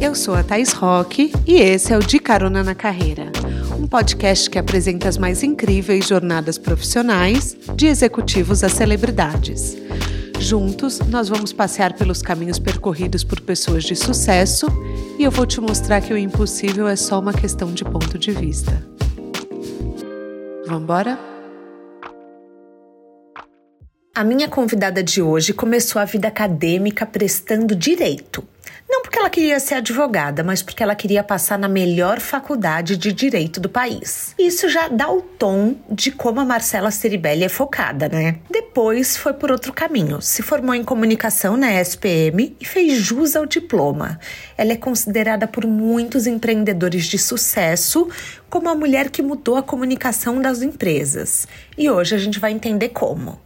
Eu 0.00 0.14
sou 0.14 0.34
a 0.34 0.42
Thais 0.42 0.72
Roque 0.72 1.32
e 1.46 1.54
esse 1.54 1.92
é 1.92 1.96
o 1.96 2.00
De 2.00 2.18
Carona 2.18 2.62
na 2.62 2.74
Carreira, 2.74 3.32
um 3.78 3.86
podcast 3.86 4.50
que 4.50 4.58
apresenta 4.58 5.08
as 5.08 5.16
mais 5.16 5.42
incríveis 5.42 6.06
jornadas 6.06 6.58
profissionais 6.58 7.56
de 7.74 7.86
executivos 7.86 8.62
a 8.62 8.68
celebridades. 8.68 9.76
Juntos, 10.38 10.98
nós 11.00 11.28
vamos 11.28 11.52
passear 11.52 11.94
pelos 11.94 12.20
caminhos 12.20 12.58
percorridos 12.58 13.24
por 13.24 13.40
pessoas 13.40 13.82
de 13.84 13.96
sucesso 13.96 14.66
e 15.18 15.24
eu 15.24 15.30
vou 15.30 15.46
te 15.46 15.60
mostrar 15.60 16.00
que 16.00 16.12
o 16.12 16.18
impossível 16.18 16.86
é 16.86 16.96
só 16.96 17.18
uma 17.18 17.32
questão 17.32 17.72
de 17.72 17.84
ponto 17.84 18.18
de 18.18 18.30
vista. 18.30 18.86
Vamos 20.66 20.82
embora? 20.82 21.18
A 24.14 24.22
minha 24.22 24.48
convidada 24.48 25.02
de 25.02 25.20
hoje 25.20 25.52
começou 25.52 26.00
a 26.00 26.04
vida 26.04 26.28
acadêmica 26.28 27.04
prestando 27.04 27.74
direito. 27.74 28.46
Não 28.88 29.02
porque 29.02 29.18
ela 29.18 29.30
queria 29.30 29.58
ser 29.58 29.76
advogada, 29.76 30.44
mas 30.44 30.62
porque 30.62 30.82
ela 30.82 30.94
queria 30.94 31.24
passar 31.24 31.58
na 31.58 31.68
melhor 31.68 32.20
faculdade 32.20 32.96
de 32.96 33.12
direito 33.12 33.58
do 33.58 33.68
país. 33.68 34.34
Isso 34.38 34.68
já 34.68 34.88
dá 34.88 35.10
o 35.10 35.22
tom 35.22 35.76
de 35.90 36.10
como 36.10 36.40
a 36.40 36.44
Marcela 36.44 36.90
Ceribelli 36.90 37.44
é 37.44 37.48
focada, 37.48 38.08
né? 38.08 38.38
Depois 38.50 39.16
foi 39.16 39.32
por 39.32 39.50
outro 39.50 39.72
caminho. 39.72 40.20
Se 40.20 40.42
formou 40.42 40.74
em 40.74 40.84
comunicação 40.84 41.56
na 41.56 41.72
SPM 41.80 42.54
e 42.60 42.64
fez 42.64 42.98
jus 42.98 43.34
ao 43.34 43.46
diploma. 43.46 44.20
Ela 44.56 44.72
é 44.72 44.76
considerada 44.76 45.48
por 45.48 45.66
muitos 45.66 46.26
empreendedores 46.26 47.06
de 47.06 47.18
sucesso 47.18 48.08
como 48.50 48.68
a 48.68 48.74
mulher 48.74 49.10
que 49.10 49.22
mudou 49.22 49.56
a 49.56 49.62
comunicação 49.62 50.40
das 50.40 50.60
empresas. 50.60 51.48
E 51.76 51.90
hoje 51.90 52.14
a 52.14 52.18
gente 52.18 52.38
vai 52.38 52.52
entender 52.52 52.90
como 52.90 53.40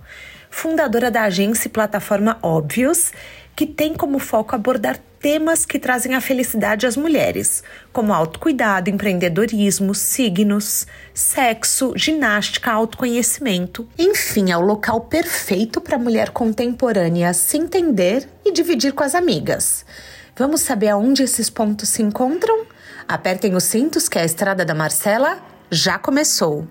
fundadora 0.50 1.10
da 1.10 1.22
agência 1.22 1.68
e 1.68 1.70
plataforma 1.70 2.38
Óbvios, 2.42 3.12
que 3.58 3.66
tem 3.66 3.92
como 3.92 4.20
foco 4.20 4.54
abordar 4.54 4.96
temas 5.18 5.66
que 5.66 5.80
trazem 5.80 6.14
a 6.14 6.20
felicidade 6.20 6.86
às 6.86 6.96
mulheres, 6.96 7.64
como 7.92 8.14
autocuidado, 8.14 8.88
empreendedorismo, 8.88 9.96
signos, 9.96 10.86
sexo, 11.12 11.92
ginástica, 11.96 12.70
autoconhecimento. 12.70 13.88
Enfim, 13.98 14.52
é 14.52 14.56
o 14.56 14.60
local 14.60 15.00
perfeito 15.00 15.80
para 15.80 15.96
a 15.96 15.98
mulher 15.98 16.30
contemporânea 16.30 17.34
se 17.34 17.58
entender 17.58 18.28
e 18.44 18.52
dividir 18.52 18.92
com 18.92 19.02
as 19.02 19.16
amigas. 19.16 19.84
Vamos 20.36 20.60
saber 20.60 20.90
aonde 20.90 21.24
esses 21.24 21.50
pontos 21.50 21.88
se 21.88 22.00
encontram? 22.00 22.64
Apertem 23.08 23.56
os 23.56 23.64
cintos 23.64 24.08
que 24.08 24.20
a 24.20 24.24
estrada 24.24 24.64
da 24.64 24.72
Marcela 24.72 25.36
já 25.68 25.98
começou. 25.98 26.64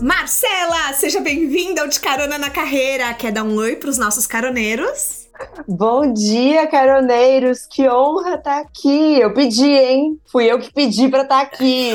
Marcela, 0.00 0.92
seja 0.92 1.20
bem-vinda 1.20 1.82
ao 1.82 1.88
De 1.88 1.98
Carona 1.98 2.38
na 2.38 2.50
Carreira. 2.50 3.12
Quer 3.14 3.32
dar 3.32 3.42
um 3.42 3.56
oi 3.56 3.74
para 3.74 3.90
os 3.90 3.98
nossos 3.98 4.26
caroneiros? 4.26 5.17
Bom 5.66 6.12
dia, 6.12 6.66
caroneiros. 6.66 7.66
Que 7.66 7.88
honra 7.88 8.34
estar 8.34 8.42
tá 8.42 8.58
aqui. 8.60 9.20
Eu 9.20 9.32
pedi, 9.32 9.66
hein? 9.66 10.20
Fui 10.26 10.44
eu 10.46 10.58
que 10.58 10.72
pedi 10.72 11.08
para 11.08 11.22
estar 11.22 11.36
tá 11.36 11.42
aqui. 11.42 11.92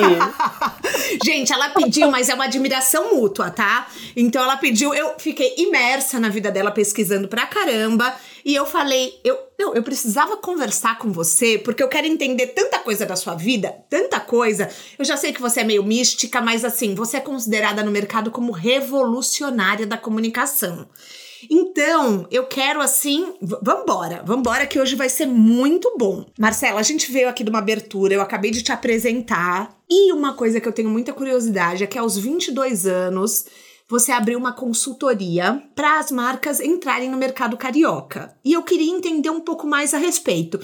Gente, 1.23 1.51
ela 1.51 1.69
pediu, 1.69 2.09
mas 2.09 2.29
é 2.29 2.33
uma 2.33 2.45
admiração 2.45 3.15
mútua, 3.15 3.49
tá? 3.49 3.87
Então 4.15 4.43
ela 4.43 4.57
pediu, 4.57 4.93
eu 4.93 5.13
fiquei 5.17 5.55
imersa 5.57 6.19
na 6.19 6.29
vida 6.29 6.51
dela 6.51 6.71
pesquisando 6.71 7.27
pra 7.27 7.45
caramba. 7.45 8.13
E 8.45 8.53
eu 8.53 8.65
falei, 8.65 9.13
eu, 9.23 9.37
não, 9.57 9.73
eu 9.73 9.81
precisava 9.81 10.35
conversar 10.35 10.97
com 10.97 11.11
você, 11.11 11.57
porque 11.57 11.81
eu 11.81 11.87
quero 11.87 12.05
entender 12.05 12.47
tanta 12.47 12.79
coisa 12.79 13.05
da 13.05 13.15
sua 13.15 13.35
vida, 13.35 13.73
tanta 13.89 14.19
coisa. 14.19 14.69
Eu 14.99 15.05
já 15.05 15.15
sei 15.15 15.31
que 15.31 15.41
você 15.41 15.61
é 15.61 15.63
meio 15.63 15.83
mística, 15.83 16.41
mas 16.41 16.65
assim, 16.65 16.93
você 16.93 17.17
é 17.17 17.21
considerada 17.21 17.83
no 17.83 17.91
mercado 17.91 18.31
como 18.31 18.51
revolucionária 18.51 19.87
da 19.87 19.97
comunicação. 19.97 20.87
Então, 21.49 22.27
eu 22.31 22.45
quero 22.45 22.81
assim, 22.81 23.33
vambora, 23.41 24.23
vambora 24.25 24.67
que 24.67 24.79
hoje 24.79 24.95
vai 24.95 25.09
ser 25.09 25.25
muito 25.25 25.95
bom. 25.97 26.25
Marcela, 26.37 26.79
a 26.79 26.83
gente 26.83 27.11
veio 27.11 27.29
aqui 27.29 27.43
de 27.43 27.49
uma 27.49 27.59
abertura, 27.59 28.13
eu 28.13 28.21
acabei 28.21 28.51
de 28.51 28.61
te 28.61 28.71
apresentar. 28.71 29.77
E 29.89 30.11
uma 30.11 30.33
coisa 30.33 30.59
que 30.59 30.67
eu 30.67 30.73
tenho 30.73 30.89
muita 30.89 31.13
curiosidade 31.13 31.83
é 31.83 31.87
que 31.87 31.97
aos 31.97 32.17
22 32.17 32.85
anos, 32.85 33.45
você 33.87 34.11
abriu 34.11 34.39
uma 34.39 34.53
consultoria 34.53 35.61
para 35.75 35.99
as 35.99 36.11
marcas 36.11 36.59
entrarem 36.59 37.09
no 37.09 37.17
mercado 37.17 37.57
carioca. 37.57 38.35
E 38.43 38.53
eu 38.53 38.63
queria 38.63 38.91
entender 38.91 39.29
um 39.29 39.41
pouco 39.41 39.67
mais 39.67 39.93
a 39.93 39.97
respeito, 39.97 40.59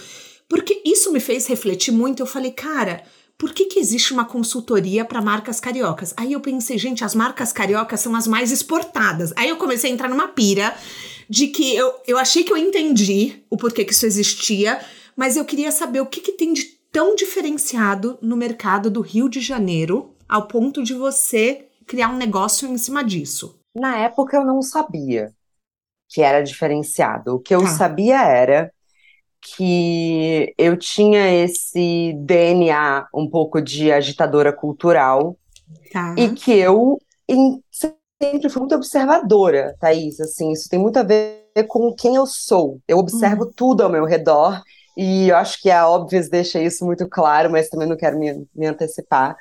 porque 0.48 0.82
isso 0.86 1.12
me 1.12 1.20
fez 1.20 1.46
refletir 1.48 1.92
muito. 1.92 2.22
Eu 2.22 2.26
falei, 2.26 2.52
cara, 2.52 3.04
por 3.40 3.54
que, 3.54 3.68
que 3.68 3.80
existe 3.80 4.12
uma 4.12 4.26
consultoria 4.26 5.06
para 5.06 5.22
marcas 5.22 5.62
cariocas? 5.62 6.14
Aí 6.18 6.34
eu 6.34 6.42
pensei, 6.42 6.78
gente, 6.78 7.06
as 7.06 7.16
marcas 7.16 7.54
cariocas 7.54 8.02
são 8.02 8.14
as 8.14 8.28
mais 8.28 8.52
exportadas. 8.52 9.32
Aí 9.38 9.48
eu 9.48 9.56
comecei 9.56 9.90
a 9.90 9.94
entrar 9.94 10.10
numa 10.10 10.28
pira 10.28 10.76
de 11.30 11.48
que 11.48 11.74
eu, 11.74 11.96
eu 12.06 12.18
achei 12.18 12.44
que 12.44 12.52
eu 12.52 12.58
entendi 12.58 13.42
o 13.50 13.56
porquê 13.56 13.86
que 13.86 13.94
isso 13.94 14.06
existia, 14.06 14.82
mas 15.16 15.38
eu 15.38 15.46
queria 15.46 15.72
saber 15.72 16.02
o 16.02 16.06
que, 16.06 16.20
que 16.20 16.34
tem 16.34 16.52
de 16.52 16.66
tão 16.92 17.16
diferenciado 17.16 18.20
no 18.22 18.36
mercado 18.36 18.92
do 18.92 19.00
Rio 19.00 19.30
de 19.30 19.40
Janeiro 19.40 20.14
ao 20.28 20.46
ponto 20.46 20.84
de 20.84 20.94
você 20.94 21.66
criar 21.88 22.10
um 22.10 22.18
negócio 22.18 22.68
em 22.68 22.78
cima 22.78 23.06
disso. 23.06 23.58
Na 23.74 23.98
época 24.00 24.36
eu 24.36 24.44
não 24.44 24.62
sabia 24.62 25.34
que 26.10 26.22
era 26.22 26.42
diferenciado. 26.42 27.36
O 27.36 27.40
que 27.40 27.56
eu 27.56 27.62
tá. 27.62 27.68
sabia 27.68 28.22
era 28.22 28.70
que 29.42 30.54
eu 30.58 30.78
tinha 30.78 31.44
esse 31.44 32.14
DNA 32.18 33.08
um 33.14 33.30
pouco 33.30 33.62
de 33.62 33.92
agitadora 33.92 34.52
cultural 34.52 35.38
tá. 35.92 36.16
e 36.18 36.30
que 36.30 36.52
eu 36.52 37.00
em, 37.28 37.62
sempre 38.22 38.50
fui 38.50 38.60
muito 38.60 38.76
observadora, 38.76 39.76
Thaís, 39.80 40.20
assim, 40.20 40.52
isso 40.52 40.68
tem 40.70 40.80
muito 40.80 40.98
a 40.98 41.04
ver 41.04 41.40
com 41.68 41.94
quem 41.94 42.16
eu 42.16 42.26
sou. 42.26 42.80
Eu 42.88 42.98
observo 42.98 43.46
uhum. 43.46 43.52
tudo 43.56 43.84
ao 43.84 43.90
meu 43.90 44.06
redor 44.06 44.62
e 44.98 45.30
eu 45.30 45.38
acho 45.38 45.62
que 45.62 45.70
a 45.72 45.88
Óbvias 45.88 46.30
deixa 46.30 46.62
isso 46.62 46.86
muito 46.86 47.08
claro, 47.08 47.50
mas 47.50 47.70
também 47.70 47.88
não 47.88 47.96
quero 47.96 48.20
me, 48.20 48.46
me 48.54 48.66
antecipar. 48.66 49.38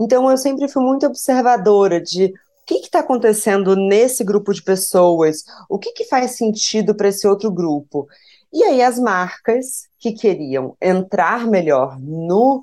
Então 0.00 0.30
eu 0.30 0.36
sempre 0.38 0.68
fui 0.68 0.82
muito 0.82 1.06
observadora 1.06 2.00
de 2.00 2.26
o 2.26 2.64
que 2.64 2.74
está 2.76 3.00
acontecendo 3.00 3.76
nesse 3.76 4.24
grupo 4.24 4.54
de 4.54 4.62
pessoas, 4.62 5.44
o 5.68 5.78
que, 5.78 5.92
que 5.92 6.04
faz 6.04 6.36
sentido 6.36 6.94
para 6.94 7.08
esse 7.08 7.26
outro 7.26 7.50
grupo. 7.50 8.06
E 8.52 8.62
aí 8.64 8.82
as 8.82 8.98
marcas 8.98 9.88
que 9.98 10.12
queriam 10.12 10.76
entrar 10.80 11.46
melhor 11.46 11.98
no 11.98 12.62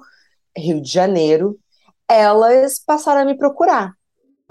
Rio 0.55 0.81
de 0.81 0.91
Janeiro, 0.91 1.57
elas 2.07 2.79
passaram 2.79 3.21
a 3.21 3.25
me 3.25 3.37
procurar. 3.37 3.93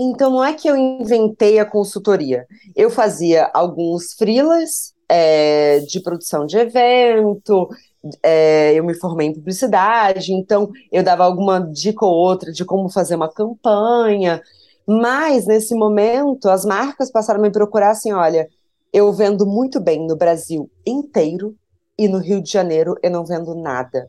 Então 0.01 0.31
não 0.31 0.45
é 0.45 0.53
que 0.53 0.69
eu 0.69 0.77
inventei 0.77 1.59
a 1.59 1.67
consultoria, 1.67 2.47
eu 2.77 2.89
fazia 2.89 3.51
alguns 3.53 4.13
freelas 4.15 4.95
é, 5.09 5.81
de 5.81 6.01
produção 6.01 6.47
de 6.47 6.57
evento, 6.57 7.69
é, 8.23 8.75
eu 8.75 8.85
me 8.85 8.95
formei 8.95 9.27
em 9.27 9.35
publicidade, 9.35 10.33
então 10.33 10.71
eu 10.93 11.03
dava 11.03 11.25
alguma 11.25 11.61
dica 11.61 12.07
ou 12.07 12.13
outra 12.13 12.53
de 12.53 12.65
como 12.65 12.89
fazer 12.89 13.17
uma 13.17 13.29
campanha, 13.29 14.41
mas 14.87 15.47
nesse 15.47 15.75
momento 15.75 16.49
as 16.49 16.65
marcas 16.65 17.11
passaram 17.11 17.41
a 17.41 17.43
me 17.43 17.51
procurar 17.51 17.91
assim, 17.91 18.13
olha, 18.13 18.49
eu 18.93 19.13
vendo 19.13 19.47
muito 19.47 19.81
bem 19.81 20.07
no 20.07 20.17
Brasil 20.17 20.71
inteiro 20.87 21.57
e 21.97 22.09
no 22.09 22.19
Rio 22.19 22.43
de 22.43 22.51
Janeiro 22.51 22.97
eu 23.03 23.11
não 23.11 23.25
vendo 23.25 23.55
nada. 23.55 24.09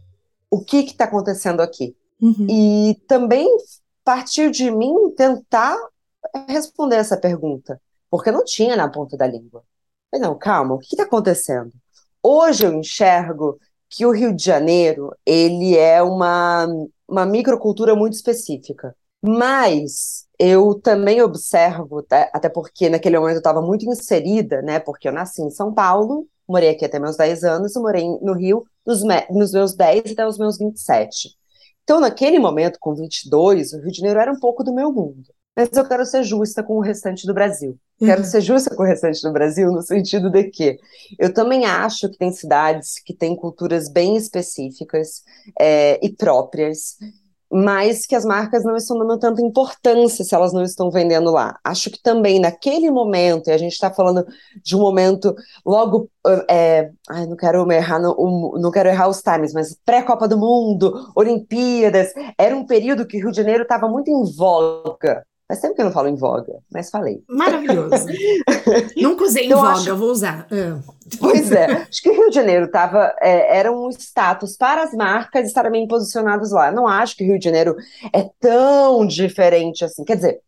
O 0.50 0.64
que 0.64 0.78
está 0.78 1.06
acontecendo 1.06 1.62
aqui? 1.62 1.96
Uhum. 2.22 2.48
E 2.50 2.96
também 3.08 3.48
partiu 4.04 4.50
de 4.50 4.70
mim 4.72 4.94
tentar 5.16 5.78
responder 6.48 6.98
essa 6.98 7.18
pergunta, 7.18 7.82
porque 8.10 8.32
não 8.32 8.44
tinha 8.44 8.76
na 8.76 8.90
ponta 8.90 9.16
da 9.16 9.28
língua. 9.28 9.64
Mas 10.12 10.22
não, 10.22 10.38
calma, 10.38 10.76
o 10.76 10.80
que 10.80 10.88
está 10.96 11.04
acontecendo? 11.04 11.72
Hoje 12.22 12.66
eu 12.66 12.74
enxergo 12.74 13.60
que 13.90 14.06
o 14.06 14.12
Rio 14.12 14.34
de 14.36 14.44
Janeiro 14.44 15.16
ele 15.26 15.78
é 15.78 16.02
uma, 16.02 16.68
uma 17.08 17.26
microcultura 17.26 17.96
muito 17.96 18.14
específica. 18.14 18.96
Mas 19.22 20.26
eu 20.40 20.74
também 20.76 21.22
observo, 21.22 22.02
tá, 22.02 22.30
até 22.34 22.48
porque 22.48 22.90
naquele 22.90 23.20
momento 23.20 23.36
eu 23.36 23.40
estava 23.40 23.62
muito 23.62 23.86
inserida, 23.86 24.62
né? 24.62 24.80
Porque 24.80 25.08
eu 25.08 25.12
nasci 25.12 25.42
em 25.42 25.52
São 25.52 25.74
Paulo, 25.74 26.26
morei 26.48 26.70
aqui 26.70 26.86
até 26.86 26.98
meus 26.98 27.18
10 27.18 27.44
anos, 27.44 27.76
e 27.76 27.80
morei 27.80 28.08
no 28.22 28.34
Rio 28.34 28.64
nos, 28.86 29.02
nos 29.30 29.52
meus 29.52 29.76
10 29.76 30.14
até 30.14 30.26
os 30.26 30.38
meus 30.38 30.58
27. 30.58 31.30
Então, 31.84 32.00
naquele 32.00 32.40
momento, 32.40 32.78
com 32.80 32.96
22, 32.96 33.74
o 33.74 33.82
Rio 33.82 33.92
de 33.92 33.98
Janeiro 33.98 34.20
era 34.20 34.32
um 34.32 34.40
pouco 34.40 34.64
do 34.64 34.74
meu 34.74 34.94
mundo. 34.94 35.30
Mas 35.56 35.70
eu 35.74 35.86
quero 35.86 36.06
ser 36.06 36.24
justa 36.24 36.64
com 36.64 36.78
o 36.78 36.82
restante 36.82 37.28
do 37.28 37.34
Brasil. 37.34 37.78
Uhum. 38.00 38.08
Quero 38.08 38.24
ser 38.24 38.40
justa 38.40 38.74
com 38.74 38.84
o 38.84 38.86
restante 38.86 39.22
do 39.22 39.34
Brasil 39.34 39.70
no 39.72 39.82
sentido 39.82 40.30
de 40.30 40.46
que 40.46 40.80
eu 41.18 41.34
também 41.34 41.66
acho 41.66 42.08
que 42.10 42.18
tem 42.18 42.32
cidades 42.32 42.94
que 43.04 43.14
têm 43.14 43.36
culturas 43.36 43.90
bem 43.90 44.16
específicas 44.16 45.22
é, 45.60 46.00
e 46.02 46.10
próprias 46.10 46.96
mas 47.52 48.06
que 48.06 48.16
as 48.16 48.24
marcas 48.24 48.64
não 48.64 48.76
estão 48.76 48.98
dando 49.00 49.18
tanta 49.18 49.42
importância 49.42 50.24
se 50.24 50.36
elas 50.36 50.54
não 50.54 50.62
estão 50.62 50.92
vendendo 50.92 51.32
lá. 51.32 51.58
Acho 51.64 51.90
que 51.90 52.02
também 52.02 52.40
naquele 52.40 52.92
momento, 52.92 53.50
e 53.50 53.52
a 53.52 53.58
gente 53.58 53.74
está 53.74 53.92
falando 53.92 54.26
de 54.64 54.76
um 54.76 54.80
momento 54.80 55.36
logo, 55.66 56.10
é, 56.50 56.92
ai, 57.10 57.26
não 57.26 57.36
quero 57.36 57.70
errar, 57.72 58.00
não, 58.00 58.16
não 58.60 58.72
quero 58.72 58.90
errar 58.90 59.08
os 59.08 59.22
times, 59.22 59.54
mas 59.54 59.76
pré-Copa 59.86 60.28
do 60.28 60.38
Mundo, 60.38 61.12
Olimpíadas, 61.16 62.14
era 62.38 62.56
um 62.56 62.66
período 62.66 63.08
que 63.08 63.18
o 63.18 63.22
Rio 63.22 63.32
de 63.32 63.38
Janeiro 63.38 63.64
estava 63.64 63.88
muito 63.88 64.10
em 64.10 64.24
voga 64.36 65.26
Faz 65.50 65.62
tempo 65.62 65.74
que 65.74 65.82
eu 65.82 65.86
não 65.86 65.92
falo 65.92 66.08
em 66.08 66.16
voga, 66.16 66.60
mas 66.72 66.92
falei. 66.92 67.24
Maravilhoso. 67.28 68.06
Nunca 68.96 69.24
usei 69.24 69.48
então, 69.48 69.58
em 69.58 69.62
voga, 69.62 69.74
acho... 69.80 69.96
vou 69.96 70.12
usar. 70.12 70.46
É. 70.52 70.78
Pois 71.20 71.52
é. 71.52 71.88
Acho 71.90 72.04
que 72.04 72.10
o 72.12 72.14
Rio 72.14 72.30
de 72.30 72.36
Janeiro 72.36 72.70
tava, 72.70 73.16
é, 73.20 73.58
era 73.58 73.72
um 73.72 73.90
status 73.90 74.56
para 74.56 74.84
as 74.84 74.94
marcas 74.94 75.48
estarem 75.48 75.72
bem 75.72 75.88
posicionadas 75.88 76.52
lá. 76.52 76.72
Não 76.72 76.88
acho 76.88 77.18
que 77.18 77.24
o 77.24 77.28
Rio 77.28 77.40
de 77.40 77.46
Janeiro 77.46 77.76
é 78.14 78.30
tão 78.40 79.08
diferente 79.08 79.84
assim. 79.84 80.06
Quer 80.06 80.18
dizer, 80.18 80.40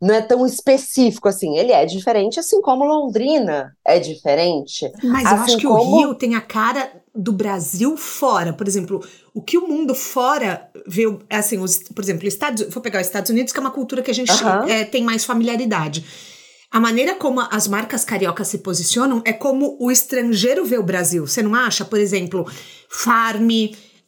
não 0.00 0.14
é 0.14 0.22
tão 0.22 0.46
específico 0.46 1.28
assim. 1.28 1.58
Ele 1.58 1.72
é 1.72 1.84
diferente, 1.84 2.40
assim 2.40 2.60
como 2.62 2.84
Londrina 2.84 3.76
é 3.84 3.98
diferente. 3.98 4.90
Mas 5.02 5.26
assim 5.26 5.34
eu 5.34 5.42
acho 5.42 5.56
que 5.58 5.66
como... 5.66 5.82
o 5.82 5.98
Rio 5.98 6.14
tem 6.14 6.34
a 6.34 6.40
cara 6.40 6.90
do 7.14 7.32
Brasil 7.32 7.96
fora. 7.96 8.52
Por 8.52 8.66
exemplo, 8.66 9.04
o 9.34 9.42
que 9.42 9.58
o 9.58 9.68
mundo 9.68 9.94
fora 9.94 10.70
vê, 10.86 11.04
assim, 11.28 11.58
os, 11.58 11.78
por 11.78 12.02
exemplo, 12.02 12.26
Estados, 12.26 12.66
vou 12.70 12.82
pegar 12.82 13.00
os 13.00 13.06
Estados 13.06 13.30
Unidos, 13.30 13.52
que 13.52 13.58
é 13.58 13.60
uma 13.60 13.70
cultura 13.70 14.02
que 14.02 14.10
a 14.10 14.14
gente 14.14 14.32
uhum. 14.32 14.68
é, 14.68 14.84
tem 14.84 15.04
mais 15.04 15.24
familiaridade. 15.24 16.04
A 16.70 16.78
maneira 16.78 17.16
como 17.16 17.40
as 17.40 17.66
marcas 17.66 18.04
cariocas 18.04 18.48
se 18.48 18.58
posicionam 18.58 19.20
é 19.24 19.32
como 19.32 19.76
o 19.80 19.90
estrangeiro 19.90 20.64
vê 20.64 20.78
o 20.78 20.84
Brasil. 20.84 21.26
Você 21.26 21.42
não 21.42 21.54
acha? 21.54 21.84
Por 21.84 21.98
exemplo, 21.98 22.46
Farm, 22.88 23.50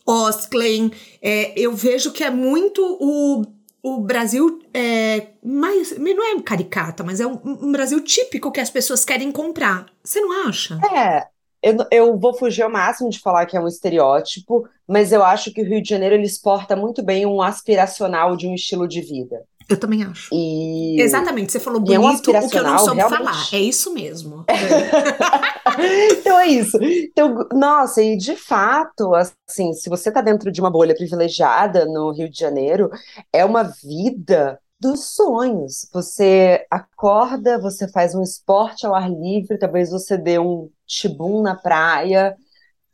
Osklen. 0.07 0.93
É, 1.21 1.53
eu 1.59 1.75
vejo 1.75 2.13
que 2.13 2.23
é 2.23 2.31
muito 2.31 2.81
o, 3.01 3.43
o 3.83 4.01
Brasil 4.01 4.61
é, 4.73 5.29
mais. 5.43 5.99
Não 5.99 6.39
é 6.39 6.41
caricata, 6.41 7.03
mas 7.03 7.21
é 7.21 7.27
um, 7.27 7.39
um 7.45 7.73
Brasil 7.73 8.03
típico 8.03 8.53
que 8.53 8.61
as 8.61 8.71
pessoas 8.71 9.05
querem 9.05 9.33
comprar. 9.33 9.87
Você 10.05 10.21
não 10.21 10.47
acha? 10.47 10.79
É, 10.95 11.27
eu, 11.63 11.77
eu 11.91 12.19
vou 12.19 12.35
fugir 12.35 12.63
ao 12.63 12.71
máximo 12.71 13.11
de 13.11 13.21
falar 13.21 13.47
que 13.47 13.57
é 13.57 13.61
um 13.61 13.69
estereótipo, 13.69 14.69
mas 14.87 15.13
eu 15.13 15.23
acho 15.25 15.53
que 15.53 15.63
o 15.63 15.65
Rio 15.65 15.83
de 15.83 15.89
Janeiro 15.89 16.15
ele 16.15 16.27
exporta 16.27 16.77
muito 16.77 17.03
bem 17.03 17.25
um 17.25 17.43
aspiracional 17.43 18.37
de 18.37 18.47
um 18.47 18.55
estilo 18.55 18.87
de 18.87 19.01
vida. 19.01 19.45
Eu 19.69 19.77
também 19.77 20.03
acho. 20.03 20.29
E... 20.33 21.01
Exatamente, 21.01 21.53
você 21.53 21.61
falou 21.61 21.81
bonito, 21.81 22.31
é 22.31 22.41
um 22.41 22.45
o 22.45 22.49
que 22.49 22.59
eu 22.59 22.63
não 22.63 22.79
soube 22.79 22.97
realmente... 22.97 23.19
falar. 23.19 23.49
É 23.53 23.59
isso 23.59 23.93
mesmo. 23.93 24.45
então 26.11 26.39
é 26.39 26.47
isso. 26.49 26.79
Então, 26.83 27.49
nossa, 27.53 28.03
e 28.03 28.17
de 28.17 28.37
fato, 28.37 29.15
assim, 29.15 29.73
se 29.73 29.89
você 29.89 30.09
está 30.09 30.21
dentro 30.21 30.51
de 30.51 30.61
uma 30.61 30.71
bolha 30.71 30.95
privilegiada 30.95 31.85
no 31.87 32.11
Rio 32.13 32.29
de 32.31 32.39
Janeiro, 32.39 32.91
é 33.33 33.45
uma 33.45 33.63
vida 33.63 34.59
dos 34.83 35.15
sonhos. 35.15 35.89
Você 35.93 36.67
acorda, 36.69 37.59
você 37.61 37.87
faz 37.89 38.15
um 38.17 38.23
esporte 38.23 38.85
ao 38.85 38.95
ar 38.95 39.09
livre, 39.09 39.57
talvez 39.57 39.91
você 39.91 40.19
dê 40.19 40.41
um 40.41 40.69
tibum 40.87 41.41
na 41.41 41.55
praia. 41.55 42.37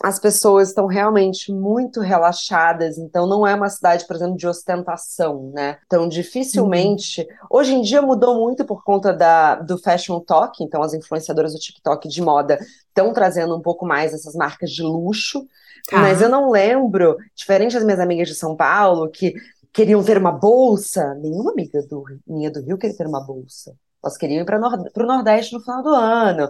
As 0.02 0.18
pessoas 0.20 0.68
estão 0.68 0.86
realmente 0.86 1.52
muito 1.52 2.00
relaxadas, 2.00 2.98
então 2.98 3.26
não 3.26 3.44
é 3.44 3.52
uma 3.54 3.68
cidade, 3.68 4.06
por 4.06 4.14
exemplo, 4.14 4.36
de 4.36 4.46
ostentação, 4.46 5.50
né? 5.52 5.78
Então, 5.86 6.08
dificilmente. 6.08 7.22
Uhum. 7.22 7.46
Hoje 7.50 7.74
em 7.74 7.82
dia 7.82 8.00
mudou 8.00 8.38
muito 8.38 8.64
por 8.64 8.84
conta 8.84 9.12
da, 9.12 9.56
do 9.56 9.76
fashion 9.76 10.20
talk, 10.20 10.62
então 10.62 10.82
as 10.82 10.94
influenciadoras 10.94 11.52
do 11.52 11.58
TikTok 11.58 12.08
de 12.08 12.22
moda 12.22 12.58
estão 12.86 13.12
trazendo 13.12 13.56
um 13.56 13.60
pouco 13.60 13.84
mais 13.84 14.14
essas 14.14 14.34
marcas 14.34 14.70
de 14.70 14.82
luxo. 14.82 15.44
Tá. 15.90 15.98
Mas 15.98 16.22
eu 16.22 16.28
não 16.28 16.50
lembro, 16.50 17.16
diferente 17.34 17.74
das 17.74 17.84
minhas 17.84 18.00
amigas 18.00 18.28
de 18.28 18.34
São 18.36 18.54
Paulo, 18.54 19.10
que 19.10 19.34
queriam 19.72 20.02
ter 20.04 20.16
uma 20.16 20.32
bolsa. 20.32 21.14
Nenhuma 21.14 21.50
amiga 21.50 21.82
do, 21.82 22.04
minha 22.26 22.50
do 22.50 22.60
Rio 22.60 22.78
queria 22.78 22.96
ter 22.96 23.06
uma 23.06 23.24
bolsa. 23.24 23.74
Elas 24.02 24.16
queriam 24.16 24.42
ir 24.42 24.44
para 24.44 24.58
o 24.58 25.06
Nordeste 25.06 25.52
no 25.54 25.60
final 25.60 25.82
do 25.82 25.88
ano. 25.90 26.48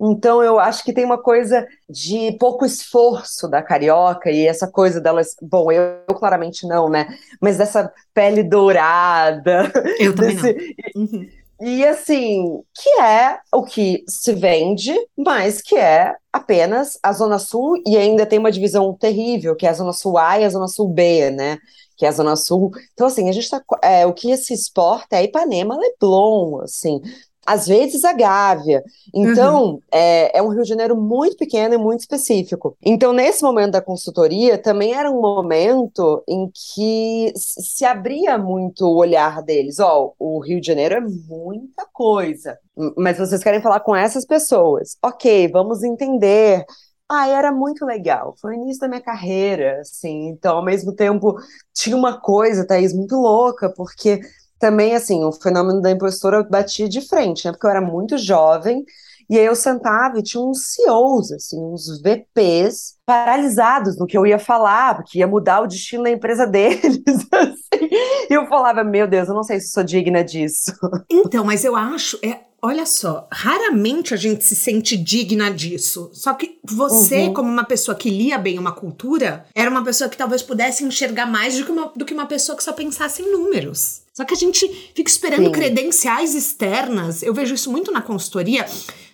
Então, 0.00 0.42
eu 0.42 0.58
acho 0.58 0.82
que 0.82 0.92
tem 0.92 1.04
uma 1.04 1.20
coisa 1.22 1.66
de 1.88 2.36
pouco 2.38 2.64
esforço 2.64 3.48
da 3.48 3.62
carioca 3.62 4.30
e 4.30 4.46
essa 4.46 4.66
coisa 4.66 5.00
delas. 5.00 5.34
Bom, 5.42 5.70
eu, 5.70 5.82
eu 6.08 6.14
claramente 6.14 6.66
não, 6.66 6.88
né? 6.88 7.08
Mas 7.40 7.58
dessa 7.58 7.92
pele 8.14 8.42
dourada. 8.42 9.70
Eu 10.00 10.14
também 10.14 10.36
desse, 10.36 10.76
não. 10.94 11.02
Uhum. 11.02 11.28
E 11.62 11.84
assim, 11.84 12.62
que 12.74 12.88
é 13.02 13.38
o 13.52 13.62
que 13.62 14.02
se 14.08 14.32
vende, 14.32 14.94
mas 15.14 15.60
que 15.60 15.76
é 15.76 16.14
apenas 16.32 16.98
a 17.02 17.12
Zona 17.12 17.38
Sul, 17.38 17.82
e 17.86 17.98
ainda 17.98 18.24
tem 18.24 18.38
uma 18.38 18.50
divisão 18.50 18.94
terrível, 18.94 19.54
que 19.54 19.66
é 19.66 19.68
a 19.68 19.74
Zona 19.74 19.92
Sul 19.92 20.16
A 20.16 20.40
e 20.40 20.44
a 20.44 20.48
Zona 20.48 20.68
Sul 20.68 20.88
B, 20.88 21.30
né? 21.30 21.58
que 22.00 22.06
é 22.06 22.08
a 22.08 22.12
Zona 22.12 22.34
Sul. 22.34 22.70
Então, 22.94 23.06
assim, 23.06 23.28
a 23.28 23.32
gente 23.32 23.50
tá. 23.50 23.62
É, 23.82 24.06
o 24.06 24.14
que 24.14 24.34
se 24.38 24.54
exporta 24.54 25.16
é 25.16 25.24
Ipanema, 25.24 25.76
Leblon, 25.76 26.62
assim. 26.62 26.98
Às 27.46 27.66
vezes 27.66 28.04
a 28.04 28.12
Gávea. 28.12 28.82
Então, 29.14 29.64
uhum. 29.64 29.80
é, 29.92 30.38
é 30.38 30.42
um 30.42 30.48
Rio 30.48 30.62
de 30.62 30.68
Janeiro 30.68 30.96
muito 30.96 31.36
pequeno 31.36 31.74
e 31.74 31.78
muito 31.78 32.00
específico. 32.00 32.76
Então, 32.84 33.12
nesse 33.12 33.42
momento 33.42 33.72
da 33.72 33.82
consultoria, 33.82 34.58
também 34.58 34.94
era 34.94 35.10
um 35.10 35.20
momento 35.20 36.22
em 36.28 36.50
que 36.52 37.32
se 37.36 37.84
abria 37.84 38.36
muito 38.36 38.84
o 38.84 38.96
olhar 38.96 39.42
deles. 39.42 39.78
Ó, 39.80 40.12
oh, 40.18 40.36
o 40.36 40.40
Rio 40.40 40.60
de 40.60 40.66
Janeiro 40.66 40.94
é 40.96 41.00
muita 41.00 41.86
coisa, 41.92 42.58
mas 42.96 43.18
vocês 43.18 43.42
querem 43.42 43.62
falar 43.62 43.80
com 43.80 43.96
essas 43.96 44.26
pessoas. 44.26 44.96
Ok, 45.02 45.48
vamos 45.48 45.82
entender 45.82 46.64
ah, 47.12 47.26
era 47.26 47.50
muito 47.50 47.84
legal. 47.84 48.36
Foi 48.40 48.52
o 48.52 48.62
início 48.62 48.80
da 48.80 48.86
minha 48.86 49.00
carreira, 49.00 49.80
assim. 49.80 50.28
Então, 50.28 50.58
ao 50.58 50.64
mesmo 50.64 50.94
tempo, 50.94 51.36
tinha 51.74 51.96
uma 51.96 52.20
coisa, 52.20 52.64
Thaís, 52.64 52.94
muito 52.94 53.16
louca, 53.16 53.68
porque 53.68 54.20
também, 54.60 54.94
assim, 54.94 55.24
o 55.24 55.32
fenômeno 55.32 55.80
da 55.80 55.90
impostora 55.90 56.44
batia 56.44 56.88
de 56.88 57.00
frente, 57.00 57.46
né? 57.46 57.52
Porque 57.52 57.66
eu 57.66 57.70
era 57.70 57.80
muito 57.80 58.18
jovem, 58.18 58.84
e 59.28 59.38
aí 59.38 59.44
eu 59.46 59.54
sentava 59.54 60.18
e 60.18 60.22
tinha 60.22 60.42
uns 60.42 60.74
CEOs, 60.74 61.32
assim, 61.32 61.56
uns 61.58 62.00
VPs 62.02 62.96
paralisados 63.06 63.96
no 63.98 64.06
que 64.06 64.18
eu 64.18 64.26
ia 64.26 64.38
falar, 64.38 64.96
porque 64.96 65.18
ia 65.20 65.26
mudar 65.26 65.62
o 65.62 65.66
destino 65.66 66.02
da 66.02 66.10
empresa 66.10 66.44
deles, 66.48 67.00
assim. 67.32 67.88
E 68.28 68.34
eu 68.34 68.46
falava, 68.46 68.84
meu 68.84 69.08
Deus, 69.08 69.28
eu 69.28 69.34
não 69.34 69.42
sei 69.42 69.58
se 69.60 69.70
sou 69.70 69.82
digna 69.82 70.22
disso. 70.22 70.72
Então, 71.10 71.44
mas 71.44 71.64
eu 71.64 71.74
acho, 71.74 72.18
é, 72.22 72.40
olha 72.62 72.84
só, 72.84 73.26
raramente 73.32 74.12
a 74.12 74.16
gente 74.16 74.44
se 74.44 74.54
sente 74.54 74.96
digna 74.96 75.50
disso. 75.50 76.10
Só 76.12 76.34
que 76.34 76.58
você, 76.62 77.26
uhum. 77.26 77.34
como 77.34 77.48
uma 77.48 77.64
pessoa 77.64 77.94
que 77.94 78.10
lia 78.10 78.38
bem 78.38 78.58
uma 78.58 78.72
cultura, 78.72 79.46
era 79.54 79.70
uma 79.70 79.82
pessoa 79.82 80.10
que 80.10 80.16
talvez 80.16 80.42
pudesse 80.42 80.84
enxergar 80.84 81.26
mais 81.26 81.56
do 81.56 81.64
que 81.64 81.72
uma, 81.72 81.92
do 81.96 82.04
que 82.04 82.14
uma 82.14 82.26
pessoa 82.26 82.56
que 82.56 82.64
só 82.64 82.72
pensasse 82.72 83.22
em 83.22 83.32
números. 83.32 84.02
Só 84.12 84.24
que 84.24 84.34
a 84.34 84.36
gente 84.36 84.68
fica 84.94 85.10
esperando 85.10 85.46
Sim. 85.46 85.52
credenciais 85.52 86.34
externas. 86.34 87.22
Eu 87.22 87.32
vejo 87.32 87.54
isso 87.54 87.70
muito 87.70 87.90
na 87.90 88.02
consultoria. 88.02 88.66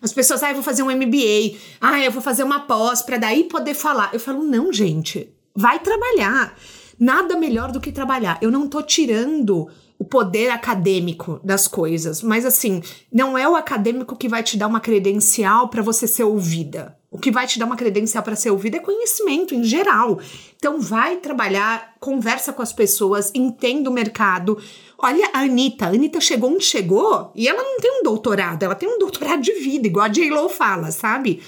As 0.02 0.12
pessoas, 0.12 0.42
ah, 0.42 0.49
eu 0.50 0.54
vou 0.54 0.64
fazer 0.64 0.82
um 0.82 0.90
MBA, 0.90 1.56
ah, 1.81 2.00
eu 2.00 2.10
vou 2.10 2.22
fazer 2.22 2.42
uma 2.42 2.60
pós 2.60 3.02
para 3.02 3.16
daí 3.16 3.44
poder 3.44 3.75
falar. 3.75 4.10
Eu 4.12 4.20
falo, 4.20 4.42
não, 4.42 4.72
gente, 4.72 5.28
vai 5.54 5.78
trabalhar. 5.78 6.58
Nada 6.99 7.37
melhor 7.37 7.70
do 7.70 7.81
que 7.81 7.92
trabalhar. 7.92 8.38
Eu 8.40 8.50
não 8.50 8.66
tô 8.66 8.82
tirando 8.82 9.69
o 9.98 10.04
poder 10.04 10.50
acadêmico 10.50 11.40
das 11.43 11.66
coisas, 11.66 12.22
mas 12.22 12.44
assim, 12.44 12.82
não 13.12 13.37
é 13.37 13.48
o 13.48 13.56
acadêmico 13.56 14.16
que 14.16 14.28
vai 14.28 14.43
te 14.43 14.56
dar 14.56 14.66
uma 14.66 14.81
credencial 14.81 15.69
para 15.69 15.82
você 15.82 16.06
ser 16.06 16.25
ouvida. 16.25 16.96
O 17.10 17.19
que 17.19 17.31
vai 17.31 17.46
te 17.46 17.58
dar 17.58 17.64
uma 17.64 17.76
credencial 17.76 18.23
para 18.23 18.37
ser 18.37 18.50
ouvida 18.50 18.76
é 18.76 18.80
conhecimento 18.80 19.54
em 19.54 19.64
geral. 19.64 20.20
Então 20.56 20.78
vai 20.80 21.16
trabalhar, 21.16 21.94
conversa 21.99 22.52
com 22.52 22.61
as 22.61 22.75
pessoas, 22.75 23.32
entenda 23.35 23.88
o 23.88 23.92
mercado. 23.92 24.59
Olha 24.99 25.30
a 25.32 25.40
Anitta. 25.40 25.87
A 25.87 25.88
Anitta 25.88 26.20
chegou 26.20 26.52
onde 26.52 26.64
chegou 26.64 27.32
e 27.35 27.49
ela 27.49 27.62
não 27.62 27.78
tem 27.78 28.00
um 28.00 28.02
doutorado, 28.02 28.64
ela 28.64 28.75
tem 28.75 28.88
um 28.88 28.99
doutorado 28.99 29.40
de 29.40 29.52
vida, 29.52 29.87
igual 29.87 30.04
a 30.04 30.11
J-Lo 30.11 30.49
fala, 30.50 30.90
sabe? 30.90 31.40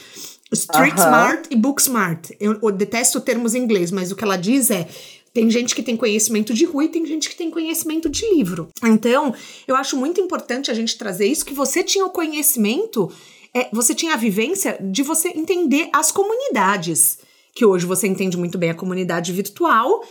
Street 0.51 0.95
uh 0.95 0.97
-huh. 0.97 1.05
smart 1.05 1.49
e 1.51 1.57
book 1.57 1.83
smart. 1.83 2.35
Eu, 2.41 2.59
eu 2.63 2.73
detesto 2.73 3.21
termos 3.21 3.55
em 3.55 3.63
inglês, 3.63 3.91
mas 3.91 4.11
o 4.11 4.17
que 4.17 4.25
ela 4.25 4.39
diz 4.39 4.71
é 4.71 4.89
tem 5.33 5.51
gente 5.51 5.75
que 5.75 5.83
tem 5.83 5.97
conhecimento 5.97 6.53
de 6.55 6.65
rua 6.65 6.85
e 6.85 6.89
tem 6.89 7.07
gente 7.07 7.29
que 7.29 7.37
tem 7.37 7.51
conhecimento 7.51 8.09
de 8.09 8.29
livro. 8.35 8.69
Então, 8.83 9.35
eu 9.67 9.77
acho 9.77 9.97
muito 9.97 10.21
importante 10.21 10.71
a 10.71 10.75
gente 10.75 10.99
trazer 10.99 11.27
isso, 11.27 11.45
que 11.45 11.55
você 11.55 11.83
tinha 11.83 12.05
o 12.05 12.11
conhecimento, 12.11 13.11
é, 13.55 13.69
você 13.73 13.95
tinha 13.95 14.15
a 14.15 14.17
vivência 14.17 14.79
de 14.81 15.03
você 15.03 15.29
entender 15.29 15.89
as 15.93 16.11
comunidades. 16.11 17.19
Que 17.55 17.65
hoje 17.65 17.87
você 17.87 18.07
entende 18.07 18.37
muito 18.37 18.57
bem 18.57 18.71
a 18.71 18.75
comunidade 18.75 19.33
virtual, 19.33 20.05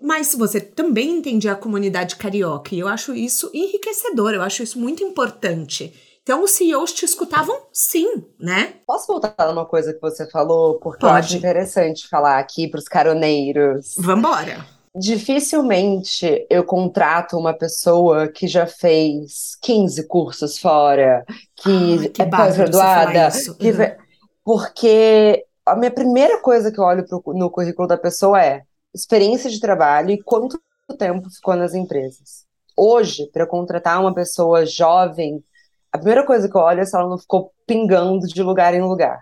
mas 0.00 0.34
você 0.34 0.60
também 0.60 1.10
entende 1.10 1.48
a 1.48 1.54
comunidade 1.54 2.16
carioca. 2.16 2.74
E 2.74 2.80
eu 2.80 2.88
acho 2.88 3.14
isso 3.14 3.50
enriquecedor, 3.54 4.32
eu 4.32 4.42
acho 4.42 4.62
isso 4.62 4.78
muito 4.78 5.02
importante. 5.02 5.92
Então, 6.22 6.44
os 6.44 6.52
CEOs 6.52 6.92
te 6.92 7.04
escutavam 7.04 7.66
sim, 7.72 8.06
né? 8.38 8.74
Posso 8.86 9.08
voltar 9.08 9.34
numa 9.48 9.66
coisa 9.66 9.92
que 9.92 10.00
você 10.00 10.28
falou? 10.30 10.78
Porque 10.78 11.00
Pode. 11.00 11.12
eu 11.12 11.18
acho 11.18 11.36
interessante 11.36 12.08
falar 12.08 12.38
aqui 12.38 12.68
para 12.68 12.78
os 12.78 12.84
caroneiros. 12.84 13.94
Vambora! 13.98 14.64
Dificilmente 14.94 16.46
eu 16.48 16.64
contrato 16.64 17.36
uma 17.36 17.52
pessoa 17.52 18.28
que 18.28 18.46
já 18.46 18.66
fez 18.66 19.56
15 19.62 20.06
cursos 20.06 20.58
fora, 20.58 21.24
que, 21.56 22.10
que 22.10 22.22
é 22.22 22.26
pós-graduada, 22.26 23.30
que... 23.58 23.70
Uhum. 23.70 23.96
porque 24.44 25.44
a 25.66 25.74
minha 25.74 25.90
primeira 25.90 26.40
coisa 26.40 26.70
que 26.70 26.78
eu 26.78 26.84
olho 26.84 27.04
pro, 27.06 27.22
no 27.34 27.50
currículo 27.50 27.88
da 27.88 27.96
pessoa 27.96 28.40
é 28.44 28.62
experiência 28.94 29.50
de 29.50 29.58
trabalho 29.58 30.10
e 30.10 30.22
quanto 30.22 30.60
tempo 30.98 31.28
ficou 31.30 31.56
nas 31.56 31.74
empresas. 31.74 32.44
Hoje, 32.76 33.28
para 33.32 33.46
contratar 33.46 34.00
uma 34.00 34.14
pessoa 34.14 34.66
jovem 34.66 35.42
a 35.92 35.98
primeira 35.98 36.24
coisa 36.24 36.48
que 36.48 36.56
eu 36.56 36.60
olho 36.60 36.80
é 36.80 36.84
se 36.84 36.96
ela 36.96 37.08
não 37.08 37.18
ficou 37.18 37.52
pingando 37.66 38.26
de 38.26 38.42
lugar 38.42 38.74
em 38.74 38.82
lugar. 38.82 39.20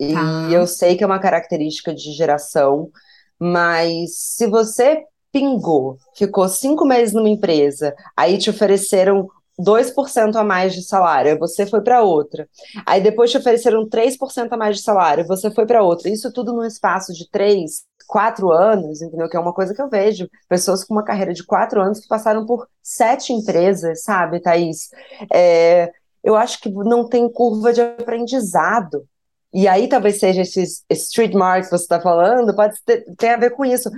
E 0.00 0.14
tá. 0.14 0.48
eu 0.50 0.66
sei 0.66 0.96
que 0.96 1.04
é 1.04 1.06
uma 1.06 1.18
característica 1.18 1.94
de 1.94 2.12
geração, 2.12 2.90
mas 3.38 4.16
se 4.16 4.46
você 4.46 5.04
pingou, 5.30 5.98
ficou 6.16 6.48
cinco 6.48 6.86
meses 6.86 7.12
numa 7.14 7.28
empresa, 7.28 7.94
aí 8.16 8.38
te 8.38 8.48
ofereceram 8.48 9.28
2% 9.58 10.36
a 10.36 10.44
mais 10.44 10.74
de 10.74 10.82
salário, 10.82 11.38
você 11.38 11.66
foi 11.66 11.80
para 11.80 12.02
outra. 12.02 12.48
Aí 12.86 13.02
depois 13.02 13.30
te 13.30 13.38
ofereceram 13.38 13.88
3% 13.88 14.52
a 14.52 14.56
mais 14.56 14.76
de 14.76 14.82
salário, 14.82 15.26
você 15.26 15.50
foi 15.50 15.66
para 15.66 15.82
outra. 15.82 16.10
Isso 16.10 16.32
tudo 16.32 16.52
num 16.52 16.64
espaço 16.64 17.12
de 17.12 17.28
3, 17.30 17.84
4 18.06 18.50
anos, 18.50 19.00
entendeu? 19.00 19.28
Que 19.28 19.36
é 19.36 19.40
uma 19.40 19.54
coisa 19.54 19.74
que 19.74 19.80
eu 19.80 19.88
vejo. 19.88 20.28
Pessoas 20.48 20.84
com 20.84 20.94
uma 20.94 21.04
carreira 21.04 21.32
de 21.32 21.44
4 21.44 21.80
anos 21.80 22.00
que 22.00 22.08
passaram 22.08 22.44
por 22.46 22.68
sete 22.82 23.32
empresas, 23.32 24.02
sabe, 24.02 24.40
Thaís? 24.40 24.90
É, 25.32 25.90
eu 26.26 26.34
acho 26.34 26.60
que 26.60 26.68
não 26.68 27.08
tem 27.08 27.30
curva 27.30 27.72
de 27.72 27.80
aprendizado. 27.80 29.06
E 29.54 29.68
aí 29.68 29.88
talvez 29.88 30.18
seja 30.18 30.42
esses 30.42 30.84
street 30.90 31.32
marks 31.34 31.70
que 31.70 31.78
você 31.78 31.84
está 31.84 32.00
falando, 32.00 32.54
pode 32.54 32.76
ter, 32.84 33.04
ter 33.16 33.28
a 33.28 33.36
ver 33.36 33.50
com 33.50 33.64
isso. 33.64 33.88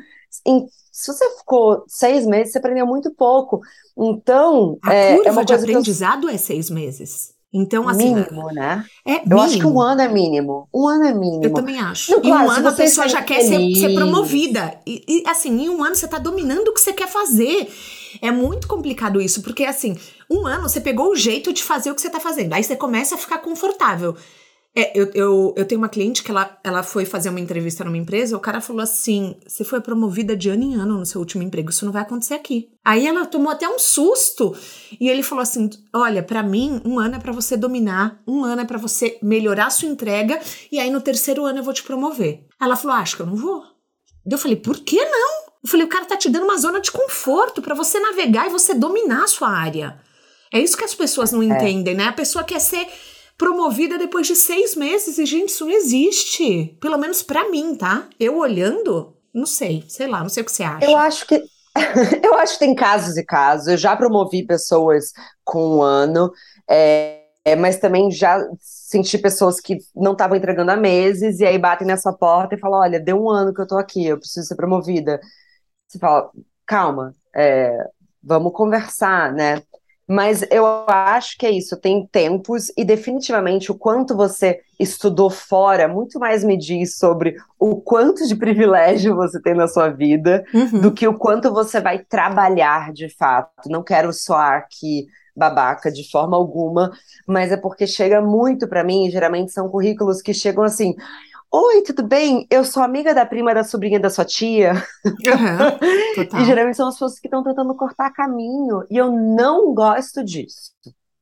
Em, 0.47 0.67
se 0.93 1.11
você 1.11 1.25
ficou 1.39 1.85
seis 1.89 2.27
meses, 2.27 2.53
você 2.53 2.59
aprendeu 2.59 2.87
muito 2.87 3.11
pouco. 3.15 3.61
Então, 3.97 4.79
a 4.85 4.93
é, 4.93 5.15
curva 5.15 5.29
é 5.31 5.33
uma 5.33 5.45
de 5.45 5.55
aprendizado 5.55 6.29
eu... 6.29 6.35
é 6.35 6.37
seis 6.37 6.69
meses. 6.69 7.33
Então, 7.51 7.89
assim. 7.89 8.15
Mínimo, 8.15 8.53
né? 8.53 8.85
É 9.07 9.15
eu 9.15 9.21
mínimo. 9.21 9.41
acho 9.41 9.59
que 9.59 9.67
um 9.67 9.81
ano 9.81 10.03
é 10.03 10.09
mínimo. 10.09 10.69
Um 10.73 10.87
ano 10.87 11.05
é 11.05 11.15
mínimo. 11.15 11.43
Eu 11.43 11.55
também 11.55 11.81
acho. 11.81 12.13
Não, 12.13 12.19
em 12.19 12.23
claro, 12.25 12.45
um 12.45 12.51
se 12.51 12.59
ano 12.59 12.69
a 12.69 12.73
pessoa 12.73 13.07
está 13.07 13.19
já 13.21 13.25
quer 13.25 13.41
ser, 13.41 13.57
feliz. 13.57 13.81
ser 13.81 13.95
promovida. 13.95 14.79
E, 14.87 15.03
e, 15.09 15.25
assim, 15.27 15.63
em 15.63 15.71
um 15.71 15.83
ano 15.83 15.97
você 15.97 16.07
tá 16.07 16.19
dominando 16.19 16.69
o 16.69 16.75
que 16.75 16.81
você 16.81 16.93
quer 16.93 17.09
fazer. 17.09 17.73
É 18.21 18.31
muito 18.31 18.67
complicado 18.69 19.21
isso, 19.21 19.43
porque 19.43 19.65
assim, 19.65 19.97
um 20.31 20.47
ano 20.47 20.69
você 20.69 20.81
pegou 20.81 21.11
o 21.11 21.17
jeito 21.17 21.53
de 21.53 21.63
fazer 21.63 21.91
o 21.91 21.95
que 21.95 22.01
você 22.01 22.11
tá 22.11 22.21
fazendo. 22.21 22.53
Aí 22.53 22.63
você 22.63 22.77
começa 22.77 23.15
a 23.15 23.19
ficar 23.19 23.39
confortável. 23.39 24.17
É, 24.77 24.93
eu, 24.97 25.11
eu, 25.13 25.55
eu 25.57 25.65
tenho 25.65 25.81
uma 25.81 25.89
cliente 25.89 26.23
que 26.23 26.31
ela, 26.31 26.57
ela 26.63 26.83
foi 26.85 27.05
fazer 27.05 27.31
uma 27.31 27.41
entrevista 27.41 27.83
numa 27.83 27.97
empresa, 27.97 28.37
o 28.37 28.41
cara 28.41 28.61
falou 28.61 28.83
assim: 28.83 29.35
você 29.45 29.65
foi 29.65 29.81
promovida 29.81 30.37
de 30.37 30.51
ano 30.51 30.63
em 30.63 30.75
ano 30.77 30.99
no 30.99 31.07
seu 31.07 31.21
último 31.21 31.43
emprego, 31.43 31.71
isso 31.71 31.85
não 31.85 31.93
vai 31.93 32.03
acontecer 32.03 32.35
aqui. 32.35 32.69
Aí 32.85 33.07
ela 33.07 33.27
tomou 33.27 33.51
até 33.51 33.69
um 33.69 33.79
susto 33.79 34.55
e 35.01 35.09
ele 35.09 35.23
falou 35.23 35.43
assim: 35.43 35.69
olha, 35.93 36.23
para 36.23 36.43
mim, 36.43 36.81
um 36.85 36.99
ano 36.99 37.17
é 37.17 37.19
para 37.19 37.33
você 37.33 37.57
dominar, 37.57 38.23
um 38.25 38.45
ano 38.45 38.63
é 38.63 38.65
para 38.65 38.79
você 38.79 39.19
melhorar 39.21 39.67
a 39.67 39.71
sua 39.71 39.89
entrega, 39.89 40.39
e 40.71 40.79
aí 40.79 40.91
no 40.91 41.01
terceiro 41.01 41.45
ano 41.45 41.59
eu 41.59 41.65
vou 41.65 41.75
te 41.75 41.83
promover. 41.83 42.45
Ela 42.61 42.77
falou: 42.77 42.97
ah, 42.97 43.01
acho 43.01 43.17
que 43.17 43.23
eu 43.23 43.27
não 43.27 43.37
vou. 43.37 43.65
Eu 44.31 44.39
falei: 44.39 44.57
por 44.57 44.79
que 44.79 45.03
não? 45.05 45.48
Eu 45.63 45.69
falei: 45.69 45.87
o 45.87 45.89
cara 45.89 46.05
tá 46.05 46.17
te 46.17 46.29
dando 46.29 46.45
uma 46.45 46.59
zona 46.59 46.81
de 46.81 46.91
conforto 46.91 47.61
para 47.63 47.75
você 47.75 47.99
navegar 48.01 48.47
e 48.47 48.51
você 48.51 48.75
dominar 48.75 49.25
a 49.25 49.29
sua 49.29 49.49
área. 49.49 49.99
É 50.53 50.59
isso 50.59 50.77
que 50.77 50.85
as 50.85 50.95
pessoas 50.95 51.33
não 51.33 51.43
entendem, 51.43 51.95
né? 51.95 52.05
A 52.05 52.13
pessoa 52.13 52.45
quer 52.45 52.61
ser 52.61 52.89
promovida 53.37 53.99
depois 53.99 54.27
de 54.27 54.35
seis 54.35 54.75
meses. 54.75 55.19
E, 55.19 55.27
gente, 55.27 55.51
isso 55.51 55.65
não 55.65 55.73
existe. 55.73 56.77
Pelo 56.81 56.99
menos 56.99 57.23
para 57.23 57.49
mim, 57.51 57.75
tá? 57.75 58.09
Eu 58.19 58.39
olhando, 58.39 59.15
não 59.33 59.47
sei, 59.47 59.85
sei 59.89 60.07
lá, 60.07 60.21
não 60.21 60.29
sei 60.29 60.43
o 60.43 60.47
que 60.47 60.53
você 60.53 60.65
acha. 60.65 60.85
Eu 60.85 60.97
acho 60.97 61.27
que. 61.27 61.43
eu 62.25 62.35
acho 62.35 62.55
que 62.55 62.59
tem 62.59 62.75
casos 62.75 63.17
e 63.17 63.25
casos. 63.25 63.69
Eu 63.69 63.77
já 63.77 63.95
promovi 63.97 64.45
pessoas 64.45 65.13
com 65.45 65.77
um 65.77 65.83
ano, 65.83 66.33
é, 66.69 67.21
é, 67.45 67.55
mas 67.55 67.79
também 67.79 68.11
já 68.11 68.39
senti 68.61 69.17
pessoas 69.17 69.61
que 69.61 69.79
não 69.95 70.13
estavam 70.13 70.37
entregando 70.37 70.71
há 70.71 70.77
meses 70.77 71.41
e 71.41 71.47
aí 71.47 71.59
batem 71.59 71.87
na 71.87 71.97
sua 71.97 72.13
porta 72.13 72.55
e 72.55 72.59
falam: 72.59 72.81
olha, 72.81 72.99
deu 72.99 73.23
um 73.23 73.31
ano 73.31 73.55
que 73.55 73.61
eu 73.61 73.67
tô 73.67 73.79
aqui, 73.79 74.07
eu 74.07 74.19
preciso 74.19 74.47
ser 74.47 74.57
promovida. 74.57 75.21
Você 75.89 75.99
fala, 75.99 76.31
calma, 76.67 77.15
é, 77.35 77.77
vamos 78.23 78.53
conversar, 78.53 79.33
né? 79.33 79.63
Mas 80.11 80.43
eu 80.51 80.65
acho 80.89 81.37
que 81.39 81.45
é 81.45 81.51
isso, 81.51 81.77
tem 81.79 82.07
tempos 82.07 82.73
e 82.79 82.85
definitivamente 82.85 83.71
o 83.71 83.75
quanto 83.75 84.17
você 84.17 84.61
estudou 84.81 85.29
fora 85.29 85.87
muito 85.87 86.19
mais 86.19 86.43
me 86.43 86.57
diz 86.57 86.97
sobre 86.97 87.37
o 87.59 87.77
quanto 87.77 88.27
de 88.27 88.35
privilégio 88.35 89.15
você 89.15 89.41
tem 89.43 89.55
na 89.55 89.69
sua 89.69 89.91
vida 89.91 90.45
Uhum. 90.55 90.81
do 90.81 90.93
que 90.93 91.07
o 91.07 91.13
quanto 91.19 91.53
você 91.53 91.79
vai 91.81 91.99
trabalhar 91.99 92.91
de 92.95 93.15
fato. 93.17 93.69
Não 93.69 93.83
quero 93.85 94.11
soar 94.13 94.55
aqui 94.59 95.07
babaca 95.37 95.93
de 95.93 96.11
forma 96.11 96.37
alguma, 96.37 96.91
mas 97.27 97.53
é 97.53 97.57
porque 97.57 97.87
chega 97.87 98.21
muito 98.21 98.67
para 98.67 98.83
mim, 98.83 99.11
geralmente 99.11 99.53
são 99.53 99.69
currículos 99.69 100.23
que 100.23 100.35
chegam 100.35 100.65
assim: 100.65 100.95
Oi, 101.51 101.83
tudo 101.83 102.03
bem? 102.07 102.47
Eu 102.51 102.63
sou 102.63 102.83
amiga 102.83 103.15
da 103.15 103.25
prima 103.25 103.55
da 103.55 103.65
sobrinha 103.65 103.99
da 103.99 104.11
sua 104.11 104.25
tia. 104.25 104.75
Total. 106.15 106.43
E 106.43 106.45
geralmente 106.45 106.77
são 106.77 106.89
as 106.89 106.95
pessoas 106.95 107.19
que 107.19 107.27
estão 107.27 107.43
tentando 107.43 107.75
cortar 107.75 108.11
caminho. 108.13 108.85
E 108.91 108.97
eu 108.99 109.11
não 109.11 109.73
gosto 109.73 110.23
disso. 110.23 110.73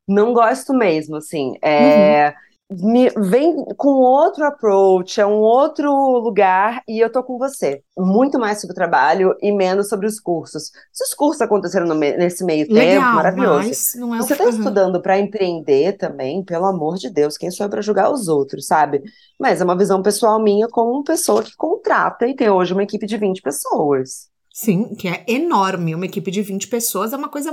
Não 0.07 0.33
gosto 0.33 0.75
mesmo, 0.75 1.17
assim. 1.17 1.55
É, 1.63 2.35
me- 2.71 3.11
vem 3.11 3.65
com 3.77 3.89
outro 3.91 4.45
approach, 4.45 5.21
é 5.21 5.27
um 5.27 5.35
outro 5.39 5.91
lugar, 6.19 6.83
e 6.89 6.99
eu 6.99 7.11
tô 7.11 7.23
com 7.23 7.39
você. 7.39 7.83
Muito 7.97 8.39
mais 8.39 8.61
sobre 8.61 8.73
o 8.73 8.75
trabalho 8.75 9.35
e 9.41 9.53
menos 9.53 9.89
sobre 9.89 10.07
os 10.07 10.19
cursos. 10.19 10.73
Se 10.93 11.05
os 11.05 11.15
cursos 11.15 11.41
aconteceram 11.41 11.87
no 11.87 11.95
me- 11.95 12.17
nesse 12.17 12.45
meio 12.45 12.67
tempo, 12.67 12.79
Legal, 12.79 13.15
maravilhoso. 13.15 13.69
mas 13.69 13.95
não 13.97 14.15
é 14.15 14.19
Você 14.19 14.35
Aham. 14.35 14.49
estudando 14.51 15.01
para 15.01 15.19
empreender 15.19 15.97
também, 15.97 16.43
pelo 16.45 16.67
amor 16.67 16.97
de 16.97 17.09
Deus, 17.09 17.39
quem 17.39 17.51
sou 17.51 17.67
eu 17.67 17.71
para 17.71 17.81
julgar 17.83 18.11
os 18.13 18.27
outros, 18.27 18.67
sabe? 18.67 19.01
Mas 19.39 19.61
é 19.61 19.65
uma 19.65 19.79
visão 19.79 20.03
pessoal 20.03 20.43
minha 20.43 20.67
como 20.69 21.05
pessoa 21.05 21.43
que 21.45 21.55
contrata 21.57 22.27
e 22.27 22.35
tem 22.35 22.51
hoje 22.51 22.73
uma 22.73 22.83
equipe 22.83 23.07
de 23.07 23.17
20 23.17 23.41
pessoas. 23.43 24.29
Sim, 24.53 24.95
que 24.95 25.07
é 25.07 25.23
enorme. 25.29 25.95
Uma 25.95 26.07
equipe 26.07 26.31
de 26.31 26.41
20 26.41 26.67
pessoas 26.67 27.13
é 27.13 27.17
uma 27.17 27.29
coisa 27.29 27.53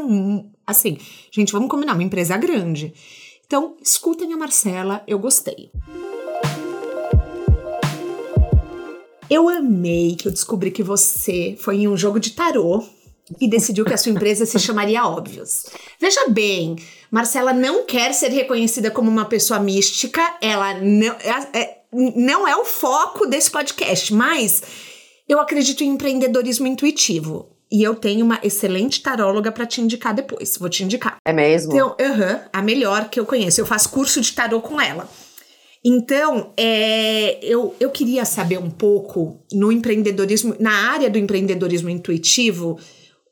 assim. 0.66 0.98
Gente, 1.32 1.52
vamos 1.52 1.70
combinar, 1.70 1.94
uma 1.94 2.02
empresa 2.04 2.38
grande. 2.38 2.94
Então, 3.54 3.78
escutem 3.84 4.34
a 4.34 4.36
Marcela, 4.36 5.04
eu 5.06 5.20
gostei. 5.20 5.70
Eu 9.30 9.48
amei 9.48 10.16
que 10.16 10.28
eu 10.28 10.32
descobri 10.32 10.72
que 10.72 10.82
você 10.82 11.56
foi 11.60 11.76
em 11.76 11.88
um 11.88 11.96
jogo 11.96 12.20
de 12.20 12.32
tarô 12.32 12.84
e 13.40 13.48
decidiu 13.48 13.86
que 13.86 13.94
a 13.94 13.98
sua 13.98 14.12
empresa 14.12 14.48
se 14.48 14.58
chamaria 14.58 15.06
Óbvios. 15.06 15.68
Veja 16.00 16.28
bem, 16.30 16.78
Marcela 17.12 17.54
não 17.54 17.86
quer 17.86 18.16
ser 18.16 18.30
reconhecida 18.30 18.90
como 18.90 19.08
uma 19.12 19.26
pessoa 19.26 19.60
mística, 19.60 20.36
ela 20.42 20.74
não 20.82 21.14
é, 21.20 21.60
é- 21.60 21.78
não 21.94 22.48
é 22.48 22.58
o 22.58 22.66
foco 22.66 23.28
desse 23.28 23.52
podcast, 23.52 24.12
mas 24.16 24.64
eu 25.30 25.40
acredito 25.40 25.84
em 25.84 25.90
empreendedorismo 25.90 26.66
intuitivo. 26.66 27.53
E 27.74 27.82
eu 27.82 27.96
tenho 27.96 28.24
uma 28.24 28.40
excelente 28.44 29.02
taróloga 29.02 29.52
para 29.52 29.66
te 29.66 29.82
indicar 29.82 30.14
depois. 30.14 30.60
Vou 30.60 30.70
te 30.70 30.84
indicar. 30.84 31.18
É 31.26 31.34
mesmo? 31.34 31.74
Então, 31.74 31.96
a 32.54 32.62
melhor 32.62 33.10
que 33.10 33.20
eu 33.20 33.26
conheço. 33.26 33.60
Eu 33.60 33.66
faço 33.66 33.90
curso 33.90 34.22
de 34.22 34.32
tarô 34.32 34.62
com 34.62 34.80
ela. 34.80 35.10
Então, 35.84 36.54
é, 36.56 37.44
eu, 37.44 37.76
eu 37.80 37.90
queria 37.90 38.26
saber 38.26 38.60
um 38.60 38.70
pouco 38.70 39.44
no 39.52 39.72
empreendedorismo, 39.72 40.56
na 40.60 40.92
área 40.92 41.10
do 41.10 41.18
empreendedorismo 41.18 41.90
intuitivo, 41.90 42.78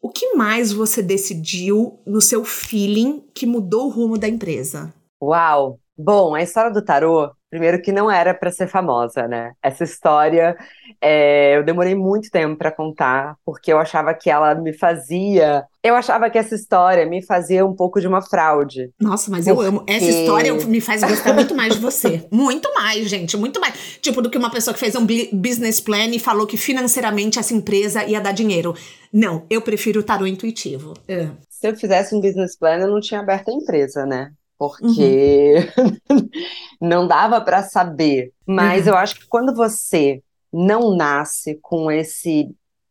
o 0.02 0.10
que 0.10 0.34
mais 0.34 0.74
você 0.74 1.04
decidiu 1.04 2.00
no 2.06 2.20
seu 2.20 2.44
feeling 2.44 3.24
que 3.36 3.46
mudou 3.46 3.86
o 3.86 3.90
rumo 3.90 4.18
da 4.18 4.28
empresa? 4.28 4.92
Uau! 5.22 5.80
Bom, 5.96 6.34
a 6.34 6.42
história 6.42 6.72
do 6.72 6.84
tarô, 6.84 7.32
primeiro 7.52 7.82
que 7.82 7.92
não 7.92 8.10
era 8.10 8.34
para 8.34 8.50
ser 8.50 8.68
famosa, 8.68 9.28
né? 9.28 9.52
Essa 9.62 9.84
história 9.84 10.56
é, 11.02 11.58
eu 11.58 11.64
demorei 11.64 11.94
muito 11.94 12.32
tempo 12.32 12.56
para 12.56 12.72
contar, 12.72 13.36
porque 13.46 13.72
eu 13.72 13.78
achava 13.78 14.14
que 14.14 14.30
ela 14.30 14.56
me 14.56 14.72
fazia. 14.72 15.66
Eu 15.84 15.96
achava 15.96 16.30
que 16.30 16.38
essa 16.38 16.56
história 16.56 17.06
me 17.06 17.22
fazia 17.22 17.66
um 17.66 17.76
pouco 17.76 18.00
de 18.00 18.08
uma 18.08 18.22
fraude. 18.22 18.90
Nossa, 19.00 19.30
mas 19.30 19.48
eu 19.48 19.56
Por 19.56 19.66
amo. 19.66 19.84
Essa 19.86 20.06
história 20.06 20.54
me 20.54 20.80
faz 20.80 21.04
gostar 21.04 21.34
muito 21.34 21.54
mais 21.54 21.74
de 21.76 21.82
você. 21.82 22.26
Muito 22.32 22.74
mais, 22.74 23.10
gente. 23.10 23.36
Muito 23.36 23.60
mais. 23.60 23.74
Tipo, 24.02 24.22
do 24.22 24.30
que 24.30 24.38
uma 24.38 24.50
pessoa 24.50 24.74
que 24.74 24.80
fez 24.80 24.96
um 24.96 25.06
business 25.34 25.82
plan 25.82 26.06
e 26.06 26.20
falou 26.20 26.48
que 26.48 26.56
financeiramente 26.56 27.38
essa 27.38 27.54
empresa 27.54 28.06
ia 28.06 28.22
dar 28.22 28.32
dinheiro. 28.32 28.74
Não, 29.12 29.46
eu 29.50 29.62
prefiro 29.62 30.00
o 30.00 30.04
tarô 30.04 30.26
intuitivo. 30.26 30.94
É. 31.06 31.28
Se 31.50 31.68
eu 31.68 31.76
fizesse 31.76 32.16
um 32.16 32.22
business 32.22 32.58
plan, 32.58 32.78
eu 32.78 32.88
não 32.88 33.02
tinha 33.02 33.20
aberto 33.20 33.50
a 33.50 33.54
empresa, 33.54 34.06
né? 34.06 34.32
Porque 34.62 35.56
não 36.80 37.08
dava 37.08 37.42
para 37.42 37.64
saber. 37.64 38.32
Mas 38.46 38.84
Uhum. 38.86 38.92
eu 38.94 38.98
acho 38.98 39.16
que 39.20 39.28
quando 39.28 39.56
você 39.56 40.22
não 40.54 40.96
nasce 40.96 41.58
com 41.64 41.92
esse 41.92 42.48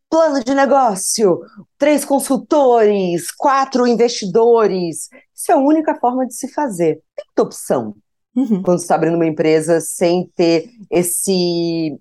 plano 0.09 0.43
de 0.43 0.53
negócio, 0.53 1.41
três 1.79 2.05
consultores, 2.05 3.31
quatro 3.31 3.87
investidores, 3.87 5.09
isso 5.33 5.53
é 5.53 5.55
a 5.55 5.59
única 5.59 5.95
forma 6.01 6.27
de 6.27 6.35
se 6.35 6.49
fazer. 6.53 6.95
Tem 7.15 7.25
muita 7.29 7.43
opção 7.43 7.95
Uhum. 8.35 8.63
quando 8.63 8.79
você 8.79 8.85
está 8.85 8.95
abrindo 8.97 9.15
uma 9.15 9.27
empresa 9.27 9.81
sem 9.81 10.29
ter 10.37 10.71
esse 10.91 11.97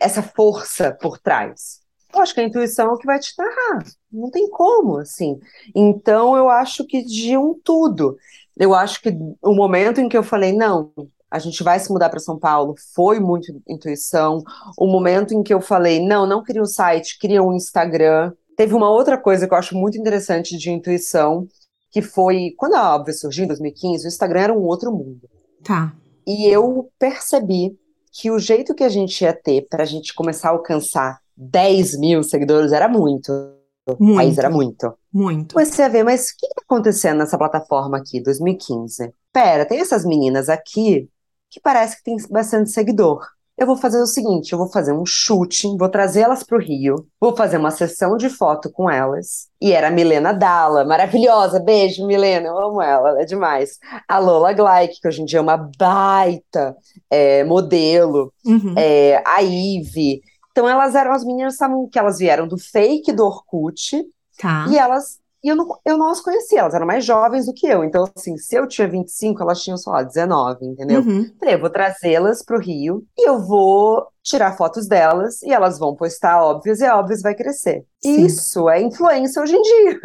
essa 0.00 0.22
força 0.22 0.96
por 1.00 1.18
trás. 1.18 1.80
Eu 2.14 2.20
acho 2.20 2.32
que 2.32 2.40
a 2.40 2.44
intuição 2.44 2.86
é 2.88 2.92
o 2.92 2.96
que 2.96 3.04
vai 3.06 3.18
te 3.18 3.32
narrar. 3.36 3.84
Não 4.10 4.30
tem 4.30 4.48
como, 4.48 4.96
assim. 4.98 5.38
Então, 5.74 6.36
eu 6.36 6.48
acho 6.48 6.86
que 6.86 7.04
de 7.04 7.36
um 7.36 7.54
tudo. 7.62 8.16
Eu 8.58 8.74
acho 8.74 9.00
que 9.00 9.10
o 9.42 9.54
momento 9.54 10.00
em 10.00 10.08
que 10.08 10.16
eu 10.16 10.22
falei, 10.22 10.52
não, 10.52 10.92
a 11.30 11.38
gente 11.38 11.62
vai 11.62 11.78
se 11.78 11.92
mudar 11.92 12.08
para 12.08 12.18
São 12.18 12.38
Paulo, 12.38 12.74
foi 12.94 13.20
muito 13.20 13.52
intuição. 13.68 14.42
O 14.76 14.86
momento 14.86 15.34
em 15.34 15.42
que 15.42 15.52
eu 15.52 15.60
falei, 15.60 16.04
não, 16.04 16.26
não 16.26 16.42
queria 16.42 16.62
um 16.62 16.66
site, 16.66 17.18
queria 17.18 17.42
um 17.42 17.52
Instagram. 17.52 18.32
Teve 18.56 18.74
uma 18.74 18.90
outra 18.90 19.16
coisa 19.18 19.46
que 19.46 19.54
eu 19.54 19.58
acho 19.58 19.76
muito 19.76 19.98
interessante 19.98 20.56
de 20.56 20.70
intuição, 20.70 21.46
que 21.90 22.02
foi, 22.02 22.54
quando 22.56 22.74
a 22.74 22.94
Óbvio 22.94 23.14
surgiu 23.14 23.44
em 23.44 23.48
2015, 23.48 24.04
o 24.04 24.08
Instagram 24.08 24.40
era 24.40 24.52
um 24.52 24.62
outro 24.62 24.90
mundo. 24.90 25.28
Tá. 25.62 25.94
E 26.26 26.46
eu 26.46 26.90
percebi 26.98 27.78
que 28.12 28.30
o 28.30 28.38
jeito 28.38 28.74
que 28.74 28.84
a 28.84 28.88
gente 28.88 29.22
ia 29.22 29.32
ter 29.32 29.66
para 29.68 29.82
a 29.82 29.86
gente 29.86 30.14
começar 30.14 30.48
a 30.48 30.52
alcançar 30.52 31.20
10 31.36 31.98
mil 31.98 32.22
seguidores 32.22 32.72
era 32.72 32.88
muito, 32.88 33.30
Muito. 33.98 34.38
Era 34.38 34.50
muito. 34.50 34.94
Muito. 35.12 35.54
Comecei 35.54 35.84
a 35.84 35.88
ver, 35.88 36.04
mas 36.04 36.30
o 36.30 36.36
que 36.38 36.46
está 36.46 36.62
acontecendo 36.64 37.18
nessa 37.18 37.38
plataforma 37.38 37.96
aqui, 37.96 38.22
2015? 38.22 39.12
Pera, 39.32 39.64
tem 39.64 39.80
essas 39.80 40.04
meninas 40.04 40.48
aqui 40.48 41.08
que 41.50 41.60
parece 41.60 41.96
que 41.96 42.04
tem 42.04 42.16
bastante 42.30 42.70
seguidor 42.70 43.20
eu 43.58 43.66
vou 43.66 43.76
fazer 43.76 44.00
o 44.00 44.06
seguinte: 44.06 44.52
eu 44.52 44.58
vou 44.58 44.70
fazer 44.70 44.92
um 44.92 45.04
shooting, 45.04 45.76
vou 45.76 45.88
trazer 45.88 46.20
elas 46.20 46.44
para 46.44 46.56
o 46.56 46.60
Rio, 46.60 47.06
vou 47.20 47.36
fazer 47.36 47.58
uma 47.58 47.72
sessão 47.72 48.16
de 48.16 48.30
foto 48.30 48.70
com 48.70 48.88
elas. 48.88 49.48
E 49.60 49.72
era 49.72 49.88
a 49.88 49.90
Milena 49.90 50.32
Dalla, 50.32 50.84
maravilhosa. 50.84 51.58
Beijo, 51.58 52.06
Milena, 52.06 52.46
eu 52.46 52.58
amo 52.58 52.80
ela, 52.80 53.10
ela 53.10 53.22
é 53.22 53.24
demais. 53.24 53.78
A 54.06 54.18
Lola 54.18 54.52
Gleik, 54.52 55.00
que 55.00 55.08
hoje 55.08 55.22
em 55.22 55.24
dia 55.24 55.40
é 55.40 55.42
uma 55.42 55.56
baita 55.76 56.76
é, 57.10 57.42
modelo. 57.42 58.32
Uhum. 58.46 58.74
É, 58.76 59.20
a 59.26 59.42
Ive. 59.42 60.22
Então, 60.58 60.68
elas 60.68 60.96
eram 60.96 61.12
as 61.12 61.24
meninas 61.24 61.56
que 61.92 61.98
elas 62.00 62.18
vieram 62.18 62.48
do 62.48 62.58
fake 62.58 63.12
do 63.12 63.24
Orkut. 63.24 64.04
Tá. 64.40 64.66
E 64.68 64.76
elas 64.76 65.18
e 65.42 65.48
eu 65.48 65.54
não, 65.54 65.68
eu 65.84 65.96
não 65.96 66.10
as 66.10 66.20
conhecia, 66.20 66.58
elas 66.58 66.74
eram 66.74 66.84
mais 66.84 67.04
jovens 67.04 67.46
do 67.46 67.54
que 67.54 67.64
eu. 67.64 67.84
Então, 67.84 68.04
assim, 68.16 68.36
se 68.36 68.56
eu 68.56 68.66
tinha 68.66 68.88
25, 68.88 69.40
elas 69.40 69.62
tinham, 69.62 69.76
sei 69.76 69.92
lá, 69.92 70.02
19, 70.02 70.66
entendeu? 70.66 71.00
Uhum. 71.00 71.30
Falei, 71.38 71.54
eu 71.54 71.60
vou 71.60 71.70
trazê-las 71.70 72.44
pro 72.44 72.58
Rio 72.58 73.04
e 73.16 73.28
eu 73.28 73.38
vou 73.38 74.04
tirar 74.20 74.56
fotos 74.56 74.88
delas 74.88 75.40
e 75.42 75.52
elas 75.52 75.78
vão 75.78 75.94
postar 75.94 76.42
óbvias 76.42 76.80
e 76.80 76.84
a 76.86 76.98
óbvias 76.98 77.22
vai 77.22 77.36
crescer. 77.36 77.84
Sim. 78.02 78.26
Isso 78.26 78.68
é 78.68 78.82
influência 78.82 79.40
hoje 79.40 79.54
em 79.54 79.62
dia. 79.62 80.00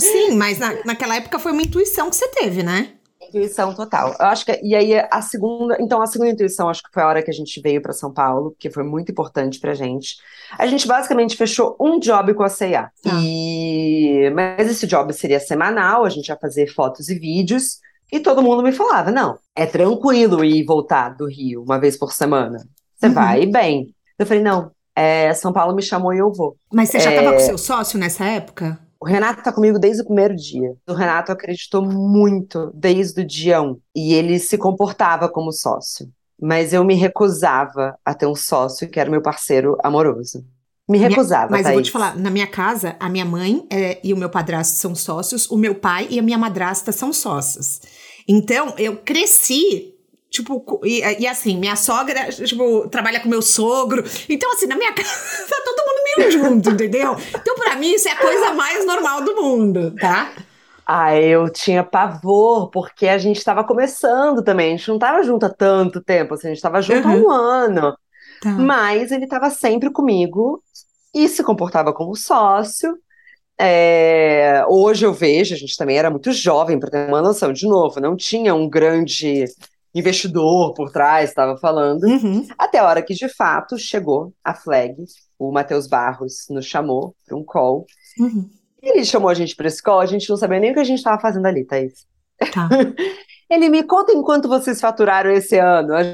Sim, 0.00 0.34
mas 0.36 0.58
na, 0.58 0.84
naquela 0.84 1.14
época 1.14 1.38
foi 1.38 1.52
uma 1.52 1.62
intuição 1.62 2.10
que 2.10 2.16
você 2.16 2.26
teve, 2.26 2.64
né? 2.64 2.94
Intuição 3.38 3.74
total. 3.74 4.14
Eu 4.18 4.26
acho 4.26 4.44
que 4.44 4.60
e 4.62 4.74
aí 4.74 4.94
a 5.10 5.22
segunda, 5.22 5.76
então 5.80 6.02
a 6.02 6.06
segunda 6.06 6.30
intuição 6.30 6.68
acho 6.68 6.82
que 6.82 6.90
foi 6.92 7.02
a 7.02 7.06
hora 7.06 7.22
que 7.22 7.30
a 7.30 7.34
gente 7.34 7.60
veio 7.60 7.80
para 7.80 7.92
São 7.92 8.12
Paulo, 8.12 8.54
que 8.58 8.70
foi 8.70 8.82
muito 8.82 9.12
importante 9.12 9.60
pra 9.60 9.74
gente. 9.74 10.16
A 10.58 10.66
gente 10.66 10.86
basicamente 10.86 11.36
fechou 11.36 11.76
um 11.80 11.98
job 11.98 12.34
com 12.34 12.42
a 12.42 12.48
C&A. 12.48 12.90
Ah. 13.06 13.20
E 13.22 14.30
mas 14.34 14.68
esse 14.68 14.86
job 14.86 15.12
seria 15.12 15.40
semanal, 15.40 16.04
a 16.04 16.08
gente 16.10 16.28
ia 16.28 16.36
fazer 16.36 16.66
fotos 16.66 17.08
e 17.08 17.18
vídeos. 17.18 17.78
E 18.12 18.18
todo 18.18 18.42
mundo 18.42 18.62
me 18.62 18.72
falava: 18.72 19.10
não, 19.10 19.38
é 19.54 19.66
tranquilo 19.66 20.44
ir 20.44 20.64
voltar 20.64 21.10
do 21.10 21.26
Rio 21.26 21.62
uma 21.62 21.78
vez 21.78 21.96
por 21.96 22.12
semana. 22.12 22.58
Você 22.96 23.06
uhum. 23.06 23.14
vai 23.14 23.46
bem. 23.46 23.94
Eu 24.18 24.26
falei: 24.26 24.42
não, 24.42 24.72
é, 24.94 25.32
São 25.34 25.52
Paulo 25.52 25.74
me 25.74 25.82
chamou 25.82 26.12
e 26.12 26.18
eu 26.18 26.32
vou. 26.32 26.56
Mas 26.72 26.90
você 26.90 27.00
já 27.00 27.10
estava 27.10 27.30
é... 27.30 27.32
com 27.34 27.40
seu 27.40 27.58
sócio 27.58 27.98
nessa 27.98 28.24
época? 28.24 28.78
O 29.00 29.06
Renato 29.06 29.42
tá 29.42 29.50
comigo 29.50 29.78
desde 29.78 30.02
o 30.02 30.04
primeiro 30.04 30.36
dia. 30.36 30.74
O 30.86 30.92
Renato 30.92 31.32
acreditou 31.32 31.82
muito 31.82 32.70
desde 32.74 33.22
o 33.22 33.26
dia 33.26 33.62
um. 33.62 33.80
E 33.96 34.12
ele 34.12 34.38
se 34.38 34.58
comportava 34.58 35.26
como 35.26 35.52
sócio. 35.52 36.06
Mas 36.40 36.74
eu 36.74 36.84
me 36.84 36.94
recusava 36.94 37.96
a 38.04 38.12
ter 38.12 38.26
um 38.26 38.34
sócio 38.34 38.88
que 38.90 39.00
era 39.00 39.10
meu 39.10 39.22
parceiro 39.22 39.76
amoroso. 39.82 40.44
Me 40.86 40.98
recusava. 40.98 41.46
Minha, 41.46 41.50
mas 41.50 41.62
Thaís. 41.62 41.68
eu 41.68 41.74
vou 41.74 41.82
te 41.82 41.90
falar, 41.90 42.16
na 42.16 42.30
minha 42.30 42.46
casa, 42.46 42.96
a 43.00 43.08
minha 43.08 43.24
mãe 43.24 43.66
é, 43.70 44.00
e 44.04 44.12
o 44.12 44.16
meu 44.16 44.28
padrasto 44.28 44.76
são 44.76 44.94
sócios, 44.94 45.48
o 45.50 45.56
meu 45.56 45.74
pai 45.74 46.06
e 46.10 46.18
a 46.18 46.22
minha 46.22 46.36
madrasta 46.36 46.92
são 46.92 47.12
sócios. 47.12 47.80
Então, 48.28 48.74
eu 48.76 48.96
cresci 48.96 49.94
Tipo, 50.30 50.80
e, 50.84 51.00
e, 51.18 51.26
assim, 51.26 51.58
minha 51.58 51.74
sogra, 51.74 52.30
tipo, 52.30 52.88
trabalha 52.88 53.18
com 53.18 53.28
meu 53.28 53.42
sogro. 53.42 54.04
Então, 54.28 54.52
assim, 54.52 54.66
na 54.66 54.76
minha 54.76 54.92
casa 54.94 55.08
tá 55.08 55.62
todo 55.64 55.86
mundo 55.86 56.00
meio 56.16 56.30
junto, 56.30 56.70
entendeu? 56.70 57.16
Então, 57.34 57.56
pra 57.70 57.76
mim, 57.76 57.92
isso 57.94 58.08
é 58.08 58.12
a 58.12 58.16
coisa 58.16 58.52
mais 58.52 58.84
normal 58.84 59.22
do 59.22 59.36
mundo, 59.36 59.94
tá? 59.94 60.32
Ah, 60.84 61.16
eu 61.16 61.48
tinha 61.52 61.84
pavor, 61.84 62.68
porque 62.70 63.06
a 63.06 63.16
gente 63.16 63.38
estava 63.38 63.62
começando 63.62 64.42
também. 64.42 64.74
A 64.74 64.76
gente 64.76 64.88
não 64.88 64.96
estava 64.96 65.22
junto 65.22 65.46
há 65.46 65.48
tanto 65.50 66.02
tempo, 66.02 66.34
assim, 66.34 66.48
a 66.48 66.50
gente 66.50 66.56
estava 66.56 66.82
junto 66.82 67.06
uhum. 67.06 67.14
há 67.14 67.16
um 67.16 67.30
ano. 67.30 67.96
Tá. 68.42 68.50
Mas 68.50 69.12
ele 69.12 69.24
estava 69.24 69.50
sempre 69.50 69.88
comigo 69.92 70.60
e 71.14 71.28
se 71.28 71.44
comportava 71.44 71.92
como 71.92 72.16
sócio. 72.16 72.98
É, 73.56 74.64
hoje 74.68 75.06
eu 75.06 75.12
vejo, 75.12 75.54
a 75.54 75.58
gente 75.58 75.76
também 75.76 75.96
era 75.96 76.10
muito 76.10 76.32
jovem, 76.32 76.80
para 76.80 76.90
ter 76.90 77.08
uma 77.08 77.22
noção, 77.22 77.52
de 77.52 77.68
novo, 77.68 78.00
não 78.00 78.16
tinha 78.16 78.52
um 78.52 78.68
grande 78.68 79.44
investidor 79.94 80.74
por 80.74 80.90
trás 80.90 81.30
estava 81.30 81.56
falando, 81.58 82.04
uhum. 82.04 82.46
até 82.56 82.78
a 82.78 82.86
hora 82.86 83.02
que 83.02 83.14
de 83.14 83.28
fato 83.28 83.76
chegou 83.78 84.32
a 84.44 84.54
flag, 84.54 84.94
o 85.38 85.50
Matheus 85.50 85.86
Barros 85.86 86.46
nos 86.50 86.66
chamou 86.66 87.14
para 87.26 87.36
um 87.36 87.44
call. 87.44 87.86
Uhum. 88.18 88.48
Ele 88.82 89.04
chamou 89.04 89.28
a 89.28 89.34
gente 89.34 89.56
para 89.56 89.66
esse 89.66 89.82
call, 89.82 90.00
a 90.00 90.06
gente 90.06 90.28
não 90.28 90.36
sabia 90.36 90.60
nem 90.60 90.70
o 90.70 90.74
que 90.74 90.80
a 90.80 90.84
gente 90.84 90.98
estava 90.98 91.20
fazendo 91.20 91.46
ali, 91.46 91.64
Thaís. 91.64 92.06
Tá. 92.52 92.68
Ele 93.50 93.68
me 93.68 93.82
conta 93.82 94.12
enquanto 94.12 94.48
vocês 94.48 94.80
faturaram 94.80 95.30
esse 95.30 95.58
ano. 95.58 95.92
A 95.94 96.04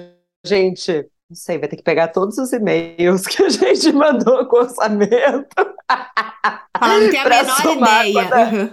gente, 0.44 0.92
não 1.28 1.36
sei, 1.36 1.58
vai 1.58 1.68
ter 1.68 1.76
que 1.76 1.82
pegar 1.82 2.08
todos 2.08 2.38
os 2.38 2.50
e-mails 2.52 3.26
que 3.26 3.42
a 3.42 3.48
gente 3.50 3.92
mandou 3.92 4.46
com 4.46 4.56
orçamento. 4.56 5.54
Falando 6.78 7.10
que 7.10 7.16
é 7.16 7.20
a 7.20 7.28
menor 7.28 8.06
ideia. 8.06 8.50
Uhum. 8.52 8.70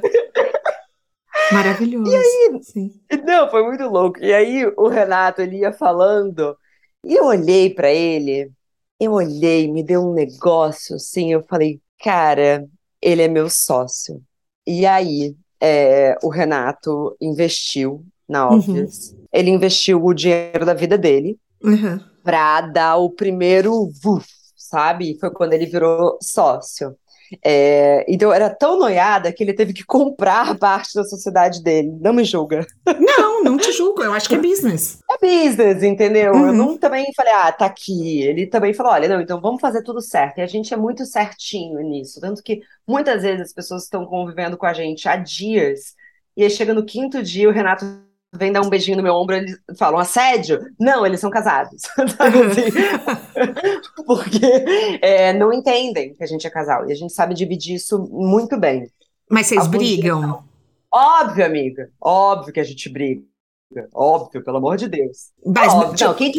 Maravilhoso. 1.52 2.12
E 2.12 2.16
aí, 2.16 2.60
Sim. 2.64 2.92
não, 3.26 3.50
foi 3.50 3.64
muito 3.64 3.84
louco. 3.86 4.20
E 4.20 4.34
aí 4.34 4.66
o 4.78 4.88
Renato 4.88 5.42
ele 5.42 5.58
ia 5.58 5.74
falando 5.74 6.58
e 7.06 7.16
eu 7.16 7.26
olhei 7.26 7.74
para 7.74 7.92
ele, 7.92 8.52
eu 9.00 9.12
olhei, 9.12 9.72
me 9.72 9.84
deu 9.84 10.02
um 10.02 10.14
negócio 10.14 10.96
assim, 10.96 11.34
eu 11.34 11.44
falei, 11.44 11.82
cara, 12.00 12.66
ele 13.02 13.22
é 13.22 13.28
meu 13.28 13.50
sócio. 13.50 14.22
E 14.66 14.86
aí 14.86 15.36
é, 15.62 16.16
o 16.24 16.30
Renato 16.30 17.16
investiu 17.22 18.06
na 18.28 18.50
Obvious. 18.50 19.12
Uhum. 19.12 19.26
Ele 19.32 19.50
investiu 19.50 20.04
o 20.04 20.14
dinheiro 20.14 20.66
da 20.66 20.74
vida 20.74 20.98
dele 20.98 21.38
uhum. 21.64 22.00
para 22.24 22.62
dar 22.62 22.98
o 22.98 23.10
primeiro 23.10 23.92
vuf, 24.02 24.28
sabe? 24.56 25.18
Foi 25.20 25.32
quando 25.32 25.54
ele 25.54 25.66
virou 25.66 26.18
sócio. 26.22 26.96
É, 27.44 28.06
então 28.08 28.34
era 28.34 28.50
tão 28.50 28.78
noiada 28.78 29.32
que 29.32 29.44
ele 29.44 29.54
teve 29.54 29.74
que 29.74 29.86
comprar 29.86 30.58
parte 30.58 30.94
da 30.94 31.04
sociedade 31.04 31.64
dele. 31.64 31.92
Não 32.02 32.14
me 32.14 32.24
julga. 32.24 32.66
Não, 33.00 33.44
não 33.44 33.58
te 33.58 33.72
julgo. 33.72 34.04
Eu 34.04 34.14
acho 34.14 34.28
que 34.28 34.36
é 34.36 34.40
business. 34.40 35.00
É 35.10 35.18
business, 35.18 35.84
entendeu? 35.84 36.34
Uhum. 36.34 36.48
Eu 36.48 36.54
não 36.54 36.78
também 36.78 37.06
falei, 37.16 37.34
ah, 37.34 37.52
tá 37.52 37.66
aqui. 37.66 38.22
Ele 38.22 38.48
também 38.48 38.74
falou, 38.74 38.94
olha, 38.94 39.08
não, 39.08 39.22
então 39.22 39.40
vamos 39.40 39.62
fazer 39.62 39.84
tudo 39.84 40.02
certo. 40.02 40.38
E 40.38 40.42
a 40.42 40.48
gente 40.48 40.74
é 40.74 40.78
muito 40.78 41.06
certinho 41.06 41.80
nisso. 41.80 42.20
Tanto 42.20 42.44
que 42.44 42.62
muitas 42.88 43.24
vezes 43.24 43.42
as 43.42 43.54
pessoas 43.54 43.84
estão 43.84 44.06
convivendo 44.06 44.58
com 44.58 44.66
a 44.66 44.74
gente 44.74 45.08
há 45.08 45.16
dias. 45.16 45.96
E 46.36 46.44
aí 46.44 46.50
chega 46.50 46.74
no 46.74 46.86
quinto 46.86 47.22
dia, 47.22 47.48
o 47.48 47.52
Renato 47.52 47.86
vem 48.34 48.52
dar 48.52 48.62
um 48.62 48.70
beijinho 48.70 48.98
no 48.98 49.04
meu 49.04 49.14
ombro, 49.14 49.36
eles 49.36 49.58
falam 49.78 50.00
assédio? 50.00 50.60
Não, 50.80 51.06
eles 51.06 51.20
são 51.20 51.30
casados. 51.30 51.84
assim? 51.98 52.72
Porque 54.06 54.46
é, 55.02 55.34
não 55.34 55.54
entendem 55.54 56.14
que 56.14 56.24
a 56.24 56.28
gente 56.28 56.46
é 56.46 56.50
casal. 56.50 56.88
E 56.88 56.92
a 56.92 56.96
gente 56.96 57.14
sabe 57.14 57.34
dividir 57.34 57.76
isso 57.76 58.00
muito 58.10 58.58
bem. 58.58 58.90
Mas 59.30 59.48
vocês 59.48 59.62
Alguns 59.62 59.78
brigam? 59.78 60.22
Dias, 60.22 60.54
Óbvio, 60.92 61.46
amiga. 61.46 61.90
Óbvio 62.00 62.54
que 62.54 62.60
a 62.60 62.64
gente 62.64 62.88
briga. 62.90 63.24
Óbvio, 63.94 64.44
pelo 64.44 64.58
amor 64.58 64.78
de 64.78 64.88
Deus. 64.88 65.32
Mas, 65.46 65.74
Óbvio. 65.74 66.08
Não, 66.08 66.14
quem 66.14 66.32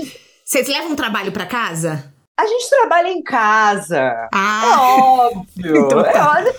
Vocês 0.45 0.69
levam 0.69 0.95
trabalho 0.95 1.33
para 1.33 1.47
casa? 1.47 2.13
A 2.37 2.47
gente 2.47 2.69
trabalha 2.69 3.09
em 3.09 3.23
casa. 3.23 4.29
Ah. 4.33 4.63
É 4.65 5.01
óbvio. 5.01 5.45
Então, 5.87 6.03
tá. 6.03 6.11
é 6.11 6.23
óbvio. 6.23 6.53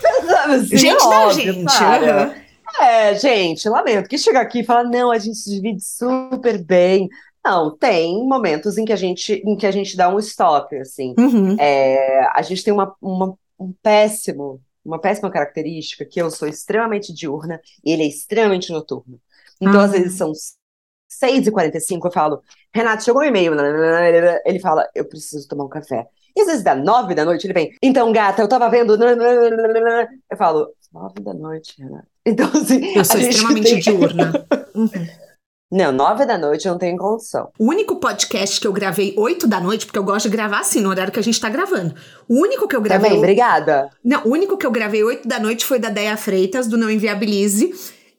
Assim, 0.54 0.76
gente 0.76 1.04
é 1.04 1.08
da 1.08 1.20
óbvio, 1.20 1.52
gente. 1.52 1.60
Uhum. 1.60 2.45
É, 2.80 3.14
gente, 3.14 3.68
lamento. 3.68 4.08
Que 4.08 4.18
chega 4.18 4.40
aqui 4.40 4.60
e 4.60 4.64
fala, 4.64 4.84
não, 4.84 5.10
a 5.10 5.18
gente 5.18 5.36
se 5.36 5.50
divide 5.50 5.82
super 5.82 6.62
bem. 6.62 7.08
Não, 7.44 7.76
tem 7.76 8.26
momentos 8.26 8.76
em 8.76 8.84
que 8.84 8.92
a 8.92 8.96
gente, 8.96 9.34
em 9.34 9.56
que 9.56 9.66
a 9.66 9.70
gente 9.70 9.96
dá 9.96 10.08
um 10.08 10.18
stop, 10.18 10.74
assim. 10.76 11.14
Uhum. 11.16 11.56
É, 11.60 12.28
a 12.34 12.42
gente 12.42 12.64
tem 12.64 12.72
uma, 12.72 12.94
uma, 13.00 13.38
um 13.58 13.72
péssimo, 13.82 14.60
uma 14.84 14.98
péssima 14.98 15.30
característica, 15.30 16.04
que 16.04 16.20
eu 16.20 16.30
sou 16.30 16.48
extremamente 16.48 17.14
diurna 17.14 17.60
e 17.84 17.92
ele 17.92 18.02
é 18.02 18.08
extremamente 18.08 18.72
noturno. 18.72 19.20
Então, 19.60 19.80
às 19.80 19.92
vezes, 19.92 20.18
são 20.18 20.32
6h45, 21.08 22.04
eu 22.04 22.12
falo, 22.12 22.42
Renato, 22.74 23.04
chegou 23.04 23.22
um 23.22 23.24
e-mail. 23.24 23.54
Ele 24.44 24.58
fala, 24.58 24.88
eu 24.94 25.04
preciso 25.08 25.46
tomar 25.48 25.64
um 25.64 25.68
café. 25.68 26.06
E 26.34 26.40
às 26.40 26.46
vezes 26.48 26.62
dá 26.62 26.74
nove 26.74 27.14
da 27.14 27.24
noite, 27.24 27.46
ele 27.46 27.54
vem, 27.54 27.74
então, 27.80 28.12
gata, 28.12 28.42
eu 28.42 28.48
tava 28.48 28.68
vendo. 28.68 28.94
Eu 29.00 30.36
falo, 30.36 30.68
nove 30.92 31.20
da 31.20 31.32
noite, 31.32 31.80
Renato. 31.80 32.15
Então, 32.26 32.50
assim. 32.52 32.92
Eu 32.94 33.04
sou 33.04 33.20
extremamente 33.20 33.70
tem... 33.70 33.80
diurna. 33.80 34.46
Uhum. 34.76 34.90
Não, 35.72 35.90
nove 35.90 36.26
da 36.26 36.36
noite 36.38 36.66
eu 36.66 36.72
não 36.72 36.78
tenho 36.78 36.96
condição. 36.96 37.48
O 37.58 37.70
único 37.70 37.96
podcast 37.96 38.60
que 38.60 38.66
eu 38.66 38.72
gravei 38.72 39.14
oito 39.16 39.48
da 39.48 39.58
noite, 39.58 39.86
porque 39.86 39.98
eu 39.98 40.04
gosto 40.04 40.28
de 40.28 40.36
gravar 40.36 40.60
assim, 40.60 40.80
no 40.80 40.90
horário 40.90 41.10
que 41.10 41.18
a 41.18 41.22
gente 41.22 41.40
tá 41.40 41.48
gravando. 41.48 41.94
O 42.28 42.40
único 42.40 42.68
que 42.68 42.76
eu 42.76 42.80
gravei. 42.82 43.08
Também, 43.08 43.18
obrigada. 43.18 43.90
Não, 44.04 44.22
o 44.24 44.28
único 44.28 44.58
que 44.58 44.66
eu 44.66 44.70
gravei 44.70 45.02
oito 45.02 45.26
da 45.26 45.40
noite 45.40 45.64
foi 45.64 45.78
da 45.78 45.88
Deia 45.88 46.16
Freitas, 46.16 46.68
do 46.68 46.76
Não 46.76 46.90
Inviabilize. 46.90 47.74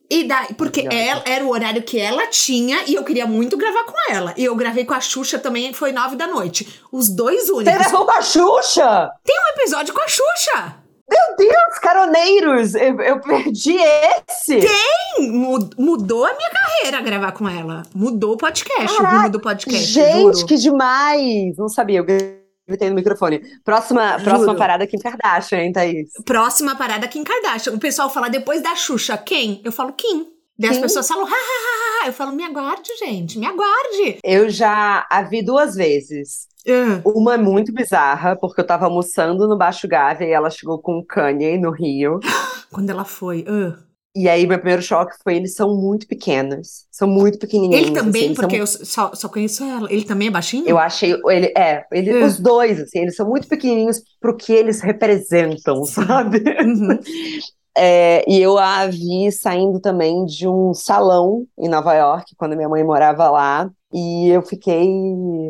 E 0.10 0.24
daí, 0.24 0.54
porque 0.56 0.88
ela, 0.90 1.22
era 1.26 1.46
o 1.46 1.50
horário 1.50 1.84
que 1.84 2.00
ela 2.00 2.28
tinha 2.28 2.84
e 2.88 2.96
eu 2.96 3.04
queria 3.04 3.28
muito 3.28 3.56
gravar 3.56 3.84
com 3.84 4.12
ela. 4.12 4.34
E 4.36 4.44
eu 4.44 4.56
gravei 4.56 4.84
com 4.84 4.94
a 4.94 5.00
Xuxa 5.02 5.38
também, 5.38 5.72
foi 5.74 5.92
nove 5.92 6.16
da 6.16 6.28
noite. 6.28 6.82
Os 6.92 7.08
dois 7.08 7.50
únicos. 7.50 7.74
Você 7.74 7.80
gravou 7.80 8.06
com 8.06 8.12
a 8.12 8.22
Xuxa? 8.22 9.12
Tem 9.24 9.38
um 9.38 9.60
episódio 9.60 9.94
com 9.94 10.02
a 10.02 10.08
Xuxa! 10.08 10.87
Meu 11.10 11.36
Deus, 11.38 11.80
caroneiros! 11.82 12.76
Eu, 12.76 13.00
eu 13.02 13.22
perdi 13.22 13.78
esse! 13.78 14.60
Tem! 14.60 15.32
Mudou 15.78 16.26
a 16.26 16.34
minha 16.36 16.50
carreira 16.50 17.02
gravar 17.02 17.32
com 17.32 17.48
ela. 17.48 17.84
Mudou 17.96 18.34
o 18.34 18.38
podcast, 18.38 18.98
Caraca, 18.98 19.16
o 19.16 19.18
rumo 19.18 19.30
do 19.32 19.40
podcast. 19.40 19.86
Gente, 19.86 20.46
que 20.46 20.58
demais! 20.58 21.58
Não 21.58 21.70
sabia. 21.70 22.00
Eu 22.00 22.04
gritei 22.04 22.90
no 22.90 22.96
microfone. 22.96 23.42
Próxima, 23.64 24.20
próxima 24.22 24.56
parada 24.56 24.86
Kim 24.86 25.00
Kardashian, 25.00 25.60
hein, 25.60 25.72
Thaís? 25.72 26.10
Próxima 26.26 26.76
parada 26.76 27.08
Kim 27.08 27.24
Kardashian. 27.24 27.74
O 27.74 27.80
pessoal 27.80 28.10
fala 28.10 28.30
depois 28.30 28.62
da 28.62 28.76
Xuxa, 28.76 29.18
quem? 29.18 29.62
Eu 29.64 29.72
falo 29.72 29.94
Kim. 29.94 30.37
Daí 30.58 30.72
as 30.72 30.80
pessoas 30.80 31.08
falam, 31.08 31.26
ha, 31.26 31.30
ha, 31.30 32.04
ha. 32.04 32.08
Eu 32.08 32.14
falo, 32.14 32.32
me 32.32 32.44
aguarde, 32.44 32.90
gente, 33.00 33.38
me 33.38 33.46
aguarde. 33.46 34.20
Eu 34.24 34.50
já 34.50 35.06
a 35.10 35.22
vi 35.22 35.44
duas 35.44 35.76
vezes. 35.76 36.48
Uh. 36.66 37.02
Uma 37.18 37.36
é 37.36 37.38
muito 37.38 37.74
bizarra, 37.74 38.36
porque 38.36 38.62
eu 38.62 38.68
tava 38.68 38.86
almoçando 38.86 39.48
no 39.48 39.58
Baixo 39.58 39.88
Gávea 39.88 40.28
e 40.28 40.32
ela 40.32 40.50
chegou 40.50 40.80
com 40.80 41.00
o 41.00 41.06
Kanye 41.06 41.58
no 41.58 41.72
Rio. 41.72 42.20
Quando 42.72 42.90
ela 42.90 43.06
foi. 43.06 43.42
Uh. 43.42 43.88
E 44.16 44.28
aí, 44.28 44.48
meu 44.48 44.58
primeiro 44.58 44.82
choque 44.82 45.16
foi: 45.24 45.36
eles 45.36 45.54
são 45.54 45.76
muito 45.76 46.08
pequenos. 46.08 46.88
São 46.92 47.08
muito 47.08 47.38
pequenininhos. 47.38 47.88
Ele 47.88 47.96
também, 47.96 48.26
assim, 48.26 48.34
porque 48.34 48.66
são... 48.66 48.82
eu 48.82 48.86
só, 48.86 49.12
só 49.14 49.30
conheço 49.30 49.64
ela. 49.64 49.88
Ele 49.92 50.04
também 50.04 50.28
é 50.28 50.32
baixinho? 50.32 50.68
Eu 50.68 50.80
achei. 50.80 51.14
Ele, 51.14 51.54
é, 51.56 51.86
ele, 51.92 52.10
é. 52.10 52.26
os 52.26 52.40
dois, 52.40 52.80
assim, 52.80 53.00
eles 53.00 53.16
são 53.16 53.30
muito 53.30 53.48
pequenininhos 53.48 54.02
pro 54.20 54.36
que 54.36 54.52
eles 54.52 54.82
representam, 54.82 55.84
sabe? 55.86 56.40
Uhum. 56.40 57.00
É, 57.78 58.24
e 58.28 58.42
eu 58.42 58.58
a 58.58 58.88
vi 58.88 59.32
saindo 59.32 59.80
também 59.80 60.26
de 60.26 60.48
um 60.48 60.74
salão 60.74 61.48
em 61.58 61.70
Nova 61.70 61.94
York, 61.94 62.36
quando 62.36 62.56
minha 62.56 62.68
mãe 62.70 62.84
morava 62.84 63.30
lá. 63.30 63.70
E 63.94 64.30
eu 64.30 64.42
fiquei 64.42 64.88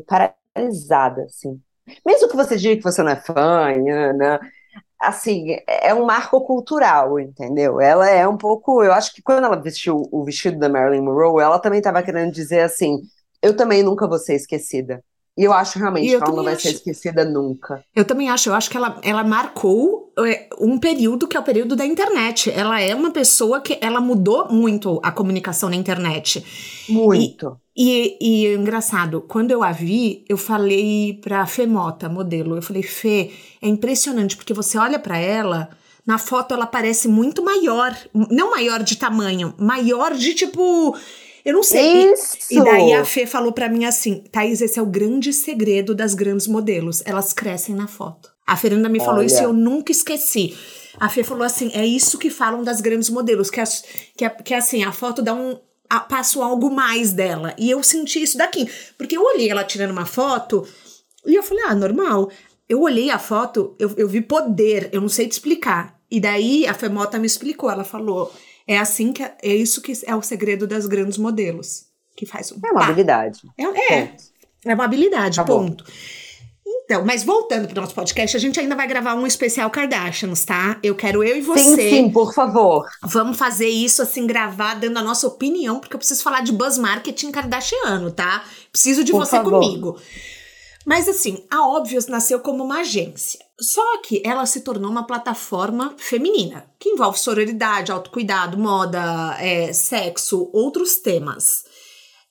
paralisada, 0.06 1.24
assim. 1.24 1.60
Mesmo 2.06 2.28
que 2.30 2.36
você 2.36 2.58
diga 2.58 2.76
que 2.78 2.84
você 2.84 3.02
não 3.02 3.12
é 3.12 3.16
fã, 3.16 3.72
né, 3.74 4.40
assim, 5.00 5.58
é 5.68 5.94
um 5.94 6.06
marco 6.06 6.42
cultural, 6.46 7.20
entendeu? 7.20 7.80
Ela 7.80 8.10
é 8.10 8.28
um 8.28 8.38
pouco, 8.38 8.84
eu 8.84 8.92
acho 8.94 9.14
que 9.14 9.22
quando 9.22 9.46
ela 9.46 9.56
vestiu 9.62 10.04
o 10.12 10.24
vestido 10.24 10.60
da 10.60 10.70
Marilyn 10.70 11.02
Monroe, 11.02 11.42
ela 11.44 11.60
também 11.60 11.80
estava 11.80 12.04
querendo 12.04 12.32
dizer 12.32 12.62
assim, 12.62 13.02
eu 13.42 13.56
também 13.56 13.84
nunca 13.84 14.08
vou 14.08 14.18
ser 14.20 14.36
esquecida. 14.36 15.04
E 15.38 15.44
eu 15.44 15.54
acho 15.54 15.78
realmente 15.78 16.08
que 16.08 16.16
ela 16.16 16.28
não 16.28 16.44
vai 16.44 16.54
acho. 16.54 16.64
ser 16.64 16.70
esquecida 16.70 17.24
nunca. 17.24 17.84
Eu 17.96 18.04
também 18.04 18.30
acho, 18.30 18.50
eu 18.50 18.56
acho 18.56 18.70
que 18.70 18.78
ela, 18.78 19.00
ela 19.04 19.24
marcou 19.24 20.12
é, 20.20 20.48
um 20.60 20.80
período 20.80 21.28
que 21.28 21.38
é 21.38 21.40
o 21.40 21.44
período 21.44 21.76
da 21.76 21.86
internet. 21.86 22.50
Ela 22.50 22.82
é 22.82 22.96
uma 22.96 23.12
pessoa 23.12 23.62
que 23.62 23.78
ela 23.80 24.02
mudou 24.02 24.52
muito 24.52 25.00
a 25.04 25.12
comunicação 25.12 25.70
na 25.70 25.76
internet. 25.76 26.44
Muito. 26.90 27.56
E, 27.76 28.18
e, 28.20 28.48
e 28.48 28.56
engraçado, 28.56 29.22
quando 29.22 29.52
eu 29.52 29.62
a 29.62 29.72
vi, 29.72 30.26
eu 30.28 30.38
falei 30.38 31.20
pra 31.22 31.46
Fê 31.46 31.68
Mota, 31.68 32.10
modelo, 32.10 32.56
eu 32.56 32.62
falei, 32.62 32.82
Fê, 32.82 33.32
é 33.62 33.68
impressionante, 33.68 34.36
porque 34.36 34.54
você 34.54 34.80
olha 34.80 34.98
para 34.98 35.20
ela, 35.20 35.70
na 36.04 36.18
foto 36.18 36.54
ela 36.54 36.66
parece 36.66 37.08
muito 37.08 37.44
maior, 37.44 37.96
não 38.32 38.52
maior 38.52 38.82
de 38.82 38.96
tamanho, 38.96 39.54
maior 39.60 40.16
de 40.16 40.34
tipo. 40.34 40.98
Eu 41.48 41.54
não 41.54 41.64
sei. 41.64 42.12
Isso. 42.12 42.38
E, 42.52 42.58
e 42.58 42.62
daí 42.62 42.92
a 42.92 43.06
Fê 43.06 43.26
falou 43.26 43.54
para 43.54 43.70
mim 43.70 43.86
assim: 43.86 44.22
Thaís, 44.30 44.60
esse 44.60 44.78
é 44.78 44.82
o 44.82 44.86
grande 44.86 45.32
segredo 45.32 45.96
das 45.96 46.14
grandes 46.14 46.46
modelos. 46.46 47.02
Elas 47.06 47.32
crescem 47.32 47.74
na 47.74 47.88
foto. 47.88 48.30
A 48.46 48.58
Fernanda 48.58 48.90
me 48.90 49.00
falou 49.00 49.20
Olha. 49.20 49.28
isso 49.28 49.40
e 49.40 49.46
eu 49.46 49.54
nunca 49.54 49.90
esqueci. 49.90 50.58
A 51.00 51.08
Fê 51.08 51.24
falou 51.24 51.44
assim: 51.44 51.72
é 51.74 51.86
isso 51.86 52.18
que 52.18 52.30
falam 52.30 52.66
das 52.66 52.82
grandes 52.82 53.10
modelos, 53.10 53.50
que, 53.50 53.62
as, 53.62 53.82
que, 54.18 54.30
que 54.30 54.54
assim, 54.54 54.84
a 54.84 54.92
foto 54.92 55.22
dá 55.22 55.34
um, 55.34 55.58
a, 55.90 56.02
passo 56.02 56.42
algo 56.42 56.70
mais 56.70 57.14
dela. 57.14 57.56
E 57.58 57.72
eu 57.72 57.82
senti 57.82 58.22
isso 58.22 58.38
daqui. 58.38 58.70
Porque 58.98 59.16
eu 59.16 59.24
olhei 59.24 59.50
ela 59.50 59.64
tirando 59.64 59.92
uma 59.92 60.06
foto 60.06 60.68
e 61.26 61.34
eu 61.34 61.44
falei, 61.44 61.64
ah, 61.68 61.76
normal. 61.76 62.30
Eu 62.68 62.82
olhei 62.82 63.10
a 63.10 63.18
foto, 63.18 63.74
eu, 63.80 63.94
eu 63.96 64.10
vi 64.10 64.20
poder, 64.20 64.90
eu 64.92 65.00
não 65.00 65.08
sei 65.08 65.30
te 65.30 65.32
explicar. 65.32 65.98
E 66.12 66.20
daí 66.20 66.68
a 66.68 66.74
Femota 66.74 67.18
me 67.18 67.26
explicou, 67.26 67.72
ela 67.72 67.86
falou, 67.86 68.34
é 68.68 68.78
assim 68.78 69.14
que 69.14 69.24
é, 69.24 69.38
isso 69.56 69.82
que 69.82 69.94
é 70.06 70.16
o 70.16 70.22
segredo 70.22 70.68
das 70.68 70.86
grandes 70.86 71.18
modelos. 71.18 71.86
Que 72.16 72.26
faz 72.26 72.52
um 72.52 72.56
É 72.64 72.72
uma 72.72 72.80
pá. 72.82 72.88
habilidade. 72.88 73.40
É, 73.58 73.94
é, 73.94 74.16
é 74.66 74.74
uma 74.74 74.86
habilidade, 74.86 75.40
Acabou. 75.40 75.60
ponto. 75.66 75.86
Então, 76.66 77.06
mas 77.06 77.24
voltando 77.24 77.68
pro 77.68 77.80
nosso 77.82 77.94
podcast, 77.94 78.36
a 78.36 78.40
gente 78.40 78.60
ainda 78.60 78.76
vai 78.76 78.88
gravar 78.88 79.14
um 79.14 79.28
especial 79.28 79.70
Kardashians, 79.70 80.44
tá? 80.46 80.80
Eu 80.82 80.96
quero 80.96 81.24
eu 81.24 81.38
e 81.38 81.42
você. 81.42 81.64
Sim, 81.64 81.76
sim, 81.76 82.10
por 82.12 82.34
favor. 82.34 82.86
Vamos 83.04 83.38
fazer 83.38 83.68
isso 83.68 84.02
assim, 84.02 84.26
gravar, 84.26 84.76
dando 84.76 84.98
a 84.98 85.04
nossa 85.04 85.28
opinião, 85.28 85.80
porque 85.80 85.96
eu 85.96 86.00
preciso 86.00 86.24
falar 86.24 86.42
de 86.42 86.52
buzz 86.52 86.78
marketing 86.78 87.32
kardashiano, 87.32 88.10
tá? 88.12 88.44
Preciso 88.72 89.04
de 89.04 89.12
por 89.12 89.20
você 89.26 89.36
favor. 89.38 89.60
comigo. 89.62 89.98
Mas 90.88 91.10
assim, 91.10 91.46
a 91.52 91.68
Obvious 91.68 92.08
nasceu 92.08 92.40
como 92.40 92.64
uma 92.64 92.80
agência. 92.80 93.42
Só 93.60 94.02
que 94.02 94.24
ela 94.26 94.46
se 94.46 94.62
tornou 94.62 94.90
uma 94.90 95.06
plataforma 95.06 95.94
feminina, 95.98 96.64
que 96.80 96.88
envolve 96.88 97.20
sororidade, 97.20 97.92
autocuidado, 97.92 98.58
moda, 98.58 99.36
é, 99.38 99.74
sexo, 99.74 100.50
outros 100.54 100.96
temas. 100.96 101.66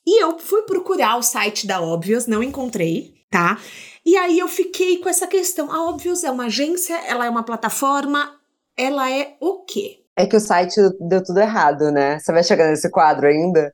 E 0.06 0.22
eu 0.22 0.38
fui 0.38 0.62
procurar 0.62 1.18
o 1.18 1.22
site 1.22 1.66
da 1.66 1.82
Obvious, 1.82 2.26
não 2.26 2.42
encontrei, 2.42 3.12
tá? 3.30 3.60
E 4.02 4.16
aí 4.16 4.38
eu 4.38 4.48
fiquei 4.48 5.00
com 5.00 5.08
essa 5.10 5.26
questão. 5.26 5.70
A 5.70 5.90
Obvious 5.90 6.24
é 6.24 6.30
uma 6.30 6.46
agência, 6.46 6.96
ela 7.06 7.26
é 7.26 7.28
uma 7.28 7.42
plataforma, 7.42 8.40
ela 8.74 9.10
é 9.10 9.36
o 9.38 9.64
quê? 9.64 9.98
É 10.16 10.24
que 10.24 10.36
o 10.36 10.40
site 10.40 10.80
deu 10.98 11.22
tudo 11.22 11.40
errado, 11.40 11.90
né? 11.92 12.18
Você 12.18 12.32
vai 12.32 12.42
chegar 12.42 12.70
nesse 12.70 12.90
quadro 12.90 13.26
ainda? 13.26 13.70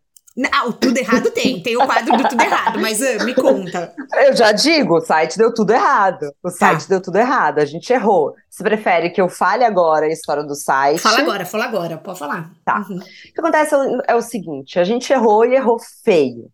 Ah, 0.50 0.66
o 0.66 0.72
Tudo 0.72 0.96
Errado 0.96 1.30
tem, 1.30 1.62
tem 1.62 1.76
o 1.76 1.84
quadro 1.84 2.16
do 2.16 2.28
Tudo 2.28 2.42
Errado, 2.42 2.80
mas 2.80 3.00
uh, 3.00 3.24
me 3.24 3.34
conta. 3.34 3.92
Eu 4.24 4.34
já 4.34 4.50
digo, 4.52 4.96
o 4.96 5.00
site 5.00 5.36
deu 5.36 5.52
tudo 5.52 5.72
errado. 5.72 6.22
O 6.42 6.48
tá. 6.48 6.56
site 6.56 6.88
deu 6.88 7.02
tudo 7.02 7.16
errado, 7.16 7.58
a 7.58 7.64
gente 7.66 7.92
errou. 7.92 8.34
Você 8.48 8.62
prefere 8.62 9.10
que 9.10 9.20
eu 9.20 9.28
fale 9.28 9.62
agora 9.62 10.06
a 10.06 10.12
história 10.12 10.42
do 10.42 10.54
site? 10.54 11.00
Fala 11.00 11.18
agora, 11.18 11.44
fala 11.44 11.64
agora, 11.64 11.98
pode 11.98 12.18
falar. 12.18 12.50
Tá. 12.64 12.78
Uhum. 12.88 12.96
O 12.96 13.00
que 13.00 13.40
acontece 13.40 13.74
é 14.06 14.14
o 14.14 14.22
seguinte: 14.22 14.78
a 14.78 14.84
gente 14.84 15.12
errou 15.12 15.44
e 15.44 15.54
errou 15.54 15.78
feio. 16.02 16.50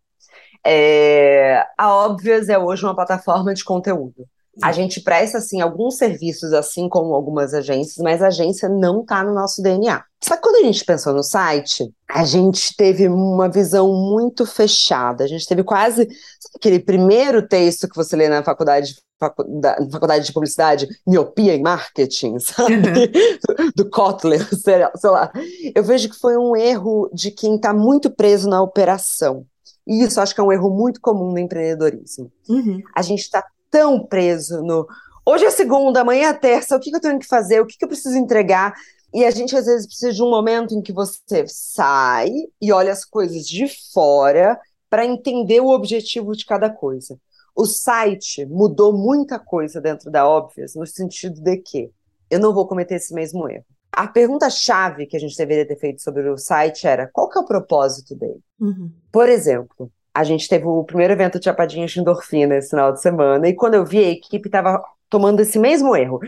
É, 0.66 1.64
a 1.76 1.94
Obvious 2.04 2.48
é 2.48 2.58
hoje 2.58 2.84
uma 2.84 2.96
plataforma 2.96 3.54
de 3.54 3.64
conteúdo. 3.64 4.26
A 4.62 4.72
gente 4.72 5.00
presta, 5.00 5.38
assim, 5.38 5.60
alguns 5.60 5.96
serviços, 5.96 6.52
assim 6.52 6.88
como 6.88 7.14
algumas 7.14 7.54
agências, 7.54 7.96
mas 7.98 8.22
a 8.22 8.28
agência 8.28 8.68
não 8.68 9.02
está 9.02 9.22
no 9.22 9.32
nosso 9.32 9.62
DNA. 9.62 10.02
Só 10.22 10.36
que 10.36 10.42
quando 10.42 10.56
a 10.56 10.66
gente 10.66 10.84
pensou 10.84 11.12
no 11.12 11.22
site, 11.22 11.88
a 12.08 12.24
gente 12.24 12.74
teve 12.76 13.06
uma 13.06 13.48
visão 13.48 13.92
muito 13.92 14.44
fechada. 14.44 15.22
A 15.22 15.28
gente 15.28 15.46
teve 15.46 15.62
quase 15.62 16.08
aquele 16.56 16.80
primeiro 16.80 17.46
texto 17.46 17.88
que 17.88 17.94
você 17.94 18.16
lê 18.16 18.28
na 18.28 18.42
faculdade, 18.42 18.96
faculdade 19.20 20.26
de 20.26 20.32
publicidade, 20.32 20.88
miopia 21.06 21.54
em 21.54 21.62
marketing, 21.62 22.38
sabe? 22.40 22.74
Uhum. 22.74 23.72
Do, 23.74 23.84
do 23.84 23.90
Kotler, 23.90 24.44
sei 24.58 24.78
lá. 24.78 25.32
Eu 25.74 25.84
vejo 25.84 26.08
que 26.08 26.18
foi 26.18 26.36
um 26.36 26.56
erro 26.56 27.08
de 27.12 27.30
quem 27.30 27.54
está 27.54 27.72
muito 27.72 28.10
preso 28.10 28.48
na 28.48 28.60
operação. 28.60 29.46
E 29.86 30.02
isso 30.02 30.20
acho 30.20 30.34
que 30.34 30.40
é 30.40 30.44
um 30.44 30.52
erro 30.52 30.68
muito 30.68 31.00
comum 31.00 31.32
no 31.32 31.38
empreendedorismo. 31.38 32.30
Uhum. 32.48 32.82
A 32.94 33.00
gente 33.00 33.20
está 33.20 33.42
tão 33.70 34.04
preso 34.04 34.62
no. 34.62 34.86
Hoje 35.24 35.44
é 35.44 35.50
segunda, 35.50 36.00
amanhã 36.00 36.30
é 36.30 36.34
terça, 36.34 36.76
o 36.76 36.80
que, 36.80 36.90
que 36.90 36.96
eu 36.96 37.00
tenho 37.00 37.18
que 37.18 37.26
fazer, 37.26 37.60
o 37.60 37.66
que, 37.66 37.76
que 37.76 37.84
eu 37.84 37.88
preciso 37.88 38.16
entregar. 38.16 38.74
E 39.12 39.24
a 39.24 39.30
gente 39.30 39.56
às 39.56 39.66
vezes 39.66 39.86
precisa 39.86 40.12
de 40.12 40.22
um 40.22 40.30
momento 40.30 40.74
em 40.74 40.82
que 40.82 40.92
você 40.92 41.44
sai 41.46 42.30
e 42.60 42.72
olha 42.72 42.92
as 42.92 43.04
coisas 43.04 43.46
de 43.46 43.66
fora 43.92 44.58
para 44.90 45.04
entender 45.04 45.60
o 45.60 45.68
objetivo 45.68 46.34
de 46.34 46.44
cada 46.44 46.70
coisa. 46.70 47.18
O 47.54 47.66
site 47.66 48.46
mudou 48.46 48.92
muita 48.92 49.38
coisa 49.38 49.80
dentro 49.80 50.10
da 50.10 50.28
Óbvias, 50.28 50.74
no 50.74 50.86
sentido 50.86 51.40
de 51.40 51.56
que 51.56 51.90
eu 52.30 52.38
não 52.38 52.54
vou 52.54 52.66
cometer 52.66 52.96
esse 52.96 53.12
mesmo 53.12 53.48
erro. 53.48 53.64
A 53.90 54.06
pergunta-chave 54.06 55.06
que 55.06 55.16
a 55.16 55.20
gente 55.20 55.36
deveria 55.36 55.66
ter 55.66 55.76
feito 55.76 56.02
sobre 56.02 56.28
o 56.28 56.36
site 56.36 56.86
era 56.86 57.08
qual 57.12 57.28
que 57.28 57.38
é 57.38 57.40
o 57.40 57.46
propósito 57.46 58.14
dele? 58.14 58.40
Uhum. 58.60 58.92
Por 59.10 59.28
exemplo, 59.28 59.90
a 60.18 60.24
gente 60.24 60.48
teve 60.48 60.66
o 60.66 60.82
primeiro 60.82 61.12
evento 61.12 61.38
de 61.38 61.44
Chapadinha 61.44 61.86
de 61.86 62.00
Endorfina 62.00 62.56
esse 62.56 62.70
final 62.70 62.92
de 62.92 63.00
semana, 63.00 63.48
e 63.48 63.54
quando 63.54 63.74
eu 63.74 63.84
vi, 63.84 64.04
a 64.04 64.10
equipe 64.10 64.48
estava 64.48 64.82
tomando 65.08 65.38
esse 65.38 65.60
mesmo 65.60 65.94
erro. 65.94 66.18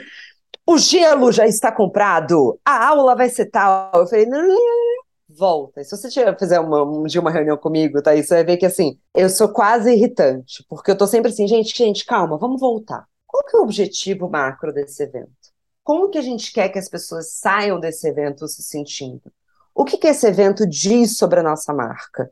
O 0.65 0.79
gelo 0.79 1.33
já 1.33 1.45
está 1.45 1.73
comprado, 1.73 2.57
a 2.65 2.87
aula 2.87 3.17
vai 3.17 3.29
ser 3.29 3.47
tal. 3.47 3.91
Eu 3.93 4.07
falei, 4.07 4.27
não, 4.27 4.57
volta. 5.29 5.83
Se 5.83 5.91
você 5.91 6.09
fizer 6.39 6.61
uma, 6.61 6.85
um 6.85 7.03
dia 7.03 7.21
uma 7.21 7.33
reunião 7.33 7.57
comigo, 7.57 8.01
tá, 8.01 8.15
você 8.15 8.35
vai 8.35 8.45
ver 8.45 8.59
que 8.59 8.67
assim, 8.67 8.97
eu 9.13 9.29
sou 9.29 9.49
quase 9.49 9.93
irritante, 9.93 10.65
porque 10.69 10.93
eu 10.93 10.97
tô 10.97 11.09
sempre 11.09 11.33
assim, 11.33 11.49
gente, 11.49 11.77
gente, 11.77 12.07
calma, 12.07 12.39
vamos 12.39 12.61
voltar. 12.61 13.05
Qual 13.27 13.45
que 13.45 13.57
é 13.57 13.59
o 13.59 13.65
objetivo 13.65 14.31
macro 14.31 14.73
desse 14.73 15.03
evento? 15.03 15.33
Como 15.83 16.11
que 16.11 16.19
a 16.19 16.23
gente 16.23 16.53
quer 16.53 16.69
que 16.69 16.79
as 16.79 16.89
pessoas 16.89 17.33
saiam 17.33 17.81
desse 17.81 18.07
evento 18.09 18.47
se 18.47 18.63
sentindo? 18.63 19.33
O 19.75 19.85
que, 19.85 19.99
que 19.99 20.07
esse 20.07 20.29
evento 20.29 20.65
diz 20.65 21.17
sobre 21.17 21.41
a 21.41 21.43
nossa 21.43 21.75
marca? 21.75 22.31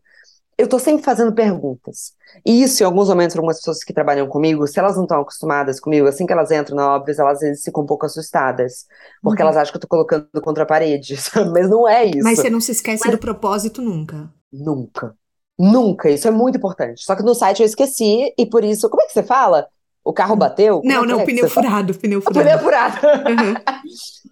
Eu 0.59 0.65
estou 0.65 0.81
sempre 0.81 1.05
fazendo 1.05 1.33
perguntas. 1.33 2.13
E 2.45 2.63
isso, 2.63 2.83
em 2.83 2.87
alguns 2.87 3.09
momentos, 3.09 3.37
algumas 3.37 3.59
pessoas 3.59 3.85
que 3.85 3.93
trabalham 3.93 4.27
comigo, 4.27 4.67
se 4.67 4.79
elas 4.79 4.97
não 4.97 5.05
estão 5.05 5.21
acostumadas 5.21 5.79
comigo, 5.79 6.09
assim 6.09 6.27
que 6.27 6.33
elas 6.33 6.51
entram 6.51 6.77
na 6.77 6.97
óbvio, 6.97 7.15
elas 7.17 7.37
às 7.37 7.41
vezes 7.41 7.63
ficam 7.63 7.85
um 7.85 7.87
pouco 7.87 8.05
assustadas. 8.07 8.87
Porque 9.23 9.41
uhum. 9.41 9.49
elas 9.49 9.57
acham 9.57 9.71
que 9.71 9.77
eu 9.77 9.79
estou 9.79 9.89
colocando 9.89 10.43
contra 10.43 10.65
a 10.65 10.67
parede, 10.67 11.15
sabe? 11.21 11.51
Mas 11.51 11.71
não 11.71 11.89
é 11.89 12.07
isso. 12.07 12.25
Mas 12.25 12.41
você 12.41 12.51
não 12.51 12.61
se 12.61 12.73
esquece 12.73 13.05
Mas... 13.05 13.13
do 13.13 13.19
propósito 13.19 13.81
nunca. 13.81 14.29
Nunca. 14.53 15.15
Nunca. 15.57 16.11
Isso 16.11 16.27
é 16.27 16.31
muito 16.31 16.59
importante. 16.59 17.05
Só 17.05 17.15
que 17.15 17.23
no 17.23 17.35
site 17.35 17.61
eu 17.61 17.67
esqueci, 17.67 18.35
e 18.37 18.45
por 18.45 18.65
isso. 18.65 18.91
Como 18.91 19.03
é 19.03 19.07
que 19.07 19.13
você 19.13 19.23
fala? 19.23 19.67
O 20.05 20.13
carro 20.13 20.35
bateu? 20.35 20.81
Não, 20.85 21.05
é 21.05 21.07
não, 21.07 21.21
é 21.21 21.25
pneu 21.27 21.49
furado, 21.49 21.95
pneu 21.95 22.21
furado. 22.21 22.45
Pneu 22.45 22.59
furado. 22.65 23.07
Uhum. 23.07 23.55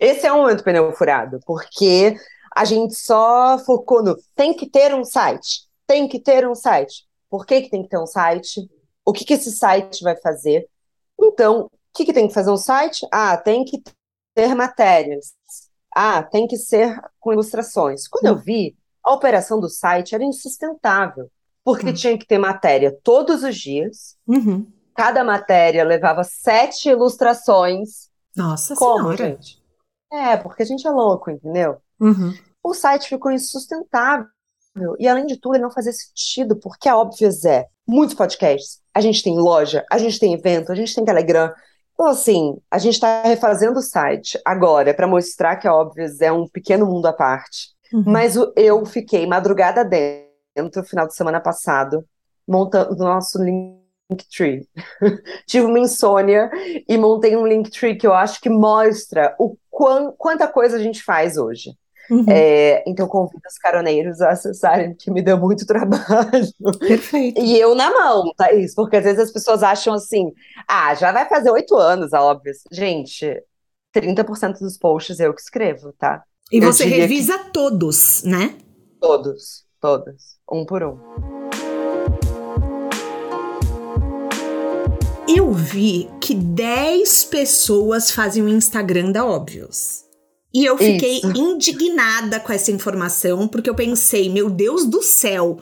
Esse 0.01 0.27
é 0.27 0.33
o 0.33 0.39
momento 0.39 0.65
pneu 0.65 0.93
furado, 0.93 1.39
porque 1.47 2.17
a 2.57 2.65
gente 2.65 2.95
só 2.95 3.59
focou 3.59 4.03
no 4.03 4.17
tem 4.35 4.55
que 4.55 4.67
ter 4.67 4.95
um 4.95 5.05
site, 5.05 5.67
tem 5.87 6.09
que 6.09 6.21
ter 6.21 6.47
um 6.49 6.55
site. 6.55 7.07
Por 7.29 7.45
que, 7.47 7.63
que 7.63 7.71
tem 7.71 7.83
que 7.83 7.89
ter 7.89 7.99
um 7.99 8.07
site? 8.07 8.69
O 9.05 9.13
que, 9.13 9.25
que 9.25 9.35
esse 9.35 9.53
site 9.53 10.03
vai 10.03 10.17
fazer? 10.17 10.69
Então, 11.21 11.67
o 11.67 11.71
que, 11.95 12.05
que 12.05 12.13
tem 12.13 12.29
que 12.29 12.35
fazer 12.35 12.51
um 12.51 12.57
site? 12.57 13.07
Ah, 13.13 13.37
tem 13.37 13.65
que 13.65 13.83
ter 14.35 14.55
matérias. 14.55 15.33
Ah, 15.95 16.23
tem 16.23 16.47
que 16.47 16.57
ser 16.57 17.01
com 17.19 17.33
ilustrações. 17.33 18.07
Quando 18.07 18.27
eu 18.27 18.37
vi, 18.37 18.77
a 19.03 19.13
operação 19.13 19.61
do 19.61 19.69
site 19.69 20.15
era 20.15 20.25
insustentável, 20.25 21.31
porque 21.65 21.87
uhum. 21.87 21.95
tinha 21.95 22.19
que 22.19 22.27
ter 22.27 22.39
matéria 22.39 22.97
todos 23.03 23.43
os 23.43 23.57
dias. 23.57 24.17
Uhum. 24.27 24.67
Cada 24.95 25.23
matéria 25.23 25.85
levava 25.85 26.25
sete 26.25 26.89
ilustrações. 26.89 28.11
Nossa 28.35 28.75
Como, 28.75 29.17
senhora. 29.17 29.17
gente? 29.17 29.63
É, 30.13 30.37
porque 30.37 30.63
a 30.63 30.67
gente 30.67 30.87
é 30.87 30.91
louco, 30.91 31.31
entendeu? 31.31 31.79
Uhum. 32.01 32.35
O 32.63 32.75
site 32.75 33.09
ficou 33.09 33.31
insustentável. 33.31 34.27
E 34.99 35.09
além 35.09 35.27
de 35.27 35.39
tudo, 35.39 35.55
ele 35.55 35.63
não 35.63 35.71
fazia 35.71 35.93
sentido, 35.93 36.57
porque 36.57 36.89
a 36.89 36.97
Óbvias 36.97 37.45
é 37.45 37.67
muitos 37.87 38.15
podcasts. 38.15 38.81
A 38.95 39.01
gente 39.01 39.23
tem 39.23 39.39
loja, 39.39 39.85
a 39.91 39.99
gente 39.99 40.19
tem 40.19 40.35
evento, 40.35 40.73
a 40.73 40.75
gente 40.75 40.95
tem 40.95 41.05
Telegram. 41.05 41.53
Então, 41.95 42.07
assim, 42.07 42.57
a 42.71 42.79
gente 42.79 42.95
está 42.95 43.23
refazendo 43.23 43.79
o 43.79 43.83
site 43.83 44.39
agora 44.45 44.93
para 44.93 45.07
mostrar 45.07 45.57
que 45.57 45.67
a 45.67 45.75
Óbvias 45.75 46.21
é 46.21 46.31
um 46.31 46.47
pequeno 46.47 46.87
mundo 46.87 47.07
à 47.07 47.13
parte. 47.13 47.75
Uhum. 47.93 48.05
Mas 48.07 48.37
eu 48.57 48.85
fiquei 48.85 49.27
madrugada 49.27 49.85
dentro, 49.85 50.85
final 50.85 51.07
de 51.07 51.15
semana 51.15 51.41
passado, 51.41 52.05
montando 52.47 52.93
o 52.93 52.97
nosso 52.97 53.39
Linktree. 53.43 54.69
Tive 55.47 55.67
uma 55.67 55.79
insônia 55.79 56.51
e 56.89 56.99
montei 56.99 57.37
um 57.37 57.47
Linktree 57.47 57.97
que 57.97 58.07
eu 58.07 58.13
acho 58.13 58.41
que 58.41 58.51
mostra 58.51 59.35
o 59.39 59.57
quão, 59.71 60.13
quanta 60.13 60.47
coisa 60.47 60.77
a 60.77 60.81
gente 60.81 61.03
faz 61.03 61.37
hoje. 61.37 61.71
Uhum. 62.11 62.25
É, 62.29 62.85
então, 62.87 63.07
convido 63.09 63.43
os 63.47 63.59
caroneiros 63.59 64.21
a 64.21 64.31
acessarem, 64.31 64.95
que 64.95 65.11
me 65.11 65.23
deu 65.23 65.39
muito 65.39 65.65
trabalho. 65.67 66.47
Perfeito. 66.79 67.41
E 67.41 67.59
eu 67.59 67.75
na 67.75 67.91
mão, 67.91 68.33
Thaís, 68.37 68.75
porque 68.75 68.97
às 68.97 69.05
vezes 69.05 69.21
as 69.21 69.33
pessoas 69.33 69.63
acham 69.63 69.95
assim: 69.95 70.33
ah, 70.69 70.95
já 70.95 71.13
vai 71.13 71.29
fazer 71.29 71.51
oito 71.51 71.77
anos, 71.77 72.13
óbvio. 72.13 72.53
Gente, 72.71 73.43
30% 73.95 74.59
dos 74.59 74.77
posts 74.79 75.19
eu 75.21 75.35
que 75.35 75.41
escrevo, 75.41 75.93
tá? 75.99 76.23
E 76.53 76.59
eu 76.59 76.73
você 76.73 76.85
revisa 76.85 77.39
que... 77.39 77.51
todos, 77.51 78.23
né? 78.23 78.57
Todos, 79.01 79.65
todos, 79.81 80.37
um 80.51 80.65
por 80.65 80.83
um. 80.83 80.99
Eu 85.29 85.53
vi 85.53 86.09
que 86.21 86.35
10 86.35 87.25
pessoas 87.25 88.13
fazem 88.13 88.45
o 88.45 88.49
Instagram 88.49 89.11
da 89.11 89.27
Óbvios. 89.27 90.06
E 90.57 90.65
eu 90.65 90.79
fiquei 90.79 91.19
Isso. 91.19 91.37
indignada 91.37 92.41
com 92.41 92.51
essa 92.51 92.71
informação, 92.71 93.47
porque 93.47 93.69
eu 93.69 93.75
pensei, 93.75 94.31
meu 94.31 94.49
Deus 94.49 94.87
do 94.87 95.03
céu, 95.03 95.59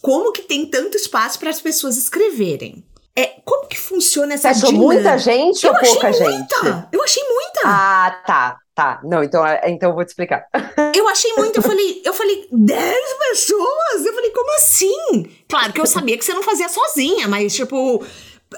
como 0.00 0.32
que 0.32 0.42
tem 0.42 0.66
tanto 0.66 0.96
espaço 0.96 1.38
para 1.38 1.48
as 1.48 1.60
pessoas 1.60 1.96
escreverem? 1.96 2.84
É, 3.14 3.36
como 3.44 3.68
que 3.68 3.78
funciona 3.78 4.34
essa 4.34 4.52
Você 4.52 4.66
achou 4.66 4.72
muita 4.72 5.16
gente 5.16 5.64
eu 5.64 5.72
ou 5.72 5.78
pouca 5.78 6.10
muita. 6.10 6.24
gente? 6.24 6.54
Eu 6.90 7.04
achei 7.04 7.22
muita. 7.22 7.60
Ah, 7.62 8.20
tá, 8.26 8.56
tá. 8.74 9.00
Não, 9.04 9.22
então, 9.22 9.46
é, 9.46 9.60
então 9.70 9.90
eu 9.90 9.94
vou 9.94 10.04
te 10.04 10.08
explicar. 10.08 10.44
Eu 10.92 11.06
achei 11.08 11.32
muito, 11.34 11.56
eu 11.56 11.62
falei, 11.62 12.02
eu 12.04 12.12
falei, 12.12 12.48
10 12.50 12.96
pessoas? 13.30 14.04
Eu 14.04 14.12
falei, 14.14 14.30
como 14.30 14.56
assim? 14.56 15.26
Claro 15.48 15.72
que 15.72 15.80
eu 15.80 15.86
sabia 15.86 16.18
que 16.18 16.24
você 16.24 16.34
não 16.34 16.42
fazia 16.42 16.68
sozinha, 16.68 17.28
mas 17.28 17.54
tipo, 17.54 18.04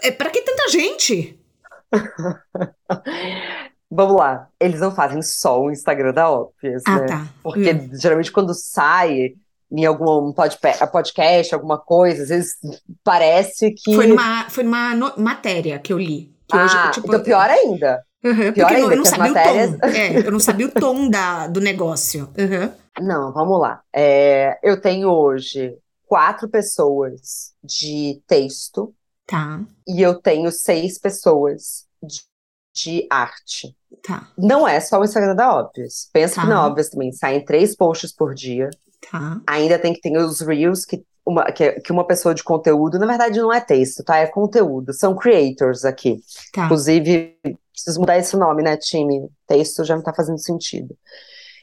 é, 0.03 0.11
para 0.11 0.31
que 0.31 0.41
tanta 0.43 0.69
gente? 0.69 1.39
Vamos 3.91 4.17
lá, 4.17 4.49
eles 4.59 4.81
não 4.81 4.95
fazem 4.95 5.23
só 5.23 5.63
o 5.63 5.71
Instagram 5.71 6.13
da 6.13 6.31
Óbvias, 6.31 6.83
ah, 6.87 6.99
né? 6.99 7.07
Tá. 7.07 7.29
Porque 7.43 7.73
hum. 7.73 7.91
geralmente 7.93 8.33
quando 8.33 8.53
sai 8.55 9.35
em 9.71 9.85
algum 9.85 10.33
podcast, 10.33 11.55
alguma 11.55 11.79
coisa, 11.79 12.23
às 12.23 12.29
vezes 12.29 12.57
parece 13.03 13.73
que. 13.73 13.95
Foi 13.95 14.07
numa, 14.07 14.49
foi 14.49 14.65
numa 14.65 14.95
no, 14.95 15.13
matéria 15.17 15.79
que 15.79 15.93
eu 15.93 15.99
li. 15.99 16.33
Que 16.49 16.57
ah, 16.57 16.65
hoje, 16.65 16.91
tipo, 16.93 17.09
então 17.09 17.23
pior 17.23 17.49
ainda. 17.49 18.03
Uhum, 18.25 18.53
pior 18.53 18.73
ainda, 18.73 18.95
eu 18.95 18.97
não 18.97 19.05
sabia 19.05 19.33
matérias... 19.33 19.71
o 19.71 19.79
tom. 19.79 19.87
É, 19.87 20.27
eu 20.27 20.33
não 20.33 20.41
sabia 20.41 20.67
o 20.67 20.71
tom 20.71 21.09
da, 21.09 21.47
do 21.47 21.61
negócio. 21.61 22.31
Uhum. 22.39 22.73
Não, 23.01 23.33
vamos 23.33 23.61
lá. 23.61 23.83
É, 23.93 24.59
eu 24.63 24.81
tenho 24.81 25.09
hoje 25.11 25.77
quatro 26.07 26.49
pessoas 26.49 27.53
de 27.63 28.23
texto. 28.27 28.95
Tá. 29.27 29.61
E 29.89 30.01
eu 30.01 30.15
tenho 30.15 30.51
seis 30.53 30.99
pessoas 30.99 31.87
de, 32.75 33.07
arte. 33.09 33.75
Tá. 34.03 34.29
Não 34.37 34.67
é 34.67 34.81
só 34.81 35.01
o 35.01 35.05
Instagram 35.05 35.35
da 35.35 35.55
Óbvios. 35.55 36.09
Pensa 36.13 36.37
tá. 36.37 36.43
que 36.43 36.49
na 36.49 36.67
Óbvios 36.67 36.89
também 36.89 37.13
saem 37.13 37.45
três 37.45 37.77
posts 37.77 38.13
por 38.13 38.35
dia. 38.35 38.69
Tá. 39.11 39.41
Ainda 39.47 39.79
tem 39.79 39.93
que 39.93 40.01
ter 40.01 40.17
os 40.17 40.41
Reels, 40.41 40.85
que 40.85 41.03
uma, 41.27 41.45
que, 41.45 41.73
que, 41.81 41.93
uma 41.93 42.07
pessoa 42.07 42.35
de 42.35 42.45
conteúdo, 42.45 42.99
na 42.99 43.07
verdade 43.07 43.41
não 43.41 43.53
é 43.53 43.61
texto, 43.61 44.05
tá? 44.05 44.19
É 44.19 44.27
conteúdo. 44.27 44.93
São 44.93 45.15
creators 45.15 45.85
aqui. 45.85 46.21
Tá. 46.53 46.67
Inclusive, 46.67 47.37
preciso 47.73 48.01
mudar 48.01 48.19
esse 48.19 48.37
nome, 48.37 48.63
né, 48.63 48.77
time? 48.77 49.29
Texto 49.47 49.85
já 49.85 49.97
não 49.97 50.03
tá 50.03 50.13
fazendo 50.13 50.39
sentido. 50.39 50.95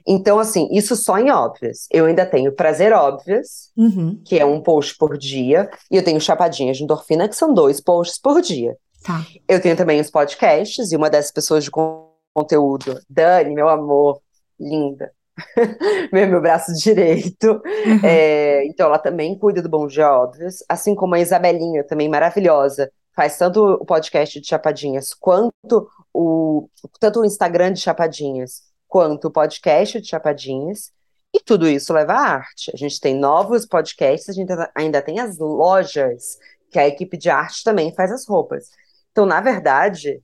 Então, 0.07 0.39
assim, 0.39 0.67
isso 0.71 0.95
só 0.95 1.19
em 1.19 1.29
óbvias. 1.29 1.85
Eu 1.91 2.05
ainda 2.05 2.25
tenho 2.25 2.51
Prazer 2.51 2.91
Óbvias, 2.91 3.69
uhum. 3.77 4.19
que 4.25 4.39
é 4.39 4.43
um 4.43 4.59
post 4.59 4.97
por 4.97 5.15
dia, 5.15 5.69
e 5.91 5.95
eu 5.95 6.03
tenho 6.03 6.19
Chapadinhas 6.19 6.77
de 6.77 6.83
Endorfina, 6.83 7.29
que 7.29 7.35
são 7.35 7.53
dois 7.53 7.79
posts 7.79 8.19
por 8.19 8.41
dia. 8.41 8.75
Tá. 9.03 9.25
Eu 9.47 9.61
tenho 9.61 9.75
também 9.75 9.99
os 9.99 10.09
podcasts, 10.09 10.91
e 10.91 10.95
uma 10.95 11.09
dessas 11.09 11.31
pessoas 11.31 11.63
de 11.63 11.71
conteúdo, 11.71 12.99
Dani, 13.09 13.53
meu 13.53 13.67
amor, 13.67 14.21
linda, 14.59 15.11
meu, 16.11 16.27
meu 16.27 16.41
braço 16.41 16.73
direito. 16.73 17.61
Uhum. 17.85 17.99
É, 18.03 18.65
então, 18.65 18.87
ela 18.87 18.99
também 18.99 19.37
cuida 19.37 19.61
do 19.61 19.69
Bom 19.69 19.87
Dia 19.87 20.11
Óbvios, 20.11 20.63
assim 20.69 20.93
como 20.93 21.15
a 21.15 21.19
Isabelinha, 21.19 21.83
também 21.83 22.07
maravilhosa, 22.07 22.91
faz 23.15 23.37
tanto 23.37 23.63
o 23.63 23.85
podcast 23.85 24.39
de 24.39 24.47
Chapadinhas 24.47 25.13
quanto 25.13 25.89
o, 26.13 26.69
tanto 26.99 27.21
o 27.21 27.25
Instagram 27.25 27.73
de 27.73 27.81
Chapadinhas, 27.81 28.63
quanto 28.87 29.27
o 29.27 29.31
podcast 29.31 29.99
de 29.99 30.07
Chapadinhas. 30.07 30.91
E 31.33 31.39
tudo 31.39 31.67
isso 31.67 31.93
leva 31.93 32.13
à 32.13 32.19
arte. 32.19 32.71
A 32.73 32.77
gente 32.77 32.99
tem 32.99 33.15
novos 33.15 33.65
podcasts, 33.65 34.29
a 34.29 34.33
gente 34.33 34.51
ainda 34.75 35.01
tem 35.01 35.19
as 35.19 35.37
lojas, 35.37 36.37
que 36.69 36.77
a 36.77 36.87
equipe 36.87 37.17
de 37.17 37.29
arte 37.29 37.63
também 37.63 37.93
faz 37.93 38.11
as 38.11 38.27
roupas. 38.27 38.69
Então, 39.11 39.25
na 39.25 39.41
verdade, 39.41 40.21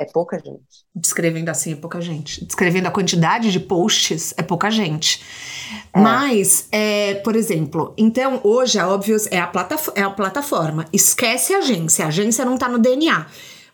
é 0.00 0.04
pouca 0.06 0.38
gente. 0.38 0.86
Descrevendo 0.94 1.50
assim, 1.50 1.74
é 1.74 1.76
pouca 1.76 2.00
gente. 2.00 2.42
Descrevendo 2.44 2.88
a 2.88 2.90
quantidade 2.90 3.52
de 3.52 3.60
posts, 3.60 4.32
é 4.36 4.42
pouca 4.42 4.70
gente. 4.70 5.22
É. 5.92 6.00
Mas, 6.00 6.66
é, 6.72 7.14
por 7.16 7.36
exemplo, 7.36 7.92
então 7.98 8.40
hoje 8.42 8.78
a 8.78 8.88
Óbvios 8.88 9.26
é 9.26 9.38
a, 9.38 9.52
é 9.94 10.02
a 10.02 10.10
plataforma. 10.10 10.86
Esquece 10.90 11.52
a 11.52 11.58
agência. 11.58 12.06
A 12.06 12.08
agência 12.08 12.46
não 12.46 12.54
está 12.54 12.66
no 12.66 12.78
DNA. 12.78 13.26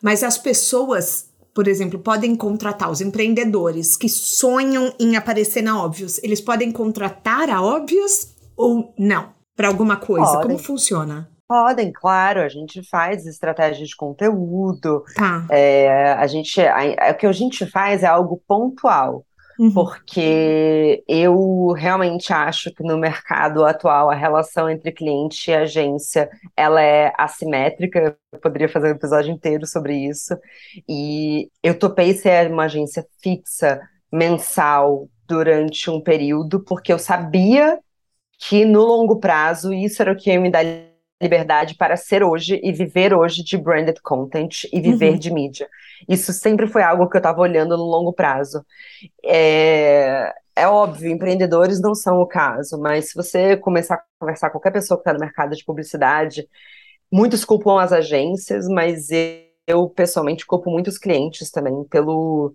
Mas 0.03 0.25
as 0.25 0.37
pessoas, 0.37 1.31
por 1.55 1.69
exemplo, 1.69 2.01
podem 2.01 2.35
contratar 2.35 2.91
os 2.91 3.01
empreendedores 3.01 3.97
que 3.97 4.09
sonham 4.09 4.93
em 4.99 5.15
aparecer 5.17 5.63
na 5.63 5.81
Óbvios. 5.81 6.19
Eles 6.25 6.41
podem 6.41 6.73
contratar 6.73 7.49
a 7.49 7.63
Óbvios 7.63 8.35
ou 8.57 8.93
não? 8.99 9.33
Para 9.55 9.69
alguma 9.69 9.97
coisa. 9.97 10.27
Podem. 10.27 10.43
Como 10.43 10.59
funciona? 10.59 11.31
Podem, 11.49 11.93
claro, 11.93 12.41
a 12.41 12.49
gente 12.49 12.83
faz 12.89 13.25
estratégia 13.25 13.87
de 13.87 13.95
conteúdo. 13.95 15.05
Tá. 15.15 15.47
É, 15.49 16.13
a 16.13 16.27
gente, 16.27 16.61
a, 16.61 17.13
o 17.13 17.15
que 17.15 17.27
a 17.27 17.33
gente 17.33 17.65
faz 17.67 18.03
é 18.03 18.07
algo 18.07 18.43
pontual, 18.49 19.25
uhum. 19.57 19.73
porque 19.73 21.05
eu 21.07 21.71
realmente 21.71 22.33
acho 22.33 22.75
que 22.75 22.83
no 22.83 22.99
mercado 22.99 23.65
atual 23.65 24.11
a 24.11 24.15
relação 24.15 24.69
entre 24.69 24.91
cliente 24.91 25.49
e 25.49 25.55
agência 25.55 26.29
ela 26.57 26.83
é 26.83 27.13
assimétrica. 27.17 28.17
Eu 28.33 28.41
poderia 28.41 28.69
fazer 28.69 28.89
um 28.89 28.97
episódio 28.97 29.33
inteiro 29.33 29.67
sobre 29.69 29.95
isso. 29.95 30.37
E 30.89 31.49
eu 31.63 31.79
topei 31.79 32.13
ser 32.15 32.51
uma 32.51 32.65
agência 32.65 33.07
fixa 33.23 33.81
mensal 34.13 35.09
durante 35.29 35.91
um 35.91 36.01
período, 36.01 36.59
porque 36.65 36.93
eu 36.93 36.99
sabia 36.99 37.79
que 38.39 38.65
no 38.65 38.85
longo 38.85 39.21
prazo 39.21 39.73
isso 39.73 40.03
era 40.03 40.13
o 40.13 40.17
que 40.17 40.31
ia 40.31 40.41
me 40.41 40.51
dar 40.51 40.65
liberdade 41.21 41.75
para 41.77 41.97
ser 41.97 42.23
hoje 42.23 42.61
e 42.63 42.73
viver 42.73 43.15
hoje 43.15 43.43
de 43.43 43.57
branded 43.57 44.01
content 44.03 44.65
e 44.73 44.81
viver 44.81 45.13
uhum. 45.13 45.19
de 45.19 45.31
mídia. 45.33 45.69
Isso 46.09 46.33
sempre 46.33 46.67
foi 46.67 46.83
algo 46.83 47.09
que 47.09 47.17
eu 47.17 47.21
estava 47.21 47.41
olhando 47.41 47.77
no 47.77 47.85
longo 47.85 48.13
prazo. 48.13 48.65
É, 49.25 50.33
é 50.55 50.69
óbvio, 50.69 51.11
empreendedores 51.11 51.81
não 51.81 51.95
são 51.95 52.21
o 52.21 52.27
caso, 52.27 52.79
mas 52.79 53.09
se 53.09 53.15
você 53.15 53.57
começar 53.57 53.95
a 53.95 54.03
conversar 54.19 54.49
com 54.51 54.59
qualquer 54.59 54.73
pessoa 54.73 54.99
que 54.99 55.03
está 55.03 55.13
no 55.13 55.21
mercado 55.21 55.57
de 55.57 55.65
publicidade, 55.65 56.47
muitos 57.11 57.45
culpam 57.45 57.81
as 57.81 57.93
agências, 57.93 58.69
mas 58.69 59.09
eu 59.67 59.89
pessoalmente 59.89 60.47
culpo 60.47 60.71
muitos 60.71 60.99
clientes 60.99 61.51
também 61.51 61.85
pelo 61.85 62.55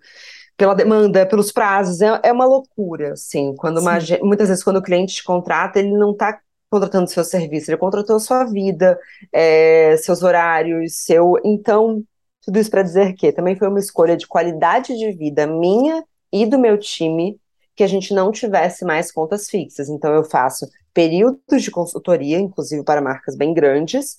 pela 0.56 0.76
demanda, 0.76 1.26
pelos 1.26 1.52
prazos, 1.52 2.02
é, 2.02 2.20
é 2.24 2.32
uma 2.32 2.46
loucura, 2.46 3.14
assim, 3.14 3.56
quando 3.56 3.80
uma, 3.80 3.98
muitas 4.22 4.48
vezes 4.48 4.64
quando 4.64 4.78
o 4.78 4.84
cliente 4.84 5.16
te 5.16 5.24
contrata, 5.24 5.80
ele 5.80 5.98
não 5.98 6.12
está 6.12 6.40
contratando 6.72 7.10
seu 7.10 7.24
serviço, 7.26 7.70
ele 7.70 7.78
contratou 7.78 8.18
sua 8.18 8.46
vida, 8.46 8.98
é, 9.32 9.98
seus 9.98 10.24
horários, 10.24 10.96
seu. 11.04 11.34
Então, 11.44 12.02
tudo 12.42 12.58
isso 12.58 12.72
para 12.72 12.82
dizer 12.82 13.14
que 13.14 13.34
também 13.34 13.58
foi 13.58 13.68
uma 13.68 13.80
escolha 13.80 14.16
de 14.16 14.26
qualidade 14.26 14.98
de 14.98 15.12
vida 15.12 15.46
minha 15.46 16.04
e 16.32 16.46
do 16.46 16.58
meu 16.58 16.78
time 16.78 17.38
que 17.76 17.84
a 17.84 17.88
gente 17.88 18.14
não 18.14 18.32
tivesse 18.32 18.86
mais 18.86 19.12
contas 19.12 19.50
fixas. 19.50 19.90
Então, 19.90 20.14
eu 20.14 20.24
faço 20.24 20.66
períodos 20.94 21.62
de 21.62 21.70
consultoria, 21.70 22.40
inclusive 22.40 22.84
para 22.84 23.02
marcas 23.02 23.36
bem 23.36 23.54
grandes, 23.54 24.18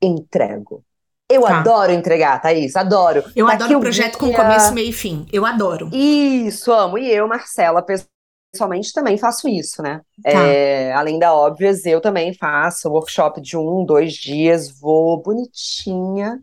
entrego. 0.00 0.82
Eu 1.28 1.42
tá. 1.42 1.60
adoro 1.60 1.92
entregar, 1.92 2.40
Thaís, 2.40 2.74
adoro. 2.74 3.22
Eu 3.36 3.46
Daqui 3.46 3.62
adoro 3.62 3.78
o 3.78 3.82
projeto 3.82 4.18
com 4.18 4.32
começo, 4.32 4.72
meio 4.72 4.88
e 4.88 4.92
fim. 4.92 5.26
Eu 5.32 5.46
adoro. 5.46 5.88
Isso, 5.92 6.72
amo. 6.72 6.98
E 6.98 7.08
eu, 7.08 7.28
Marcela, 7.28 7.84
pessoalmente 8.52 8.92
também 8.92 9.16
faço 9.16 9.48
isso, 9.48 9.82
né? 9.82 10.00
Tá. 10.22 10.30
É, 10.30 10.92
além 10.92 11.18
da 11.18 11.32
óbvias, 11.32 11.84
eu 11.86 12.00
também 12.00 12.34
faço 12.34 12.90
workshop 12.90 13.40
de 13.40 13.56
um, 13.56 13.84
dois 13.84 14.14
dias, 14.14 14.70
vou 14.70 15.22
bonitinha, 15.22 16.40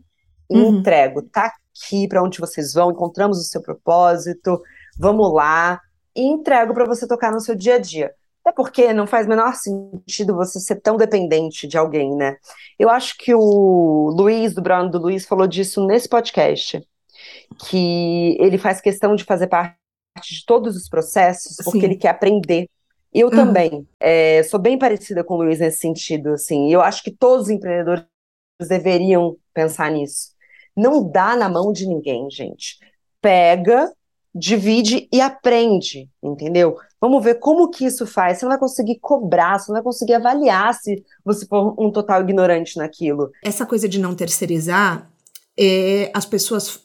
uhum. 0.48 0.78
entrego. 0.78 1.22
Tá 1.22 1.52
aqui 1.74 2.08
para 2.08 2.22
onde 2.22 2.40
vocês 2.40 2.72
vão, 2.72 2.90
encontramos 2.90 3.38
o 3.38 3.44
seu 3.44 3.62
propósito, 3.62 4.60
vamos 4.98 5.32
lá, 5.32 5.80
e 6.16 6.22
entrego 6.22 6.74
para 6.74 6.86
você 6.86 7.06
tocar 7.06 7.30
no 7.30 7.40
seu 7.40 7.54
dia 7.54 7.74
a 7.76 7.78
dia. 7.78 8.12
Até 8.44 8.54
porque 8.54 8.92
não 8.94 9.06
faz 9.06 9.26
menor 9.26 9.54
sentido 9.54 10.34
você 10.34 10.58
ser 10.58 10.76
tão 10.76 10.96
dependente 10.96 11.66
de 11.66 11.76
alguém, 11.76 12.14
né? 12.14 12.36
Eu 12.78 12.88
acho 12.88 13.16
que 13.18 13.34
o 13.34 14.10
Luiz, 14.16 14.54
do 14.54 14.62
Bruno 14.62 14.90
do 14.90 14.98
Luiz, 14.98 15.26
falou 15.26 15.46
disso 15.46 15.86
nesse 15.86 16.08
podcast. 16.08 16.82
Que 17.68 18.36
ele 18.40 18.56
faz 18.56 18.80
questão 18.80 19.14
de 19.14 19.24
fazer 19.24 19.48
parte 19.48 19.76
de 20.26 20.44
todos 20.44 20.76
os 20.76 20.88
processos, 20.88 21.56
porque 21.64 21.80
Sim. 21.80 21.86
ele 21.86 21.96
quer 21.96 22.08
aprender. 22.08 22.68
Eu 23.12 23.28
uhum. 23.28 23.34
também. 23.34 23.88
É, 24.00 24.42
sou 24.42 24.60
bem 24.60 24.78
parecida 24.78 25.24
com 25.24 25.34
o 25.34 25.38
Luiz 25.38 25.58
nesse 25.60 25.78
sentido, 25.78 26.30
assim. 26.30 26.72
Eu 26.72 26.80
acho 26.80 27.02
que 27.02 27.10
todos 27.10 27.46
os 27.46 27.50
empreendedores 27.50 28.04
deveriam 28.68 29.36
pensar 29.54 29.90
nisso. 29.90 30.32
Não 30.76 31.08
dá 31.08 31.34
na 31.36 31.48
mão 31.48 31.72
de 31.72 31.86
ninguém, 31.86 32.30
gente. 32.30 32.78
Pega 33.20 33.92
divide 34.34 35.08
e 35.12 35.20
aprende, 35.20 36.08
entendeu? 36.22 36.76
Vamos 37.00 37.22
ver 37.22 37.36
como 37.36 37.70
que 37.70 37.84
isso 37.84 38.06
faz. 38.06 38.38
Você 38.38 38.44
não 38.44 38.50
vai 38.50 38.58
conseguir 38.58 38.98
cobrar, 39.00 39.58
você 39.58 39.70
não 39.70 39.74
vai 39.74 39.82
conseguir 39.82 40.14
avaliar 40.14 40.74
se 40.74 41.04
você 41.24 41.46
for 41.46 41.74
um 41.78 41.90
total 41.90 42.22
ignorante 42.22 42.76
naquilo. 42.76 43.30
Essa 43.44 43.66
coisa 43.66 43.88
de 43.88 43.98
não 43.98 44.14
terceirizar, 44.14 45.10
é, 45.58 46.10
as 46.14 46.24
pessoas 46.24 46.80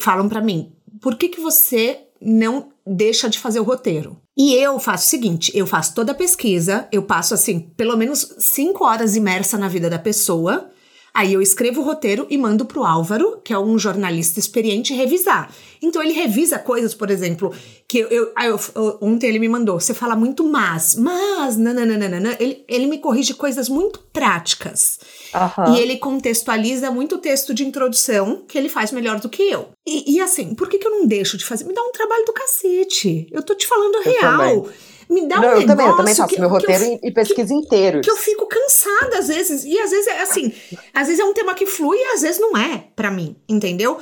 falam 0.00 0.28
para 0.28 0.42
mim, 0.42 0.72
por 1.00 1.16
que, 1.16 1.28
que 1.28 1.40
você 1.40 2.06
não 2.20 2.68
deixa 2.86 3.28
de 3.28 3.38
fazer 3.38 3.60
o 3.60 3.64
roteiro? 3.64 4.16
E 4.36 4.54
eu 4.54 4.78
faço 4.78 5.06
o 5.06 5.08
seguinte: 5.08 5.52
eu 5.54 5.66
faço 5.66 5.94
toda 5.94 6.12
a 6.12 6.14
pesquisa, 6.14 6.88
eu 6.92 7.02
passo 7.02 7.34
assim, 7.34 7.60
pelo 7.60 7.96
menos 7.96 8.34
cinco 8.38 8.84
horas 8.84 9.16
imersa 9.16 9.58
na 9.58 9.68
vida 9.68 9.88
da 9.88 9.98
pessoa. 9.98 10.70
Aí 11.12 11.32
eu 11.32 11.42
escrevo 11.42 11.80
o 11.80 11.84
roteiro 11.84 12.26
e 12.30 12.38
mando 12.38 12.64
pro 12.64 12.84
Álvaro, 12.84 13.40
que 13.44 13.52
é 13.52 13.58
um 13.58 13.78
jornalista 13.78 14.38
experiente, 14.38 14.94
revisar. 14.94 15.52
Então 15.82 16.02
ele 16.02 16.12
revisa 16.12 16.58
coisas, 16.58 16.94
por 16.94 17.10
exemplo, 17.10 17.52
que 17.88 17.98
eu, 17.98 18.08
eu, 18.08 18.32
eu 18.38 18.98
ontem 19.00 19.26
ele 19.26 19.38
me 19.38 19.48
mandou, 19.48 19.80
você 19.80 19.92
fala 19.92 20.14
muito 20.14 20.44
mas, 20.44 20.94
mas, 20.94 21.56
nananana, 21.56 22.36
ele, 22.38 22.64
ele 22.68 22.86
me 22.86 22.98
corrige 22.98 23.34
coisas 23.34 23.68
muito 23.68 23.98
práticas. 24.12 25.00
Uhum. 25.34 25.74
E 25.74 25.80
ele 25.80 25.96
contextualiza 25.96 26.90
muito 26.90 27.16
o 27.16 27.18
texto 27.18 27.52
de 27.52 27.64
introdução, 27.64 28.44
que 28.46 28.56
ele 28.56 28.68
faz 28.68 28.92
melhor 28.92 29.20
do 29.20 29.28
que 29.28 29.42
eu. 29.42 29.70
E, 29.86 30.14
e, 30.14 30.20
assim, 30.20 30.54
por 30.54 30.68
que, 30.68 30.78
que 30.78 30.86
eu 30.86 30.90
não 30.92 31.06
deixo 31.06 31.36
de 31.36 31.44
fazer? 31.44 31.64
Me 31.64 31.74
dá 31.74 31.82
um 31.82 31.92
trabalho 31.92 32.24
do 32.24 32.32
cacete. 32.32 33.26
Eu 33.32 33.42
tô 33.42 33.54
te 33.54 33.66
falando 33.66 33.96
eu 33.96 34.02
real. 34.02 34.62
Também. 34.62 34.74
Me 35.10 35.26
dá 35.26 35.38
um 35.38 35.42
não, 35.42 35.48
eu 35.60 35.66
também, 35.66 35.86
eu 35.86 35.96
também 35.96 36.14
faço 36.14 36.28
que, 36.32 36.40
meu 36.40 36.48
roteiro 36.48 36.84
eu, 36.84 37.00
e 37.02 37.10
pesquisa 37.10 37.52
inteiro. 37.52 38.00
Que 38.00 38.10
eu 38.10 38.16
fico 38.16 38.46
cansada 38.46 39.18
às 39.18 39.26
vezes. 39.26 39.64
E 39.64 39.76
às 39.78 39.90
vezes 39.90 40.06
é 40.06 40.22
assim, 40.22 40.52
às 40.94 41.08
vezes 41.08 41.20
é 41.20 41.24
um 41.24 41.34
tema 41.34 41.52
que 41.52 41.66
flui 41.66 41.98
e 41.98 42.04
às 42.14 42.22
vezes 42.22 42.40
não 42.40 42.56
é 42.56 42.84
para 42.94 43.10
mim, 43.10 43.36
entendeu? 43.48 43.98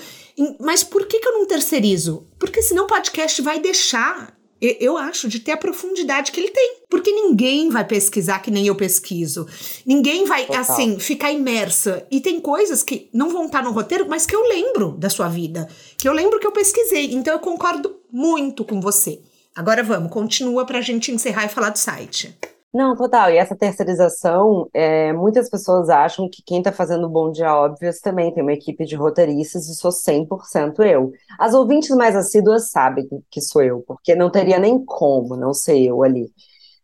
Mas 0.61 0.85
por 0.85 1.07
que, 1.07 1.19
que 1.19 1.27
eu 1.27 1.33
não 1.33 1.47
terceirizo? 1.47 2.27
Porque 2.39 2.61
senão 2.61 2.85
o 2.85 2.87
podcast 2.87 3.41
vai 3.41 3.59
deixar 3.59 4.37
eu 4.61 4.97
acho, 4.97 5.29
de 5.29 5.39
ter 5.39 5.53
a 5.53 5.57
profundidade 5.57 6.33
que 6.33 6.41
ele 6.41 6.51
tem. 6.51 6.79
Porque 6.91 7.13
ninguém 7.13 7.71
vai 7.71 7.87
pesquisar 7.87 8.41
que 8.41 8.51
nem 8.51 8.67
eu 8.67 8.75
pesquiso. 8.75 9.47
Ninguém 9.87 10.25
vai, 10.25 10.47
Total. 10.47 10.61
assim, 10.63 10.99
ficar 10.99 11.31
imersa. 11.31 12.05
E 12.11 12.21
tem 12.21 12.41
coisas 12.41 12.83
que 12.83 13.09
não 13.13 13.31
vão 13.31 13.47
estar 13.47 13.63
no 13.63 13.71
roteiro, 13.71 14.07
mas 14.09 14.27
que 14.27 14.35
eu 14.35 14.43
lembro 14.49 14.97
da 14.99 15.09
sua 15.09 15.29
vida. 15.29 15.69
Que 15.97 16.09
eu 16.09 16.13
lembro 16.13 16.41
que 16.41 16.47
eu 16.47 16.53
pesquisei. 16.53 17.13
Então 17.13 17.33
eu 17.33 17.39
concordo 17.39 18.01
muito 18.11 18.65
com 18.65 18.81
você. 18.81 19.21
Agora 19.59 19.83
vamos, 19.83 20.13
continua 20.13 20.65
para 20.65 20.79
a 20.79 20.81
gente 20.81 21.11
encerrar 21.11 21.45
e 21.45 21.49
falar 21.49 21.71
do 21.71 21.79
site. 21.79 22.33
Não, 22.73 22.95
total. 22.95 23.29
E 23.29 23.39
essa 23.39 23.57
terceirização, 23.57 24.69
é, 24.73 25.13
muitas 25.13 25.51
pessoas 25.51 25.89
acham 25.89 26.31
que 26.31 26.45
quem 26.47 26.59
está 26.59 26.71
fazendo 26.71 27.09
Bom 27.09 27.33
Dia 27.33 27.53
Óbvios 27.53 27.99
também 27.99 28.33
tem 28.33 28.41
uma 28.41 28.53
equipe 28.53 28.85
de 28.85 28.95
roteiristas 28.95 29.69
e 29.69 29.75
sou 29.75 29.91
100% 29.91 30.79
eu. 30.87 31.11
As 31.37 31.55
ouvintes 31.55 31.91
mais 31.97 32.15
assíduas 32.15 32.71
sabem 32.71 33.09
que 33.29 33.41
sou 33.41 33.61
eu, 33.61 33.83
porque 33.85 34.15
não 34.15 34.31
teria 34.31 34.61
nem 34.61 34.85
como 34.85 35.37
não 35.37 35.53
ser 35.53 35.77
eu 35.81 36.05
ali. 36.05 36.31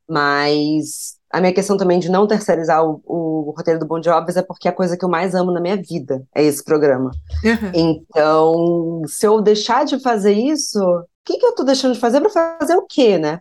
Mas 0.09 1.14
a 1.35 1.41
minha 1.41 1.53
questão 1.53 1.77
também 1.77 1.99
de 1.99 2.09
não 2.09 2.29
terceirizar 2.29 2.85
o, 2.85 3.03
o 3.05 3.53
roteiro 3.57 3.81
do 3.81 3.87
Bom 3.87 3.99
Dia 3.99 4.15
Óbvios 4.15 4.37
é 4.37 4.43
porque 4.43 4.69
é 4.69 4.71
a 4.71 4.75
coisa 4.75 4.97
que 4.97 5.05
eu 5.05 5.09
mais 5.09 5.35
amo 5.35 5.51
na 5.51 5.61
minha 5.61 5.77
vida 5.77 6.25
é 6.33 6.45
esse 6.45 6.63
programa. 6.63 7.11
Uhum. 7.45 7.73
Então, 7.75 9.03
se 9.09 9.27
eu 9.27 9.43
deixar 9.43 9.85
de 9.85 9.99
fazer 9.99 10.33
isso, 10.33 10.79
que, 11.25 11.37
que 11.37 11.45
eu 11.45 11.51
estou 11.51 11.67
deixando 11.67 11.95
de 11.95 11.99
fazer 11.99 12.21
para 12.21 12.59
fazer 12.61 12.77
o 12.77 12.87
quê, 12.87 13.19
né? 13.19 13.41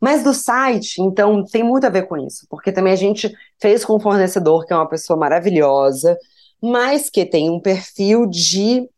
Mas 0.00 0.24
do 0.24 0.34
site, 0.34 1.00
então, 1.00 1.44
tem 1.44 1.62
muito 1.62 1.84
a 1.86 1.90
ver 1.90 2.08
com 2.08 2.16
isso, 2.16 2.44
porque 2.50 2.72
também 2.72 2.92
a 2.92 2.96
gente 2.96 3.32
fez 3.60 3.84
com 3.84 3.96
um 3.96 4.00
fornecedor 4.00 4.66
que 4.66 4.72
é 4.72 4.76
uma 4.76 4.88
pessoa 4.88 5.16
maravilhosa, 5.16 6.18
mas 6.60 7.08
que 7.08 7.24
tem 7.24 7.50
um 7.50 7.60
perfil 7.60 8.26
de 8.26 8.88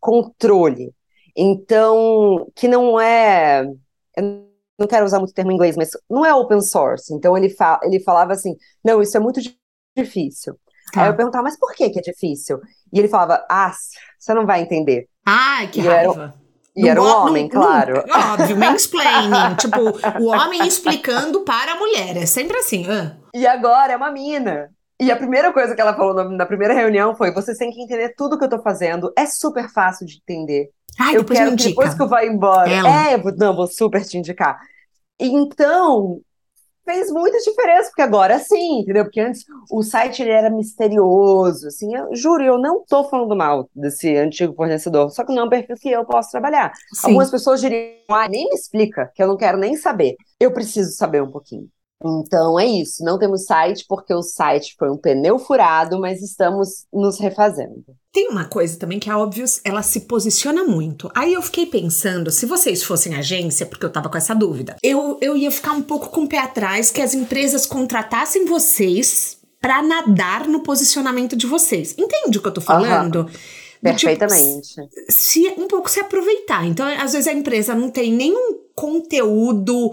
controle. 0.00 0.90
Então, 1.36 2.46
que 2.54 2.66
não 2.66 2.98
é. 2.98 3.66
Eu 4.16 4.49
não 4.80 4.86
quero 4.86 5.04
usar 5.04 5.18
muito 5.18 5.34
termo 5.34 5.52
em 5.52 5.54
inglês, 5.54 5.76
mas 5.76 5.90
não 6.08 6.24
é 6.24 6.34
open 6.34 6.62
source. 6.62 7.12
Então, 7.12 7.36
ele, 7.36 7.50
fa 7.50 7.78
ele 7.82 8.00
falava 8.00 8.32
assim: 8.32 8.56
não, 8.82 9.02
isso 9.02 9.16
é 9.16 9.20
muito 9.20 9.40
difícil. 9.96 10.58
Tá. 10.92 11.02
Aí 11.02 11.10
eu 11.10 11.16
perguntava, 11.16 11.44
mas 11.44 11.58
por 11.58 11.72
que, 11.74 11.90
que 11.90 11.98
é 11.98 12.02
difícil? 12.02 12.58
E 12.92 12.98
ele 12.98 13.08
falava: 13.08 13.44
ah, 13.48 13.72
você 14.18 14.34
não 14.34 14.46
vai 14.46 14.62
entender. 14.62 15.06
Ai, 15.24 15.68
que 15.68 15.80
e 15.80 15.82
raiva. 15.84 16.14
Era, 16.14 16.34
e 16.74 16.88
era 16.88 17.02
um 17.02 17.06
homem, 17.06 17.48
claro. 17.48 18.02
óbvio, 18.32 18.56
mansplaining. 18.56 19.56
tipo, 19.56 19.80
o 20.22 20.26
homem 20.28 20.66
explicando 20.66 21.42
para 21.42 21.72
a 21.72 21.76
mulher. 21.76 22.16
É 22.16 22.26
sempre 22.26 22.56
assim. 22.56 22.86
Uh. 22.86 23.16
E 23.34 23.46
agora 23.46 23.92
é 23.92 23.96
uma 23.96 24.10
mina. 24.10 24.70
E 25.00 25.10
a 25.10 25.16
primeira 25.16 25.52
coisa 25.52 25.74
que 25.74 25.80
ela 25.80 25.94
falou 25.94 26.30
na 26.30 26.44
primeira 26.44 26.74
reunião 26.74 27.14
foi: 27.14 27.32
vocês 27.32 27.56
têm 27.56 27.70
que 27.70 27.82
entender 27.82 28.14
tudo 28.16 28.38
que 28.38 28.44
eu 28.44 28.50
tô 28.50 28.60
fazendo. 28.60 29.12
É 29.16 29.24
super 29.24 29.68
fácil 29.70 30.06
de 30.06 30.16
entender. 30.18 30.70
Ai, 30.98 31.16
eu 31.16 31.24
quero 31.24 31.56
que 31.56 31.68
depois 31.68 31.94
que 31.94 32.02
eu 32.02 32.08
vá 32.08 32.24
embora. 32.24 32.70
Ela. 32.70 33.12
É, 33.12 33.22
não, 33.38 33.56
vou 33.56 33.66
super 33.66 34.04
te 34.04 34.18
indicar. 34.18 34.60
Então, 35.18 36.20
fez 36.84 37.10
muita 37.10 37.38
diferença, 37.38 37.88
porque 37.88 38.02
agora 38.02 38.38
sim, 38.38 38.80
entendeu? 38.80 39.04
Porque 39.04 39.20
antes 39.20 39.44
o 39.70 39.82
site 39.82 40.22
ele 40.22 40.32
era 40.32 40.50
misterioso, 40.50 41.68
assim, 41.68 41.94
eu 41.94 42.14
juro, 42.14 42.42
eu 42.42 42.58
não 42.58 42.84
tô 42.84 43.04
falando 43.04 43.36
mal 43.36 43.68
desse 43.74 44.16
antigo 44.16 44.54
fornecedor, 44.54 45.10
só 45.10 45.24
que 45.24 45.32
não 45.32 45.42
é 45.42 45.46
um 45.46 45.48
perfil 45.48 45.76
que 45.76 45.90
eu 45.90 46.04
posso 46.04 46.30
trabalhar. 46.30 46.72
Sim. 46.92 47.08
Algumas 47.08 47.30
pessoas 47.30 47.60
diriam, 47.60 47.94
ah, 48.08 48.28
nem 48.28 48.48
me 48.48 48.54
explica, 48.54 49.10
que 49.14 49.22
eu 49.22 49.28
não 49.28 49.36
quero 49.36 49.56
nem 49.56 49.76
saber. 49.76 50.16
Eu 50.38 50.52
preciso 50.52 50.92
saber 50.92 51.22
um 51.22 51.30
pouquinho. 51.30 51.68
Então 52.02 52.58
é 52.58 52.66
isso, 52.66 53.04
não 53.04 53.18
temos 53.18 53.44
site 53.44 53.84
porque 53.86 54.12
o 54.14 54.22
site 54.22 54.74
foi 54.78 54.90
um 54.90 54.96
pneu 54.96 55.38
furado, 55.38 56.00
mas 56.00 56.22
estamos 56.22 56.86
nos 56.92 57.20
refazendo. 57.20 57.84
Tem 58.12 58.28
uma 58.28 58.46
coisa 58.46 58.78
também 58.78 58.98
que 58.98 59.10
a 59.10 59.18
Óbvios, 59.18 59.60
ela 59.64 59.82
se 59.82 60.00
posiciona 60.00 60.64
muito. 60.64 61.10
Aí 61.14 61.32
eu 61.32 61.42
fiquei 61.42 61.66
pensando, 61.66 62.30
se 62.30 62.46
vocês 62.46 62.82
fossem 62.82 63.14
agência, 63.14 63.66
porque 63.66 63.84
eu 63.84 63.92
tava 63.92 64.08
com 64.08 64.16
essa 64.16 64.34
dúvida, 64.34 64.76
eu, 64.82 65.18
eu 65.20 65.36
ia 65.36 65.50
ficar 65.50 65.72
um 65.72 65.82
pouco 65.82 66.08
com 66.08 66.22
o 66.22 66.28
pé 66.28 66.38
atrás 66.38 66.90
que 66.90 67.02
as 67.02 67.14
empresas 67.14 67.66
contratassem 67.66 68.46
vocês 68.46 69.38
para 69.60 69.82
nadar 69.82 70.48
no 70.48 70.60
posicionamento 70.60 71.36
de 71.36 71.46
vocês. 71.46 71.94
Entende 71.98 72.38
o 72.38 72.42
que 72.42 72.48
eu 72.48 72.54
tô 72.54 72.60
falando? 72.62 73.20
Uhum. 73.20 73.28
Perfeitamente. 73.82 74.74
Tipo, 74.74 74.88
se, 75.08 75.48
um 75.56 75.66
pouco 75.66 75.90
se 75.90 76.00
aproveitar. 76.00 76.66
Então, 76.66 76.86
às 76.86 77.12
vezes 77.12 77.28
a 77.28 77.32
empresa 77.32 77.74
não 77.74 77.90
tem 77.90 78.12
nenhum 78.12 78.58
conteúdo, 78.74 79.90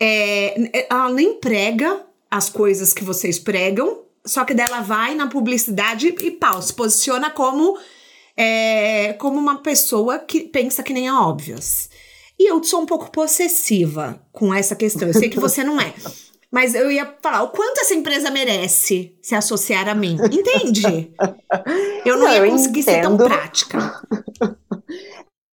é, 0.00 0.86
ela 0.90 1.10
nem 1.10 1.34
prega 1.40 2.04
as 2.30 2.48
coisas 2.48 2.92
que 2.92 3.04
vocês 3.04 3.38
pregam, 3.38 4.02
só 4.24 4.44
que 4.44 4.54
dela 4.54 4.80
vai 4.80 5.14
na 5.14 5.28
publicidade 5.28 6.08
e 6.08 6.30
pau, 6.30 6.60
se 6.60 6.74
posiciona 6.74 7.30
como, 7.30 7.78
é, 8.36 9.14
como 9.14 9.38
uma 9.38 9.58
pessoa 9.58 10.18
que 10.18 10.40
pensa 10.40 10.82
que 10.82 10.92
nem 10.92 11.08
a 11.08 11.20
óbvias. 11.20 11.88
E 12.38 12.50
eu 12.50 12.62
sou 12.62 12.82
um 12.82 12.86
pouco 12.86 13.10
possessiva 13.10 14.20
com 14.30 14.52
essa 14.52 14.76
questão. 14.76 15.08
Eu 15.08 15.14
sei 15.14 15.30
que 15.30 15.40
você 15.40 15.64
não 15.64 15.80
é. 15.80 15.94
Mas 16.50 16.74
eu 16.74 16.90
ia 16.90 17.16
falar, 17.22 17.42
o 17.42 17.48
quanto 17.48 17.80
essa 17.80 17.94
empresa 17.94 18.30
merece 18.30 19.16
se 19.22 19.34
associar 19.34 19.88
a 19.88 19.94
mim? 19.94 20.16
Entende? 20.30 21.14
Eu 22.04 22.18
não, 22.18 22.26
não 22.26 22.34
ia 22.34 22.50
conseguir 22.50 22.82
ser 22.82 23.02
tão 23.02 23.16
prática. 23.16 24.00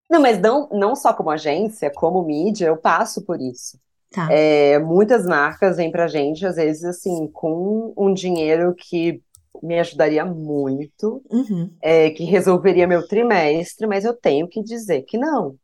Não, 0.10 0.22
mas 0.22 0.40
não, 0.40 0.70
não 0.72 0.96
só 0.96 1.12
como 1.12 1.32
agência, 1.32 1.90
como 1.90 2.24
mídia, 2.24 2.68
eu 2.68 2.78
passo 2.78 3.26
por 3.26 3.42
isso. 3.42 3.80
Tá. 4.14 4.32
É, 4.32 4.78
muitas 4.78 5.26
marcas 5.26 5.78
vêm 5.78 5.92
pra 5.92 6.08
gente, 6.08 6.46
às 6.46 6.56
vezes, 6.56 6.84
assim, 6.84 7.28
com 7.34 7.92
um 7.98 8.14
dinheiro 8.14 8.76
que 8.76 9.20
me 9.62 9.80
ajudaria 9.80 10.24
muito, 10.24 11.24
uhum. 11.32 11.76
é, 11.82 12.12
que 12.12 12.24
resolveria 12.24 12.88
meu 12.88 13.08
trimestre, 13.08 13.88
mas 13.88 14.06
eu 14.06 14.14
tenho 14.14 14.48
que 14.48 14.62
dizer 14.62 15.02
que 15.02 15.18
não. 15.18 15.56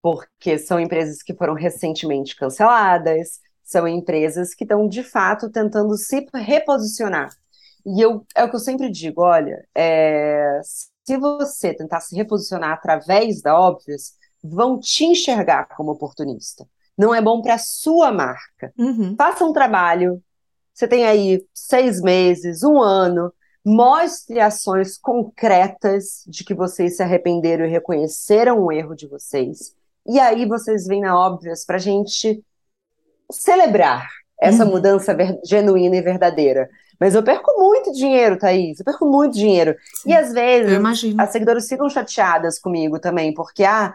Porque 0.00 0.58
são 0.58 0.80
empresas 0.80 1.22
que 1.22 1.34
foram 1.34 1.52
recentemente 1.52 2.34
canceladas, 2.34 3.40
são 3.62 3.86
empresas 3.86 4.54
que 4.54 4.64
estão, 4.64 4.88
de 4.88 5.02
fato, 5.02 5.50
tentando 5.50 5.94
se 5.98 6.26
reposicionar. 6.34 7.28
E 7.84 8.00
eu, 8.00 8.24
é 8.34 8.42
o 8.42 8.48
que 8.48 8.56
eu 8.56 8.60
sempre 8.60 8.90
digo, 8.90 9.20
olha, 9.20 9.66
é, 9.74 10.60
se 11.04 11.18
você 11.18 11.74
tentar 11.74 12.00
se 12.00 12.16
reposicionar 12.16 12.72
através 12.72 13.42
da 13.42 13.58
Óbvios, 13.58 14.14
vão 14.42 14.80
te 14.80 15.04
enxergar 15.04 15.66
como 15.76 15.92
oportunista. 15.92 16.66
Não 17.02 17.12
é 17.12 17.20
bom 17.20 17.42
para 17.42 17.54
a 17.54 17.58
sua 17.58 18.12
marca. 18.12 18.72
Uhum. 18.78 19.16
Faça 19.18 19.44
um 19.44 19.52
trabalho, 19.52 20.22
você 20.72 20.86
tem 20.86 21.04
aí 21.04 21.44
seis 21.52 22.00
meses, 22.00 22.62
um 22.62 22.80
ano, 22.80 23.32
mostre 23.64 24.38
ações 24.38 24.96
concretas 24.96 26.22
de 26.28 26.44
que 26.44 26.54
vocês 26.54 26.96
se 26.96 27.02
arrependeram 27.02 27.64
e 27.66 27.68
reconheceram 27.68 28.60
o 28.60 28.70
erro 28.70 28.94
de 28.94 29.08
vocês. 29.08 29.74
E 30.06 30.20
aí 30.20 30.46
vocês 30.46 30.86
vêm 30.86 31.00
na 31.00 31.18
Óbvias 31.18 31.64
para 31.64 31.74
a 31.74 31.80
gente 31.80 32.40
celebrar 33.32 34.08
essa 34.40 34.64
uhum. 34.64 34.70
mudança 34.70 35.16
genuína 35.44 35.96
e 35.96 36.02
verdadeira. 36.02 36.70
Mas 37.00 37.16
eu 37.16 37.22
perco 37.24 37.52
muito 37.58 37.90
dinheiro, 37.92 38.38
Thaís. 38.38 38.78
Eu 38.78 38.84
perco 38.84 39.06
muito 39.06 39.34
dinheiro. 39.34 39.74
Sim, 39.96 40.10
e 40.10 40.14
às 40.14 40.32
vezes 40.32 40.78
as 41.18 41.30
seguidoras 41.30 41.68
ficam 41.68 41.90
chateadas 41.90 42.60
comigo 42.60 43.00
também, 43.00 43.34
porque 43.34 43.64
ah, 43.64 43.92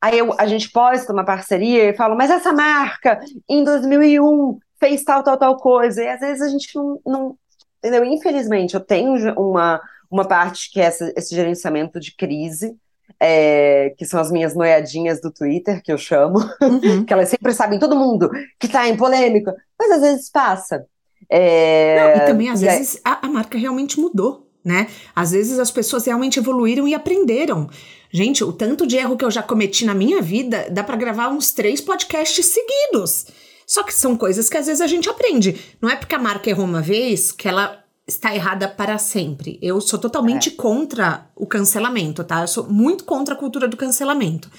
aí 0.00 0.18
eu, 0.18 0.34
a 0.38 0.46
gente 0.46 0.70
posta 0.70 1.12
uma 1.12 1.24
parceria 1.24 1.90
e 1.90 1.96
fala, 1.96 2.14
mas 2.14 2.30
essa 2.30 2.52
marca 2.52 3.20
em 3.48 3.62
2001 3.62 4.58
fez 4.78 5.04
tal, 5.04 5.22
tal, 5.22 5.36
tal 5.36 5.56
coisa. 5.56 6.02
E 6.02 6.08
às 6.08 6.20
vezes 6.20 6.42
a 6.42 6.48
gente 6.48 6.74
não, 6.74 7.00
não 7.04 7.36
entendeu? 7.78 8.04
Infelizmente, 8.04 8.74
eu 8.74 8.80
tenho 8.80 9.12
uma, 9.38 9.80
uma 10.10 10.24
parte 10.24 10.70
que 10.70 10.80
é 10.80 10.84
essa, 10.84 11.12
esse 11.16 11.34
gerenciamento 11.34 12.00
de 12.00 12.16
crise, 12.16 12.76
é, 13.18 13.94
que 13.98 14.06
são 14.06 14.18
as 14.18 14.30
minhas 14.30 14.54
noiadinhas 14.54 15.20
do 15.20 15.30
Twitter, 15.30 15.82
que 15.82 15.92
eu 15.92 15.98
chamo, 15.98 16.38
uhum. 16.62 17.04
que 17.04 17.12
elas 17.12 17.28
sempre 17.28 17.52
sabem, 17.52 17.78
todo 17.78 17.96
mundo 17.96 18.30
que 18.58 18.68
tá 18.68 18.88
em 18.88 18.96
polêmica, 18.96 19.54
mas 19.78 19.90
às 19.92 20.00
vezes 20.00 20.30
passa. 20.30 20.86
É, 21.28 21.96
Não, 21.96 22.16
e 22.16 22.26
também, 22.26 22.48
às 22.48 22.62
e 22.62 22.66
vezes, 22.66 22.96
é... 22.96 23.00
a, 23.04 23.26
a 23.26 23.28
marca 23.28 23.58
realmente 23.58 24.00
mudou, 24.00 24.49
né? 24.64 24.88
Às 25.14 25.32
vezes 25.32 25.58
as 25.58 25.70
pessoas 25.70 26.04
realmente 26.06 26.38
evoluíram 26.38 26.86
e 26.86 26.94
aprenderam. 26.94 27.68
Gente, 28.12 28.42
o 28.42 28.52
tanto 28.52 28.86
de 28.86 28.96
erro 28.96 29.16
que 29.16 29.24
eu 29.24 29.30
já 29.30 29.42
cometi 29.42 29.84
na 29.84 29.94
minha 29.94 30.20
vida, 30.20 30.66
dá 30.70 30.82
para 30.82 30.96
gravar 30.96 31.28
uns 31.28 31.52
três 31.52 31.80
podcasts 31.80 32.46
seguidos. 32.46 33.26
Só 33.66 33.84
que 33.84 33.94
são 33.94 34.16
coisas 34.16 34.48
que 34.48 34.56
às 34.56 34.66
vezes 34.66 34.80
a 34.80 34.86
gente 34.86 35.08
aprende. 35.08 35.60
Não 35.80 35.88
é 35.88 35.94
porque 35.94 36.14
a 36.14 36.18
marca 36.18 36.50
errou 36.50 36.64
uma 36.64 36.82
vez 36.82 37.30
que 37.30 37.46
ela 37.46 37.84
está 38.06 38.34
errada 38.34 38.68
para 38.68 38.98
sempre. 38.98 39.58
Eu 39.62 39.80
sou 39.80 39.98
totalmente 39.98 40.48
é. 40.48 40.52
contra 40.52 41.30
o 41.36 41.46
cancelamento, 41.46 42.24
tá? 42.24 42.42
Eu 42.42 42.48
sou 42.48 42.64
muito 42.64 43.04
contra 43.04 43.34
a 43.34 43.38
cultura 43.38 43.68
do 43.68 43.76
cancelamento. 43.76 44.50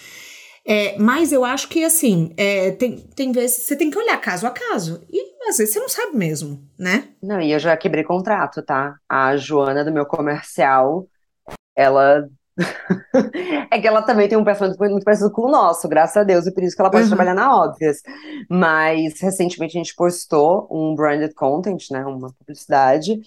É, 0.66 0.97
mas 0.99 1.32
eu 1.32 1.43
acho 1.43 1.68
que, 1.68 1.84
assim, 1.84 2.34
é, 2.38 2.72
tem, 2.72 2.97
tem 2.97 3.32
vezes 3.32 3.64
você 3.64 3.76
tem 3.76 3.89
que 3.89 3.97
olhar 3.97 4.18
caso 4.18 4.45
a 4.45 4.51
caso. 4.51 5.03
E 5.09 5.49
às 5.49 5.57
vezes 5.57 5.74
você 5.74 5.80
não 5.80 5.89
sabe 5.89 6.16
mesmo, 6.16 6.62
né? 6.78 7.09
Não, 7.22 7.41
e 7.41 7.51
eu 7.51 7.59
já 7.59 7.76
quebrei 7.76 8.03
contrato, 8.03 8.62
tá? 8.62 8.95
A 9.09 9.36
Joana 9.36 9.84
do 9.84 9.91
meu 9.91 10.05
comercial, 10.05 11.07
ela 11.76 12.28
é 13.72 13.80
que 13.80 13.88
ela 13.88 14.01
também 14.01 14.28
tem 14.28 14.38
um 14.38 14.43
pensamento 14.43 14.78
muito 14.78 15.03
parecido 15.03 15.32
com 15.32 15.43
o 15.43 15.51
nosso, 15.51 15.88
graças 15.88 16.18
a 16.18 16.24
Deus, 16.24 16.45
e 16.45 16.53
por 16.53 16.64
isso 16.64 16.76
que 16.76 16.82
ela 16.82 16.91
pode 16.91 17.03
uhum. 17.03 17.09
trabalhar 17.09 17.34
na 17.34 17.55
Óbvias. 17.55 17.97
Mas 18.49 19.20
recentemente 19.20 19.78
a 19.78 19.80
gente 19.80 19.95
postou 19.95 20.68
um 20.72 20.93
branded 20.95 21.34
content, 21.34 21.89
né? 21.91 22.05
Uma 22.05 22.32
publicidade. 22.34 23.20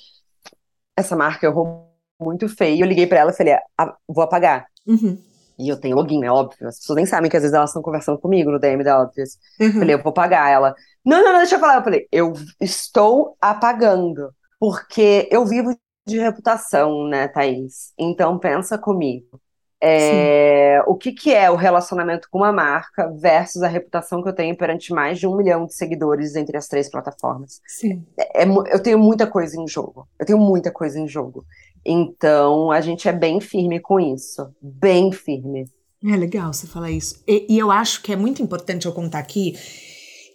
Essa 0.97 1.17
marca 1.17 1.47
errou 1.47 1.91
muito 2.21 2.49
feio. 2.49 2.85
Eu 2.85 2.87
liguei 2.87 3.07
para 3.07 3.21
ela 3.21 3.31
e 3.31 3.37
falei: 3.37 3.55
ah, 3.77 3.97
vou 4.09 4.23
apagar. 4.23 4.67
Uhum. 4.87 5.19
E 5.59 5.69
eu 5.69 5.79
tenho 5.81 5.97
login, 5.97 6.21
né? 6.21 6.31
Óbvio. 6.31 6.67
As 6.69 6.79
pessoas 6.79 6.97
nem 6.97 7.07
sabem 7.07 7.31
que 7.31 7.37
às 7.37 7.43
vezes 7.43 7.55
elas 7.55 7.71
estão 7.71 7.83
conversando 7.83 8.19
comigo 8.19 8.51
no 8.51 8.59
DM 8.59 8.83
da 8.85 9.01
Óbvias. 9.01 9.39
Uhum. 9.61 9.73
Falei, 9.79 9.95
eu 9.95 10.03
vou 10.03 10.13
pagar. 10.13 10.51
Ela, 10.51 10.75
não, 11.05 11.23
não, 11.23 11.33
não, 11.33 11.39
deixa 11.39 11.57
eu 11.57 11.61
falar. 11.61 11.77
Eu 11.77 11.85
falei, 11.85 12.09
eu 12.11 12.33
estou 12.61 13.37
apagando. 13.41 14.35
Porque 14.59 15.29
eu 15.31 15.45
vivo 15.47 15.77
de 16.07 16.19
reputação, 16.19 17.09
né, 17.09 17.29
Thaís? 17.29 17.93
Então 17.99 18.39
pensa 18.39 18.79
comigo. 18.79 19.41
É, 19.83 20.83
o 20.87 20.95
que, 20.95 21.13
que 21.13 21.33
é 21.33 21.51
o 21.51 21.57
relacionamento 21.57 22.29
com 22.31 22.39
uma 22.39 22.53
marca 22.53 23.13
versus 23.21 23.63
a 23.63 23.69
reputação 23.69 24.23
que 24.23 24.29
eu 24.29 24.35
tenho 24.35 24.57
perante 24.57 24.93
mais 24.93 25.19
de 25.19 25.27
um 25.27 25.37
milhão 25.37 25.67
de 25.67 25.75
seguidores 25.75 26.37
entre 26.37 26.57
as 26.57 26.69
três 26.69 26.91
plataformas? 26.91 27.61
Sim. 27.67 28.03
É, 28.19 28.45
é, 28.45 28.47
eu 28.47 28.83
tenho 28.83 28.99
muita 28.99 29.27
coisa 29.27 29.61
em 29.61 29.69
jogo. 29.69 30.09
Eu 30.19 30.25
tenho 30.25 30.39
muita 30.39 30.71
coisa 30.71 30.99
em 30.99 31.07
jogo. 31.07 31.45
Então 31.85 32.71
a 32.71 32.81
gente 32.81 33.09
é 33.09 33.13
bem 33.13 33.41
firme 33.41 33.79
com 33.79 34.01
isso. 34.01 34.49
Bem 34.61 35.13
firme. 35.13 35.67
É 36.03 36.17
legal 36.17 36.53
você 36.53 36.67
falar 36.67 36.91
isso. 36.91 37.23
E, 37.27 37.47
e 37.49 37.59
eu 37.59 37.71
acho 37.71 38.03
que 38.03 38.13
é 38.13 38.17
muito 38.17 38.43
importante 38.43 38.87
eu 38.87 38.93
contar 38.93 39.19
aqui 39.19 39.55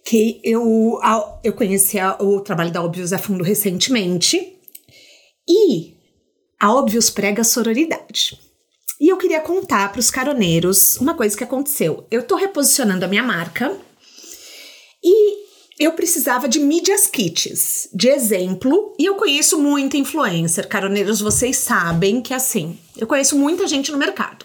que 0.04 0.40
eu, 0.42 0.98
eu 1.44 1.52
conheci 1.52 1.98
o 2.18 2.40
trabalho 2.40 2.72
da 2.72 2.82
Óbvios 2.82 3.12
a 3.12 3.18
fundo 3.18 3.44
recentemente 3.44 4.56
e 5.48 5.94
a 6.58 6.72
Óbvios 6.74 7.10
prega 7.10 7.44
sororidade. 7.44 8.38
E 9.00 9.08
eu 9.08 9.16
queria 9.16 9.40
contar 9.40 9.90
para 9.90 9.98
os 9.98 10.10
caroneiros 10.10 10.98
uma 10.98 11.14
coisa 11.14 11.34
que 11.34 11.42
aconteceu. 11.42 12.04
Eu 12.10 12.20
estou 12.20 12.36
reposicionando 12.36 13.02
a 13.02 13.08
minha 13.08 13.22
marca 13.22 13.74
e 15.02 15.40
eu 15.78 15.92
precisava 15.92 16.46
de 16.46 16.60
mídias 16.60 17.06
kits, 17.06 17.88
de 17.94 18.10
exemplo, 18.10 18.94
e 18.98 19.06
eu 19.06 19.14
conheço 19.14 19.58
muita 19.58 19.96
influencer. 19.96 20.68
Caroneiros, 20.68 21.22
vocês 21.22 21.56
sabem 21.56 22.20
que 22.20 22.34
assim, 22.34 22.78
eu 22.98 23.06
conheço 23.06 23.38
muita 23.38 23.66
gente 23.66 23.90
no 23.90 23.96
mercado. 23.96 24.44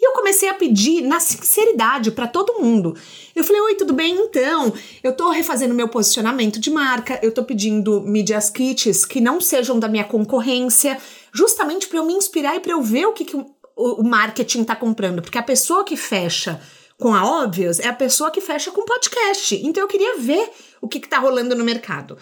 E 0.00 0.08
eu 0.08 0.12
comecei 0.14 0.48
a 0.48 0.54
pedir 0.54 1.02
na 1.02 1.20
sinceridade 1.20 2.10
para 2.10 2.26
todo 2.26 2.60
mundo. 2.60 2.96
Eu 3.36 3.44
falei: 3.44 3.60
Oi, 3.60 3.74
tudo 3.74 3.92
bem? 3.92 4.16
Então, 4.16 4.72
eu 5.00 5.14
tô 5.14 5.30
refazendo 5.30 5.74
meu 5.74 5.86
posicionamento 5.86 6.58
de 6.58 6.70
marca, 6.70 7.20
eu 7.22 7.30
tô 7.30 7.44
pedindo 7.44 8.00
mídias 8.00 8.48
kits 8.48 9.04
que 9.04 9.20
não 9.20 9.40
sejam 9.40 9.78
da 9.78 9.86
minha 9.86 10.02
concorrência, 10.02 10.98
justamente 11.32 11.86
para 11.86 11.98
eu 11.98 12.06
me 12.06 12.14
inspirar 12.14 12.56
e 12.56 12.60
para 12.60 12.72
eu 12.72 12.82
ver 12.82 13.06
o 13.06 13.12
que, 13.12 13.24
que 13.24 13.36
o, 13.76 14.02
marketing 14.02 14.64
tá 14.64 14.76
comprando. 14.76 15.22
Porque 15.22 15.38
a 15.38 15.42
pessoa 15.42 15.84
que 15.84 15.96
fecha 15.96 16.60
com 16.98 17.14
a 17.14 17.24
Óbvios 17.24 17.80
é 17.80 17.88
a 17.88 17.92
pessoa 17.92 18.30
que 18.30 18.40
fecha 18.40 18.70
com 18.70 18.84
podcast. 18.84 19.60
Então 19.64 19.82
eu 19.82 19.88
queria 19.88 20.18
ver 20.18 20.50
o 20.80 20.88
que, 20.88 21.00
que 21.00 21.08
tá 21.08 21.18
rolando 21.18 21.54
no 21.54 21.64
mercado. 21.64 22.16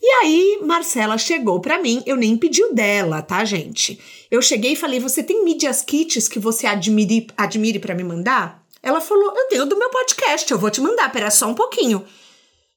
E 0.00 0.06
aí, 0.22 0.58
Marcela 0.62 1.16
chegou 1.16 1.60
para 1.60 1.80
mim, 1.80 2.02
eu 2.04 2.14
nem 2.14 2.36
pedi 2.36 2.62
o 2.62 2.74
dela, 2.74 3.22
tá, 3.22 3.42
gente? 3.44 3.98
Eu 4.30 4.42
cheguei 4.42 4.72
e 4.72 4.76
falei: 4.76 5.00
Você 5.00 5.22
tem 5.22 5.42
mídias 5.42 5.82
kits 5.82 6.28
que 6.28 6.38
você 6.38 6.66
admire, 6.66 7.28
admire 7.36 7.78
para 7.78 7.94
me 7.94 8.04
mandar? 8.04 8.62
Ela 8.82 9.00
falou: 9.00 9.34
Eu 9.34 9.48
tenho 9.48 9.64
do 9.64 9.78
meu 9.78 9.88
podcast, 9.88 10.50
eu 10.52 10.58
vou 10.58 10.70
te 10.70 10.82
mandar, 10.82 11.10
pera 11.10 11.30
só 11.30 11.48
um 11.48 11.54
pouquinho. 11.54 12.04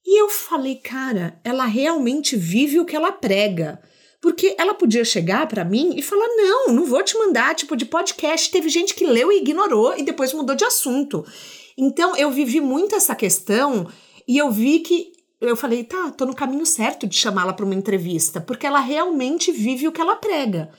E 0.05 0.21
eu 0.21 0.29
falei: 0.29 0.75
Cara, 0.75 1.37
ela 1.43 1.65
realmente 1.65 2.37
vive 2.37 2.79
o 2.79 2.85
que 2.85 2.95
ela 2.95 3.11
prega. 3.11 3.81
Porque 4.27 4.57
ela 4.59 4.73
podia 4.73 5.05
chegar 5.05 5.47
para 5.47 5.63
mim 5.63 5.93
e 5.95 6.01
falar: 6.01 6.27
Não, 6.35 6.73
não 6.73 6.85
vou 6.85 7.01
te 7.01 7.17
mandar, 7.17 7.55
tipo, 7.55 7.77
de 7.77 7.85
podcast. 7.85 8.51
Teve 8.51 8.67
gente 8.67 8.93
que 8.93 9.05
leu 9.05 9.31
e 9.31 9.37
ignorou 9.37 9.97
e 9.97 10.03
depois 10.03 10.33
mudou 10.33 10.53
de 10.53 10.65
assunto. 10.65 11.25
Então, 11.77 12.13
eu 12.17 12.29
vivi 12.29 12.59
muito 12.59 12.93
essa 12.93 13.15
questão 13.15 13.87
e 14.27 14.37
eu 14.37 14.51
vi 14.51 14.79
que 14.79 15.13
eu 15.39 15.55
falei, 15.55 15.85
tá, 15.85 16.11
tô 16.11 16.25
no 16.25 16.35
caminho 16.35 16.65
certo 16.65 17.07
de 17.07 17.15
chamá-la 17.15 17.53
para 17.53 17.63
uma 17.63 17.73
entrevista, 17.73 18.41
porque 18.41 18.67
ela 18.67 18.81
realmente 18.81 19.49
vive 19.49 19.87
o 19.87 19.93
que 19.93 20.01
ela 20.01 20.17
prega. 20.17 20.71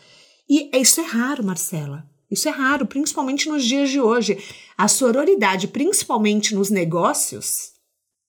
E 0.46 0.68
isso 0.78 1.01
é 1.01 1.05
raro, 1.05 1.42
Marcela. 1.42 2.05
Isso 2.30 2.51
é 2.51 2.53
raro, 2.53 2.84
principalmente 2.84 3.49
nos 3.49 3.64
dias 3.64 3.88
de 3.88 3.99
hoje. 3.99 4.36
A 4.76 4.88
sororidade, 4.88 5.68
principalmente 5.68 6.55
nos 6.55 6.68
negócios, 6.68 7.72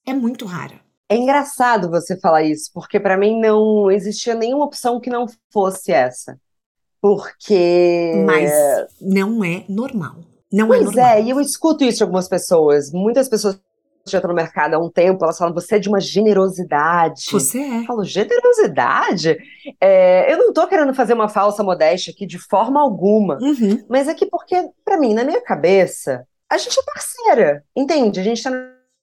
é 0.07 0.13
muito 0.13 0.45
rara. 0.45 0.79
É 1.09 1.17
engraçado 1.17 1.89
você 1.89 2.19
falar 2.19 2.43
isso, 2.43 2.69
porque 2.73 2.99
para 2.99 3.17
mim 3.17 3.39
não 3.39 3.89
existia 3.89 4.35
nenhuma 4.35 4.65
opção 4.65 4.99
que 4.99 5.09
não 5.09 5.25
fosse 5.51 5.91
essa. 5.91 6.39
Porque. 7.01 8.23
Mas 8.25 8.51
não 9.01 9.43
é 9.43 9.63
normal. 9.67 10.17
Não 10.51 10.67
pois 10.67 10.81
é 10.81 10.83
normal. 10.85 11.03
Pois 11.03 11.17
é, 11.17 11.21
e 11.23 11.29
eu 11.31 11.39
escuto 11.39 11.83
isso 11.83 11.97
de 11.97 12.03
algumas 12.03 12.27
pessoas. 12.27 12.91
Muitas 12.91 13.27
pessoas 13.27 13.59
já 14.07 14.17
está 14.17 14.27
no 14.27 14.33
mercado 14.33 14.73
há 14.73 14.79
um 14.79 14.89
tempo, 14.89 15.23
elas 15.23 15.37
falam, 15.37 15.53
você 15.53 15.75
é 15.75 15.79
de 15.79 15.89
uma 15.89 15.99
generosidade. 15.99 17.25
Você 17.31 17.59
é. 17.59 17.79
Eu 17.79 17.85
falo, 17.85 18.03
generosidade? 18.03 19.37
É, 19.79 20.31
eu 20.31 20.37
não 20.37 20.49
estou 20.49 20.67
querendo 20.67 20.93
fazer 20.93 21.13
uma 21.13 21.29
falsa 21.29 21.63
modéstia 21.63 22.11
aqui 22.11 22.25
de 22.25 22.39
forma 22.39 22.81
alguma, 22.81 23.37
uhum. 23.41 23.83
mas 23.87 24.07
é 24.07 24.13
que 24.13 24.25
porque, 24.25 24.69
para 24.83 24.97
mim, 24.97 25.13
na 25.13 25.23
minha 25.23 25.41
cabeça, 25.41 26.25
a 26.49 26.57
gente 26.57 26.79
é 26.79 26.83
parceira, 26.83 27.63
entende? 27.75 28.19
A 28.19 28.23
gente 28.23 28.37
está 28.37 28.51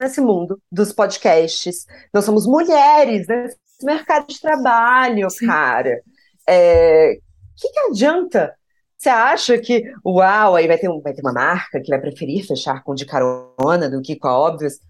nesse 0.00 0.20
mundo 0.20 0.60
dos 0.70 0.92
podcasts, 0.92 1.86
nós 2.12 2.24
somos 2.24 2.46
mulheres 2.46 3.26
nesse 3.26 3.56
mercado 3.82 4.26
de 4.26 4.40
trabalho, 4.40 5.28
Sim. 5.30 5.46
cara. 5.46 6.00
O 6.48 6.50
é, 6.50 7.18
que, 7.56 7.68
que 7.68 7.78
adianta 7.80 8.54
você 8.96 9.10
acha 9.10 9.58
que, 9.58 9.84
uau, 10.04 10.56
aí 10.56 10.66
vai 10.66 10.78
ter, 10.78 10.88
um, 10.88 11.00
vai 11.00 11.12
ter 11.12 11.20
uma 11.20 11.32
marca 11.32 11.80
que 11.80 11.90
vai 11.90 12.00
preferir 12.00 12.46
fechar 12.46 12.82
com 12.82 12.94
de 12.94 13.04
carona 13.04 13.90
do 13.90 14.00
que 14.00 14.16
com 14.16 14.28
a 14.28 14.38
Óbvios? 14.38 14.80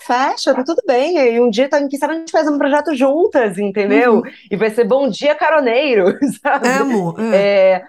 Fecha, 0.00 0.52
tá 0.52 0.64
tudo 0.64 0.82
bem. 0.84 1.16
E 1.16 1.40
um 1.40 1.48
dia, 1.48 1.68
tá, 1.68 1.78
quem 1.86 1.98
sabe, 1.98 2.14
a 2.14 2.16
gente 2.18 2.32
faz 2.32 2.48
um 2.48 2.58
projeto 2.58 2.94
juntas, 2.94 3.56
entendeu? 3.56 4.16
Uhum. 4.16 4.22
E 4.50 4.56
vai 4.56 4.68
ser 4.70 4.84
bom 4.84 5.08
dia 5.08 5.34
caroneiro, 5.36 6.18
sabe? 6.42 6.68
Amo. 6.68 7.14
É. 7.18 7.36
É, 7.36 7.82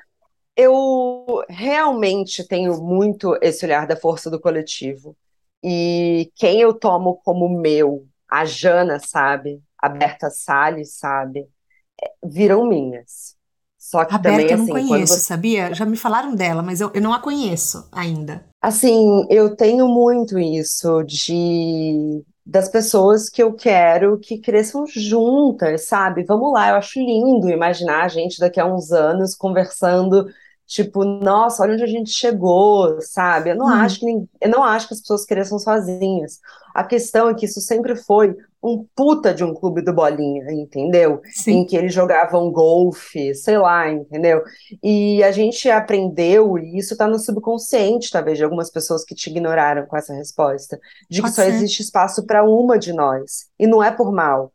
eu 0.55 1.43
realmente 1.49 2.47
tenho 2.47 2.80
muito 2.80 3.36
esse 3.41 3.65
olhar 3.65 3.88
da 3.88 3.95
força 3.95 4.30
do 4.30 4.39
coletivo. 4.39 5.17
E 5.64 6.32
quem 6.36 6.61
eu 6.61 6.74
tomo 6.74 7.16
como 7.24 7.49
meu, 7.49 8.07
a 8.30 8.45
Jana, 8.45 8.99
sabe? 8.99 9.61
A 9.78 9.89
Berta 9.89 10.30
Salles, 10.30 10.95
sabe? 10.97 11.47
É, 12.01 12.11
viram 12.24 12.68
minhas 12.68 13.36
Só 13.78 14.05
que 14.05 14.16
a 14.16 14.20
também, 14.20 14.47
Berta 14.47 14.53
eu 14.53 14.61
assim, 14.61 14.74
não 14.74 14.88
conheço, 14.88 15.14
você... 15.14 15.20
sabia? 15.20 15.74
Já 15.74 15.86
me 15.86 15.97
falaram 15.97 16.36
dela, 16.36 16.61
mas 16.64 16.82
eu, 16.82 16.91
eu 16.93 17.01
não 17.01 17.14
a 17.14 17.20
conheço 17.20 17.88
ainda. 17.91 18.45
Assim, 18.61 19.26
eu 19.30 19.55
tenho 19.55 19.88
muito 19.88 20.39
isso 20.39 21.03
de 21.03 22.24
das 22.45 22.68
pessoas 22.70 23.30
que 23.30 23.41
eu 23.41 23.53
quero 23.53 24.20
que 24.20 24.38
cresçam 24.38 24.86
juntas, 24.86 25.86
sabe? 25.88 26.26
Vamos 26.26 26.51
lá, 26.51 26.70
eu 26.70 26.76
acho 26.76 26.99
lindo 26.99 27.49
imaginar 27.49 28.03
a 28.03 28.07
gente 28.09 28.38
daqui 28.38 28.59
a 28.59 28.66
uns 28.66 28.91
anos 28.91 29.34
conversando 29.34 30.28
Tipo, 30.74 31.03
nossa, 31.05 31.61
olha 31.61 31.74
onde 31.74 31.84
a 31.84 31.88
gente 31.88 32.09
chegou, 32.09 32.99
sabe? 33.01 33.51
Eu 33.51 33.55
não, 33.55 33.67
Hum. 33.67 33.69
acho 33.69 33.99
que, 33.99 34.05
eu 34.41 34.49
não 34.49 34.63
acho 34.63 34.88
que 34.88 34.95
as 34.95 35.01
pessoas 35.01 35.24
cresçam 35.24 35.59
sozinhas. 35.59 36.39
A 36.74 36.84
questão 36.84 37.30
é 37.30 37.36
que 37.36 37.45
isso 37.45 37.61
sempre 37.61 37.95
foi 37.95 38.36
um 38.63 38.84
puta 38.95 39.34
de 39.36 39.43
um 39.43 39.53
clube 39.53 39.84
do 39.84 39.93
Bolinha, 39.93 40.45
entendeu? 40.51 41.21
Sim. 41.32 41.59
Em 41.59 41.65
que 41.67 41.76
eles 41.76 41.93
jogavam 41.93 42.49
golfe, 42.51 43.36
sei 43.36 43.57
lá, 43.59 43.88
entendeu? 43.91 44.41
E 44.82 45.21
a 45.24 45.32
gente 45.32 45.69
aprendeu, 45.69 46.57
e 46.57 46.78
isso 46.80 46.97
tá 46.97 47.07
no 47.07 47.19
subconsciente, 47.19 48.09
talvez, 48.09 48.38
de 48.39 48.43
algumas 48.43 48.71
pessoas 48.71 49.03
que 49.05 49.13
te 49.13 49.30
ignoraram 49.30 49.86
com 49.86 49.95
essa 49.95 50.13
resposta, 50.15 50.80
de 51.09 51.21
que 51.21 51.30
Pode 51.30 51.36
só 51.36 51.43
ser. 51.43 51.49
existe 51.49 51.82
espaço 51.84 52.26
para 52.26 52.43
uma 52.43 52.80
de 52.80 52.93
nós. 52.93 53.45
E 53.59 53.67
não 53.67 53.84
é 53.84 53.91
por 53.91 54.11
mal. 54.11 54.51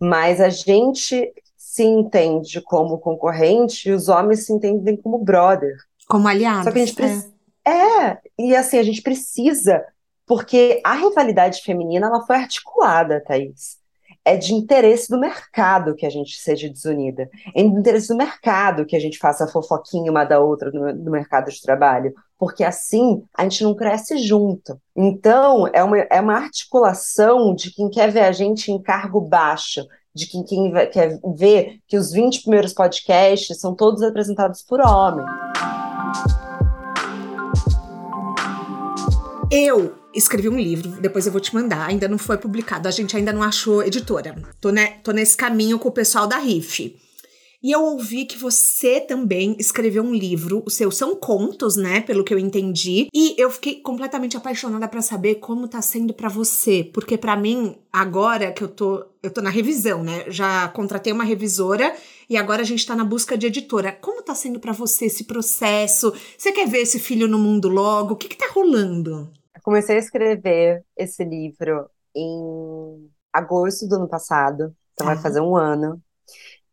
Mas 0.00 0.40
a 0.40 0.48
gente 0.48 1.30
se 1.68 1.84
entende 1.84 2.62
como 2.62 2.98
concorrente 2.98 3.90
e 3.90 3.92
os 3.92 4.08
homens 4.08 4.46
se 4.46 4.52
entendem 4.54 4.96
como 4.96 5.18
brother. 5.18 5.76
Como 6.08 6.26
aliados. 6.26 6.64
Só 6.64 6.72
que 6.72 6.78
a 6.78 6.86
gente 6.86 6.98
é. 6.98 7.04
precisa. 7.04 7.34
É. 7.66 8.18
e 8.38 8.56
assim, 8.56 8.78
a 8.78 8.82
gente 8.82 9.02
precisa, 9.02 9.84
porque 10.26 10.80
a 10.82 10.94
rivalidade 10.94 11.60
feminina 11.60 12.06
ela 12.06 12.26
foi 12.26 12.36
articulada, 12.36 13.22
Thaís. 13.22 13.76
É 14.24 14.34
de 14.34 14.54
interesse 14.54 15.10
do 15.10 15.20
mercado 15.20 15.94
que 15.94 16.06
a 16.06 16.10
gente 16.10 16.40
seja 16.40 16.70
desunida. 16.70 17.28
É 17.54 17.62
de 17.62 17.68
interesse 17.68 18.08
do 18.08 18.16
mercado 18.16 18.86
que 18.86 18.96
a 18.96 19.00
gente 19.00 19.18
faça 19.18 19.46
fofoquinha 19.46 20.10
uma 20.10 20.24
da 20.24 20.40
outra 20.40 20.70
no, 20.70 20.90
no 20.94 21.10
mercado 21.10 21.50
de 21.50 21.60
trabalho. 21.60 22.14
Porque 22.38 22.64
assim 22.64 23.22
a 23.36 23.42
gente 23.42 23.62
não 23.62 23.74
cresce 23.74 24.16
junto. 24.16 24.80
Então, 24.96 25.68
é 25.74 25.84
uma, 25.84 25.98
é 25.98 26.20
uma 26.20 26.34
articulação 26.34 27.54
de 27.54 27.70
quem 27.70 27.90
quer 27.90 28.10
ver 28.10 28.22
a 28.22 28.32
gente 28.32 28.72
em 28.72 28.80
cargo 28.80 29.20
baixo, 29.20 29.86
de 30.18 30.26
quem, 30.26 30.42
quem 30.42 30.72
quer 30.90 31.18
ver 31.36 31.78
que 31.86 31.96
os 31.96 32.10
20 32.10 32.42
primeiros 32.42 32.72
podcasts 32.72 33.58
são 33.60 33.74
todos 33.74 34.02
apresentados 34.02 34.62
por 34.62 34.80
homem. 34.80 35.24
Eu 39.50 39.94
escrevi 40.14 40.48
um 40.48 40.58
livro, 40.58 40.90
depois 41.00 41.24
eu 41.24 41.32
vou 41.32 41.40
te 41.40 41.54
mandar. 41.54 41.86
Ainda 41.88 42.06
não 42.08 42.18
foi 42.18 42.36
publicado, 42.36 42.86
a 42.88 42.90
gente 42.90 43.16
ainda 43.16 43.32
não 43.32 43.42
achou 43.42 43.82
editora. 43.82 44.34
Tô, 44.60 44.70
ne- 44.70 44.96
tô 45.02 45.12
nesse 45.12 45.36
caminho 45.36 45.78
com 45.78 45.88
o 45.88 45.92
pessoal 45.92 46.26
da 46.26 46.36
RIF. 46.36 46.96
E 47.60 47.72
eu 47.72 47.82
ouvi 47.82 48.24
que 48.24 48.38
você 48.38 49.00
também 49.00 49.56
escreveu 49.58 50.04
um 50.04 50.14
livro, 50.14 50.62
os 50.64 50.74
seus 50.74 50.96
são 50.96 51.16
contos, 51.16 51.76
né, 51.76 52.00
pelo 52.00 52.22
que 52.22 52.32
eu 52.32 52.38
entendi. 52.38 53.08
E 53.12 53.34
eu 53.36 53.50
fiquei 53.50 53.80
completamente 53.82 54.36
apaixonada 54.36 54.86
pra 54.86 55.02
saber 55.02 55.36
como 55.36 55.66
tá 55.66 55.82
sendo 55.82 56.14
pra 56.14 56.28
você, 56.28 56.84
porque 56.84 57.18
pra 57.18 57.36
mim, 57.36 57.76
agora 57.92 58.52
que 58.52 58.62
eu 58.62 58.68
tô, 58.68 59.04
eu 59.22 59.30
tô 59.32 59.40
na 59.40 59.50
revisão, 59.50 60.04
né? 60.04 60.24
Já 60.30 60.68
contratei 60.68 61.12
uma 61.12 61.24
revisora 61.24 61.92
e 62.30 62.36
agora 62.36 62.62
a 62.62 62.64
gente 62.64 62.86
tá 62.86 62.94
na 62.94 63.04
busca 63.04 63.36
de 63.36 63.48
editora. 63.48 63.90
Como 63.90 64.22
tá 64.22 64.36
sendo 64.36 64.60
pra 64.60 64.72
você 64.72 65.06
esse 65.06 65.24
processo? 65.24 66.12
Você 66.36 66.52
quer 66.52 66.68
ver 66.68 66.82
esse 66.82 67.00
filho 67.00 67.26
no 67.26 67.38
mundo 67.40 67.68
logo? 67.68 68.14
O 68.14 68.16
que 68.16 68.28
que 68.28 68.36
tá 68.38 68.46
rolando? 68.52 69.32
Eu 69.52 69.60
comecei 69.64 69.96
a 69.96 69.98
escrever 69.98 70.84
esse 70.96 71.24
livro 71.24 71.90
em 72.14 73.10
agosto 73.32 73.88
do 73.88 73.96
ano 73.96 74.08
passado, 74.08 74.72
então 74.92 75.08
vai 75.08 75.16
Tá. 75.16 75.22
fazer 75.22 75.40
um 75.40 75.56
ano. 75.56 76.00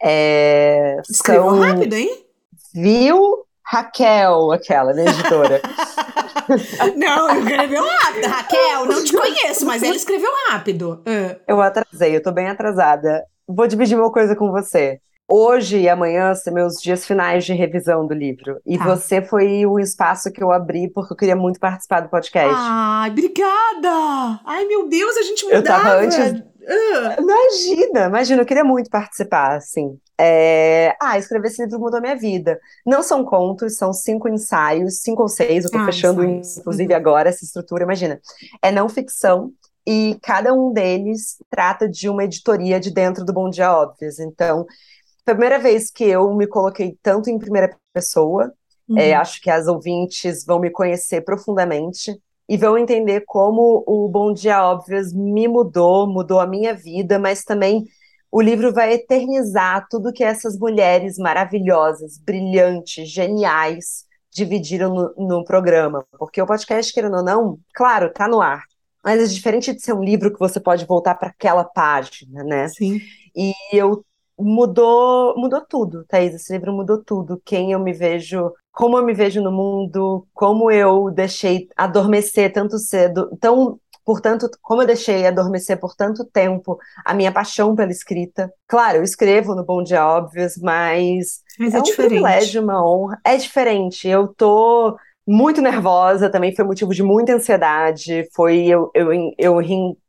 É, 0.01 0.97
Escreveu 1.09 1.49
são- 1.49 1.59
rápido, 1.59 1.93
hein? 1.93 2.25
Viu, 2.73 3.45
Raquel, 3.63 4.51
aquela, 4.51 4.93
né, 4.93 5.05
editora? 5.05 5.61
Não, 6.95 7.39
escreveu 7.39 7.83
rápido. 7.83 8.27
Raquel, 8.27 8.85
não 8.85 9.03
te 9.03 9.13
conheço, 9.17 9.65
mas 9.65 9.81
ela 9.81 9.95
escreveu 9.95 10.29
rápido. 10.49 11.01
Ah, 11.07 11.37
Eu 11.47 11.59
atrasei, 11.61 12.15
eu 12.15 12.21
tô 12.21 12.31
bem 12.31 12.47
atrasada. 12.47 13.23
Vou 13.47 13.65
dividir 13.67 13.97
uma 13.97 14.11
coisa 14.11 14.35
com 14.35 14.51
você. 14.51 14.99
Hoje 15.28 15.80
e 15.80 15.89
amanhã 15.89 16.36
são 16.36 16.53
meus 16.53 16.76
dias 16.76 17.03
finais 17.05 17.43
de 17.45 17.53
revisão 17.53 18.05
do 18.05 18.13
livro. 18.13 18.59
E 18.65 18.78
Tá. 18.78 18.84
você 18.86 19.21
foi 19.23 19.65
o 19.65 19.80
espaço 19.80 20.32
que 20.32 20.41
eu 20.43 20.51
abri 20.51 20.88
porque 20.89 21.13
eu 21.13 21.17
queria 21.17 21.36
muito 21.36 21.59
participar 21.59 22.01
do 22.01 22.09
podcast. 22.09 22.53
Ai, 22.55 23.09
obrigada! 23.09 24.39
Ai, 24.45 24.65
meu 24.65 24.88
Deus, 24.88 25.17
a 25.17 25.23
gente 25.23 25.43
Eu 25.45 25.57
mudava. 25.57 25.84
tava 25.84 25.95
antes- 26.01 26.43
Ah, 26.67 27.15
Imagina, 27.19 28.05
imagina, 28.05 28.41
eu 28.41 28.45
queria 28.45 28.63
muito 28.63 28.89
participar, 28.89 29.55
assim. 29.55 29.97
É, 30.17 30.95
Ah, 31.01 31.17
escrever 31.17 31.47
esse 31.49 31.61
livro 31.63 31.80
mudou 31.80 32.01
minha 32.01 32.15
vida. 32.15 32.59
Não 32.86 33.03
são 33.03 33.23
contos, 33.23 33.78
são 33.78 33.91
cinco 33.93 34.28
ensaios, 34.30 35.01
cinco 35.01 35.23
ou 35.23 35.28
seis, 35.28 35.65
eu 35.65 35.71
tô 35.71 35.78
Ah, 35.80 35.86
fechando, 35.86 36.23
ensaios. 36.23 36.57
inclusive, 36.57 36.91
Uhum. 36.93 36.97
agora 36.99 37.30
essa 37.30 37.43
estrutura, 37.45 37.84
imagina. 37.84 38.19
É 38.63 38.71
não 38.71 38.89
ficção, 38.89 39.51
e 39.86 40.17
cada 40.23 40.53
um 40.53 40.71
deles 40.73 41.38
trata 41.51 41.88
de 41.88 42.09
uma 42.09 42.23
editoria 42.23 42.80
de 42.80 42.89
dentro 42.91 43.23
do 43.23 43.32
Bom 43.34 43.47
Dia 43.49 43.71
Óbvios. 43.76 44.17
Então, 44.19 44.65
primeira 45.26 45.57
vez 45.59 45.89
que 45.89 46.03
eu 46.03 46.34
me 46.36 46.47
coloquei 46.47 46.97
tanto 47.01 47.30
em 47.30 47.39
primeira 47.39 47.76
pessoa, 47.93 48.53
é, 48.95 49.13
uhum. 49.13 49.21
acho 49.21 49.41
que 49.41 49.49
as 49.49 49.67
ouvintes 49.67 50.45
vão 50.45 50.59
me 50.59 50.69
conhecer 50.69 51.21
profundamente 51.21 52.15
e 52.47 52.55
vão 52.55 52.78
entender 52.78 53.23
como 53.26 53.84
o 53.88 54.07
Bom 54.07 54.32
Dia 54.32 54.63
Óbvios 54.63 55.11
me 55.11 55.47
mudou, 55.47 56.07
mudou 56.07 56.39
a 56.39 56.45
minha 56.45 56.73
vida, 56.73 57.17
mas 57.17 57.43
também 57.43 57.86
o 58.32 58.41
livro 58.41 58.71
vai 58.71 58.93
eternizar 58.93 59.88
tudo 59.89 60.13
que 60.13 60.23
essas 60.23 60.57
mulheres 60.59 61.17
maravilhosas, 61.17 62.19
brilhantes, 62.19 63.09
geniais 63.09 64.05
dividiram 64.32 64.93
no, 64.93 65.28
no 65.28 65.43
programa. 65.45 66.05
Porque 66.19 66.41
o 66.41 66.45
podcast, 66.45 66.93
querendo 66.93 67.17
ou 67.17 67.23
não, 67.23 67.57
claro, 67.73 68.11
tá 68.11 68.28
no 68.28 68.41
ar. 68.41 68.63
Mas 69.03 69.21
é 69.21 69.34
diferente 69.34 69.73
de 69.73 69.82
ser 69.82 69.93
um 69.93 70.03
livro 70.03 70.32
que 70.34 70.39
você 70.39 70.59
pode 70.59 70.86
voltar 70.86 71.15
para 71.15 71.30
aquela 71.30 71.63
página, 71.63 72.43
né? 72.43 72.67
Sim. 72.67 72.99
E 73.36 73.53
eu 73.71 74.03
mudou, 74.38 75.36
mudou 75.38 75.61
tudo, 75.67 76.05
Thaís. 76.05 76.33
Esse 76.33 76.53
livro 76.53 76.73
mudou 76.73 77.03
tudo. 77.03 77.41
Quem 77.45 77.71
eu 77.71 77.79
me 77.79 77.93
vejo, 77.93 78.51
como 78.71 78.97
eu 78.97 79.05
me 79.05 79.13
vejo 79.13 79.41
no 79.41 79.51
mundo, 79.51 80.27
como 80.33 80.71
eu 80.71 81.11
deixei 81.11 81.67
adormecer 81.75 82.51
tanto 82.53 82.77
cedo, 82.77 83.29
tão, 83.39 83.79
portanto, 84.03 84.49
como 84.61 84.81
eu 84.81 84.88
deixei 84.88 85.25
adormecer 85.27 85.79
por 85.79 85.95
tanto 85.95 86.25
tempo 86.25 86.77
a 87.05 87.13
minha 87.13 87.31
paixão 87.31 87.75
pela 87.75 87.91
escrita. 87.91 88.51
Claro, 88.67 88.97
eu 88.97 89.03
escrevo 89.03 89.55
no 89.55 89.65
Bom 89.65 89.83
Dia 89.83 90.05
Óbvios, 90.07 90.57
mas 90.57 91.41
Mas 91.59 91.75
é 91.75 91.79
é, 91.79 91.81
um 91.81 91.91
diferente. 91.91 91.93
privilégio, 91.93 92.61
uma 92.63 92.83
honra. 92.86 93.19
É 93.23 93.38
diferente. 93.38 94.07
Eu 94.07 94.27
tô 94.27 94.97
muito 95.27 95.61
nervosa, 95.61 96.29
também 96.29 96.55
foi 96.55 96.65
motivo 96.65 96.93
de 96.93 97.03
muita 97.03 97.33
ansiedade. 97.33 98.27
Foi 98.33 98.65
eu, 98.67 98.91
eu, 98.93 99.09
eu 99.38 99.61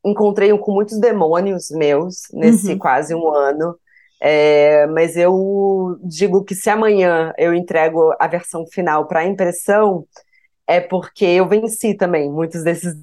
encontrei 0.05 0.57
com 0.59 0.73
muitos 0.73 0.99
demônios 1.01 1.71
meus 1.71 2.23
nesse 2.33 2.75
Uhum. 2.75 2.79
quase 2.79 3.15
um 3.15 3.29
ano. 3.33 3.79
É, 4.21 4.87
mas 4.87 5.17
eu 5.17 5.99
digo 6.03 6.45
que 6.45 6.55
se 6.55 6.71
amanhã 6.71 7.33
eu 7.37 7.53
entrego 7.53 8.15
a 8.19 8.27
versão 8.27 8.65
final 8.67 9.07
para 9.07 9.27
impressão, 9.27 10.07
é 10.67 10.81
porque 10.81 11.25
eu 11.25 11.47
venci 11.47 11.95
também 11.95 12.31
muitos 12.31 12.63
desses 12.63 12.95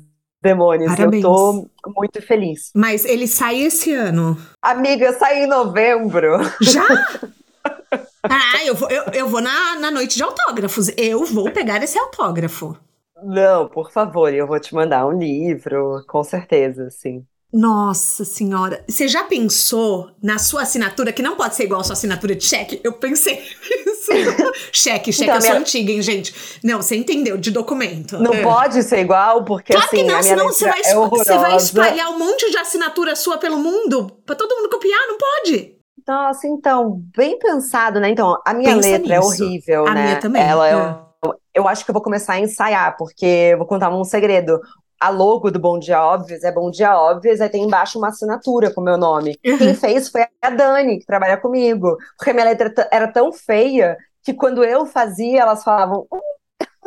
demônios. 0.42 0.94
Parabéns. 0.96 1.24
Eu 1.24 1.30
tô 1.30 1.70
muito 1.96 2.22
feliz. 2.22 2.72
Mas 2.76 3.06
ele 3.06 3.28
sai 3.28 3.62
esse 3.62 3.94
ano. 3.94 4.38
Amiga, 4.62 5.14
sai 5.14 5.44
em 5.44 5.48
novembro. 5.48 6.40
Já? 6.62 6.86
ah, 8.24 8.66
eu 8.66 8.76
vou, 8.76 8.90
eu, 8.90 9.04
eu 9.14 9.28
vou 9.28 9.42
na, 9.42 9.80
na 9.80 9.90
noite 9.92 10.18
de 10.18 10.24
autógrafos. 10.24 10.90
Eu 10.98 11.26
vou 11.26 11.50
pegar 11.52 11.82
esse 11.82 11.98
autógrafo. 11.98 12.78
Não, 13.24 13.70
por 13.70 13.90
favor, 13.90 14.34
eu 14.34 14.46
vou 14.46 14.60
te 14.60 14.76
mandar 14.76 15.08
um 15.08 15.18
livro, 15.18 16.04
com 16.08 16.22
certeza, 16.24 16.90
sim. 16.90 17.26
Nossa 17.54 18.26
senhora, 18.26 18.84
você 18.90 19.08
já 19.08 19.24
pensou 19.26 20.10
na 20.24 20.40
sua 20.40 20.64
assinatura, 20.64 21.14
que 21.14 21.22
não 21.22 21.36
pode 21.36 21.56
ser 21.56 21.66
igual 21.66 21.82
a 21.82 21.84
sua 21.84 21.94
assinatura 21.94 22.34
de 22.36 22.44
cheque? 22.44 22.82
Eu 22.84 22.94
pensei 22.94 23.36
nisso. 23.36 24.12
cheque, 24.74 25.14
cheque, 25.14 25.24
Então, 25.26 25.36
eu 25.36 25.42
sou 25.42 25.50
minha- 25.52 25.62
antiga, 25.62 25.92
hein, 25.92 26.02
gente? 26.02 26.34
Não, 26.64 26.82
você 26.82 26.96
entendeu, 26.96 27.38
de 27.38 27.52
documento. 27.52 28.18
Não 28.18 28.34
É. 28.34 28.42
pode 28.42 28.82
ser 28.82 29.02
igual, 29.02 29.46
porque 29.46 29.72
Claro 29.72 29.88
assim, 29.88 29.98
que 29.98 30.04
não, 30.04 30.16
a 30.16 30.20
minha 30.22 30.24
senão 30.24 30.46
você 30.48 30.68
vai, 30.68 30.82
é 30.84 30.96
você 30.96 31.38
vai 31.38 31.56
espalhar 31.56 32.10
um 32.10 32.18
monte 32.18 32.50
de 32.50 32.58
assinatura 32.58 33.16
sua 33.16 33.38
pelo 33.38 33.58
mundo 33.60 34.08
pra 34.26 34.36
todo 34.36 34.56
mundo 34.56 34.70
copiar, 34.70 35.00
não 35.08 35.18
pode. 35.20 35.76
Nossa, 36.08 36.48
então, 36.48 37.02
bem 37.16 37.38
pensado, 37.38 38.00
né? 38.00 38.10
Então, 38.10 38.36
a 38.46 38.54
minha 38.56 38.74
Pensa 38.76 38.90
letra 38.90 39.14
é 39.14 39.20
nisso. 39.20 39.44
horrível, 39.44 39.88
A 39.88 39.94
né? 39.94 40.04
minha 40.06 40.20
também, 40.20 40.42
Ela 40.42 40.70
é, 40.70 40.74
é. 40.74 41.30
eu 41.54 41.68
acho 41.68 41.86
que 41.86 41.92
eu 41.92 41.94
vou 41.94 42.02
começar 42.02 42.34
a 42.34 42.40
ensaiar, 42.40 42.98
porque 42.98 43.26
eu 43.54 43.58
vou 43.60 43.68
contar 43.68 43.90
um 43.96 44.04
segredo. 44.04 44.60
A 45.04 45.10
logo 45.10 45.52
do 45.52 45.60
Bom 45.60 45.78
Dia 45.80 46.02
Óbvios 46.02 46.46
é 46.46 46.52
Bom 46.52 46.72
Dia 46.72 46.98
Óbvios, 46.98 47.42
aí 47.42 47.50
tem 47.50 47.64
embaixo 47.64 47.98
uma 47.98 48.08
assinatura 48.08 48.72
com 48.74 48.80
o 48.80 48.84
meu 48.86 48.98
nome. 48.98 49.38
Uhum. 49.46 49.58
Quem 49.58 49.74
fez 49.74 50.08
foi 50.08 50.26
a 50.42 50.50
Dani, 50.50 50.98
que 51.00 51.06
trabalha 51.06 51.36
comigo. 51.36 51.98
Porque 52.18 52.32
a 52.32 52.34
minha 52.34 52.46
letra 52.46 52.74
era 52.90 53.12
tão 53.12 53.34
feia 53.34 53.98
que 54.24 54.34
quando 54.34 54.64
eu 54.64 54.86
fazia, 54.86 55.42
elas 55.42 55.62
falavam, 55.62 56.08
"Hum, 56.10 56.20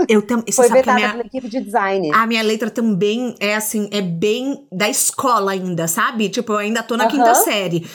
Eu 0.09 0.23
também. 0.23 0.51
Foi 0.51 0.67
vetada 0.69 0.95
minha, 0.95 1.11
pela 1.11 1.25
equipe 1.27 1.47
de 1.49 1.61
design. 1.61 2.11
a 2.15 2.27
minha 2.27 2.43
letra 2.43 2.71
também 2.71 3.35
é 3.39 3.55
assim, 3.55 3.89
é 3.93 4.01
bem 4.01 4.67
da 4.73 4.89
escola 4.89 5.53
ainda, 5.53 5.87
sabe? 5.87 6.31
Tipo, 6.31 6.55
eu 6.55 6.59
ainda 6.59 6.83
tô 6.83 6.97
na 6.97 7.05
Aham. 7.05 7.11
quinta 7.11 7.35
série. 7.35 7.87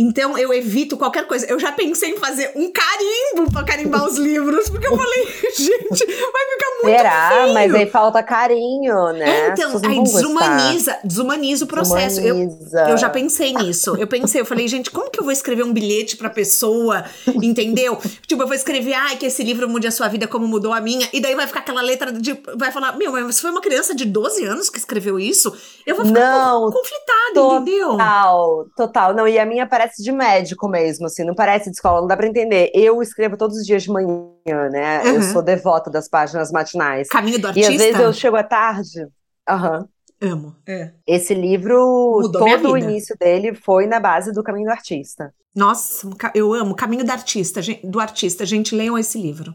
Então 0.00 0.38
eu 0.38 0.50
evito 0.52 0.96
qualquer 0.96 1.26
coisa. 1.26 1.44
Eu 1.46 1.58
já 1.58 1.70
pensei 1.72 2.12
em 2.12 2.16
fazer 2.16 2.52
um 2.56 2.72
carimbo 2.72 3.52
pra 3.52 3.62
carimbar 3.64 4.06
os 4.06 4.16
livros, 4.16 4.70
porque 4.70 4.86
eu 4.86 4.96
falei, 4.96 5.26
gente, 5.56 6.06
vai 6.06 6.44
ficar 6.50 6.70
muito 6.82 6.96
Será? 6.96 7.28
feio. 7.28 7.52
Mas 7.54 7.74
aí 7.74 7.86
falta 7.86 8.22
carinho, 8.22 9.12
né? 9.12 9.48
É, 9.48 9.48
então, 9.50 9.72
aí 9.84 9.96
gostar. 9.96 10.18
desumaniza, 10.20 10.98
desumaniza 11.04 11.64
o 11.64 11.68
processo. 11.68 12.20
Eu, 12.20 12.34
Desumaniza. 12.34 12.86
eu 12.88 12.96
já 12.96 13.10
pensei 13.10 13.52
nisso. 13.52 13.94
Eu 13.96 14.06
pensei, 14.06 14.40
eu 14.40 14.46
falei, 14.46 14.66
gente, 14.68 14.90
como 14.90 15.10
que 15.10 15.20
eu 15.20 15.24
vou 15.24 15.32
escrever 15.32 15.64
um 15.64 15.72
bilhete 15.72 16.16
pra 16.16 16.30
pessoa, 16.30 17.04
entendeu? 17.42 17.98
tipo, 18.26 18.42
eu 18.42 18.46
vou 18.46 18.56
escrever, 18.56 18.94
ai, 18.94 19.16
que 19.16 19.26
esse 19.26 19.42
livro 19.42 19.68
mude 19.68 19.86
a 19.86 19.90
sua 19.90 20.08
vida 20.08 20.26
como 20.26 20.46
mudou 20.48 20.72
a 20.72 20.80
minha, 20.80 21.06
e 21.12 21.20
daí 21.20 21.34
vai 21.34 21.46
ficar 21.46 21.60
aquela 21.60 21.82
letra 21.82 22.10
de. 22.10 22.40
Vai 22.56 22.72
falar, 22.72 22.96
meu, 22.96 23.12
mas 23.12 23.36
você 23.36 23.42
foi 23.42 23.50
uma 23.50 23.60
criança 23.60 23.94
de 23.94 24.06
12 24.06 24.44
anos 24.46 24.70
que 24.70 24.78
escreveu 24.78 25.18
isso? 25.18 25.54
Eu 25.86 25.94
vou 25.96 26.06
ficar 26.06 26.20
Não, 26.20 26.68
um 26.68 26.70
conflitada, 26.70 27.56
entendeu? 27.56 27.88
Total, 27.90 28.66
total. 28.76 29.14
Não, 29.14 29.28
e 29.28 29.38
a 29.38 29.44
minha 29.44 29.66
parece 29.66 29.89
de 29.96 30.12
médico 30.12 30.68
mesmo, 30.68 31.06
assim, 31.06 31.24
não 31.24 31.34
parece 31.34 31.70
de 31.70 31.76
escola, 31.76 32.00
não 32.00 32.06
dá 32.08 32.16
pra 32.16 32.26
entender. 32.26 32.70
Eu 32.74 33.00
escrevo 33.02 33.36
todos 33.36 33.56
os 33.58 33.66
dias 33.66 33.82
de 33.82 33.90
manhã, 33.90 34.68
né? 34.70 35.02
Eu 35.06 35.14
Uhum. 35.16 35.22
sou 35.22 35.42
devota 35.42 35.90
das 35.90 36.08
páginas 36.08 36.50
matinais. 36.52 37.08
Caminho 37.08 37.38
do 37.38 37.46
E 37.46 37.48
artista. 37.48 37.70
às 37.72 37.76
vezes 37.78 38.00
eu 38.00 38.12
chego 38.12 38.36
à 38.36 38.42
tarde. 38.42 39.06
Aham. 39.48 39.88
Amo. 40.22 40.54
É. 40.68 40.92
Esse 41.06 41.32
livro, 41.32 42.18
Mudou 42.22 42.44
todo 42.44 42.72
o 42.72 42.76
início 42.78 43.16
dele 43.18 43.54
foi 43.54 43.86
na 43.86 43.98
base 43.98 44.32
do 44.32 44.42
Caminho 44.42 44.66
do 44.66 44.72
Artista. 44.72 45.32
Nossa, 45.56 46.08
eu 46.34 46.52
amo. 46.52 46.76
Caminho 46.76 47.04
do 47.04 47.10
artista, 47.10 47.60
do 47.82 47.98
artista. 47.98 48.44
Gente, 48.44 48.74
leiam 48.74 48.98
esse 48.98 49.20
livro. 49.20 49.54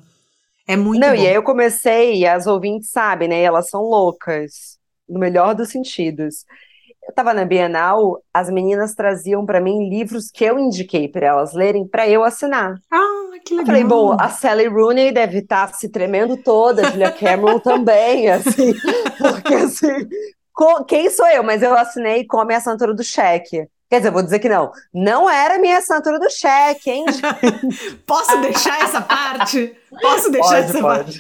É 0.68 0.76
muito 0.76 1.00
Não, 1.00 1.10
bom. 1.16 1.22
e 1.22 1.28
aí 1.28 1.36
eu 1.36 1.44
comecei, 1.44 2.16
e 2.22 2.28
as 2.28 2.48
ouvintes 2.48 2.90
sabem, 2.90 3.28
né? 3.28 3.42
Elas 3.44 3.70
são 3.70 3.82
loucas, 3.84 4.80
no 5.08 5.20
melhor 5.20 5.54
dos 5.54 5.70
sentidos. 5.70 6.44
Eu 7.08 7.14
tava 7.14 7.34
na 7.34 7.46
Bienal, 7.46 8.20
as 8.34 8.50
meninas 8.50 8.96
traziam 8.96 9.46
pra 9.46 9.62
mim 9.62 9.88
livros 9.90 10.32
que 10.32 10.44
eu 10.44 10.58
indiquei 10.58 11.08
pra 11.08 11.28
elas 11.28 11.54
lerem 11.54 11.88
pra 11.88 12.10
eu 12.10 12.24
assinar. 12.24 12.76
Ah, 12.92 13.38
que 13.46 13.54
Eu 13.54 13.58
legal. 13.60 13.66
falei, 13.68 13.84
bom, 13.84 14.18
a 14.20 14.30
Sally 14.30 14.68
Rooney 14.68 15.12
deve 15.12 15.40
estar 15.40 15.74
se 15.76 15.90
tremendo 15.90 16.36
toda, 16.38 16.88
a 16.88 16.92
Julia 16.92 17.12
Cameron 17.12 17.60
também, 17.60 18.28
assim, 18.32 18.74
porque 19.20 19.54
assim, 19.54 20.08
quem 20.88 21.10
sou 21.12 21.28
eu? 21.28 21.44
Mas 21.44 21.62
eu 21.62 21.78
assinei 21.78 22.26
com 22.26 22.40
a 22.40 22.46
minha 22.46 22.58
assinatura 22.58 22.94
do 22.94 23.04
cheque. 23.04 23.68
Quer 23.88 23.98
dizer, 24.00 24.12
vou 24.12 24.24
dizer 24.24 24.40
que 24.40 24.50
não. 24.50 24.72
Não 24.92 25.30
era 25.30 25.60
minha 25.60 25.78
assinatura 25.78 26.20
do 26.20 26.30
cheque, 26.30 26.90
hein? 26.90 27.06
Posso 28.06 28.36
deixar 28.42 28.82
essa 28.82 29.00
parte? 29.00 29.76
Posso 30.02 30.32
deixar 30.32 30.58
essa 30.58 30.82
parte? 30.82 31.20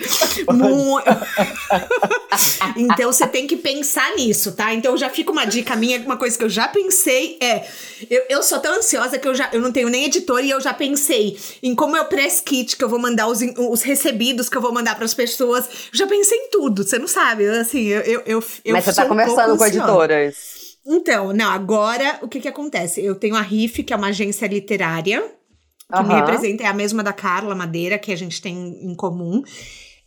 Mu- 0.51 0.99
então 2.76 3.13
você 3.13 3.28
tem 3.28 3.45
que 3.45 3.55
pensar 3.55 4.16
nisso, 4.16 4.53
tá? 4.53 4.74
Então 4.74 4.97
já 4.97 5.09
fica 5.11 5.32
uma 5.32 5.45
dica 5.45 5.76
minha, 5.76 5.99
uma 5.99 6.18
coisa 6.18 6.36
que 6.36 6.43
eu 6.43 6.49
já 6.49 6.68
pensei 6.68 7.38
é. 7.39 7.66
Eu, 8.09 8.24
eu 8.30 8.43
sou 8.43 8.59
tão 8.59 8.74
ansiosa 8.74 9.20
que 9.20 9.28
eu 9.28 9.36
já 9.36 9.49
eu 9.53 9.61
não 9.61 9.72
tenho 9.72 9.88
nem 9.88 10.05
editor 10.05 10.43
e 10.43 10.49
eu 10.49 10.59
já 10.59 10.74
pensei 10.74 11.38
em 11.61 11.76
como 11.76 11.95
é 11.95 12.01
o 12.01 12.05
press 12.05 12.41
kit 12.41 12.76
que 12.76 12.84
eu 12.84 12.89
vou 12.89 12.99
mandar, 12.99 13.28
os, 13.28 13.39
os 13.57 13.84
recebidos 13.84 14.49
que 14.49 14.57
eu 14.57 14.61
vou 14.61 14.74
mandar 14.74 14.95
para 14.95 15.05
as 15.05 15.13
pessoas. 15.13 15.66
Eu 15.93 15.99
já 15.99 16.07
pensei 16.07 16.38
em 16.38 16.49
tudo, 16.49 16.84
você 16.84 16.97
não 16.97 17.07
sabe. 17.07 17.47
Assim, 17.47 17.84
eu, 17.84 18.01
eu, 18.01 18.24
eu, 18.26 18.43
eu 18.66 18.74
Mas 18.74 18.86
você 18.86 18.93
tá 18.93 19.05
conversando 19.05 19.55
com 19.55 19.66
editoras. 19.66 20.55
Então, 20.86 21.33
não, 21.33 21.49
agora 21.49 22.19
o 22.21 22.27
que 22.27 22.39
que 22.39 22.47
acontece? 22.47 23.03
Eu 23.03 23.15
tenho 23.15 23.36
a 23.36 23.41
RIF, 23.41 23.83
que 23.83 23.93
é 23.93 23.95
uma 23.95 24.07
agência 24.07 24.45
literária, 24.47 25.19
que 25.21 26.03
me 26.03 26.09
Aham. 26.13 26.15
representa, 26.25 26.63
é 26.63 26.67
a 26.67 26.73
mesma 26.73 27.01
da 27.03 27.11
Carla 27.13 27.55
Madeira, 27.55 27.97
que 27.97 28.11
a 28.11 28.15
gente 28.17 28.41
tem 28.41 28.55
em 28.83 28.93
comum. 28.95 29.41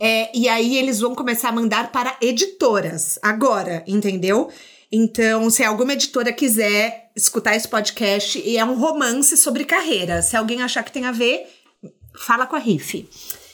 É, 0.01 0.31
e 0.37 0.49
aí 0.49 0.77
eles 0.79 1.01
vão 1.01 1.15
começar 1.15 1.49
a 1.49 1.53
mandar 1.53 1.91
para 1.91 2.17
editoras 2.21 3.19
agora, 3.23 3.83
entendeu? 3.87 4.49
Então, 4.93 5.51
se 5.51 5.65
alguma 5.65 5.93
editora 5.95 6.33
quiser 6.33 7.11
escutar 7.17 7.57
esse 7.57 7.67
podcast, 7.69 8.39
e 8.39 8.57
é 8.57 8.65
um 8.65 8.79
romance 8.79 9.37
sobre 9.37 9.65
carreira. 9.65 10.23
Se 10.23 10.37
alguém 10.37 10.63
achar 10.63 10.85
que 10.85 10.93
tem 10.93 11.05
a 11.05 11.13
ver, 11.13 11.47
fala 12.17 12.47
com 12.47 12.55
a 12.55 12.61
RIF. 12.61 13.09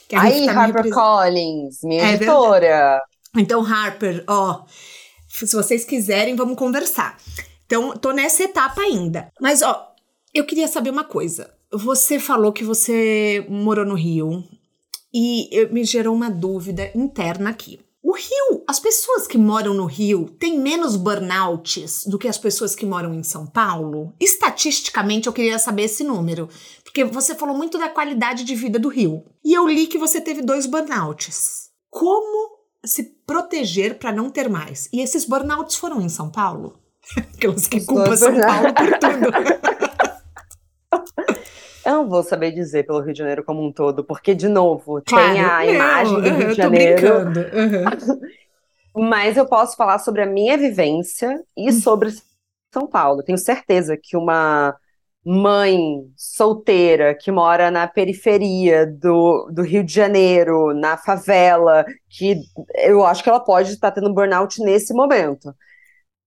que 0.07 0.15
a 0.15 0.21
RIF 0.21 0.35
Aí, 0.41 0.45
tá 0.45 0.53
me 0.53 0.57
Harper 0.59 0.75
represent- 0.83 0.93
Collins, 0.93 1.79
minha 1.83 2.03
É 2.03 2.13
editora. 2.13 3.01
então, 3.35 3.65
Harper, 3.65 4.23
ó, 4.27 4.61
se 5.35 5.55
vocês 5.55 5.83
quiserem, 5.83 6.35
vamos 6.35 6.57
conversar. 6.57 7.17
Então, 7.65 7.97
tô 7.97 8.11
nessa 8.11 8.43
etapa 8.43 8.81
ainda. 8.81 9.31
Mas, 9.41 9.61
ó, 9.61 9.93
eu 10.33 10.45
queria 10.45 10.67
saber 10.67 10.89
uma 10.91 11.03
coisa. 11.03 11.53
Você 11.71 12.19
falou 12.19 12.53
que 12.53 12.63
você 12.63 13.45
morou 13.49 13.85
no 13.85 13.95
Rio 13.95 14.43
e 15.13 15.67
me 15.71 15.83
gerou 15.83 16.15
uma 16.15 16.29
dúvida 16.29 16.91
interna 16.95 17.49
aqui. 17.49 17.79
O 18.03 18.13
Rio, 18.13 18.63
as 18.67 18.79
pessoas 18.79 19.25
que 19.25 19.35
moram 19.35 19.73
no 19.73 19.85
Rio 19.85 20.29
têm 20.39 20.59
menos 20.59 20.95
burnouts 20.95 22.05
do 22.05 22.19
que 22.19 22.27
as 22.27 22.37
pessoas 22.37 22.75
que 22.75 22.85
moram 22.85 23.13
em 23.15 23.23
São 23.23 23.47
Paulo? 23.47 24.13
Estatisticamente, 24.19 25.25
eu 25.25 25.33
queria 25.33 25.57
saber 25.57 25.85
esse 25.85 26.03
número. 26.03 26.47
Porque 26.83 27.03
você 27.03 27.33
falou 27.33 27.57
muito 27.57 27.79
da 27.79 27.89
qualidade 27.89 28.43
de 28.43 28.53
vida 28.53 28.77
do 28.77 28.89
Rio. 28.89 29.23
E 29.43 29.53
eu 29.53 29.67
li 29.67 29.87
que 29.87 29.97
você 29.97 30.21
teve 30.21 30.43
dois 30.43 30.67
burnouts. 30.67 31.71
Como 31.89 32.54
se 32.85 33.03
proteger 33.25 33.97
para 33.97 34.11
não 34.11 34.29
ter 34.29 34.49
mais? 34.49 34.89
E 34.93 35.01
esses 35.01 35.25
burnouts 35.25 35.75
foram 35.75 36.01
em 36.01 36.09
São 36.09 36.29
Paulo? 36.29 36.79
Aquelas 37.17 37.67
que 37.67 37.85
culpam 37.85 38.15
São 38.15 38.33
Paulo 38.39 38.73
por 38.73 38.99
tudo. 38.99 39.65
Eu 41.85 41.93
não 41.97 42.09
vou 42.09 42.23
saber 42.23 42.51
dizer 42.51 42.85
pelo 42.87 42.99
Rio 42.99 43.13
de 43.13 43.19
Janeiro 43.19 43.43
como 43.43 43.63
um 43.63 43.71
todo, 43.71 44.03
porque, 44.03 44.33
de 44.33 44.47
novo, 44.47 45.03
Claro, 45.05 45.33
tem 45.33 45.39
a 45.41 45.57
não, 45.59 45.63
imagem 45.73 46.21
do 46.21 46.29
Rio 46.29 46.47
de 46.49 46.53
Janeiro. 46.55 47.01
brincando. 47.01 47.39
uhum. 47.41 48.29
Mas 49.09 49.37
eu 49.37 49.45
posso 49.45 49.75
falar 49.75 49.99
sobre 49.99 50.21
a 50.21 50.25
minha 50.25 50.57
vivência 50.57 51.43
e 51.55 51.71
sobre 51.71 52.11
São 52.73 52.87
Paulo. 52.87 53.21
Tenho 53.21 53.37
certeza 53.37 53.97
que 54.01 54.15
uma 54.17 54.75
mãe 55.25 56.03
solteira 56.15 57.15
que 57.15 57.31
mora 57.31 57.71
na 57.71 57.87
periferia 57.87 58.85
do, 58.85 59.49
do 59.51 59.63
Rio 59.63 59.83
de 59.83 59.93
Janeiro, 59.93 60.73
na 60.73 60.97
favela, 60.97 61.85
que 62.09 62.41
eu 62.75 63.05
acho 63.05 63.23
que 63.23 63.29
ela 63.29 63.39
pode 63.39 63.71
estar 63.71 63.91
tendo 63.91 64.13
burnout 64.13 64.61
nesse 64.61 64.93
momento. 64.93 65.53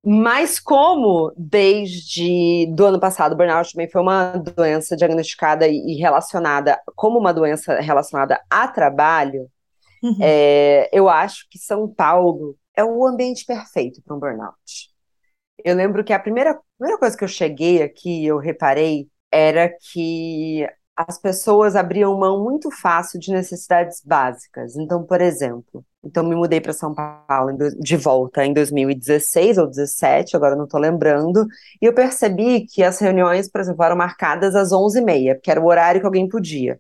Mas 0.05 0.59
como 0.61 1.33
desde 1.37 2.67
do 2.75 2.87
ano 2.87 3.01
passado, 3.01 3.33
o 3.33 3.37
burnout 3.37 3.73
também 3.73 3.91
foi 3.91 4.01
uma 4.01 4.33
doença 4.39 4.97
diagnosticada 4.97 5.67
e 5.69 5.95
relacionada 5.97 6.81
como 6.97 7.19
uma 7.19 7.33
doença 7.35 7.81
relacionada 7.81 8.41
a 8.51 8.69
trabalho, 8.69 9.51
Uhum. 10.03 10.17
é, 10.21 10.89
eu 10.93 11.09
acho 11.09 11.47
que 11.51 11.59
São 11.59 11.89
Paulo 11.93 12.57
é 12.77 12.85
o 12.85 13.05
ambiente 13.07 13.45
perfeito 13.45 14.01
para 14.03 14.15
um 14.15 14.21
burnout. 14.21 14.91
Eu 15.65 15.75
lembro 15.75 16.05
que 16.05 16.13
a 16.13 16.19
primeira, 16.19 16.59
primeira 16.79 16.99
coisa 16.99 17.17
que 17.17 17.25
eu 17.25 17.29
cheguei 17.29 17.83
aqui, 17.83 18.25
eu 18.25 18.39
reparei, 18.39 19.09
era 19.31 19.69
que 19.69 20.67
as 20.97 21.19
pessoas 21.19 21.77
abriam 21.77 22.19
mão 22.19 22.43
muito 22.43 22.71
fácil 22.71 23.21
de 23.21 23.31
necessidades 23.31 24.03
básicas. 24.05 24.77
Então, 24.77 25.05
por 25.05 25.21
exemplo, 25.21 25.85
então 26.03 26.25
me 26.25 26.35
mudei 26.35 26.61
para 26.61 26.73
São 26.73 26.95
Paulo 26.95 27.57
de 27.79 27.97
volta 27.97 28.45
em 28.45 28.53
2016 28.53 29.59
ou 29.59 29.67
2017, 29.67 30.37
agora 30.37 30.57
não 30.57 30.65
estou 30.65 30.81
lembrando, 30.81 31.47
e 31.81 31.87
eu 31.87 31.93
percebi 31.93 32.67
que 32.67 32.83
as 32.83 32.99
reuniões, 32.99 33.49
por 33.49 33.61
exemplo, 33.61 33.85
eram 33.85 33.97
marcadas 33.97 34.57
às 34.57 34.71
11h30, 34.71 35.35
porque 35.35 35.51
era 35.51 35.61
o 35.61 35.67
horário 35.67 36.01
que 36.01 36.07
alguém 36.07 36.29
podia. 36.29 36.79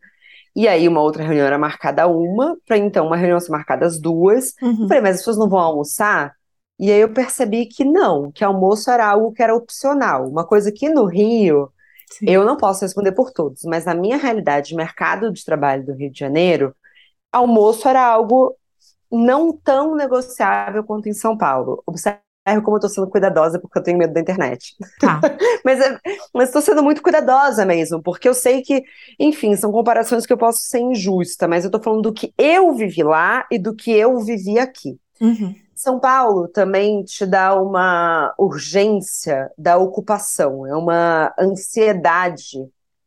E 0.56 0.66
aí 0.66 0.88
uma 0.88 1.00
outra 1.00 1.22
reunião 1.22 1.46
era 1.46 1.58
marcada 1.58 2.08
uma, 2.08 2.56
para 2.66 2.76
então 2.76 3.06
uma 3.06 3.16
reunião 3.16 3.38
ser 3.38 3.52
marcada 3.52 3.86
às 3.86 4.00
duas. 4.00 4.52
Uhum. 4.60 4.82
Eu 4.82 4.88
falei, 4.88 5.02
mas 5.02 5.14
as 5.16 5.20
pessoas 5.20 5.38
não 5.38 5.48
vão 5.48 5.60
almoçar? 5.60 6.34
E 6.78 6.92
aí 6.92 7.00
eu 7.00 7.12
percebi 7.12 7.66
que 7.66 7.84
não, 7.84 8.30
que 8.30 8.44
almoço 8.44 8.90
era 8.90 9.06
algo 9.06 9.32
que 9.32 9.42
era 9.42 9.54
opcional. 9.54 10.28
Uma 10.28 10.46
coisa 10.46 10.70
que 10.70 10.88
no 10.88 11.06
Rio, 11.06 11.72
Sim. 12.10 12.26
eu 12.28 12.44
não 12.44 12.56
posso 12.56 12.82
responder 12.82 13.12
por 13.12 13.32
todos, 13.32 13.62
mas 13.64 13.84
na 13.84 13.94
minha 13.94 14.16
realidade, 14.16 14.74
mercado 14.74 15.32
de 15.32 15.44
trabalho 15.44 15.84
do 15.84 15.92
Rio 15.94 16.10
de 16.10 16.18
Janeiro, 16.18 16.74
almoço 17.32 17.88
era 17.88 18.04
algo 18.04 18.54
não 19.10 19.52
tão 19.52 19.94
negociável 19.94 20.84
quanto 20.84 21.08
em 21.08 21.14
São 21.14 21.36
Paulo. 21.36 21.82
Observe 21.86 22.20
como 22.64 22.76
eu 22.76 22.80
tô 22.80 22.88
sendo 22.88 23.08
cuidadosa 23.08 23.58
porque 23.60 23.78
eu 23.78 23.82
tenho 23.82 23.98
medo 23.98 24.12
da 24.14 24.20
internet. 24.20 24.74
Tá. 24.98 25.20
Mas, 25.64 25.80
é- 25.80 25.98
estou 26.42 26.62
sendo 26.62 26.82
muito 26.82 27.02
cuidadosa 27.02 27.66
mesmo, 27.66 28.02
porque 28.02 28.28
eu 28.28 28.34
sei 28.34 28.62
que, 28.62 28.82
enfim, 29.18 29.54
são 29.56 29.70
comparações 29.70 30.24
que 30.24 30.32
eu 30.32 30.38
posso 30.38 30.60
ser 30.62 30.80
injusta, 30.80 31.46
mas 31.46 31.64
eu 31.64 31.70
tô 31.70 31.80
falando 31.82 32.02
do 32.02 32.12
que 32.12 32.32
eu 32.38 32.74
vivi 32.74 33.02
lá 33.02 33.46
e 33.50 33.58
do 33.58 33.74
que 33.74 33.90
eu 33.90 34.18
vivi 34.20 34.58
aqui. 34.58 34.98
Uhum. 35.20 35.54
São 35.80 36.00
Paulo 36.00 36.48
também 36.48 37.04
te 37.04 37.24
dá 37.24 37.54
uma 37.54 38.34
urgência 38.38 39.50
da 39.56 39.76
ocupação, 39.76 40.66
é 40.66 40.74
uma 40.74 41.32
ansiedade 41.38 42.58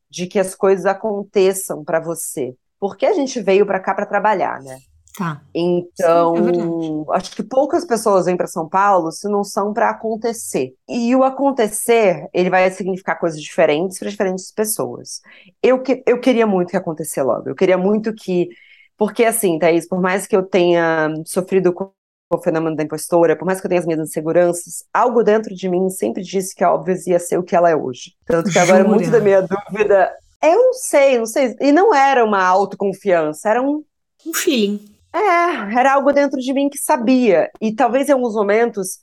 de 0.10 0.28
que 0.28 0.40
as 0.40 0.56
coisas 0.56 0.86
aconteçam 0.86 1.84
para 1.84 2.00
você. 2.00 2.56
Porque 2.80 3.06
a 3.06 3.14
gente 3.14 3.40
veio 3.42 3.66
para 3.66 3.80
cá 3.80 3.94
para 3.94 4.06
trabalhar, 4.06 4.62
né? 4.62 4.80
Tá. 5.18 5.42
Então, 5.54 6.36
Sim, 6.36 7.06
é 7.12 7.18
acho 7.18 7.36
que 7.36 7.44
poucas 7.44 7.84
pessoas 7.84 8.26
vêm 8.26 8.38
para 8.38 8.48
São 8.48 8.68
Paulo 8.68 9.12
se 9.12 9.28
não 9.28 9.44
são 9.44 9.74
para 9.74 9.90
acontecer. 9.90 10.74
E 10.88 11.16
o 11.16 11.24
acontecer, 11.24 12.28
ele 12.34 12.50
vai 12.50 12.70
significar 12.72 13.20
coisas 13.20 13.42
diferentes 13.42 14.00
para 14.00 14.10
diferentes 14.10 14.52
pessoas. 14.52 15.22
Eu, 15.62 15.82
que, 15.82 16.02
eu 16.08 16.20
queria 16.20 16.48
muito 16.48 16.70
que 16.70 16.78
acontecesse 16.78 17.22
logo. 17.22 17.50
Eu 17.50 17.56
queria 17.56 17.78
muito 17.78 18.14
que. 18.14 18.50
Porque, 18.98 19.26
assim, 19.26 19.60
Thaís, 19.60 19.88
por 19.88 20.00
mais 20.00 20.26
que 20.26 20.36
eu 20.36 20.44
tenha 20.44 21.10
sofrido 21.26 21.74
com 21.74 21.92
o 22.36 22.42
fenômeno 22.42 22.76
da 22.76 22.84
impostora, 22.84 23.36
por 23.36 23.46
mais 23.46 23.60
que 23.60 23.68
eu 23.68 23.70
tenha 23.70 23.80
as 23.80 23.86
minhas 23.86 24.02
inseguranças, 24.10 24.84
algo 24.94 25.24
dentro 25.24 25.54
de 25.54 25.70
mim 25.70 25.90
sempre 25.90 26.24
disse 26.24 26.56
que 26.56 26.64
a 26.64 26.74
Óbvias 26.74 27.06
ia 27.08 27.20
ser 27.20 27.38
o 27.38 27.44
que 27.44 27.56
ela 27.56 27.70
é 27.70 27.76
hoje. 27.76 28.14
Tanto 28.26 28.50
que 28.50 28.60
agora 28.60 28.84
muito 28.84 29.10
da 29.10 29.20
minha 29.20 29.42
dúvida, 29.42 30.12
eu 30.42 30.56
não 30.56 30.74
sei, 30.74 31.18
não 31.18 31.26
sei, 31.26 31.56
e 31.60 31.72
não 31.72 31.94
era 31.94 32.24
uma 32.26 32.44
autoconfiança, 32.44 33.50
era 33.50 33.62
um 33.62 33.84
um 34.26 34.34
feeling. 34.34 34.80
É, 35.14 35.78
era 35.78 35.94
algo 35.94 36.12
dentro 36.12 36.40
de 36.40 36.54
mim 36.54 36.70
que 36.70 36.78
sabia. 36.78 37.50
E 37.60 37.74
talvez 37.74 38.08
em 38.08 38.14
alguns 38.14 38.34
momentos 38.34 39.00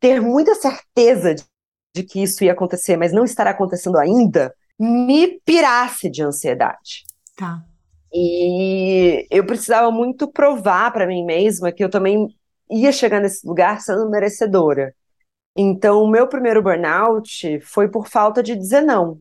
ter 0.00 0.20
muita 0.20 0.54
certeza 0.54 1.34
de, 1.34 1.44
de 1.94 2.02
que 2.02 2.22
isso 2.22 2.42
ia 2.42 2.52
acontecer, 2.52 2.96
mas 2.96 3.12
não 3.12 3.24
estar 3.24 3.46
acontecendo 3.46 3.98
ainda, 3.98 4.54
me 4.78 5.40
pirasse 5.44 6.10
de 6.10 6.22
ansiedade. 6.22 7.04
Tá. 7.36 7.62
E 8.12 9.26
eu 9.30 9.44
precisava 9.46 9.90
muito 9.90 10.30
provar 10.30 10.92
para 10.92 11.06
mim 11.06 11.24
mesma 11.24 11.72
que 11.72 11.82
eu 11.82 11.88
também 11.88 12.28
ia 12.72 12.92
chegar 12.92 13.20
nesse 13.20 13.46
lugar 13.46 13.80
sendo 13.80 14.08
merecedora. 14.10 14.94
Então, 15.56 16.02
o 16.02 16.10
meu 16.10 16.26
primeiro 16.26 16.62
burnout 16.62 17.60
foi 17.60 17.88
por 17.88 18.08
falta 18.08 18.42
de 18.42 18.56
dizer 18.56 18.80
não. 18.80 19.20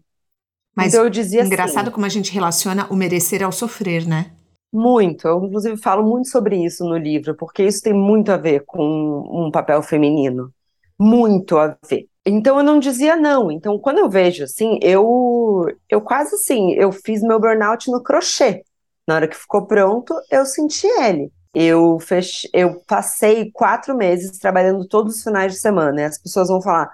Mas 0.76 0.94
então, 0.94 1.04
eu 1.04 1.10
dizia 1.10 1.44
engraçado 1.44 1.88
assim, 1.88 1.92
como 1.92 2.06
a 2.06 2.10
gente 2.10 2.32
relaciona 2.32 2.88
o 2.90 2.96
merecer 2.96 3.44
ao 3.44 3.52
sofrer, 3.52 4.08
né? 4.08 4.32
Muito. 4.74 5.28
Eu, 5.28 5.44
inclusive, 5.44 5.76
falo 5.76 6.04
muito 6.08 6.30
sobre 6.30 6.64
isso 6.64 6.86
no 6.86 6.98
livro, 6.98 7.36
porque 7.36 7.64
isso 7.64 7.82
tem 7.82 7.94
muito 7.94 8.32
a 8.32 8.38
ver 8.38 8.64
com 8.66 8.82
um 8.82 9.52
papel 9.52 9.84
feminino. 9.84 10.54
Muito 10.98 11.58
a 11.58 11.76
ver. 11.90 12.08
Então 12.26 12.58
eu 12.58 12.64
não 12.64 12.80
dizia 12.80 13.16
não. 13.16 13.52
Então 13.52 13.80
quando 13.80 13.98
eu 13.98 14.10
vejo 14.10 14.44
assim, 14.44 14.78
eu 14.82 15.66
eu 15.90 16.02
quase 16.02 16.36
assim, 16.36 16.74
eu 16.74 16.92
fiz 16.92 17.22
meu 17.22 17.40
burnout 17.40 17.90
no 17.90 18.02
crochê. 18.04 18.64
Na 19.08 19.16
hora 19.16 19.28
que 19.28 19.36
ficou 19.36 19.66
pronto, 19.66 20.14
eu 20.30 20.46
senti 20.46 20.86
ele. 20.86 21.32
Eu, 21.54 22.00
fech... 22.00 22.50
eu 22.54 22.82
passei 22.88 23.52
quatro 23.52 23.96
meses 23.96 24.40
trabalhando 24.40 24.88
todos 24.88 25.18
os 25.18 25.24
finais 25.24 25.54
de 25.54 25.60
semana. 25.60 26.02
E 26.02 26.06
as 26.06 26.18
pessoas 26.18 26.48
vão 26.48 26.62
falar: 26.62 26.90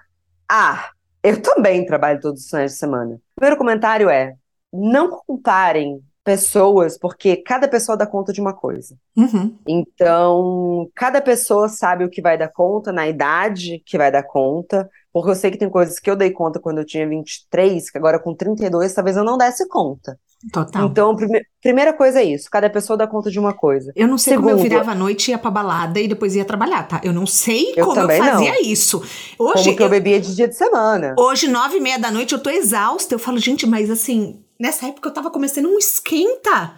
Ah, 0.49 0.89
eu 1.23 1.41
também 1.41 1.85
trabalho 1.85 2.19
todos 2.19 2.43
os 2.43 2.49
finais 2.49 2.71
de 2.73 2.77
semana. 2.77 3.15
O 3.15 3.21
primeiro 3.35 3.57
comentário 3.57 4.09
é: 4.09 4.33
não 4.71 5.09
comparem 5.09 6.01
pessoas, 6.27 6.97
porque 6.97 7.37
cada 7.37 7.69
pessoa 7.69 7.97
dá 7.97 8.05
conta 8.05 8.33
de 8.33 8.41
uma 8.41 8.53
coisa. 8.53 8.97
Uhum. 9.15 9.57
Então, 9.65 10.89
cada 10.93 11.21
pessoa 11.21 11.69
sabe 11.69 12.03
o 12.03 12.09
que 12.09 12.21
vai 12.21 12.37
dar 12.37 12.49
conta, 12.49 12.91
na 12.91 13.07
idade 13.07 13.81
que 13.85 13.97
vai 13.97 14.11
dar 14.11 14.23
conta, 14.23 14.89
porque 15.13 15.29
eu 15.31 15.35
sei 15.35 15.51
que 15.51 15.57
tem 15.57 15.69
coisas 15.69 15.99
que 15.99 16.09
eu 16.09 16.17
dei 16.17 16.31
conta 16.31 16.59
quando 16.59 16.79
eu 16.79 16.85
tinha 16.85 17.07
23, 17.07 17.89
que 17.89 17.97
agora 17.97 18.19
com 18.19 18.35
32 18.35 18.93
talvez 18.93 19.15
eu 19.15 19.23
não 19.23 19.37
desse 19.37 19.69
conta. 19.69 20.19
Total. 20.51 20.85
Então, 20.85 21.15
prime 21.15 21.41
primeira 21.61 21.91
coisa 21.91 22.21
é 22.21 22.23
isso, 22.23 22.49
cada 22.49 22.69
pessoa 22.69 22.95
dá 22.95 23.07
conta 23.07 23.29
de 23.29 23.39
uma 23.39 23.53
coisa. 23.53 23.91
Eu 23.95 24.07
não 24.07 24.17
sei 24.17 24.33
Segundo, 24.33 24.51
como 24.51 24.59
eu 24.59 24.63
virava 24.63 24.91
à 24.91 24.95
noite, 24.95 25.31
ia 25.31 25.37
pra 25.37 25.51
balada 25.51 25.99
e 25.99 26.07
depois 26.07 26.35
ia 26.35 26.45
trabalhar, 26.45 26.87
tá? 26.87 27.01
Eu 27.03 27.11
não 27.11 27.25
sei 27.25 27.73
eu 27.75 27.85
como 27.85 27.99
eu 27.99 28.07
fazia 28.07 28.53
não. 28.53 28.61
isso. 28.61 28.99
Hoje, 29.37 29.63
como 29.63 29.75
que 29.75 29.81
eu, 29.81 29.87
eu 29.87 29.89
bebia 29.89 30.21
de 30.21 30.35
dia 30.35 30.47
de 30.47 30.55
semana. 30.55 31.15
Hoje, 31.17 31.47
nove 31.47 31.77
e 31.77 31.79
meia 31.81 31.97
da 31.97 32.11
noite, 32.11 32.33
eu 32.33 32.39
tô 32.39 32.49
exausta. 32.49 33.15
Eu 33.15 33.19
falo, 33.19 33.37
gente, 33.39 33.65
mas 33.65 33.89
assim, 33.89 34.43
nessa 34.59 34.87
época 34.87 35.09
eu 35.09 35.13
tava 35.13 35.31
começando 35.31 35.65
um 35.65 35.77
esquenta. 35.77 36.75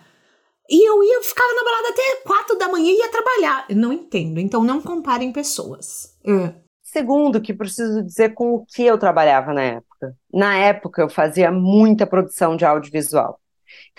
E 0.70 0.88
eu 0.88 1.04
ia, 1.04 1.22
ficava 1.24 1.52
na 1.54 1.64
balada 1.64 1.90
até 1.90 2.22
quatro 2.26 2.58
da 2.58 2.70
manhã 2.70 2.92
e 2.92 2.98
ia 3.00 3.12
trabalhar. 3.12 3.66
Eu 3.70 3.76
não 3.76 3.92
entendo. 3.92 4.40
Então 4.40 4.64
não 4.64 4.82
comparem 4.82 5.32
pessoas. 5.32 6.16
É. 6.26 6.54
Segundo, 6.84 7.42
que 7.42 7.54
preciso 7.54 8.04
dizer 8.04 8.34
com 8.34 8.56
o 8.56 8.66
que 8.66 8.84
eu 8.84 8.98
trabalhava 8.98 9.54
na 9.54 9.62
época. 9.62 10.16
Na 10.34 10.56
época 10.56 11.02
eu 11.02 11.10
fazia 11.10 11.52
muita 11.52 12.08
produção 12.08 12.56
de 12.56 12.66
audiovisual. 12.66 13.39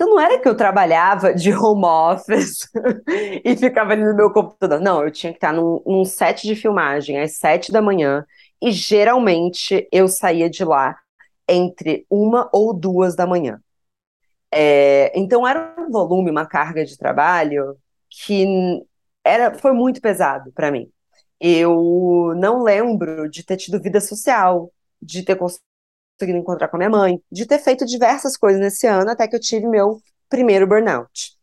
Então 0.01 0.09
não 0.09 0.18
era 0.18 0.38
que 0.38 0.48
eu 0.48 0.57
trabalhava 0.57 1.34
de 1.34 1.53
home 1.53 1.84
office 1.84 2.66
e 3.44 3.55
ficava 3.55 3.92
ali 3.92 4.03
no 4.03 4.16
meu 4.16 4.32
computador. 4.32 4.80
Não, 4.80 5.05
eu 5.05 5.11
tinha 5.11 5.30
que 5.30 5.36
estar 5.36 5.53
num, 5.53 5.82
num 5.84 6.07
set 6.07 6.46
de 6.46 6.57
filmagem 6.57 7.20
às 7.20 7.36
sete 7.36 7.70
da 7.70 7.82
manhã 7.82 8.24
e 8.62 8.72
geralmente 8.72 9.86
eu 9.92 10.09
saía 10.09 10.48
de 10.48 10.64
lá 10.64 10.96
entre 11.46 12.07
uma 12.09 12.48
ou 12.51 12.72
duas 12.72 13.14
da 13.14 13.26
manhã. 13.26 13.61
É, 14.51 15.12
então 15.14 15.46
era 15.46 15.74
um 15.78 15.90
volume, 15.90 16.30
uma 16.30 16.46
carga 16.46 16.82
de 16.82 16.96
trabalho 16.96 17.76
que 18.09 18.82
era, 19.22 19.53
foi 19.53 19.74
muito 19.74 20.01
pesado 20.01 20.51
para 20.53 20.70
mim. 20.70 20.90
Eu 21.38 22.32
não 22.38 22.62
lembro 22.62 23.28
de 23.28 23.44
ter 23.44 23.59
tido 23.59 23.78
vida 23.78 24.01
social, 24.01 24.72
de 25.03 25.22
ter 25.22 25.36
conseguido 25.36 25.69
encontrar 26.28 26.68
com 26.68 26.76
a 26.76 26.78
minha 26.78 26.90
mãe, 26.90 27.20
de 27.30 27.46
ter 27.46 27.58
feito 27.58 27.84
diversas 27.84 28.36
coisas 28.36 28.60
nesse 28.60 28.86
ano 28.86 29.10
até 29.10 29.26
que 29.26 29.36
eu 29.36 29.40
tive 29.40 29.66
meu 29.66 30.00
primeiro 30.28 30.66
burnout. 30.66 31.36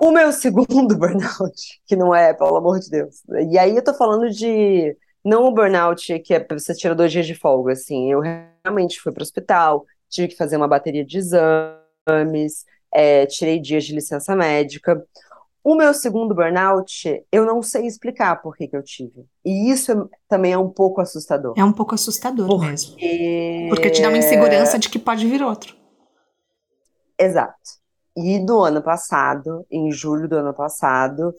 O 0.00 0.10
meu 0.10 0.30
segundo 0.32 0.96
burnout, 0.96 1.80
que 1.86 1.96
não 1.96 2.14
é, 2.14 2.34
pelo 2.34 2.56
amor 2.56 2.80
de 2.80 2.90
Deus. 2.90 3.22
E 3.50 3.58
aí 3.58 3.76
eu 3.76 3.82
tô 3.82 3.94
falando 3.94 4.30
de 4.30 4.96
não 5.24 5.44
o 5.44 5.52
burnout 5.52 6.18
que 6.20 6.34
é 6.34 6.46
você 6.48 6.74
tira 6.74 6.94
dois 6.94 7.10
dias 7.10 7.26
de 7.26 7.34
folga, 7.34 7.72
assim. 7.72 8.10
Eu 8.10 8.20
realmente 8.20 9.00
fui 9.00 9.12
para 9.12 9.22
o 9.22 9.24
hospital, 9.24 9.86
tive 10.08 10.28
que 10.28 10.36
fazer 10.36 10.56
uma 10.56 10.68
bateria 10.68 11.04
de 11.04 11.18
exames, 11.18 12.64
é, 12.92 13.26
tirei 13.26 13.58
dias 13.60 13.84
de 13.84 13.94
licença 13.94 14.36
médica. 14.36 15.02
O 15.64 15.74
meu 15.74 15.94
segundo 15.94 16.34
burnout, 16.34 17.24
eu 17.32 17.46
não 17.46 17.62
sei 17.62 17.86
explicar 17.86 18.42
por 18.42 18.54
que, 18.54 18.68
que 18.68 18.76
eu 18.76 18.82
tive. 18.82 19.24
E 19.42 19.70
isso 19.70 19.92
é, 19.92 19.96
também 20.28 20.52
é 20.52 20.58
um 20.58 20.68
pouco 20.68 21.00
assustador. 21.00 21.54
É 21.56 21.64
um 21.64 21.72
pouco 21.72 21.94
assustador 21.94 22.46
porque... 22.46 22.66
mesmo. 22.66 22.96
Porque 23.70 23.88
te 23.88 24.02
dá 24.02 24.08
uma 24.08 24.18
insegurança 24.18 24.78
de 24.78 24.90
que 24.90 24.98
pode 24.98 25.26
vir 25.26 25.42
outro. 25.42 25.74
Exato. 27.18 27.56
E 28.14 28.38
no 28.40 28.62
ano 28.62 28.82
passado, 28.82 29.66
em 29.70 29.90
julho 29.90 30.28
do 30.28 30.36
ano 30.36 30.52
passado, 30.52 31.34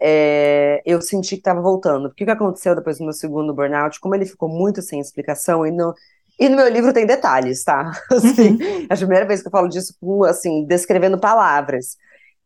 é, 0.00 0.80
eu 0.86 1.02
senti 1.02 1.36
que 1.36 1.40
estava 1.40 1.60
voltando. 1.60 2.06
O 2.06 2.14
que, 2.14 2.24
que 2.24 2.30
aconteceu 2.30 2.74
depois 2.74 2.96
do 2.96 3.04
meu 3.04 3.12
segundo 3.12 3.54
burnout? 3.54 4.00
Como 4.00 4.14
ele 4.14 4.24
ficou 4.24 4.48
muito 4.48 4.80
sem 4.80 5.00
explicação 5.00 5.66
e 5.66 5.70
não, 5.70 5.92
e 6.38 6.48
no 6.48 6.56
meu 6.56 6.68
livro 6.68 6.92
tem 6.92 7.06
detalhes, 7.06 7.64
tá? 7.64 7.92
Assim, 8.10 8.52
uhum. 8.52 8.86
É 8.88 8.94
a 8.94 8.96
primeira 8.96 9.26
vez 9.26 9.40
que 9.42 9.48
eu 9.48 9.52
falo 9.52 9.68
disso, 9.68 9.94
assim, 10.26 10.64
descrevendo 10.66 11.18
palavras. 11.18 11.96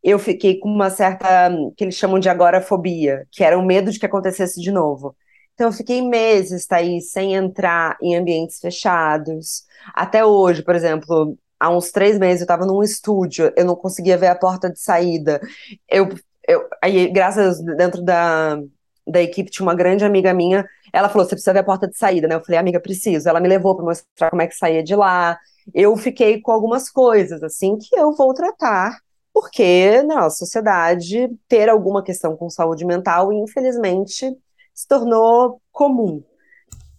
Eu 0.02 0.18
fiquei 0.18 0.58
com 0.58 0.68
uma 0.68 0.90
certa, 0.90 1.50
que 1.76 1.84
eles 1.84 1.94
chamam 1.94 2.18
de 2.18 2.28
agorafobia, 2.28 3.26
que 3.30 3.44
era 3.44 3.58
o 3.58 3.64
medo 3.64 3.90
de 3.90 3.98
que 3.98 4.06
acontecesse 4.06 4.60
de 4.60 4.70
novo. 4.72 5.14
Então 5.54 5.68
eu 5.68 5.72
fiquei 5.72 6.00
meses, 6.02 6.66
aí, 6.70 7.00
sem 7.00 7.34
entrar 7.34 7.96
em 8.02 8.16
ambientes 8.16 8.58
fechados. 8.60 9.64
Até 9.94 10.24
hoje, 10.24 10.62
por 10.62 10.74
exemplo, 10.74 11.36
há 11.58 11.70
uns 11.70 11.90
três 11.90 12.18
meses 12.18 12.40
eu 12.40 12.44
estava 12.44 12.64
num 12.64 12.82
estúdio, 12.82 13.52
eu 13.56 13.64
não 13.64 13.76
conseguia 13.76 14.16
ver 14.16 14.28
a 14.28 14.34
porta 14.34 14.70
de 14.70 14.80
saída. 14.80 15.40
Eu, 15.88 16.08
eu 16.48 16.66
aí, 16.82 17.08
graças 17.08 17.60
dentro 17.62 18.02
da, 18.02 18.58
da 19.06 19.20
equipe 19.20 19.50
tinha 19.50 19.66
uma 19.66 19.74
grande 19.74 20.04
amiga 20.04 20.32
minha 20.32 20.66
ela 20.92 21.08
falou: 21.08 21.24
você 21.24 21.30
precisa 21.34 21.52
ver 21.52 21.60
a 21.60 21.64
porta 21.64 21.88
de 21.88 21.96
saída, 21.96 22.28
né? 22.28 22.34
Eu 22.34 22.44
falei, 22.44 22.58
amiga, 22.58 22.80
preciso. 22.80 23.28
Ela 23.28 23.40
me 23.40 23.48
levou 23.48 23.76
para 23.76 23.84
mostrar 23.84 24.30
como 24.30 24.42
é 24.42 24.46
que 24.46 24.54
saía 24.54 24.82
de 24.82 24.94
lá. 24.94 25.38
Eu 25.74 25.96
fiquei 25.96 26.40
com 26.40 26.52
algumas 26.52 26.90
coisas, 26.90 27.42
assim, 27.42 27.76
que 27.78 27.96
eu 27.96 28.14
vou 28.14 28.34
tratar, 28.34 28.96
porque 29.32 30.02
na 30.02 30.16
nossa 30.16 30.38
sociedade, 30.38 31.28
ter 31.48 31.68
alguma 31.68 32.02
questão 32.02 32.36
com 32.36 32.50
saúde 32.50 32.84
mental, 32.84 33.32
infelizmente, 33.32 34.36
se 34.74 34.88
tornou 34.88 35.60
comum. 35.72 36.22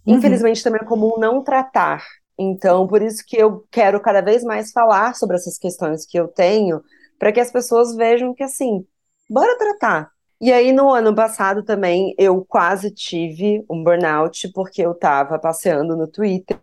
Uhum. 0.06 0.16
Infelizmente, 0.16 0.64
também 0.64 0.82
é 0.82 0.88
comum 0.88 1.18
não 1.18 1.44
tratar. 1.44 2.04
Então, 2.38 2.88
por 2.88 3.02
isso 3.02 3.24
que 3.26 3.38
eu 3.38 3.66
quero 3.70 4.00
cada 4.00 4.22
vez 4.22 4.44
mais 4.44 4.72
falar 4.72 5.16
sobre 5.16 5.36
essas 5.36 5.58
questões 5.58 6.06
que 6.06 6.18
eu 6.18 6.28
tenho, 6.28 6.82
para 7.20 7.32
que 7.32 7.40
as 7.40 7.52
pessoas 7.52 7.96
vejam 7.96 8.34
que, 8.34 8.44
assim, 8.44 8.86
bora 9.30 9.58
tratar. 9.58 10.10
E 10.40 10.52
aí, 10.52 10.72
no 10.72 10.92
ano 10.92 11.14
passado 11.14 11.64
também, 11.64 12.16
eu 12.18 12.44
quase 12.44 12.90
tive 12.92 13.64
um 13.70 13.84
burnout, 13.84 14.52
porque 14.54 14.82
eu 14.82 14.94
estava 14.94 15.38
passeando 15.38 15.96
no 15.96 16.08
Twitter 16.08 16.58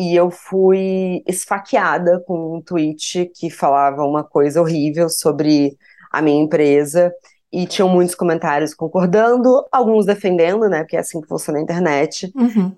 e 0.00 0.16
eu 0.16 0.30
fui 0.30 1.22
esfaqueada 1.26 2.22
com 2.26 2.56
um 2.56 2.62
tweet 2.62 3.30
que 3.34 3.50
falava 3.50 4.02
uma 4.02 4.24
coisa 4.24 4.60
horrível 4.62 5.10
sobre 5.10 5.76
a 6.10 6.22
minha 6.22 6.42
empresa. 6.42 7.12
E 7.52 7.66
tinham 7.66 7.88
muitos 7.88 8.14
comentários 8.14 8.72
concordando, 8.72 9.66
alguns 9.70 10.06
defendendo, 10.06 10.68
né? 10.68 10.80
Porque 10.84 10.96
é 10.96 11.00
assim 11.00 11.20
que 11.20 11.28
funciona 11.28 11.58
a 11.58 11.62
internet. 11.62 12.32
Uhum. 12.34 12.74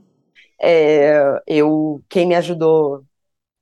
É, 0.60 1.40
eu, 1.46 2.02
quem 2.08 2.26
me 2.26 2.34
ajudou, 2.34 3.04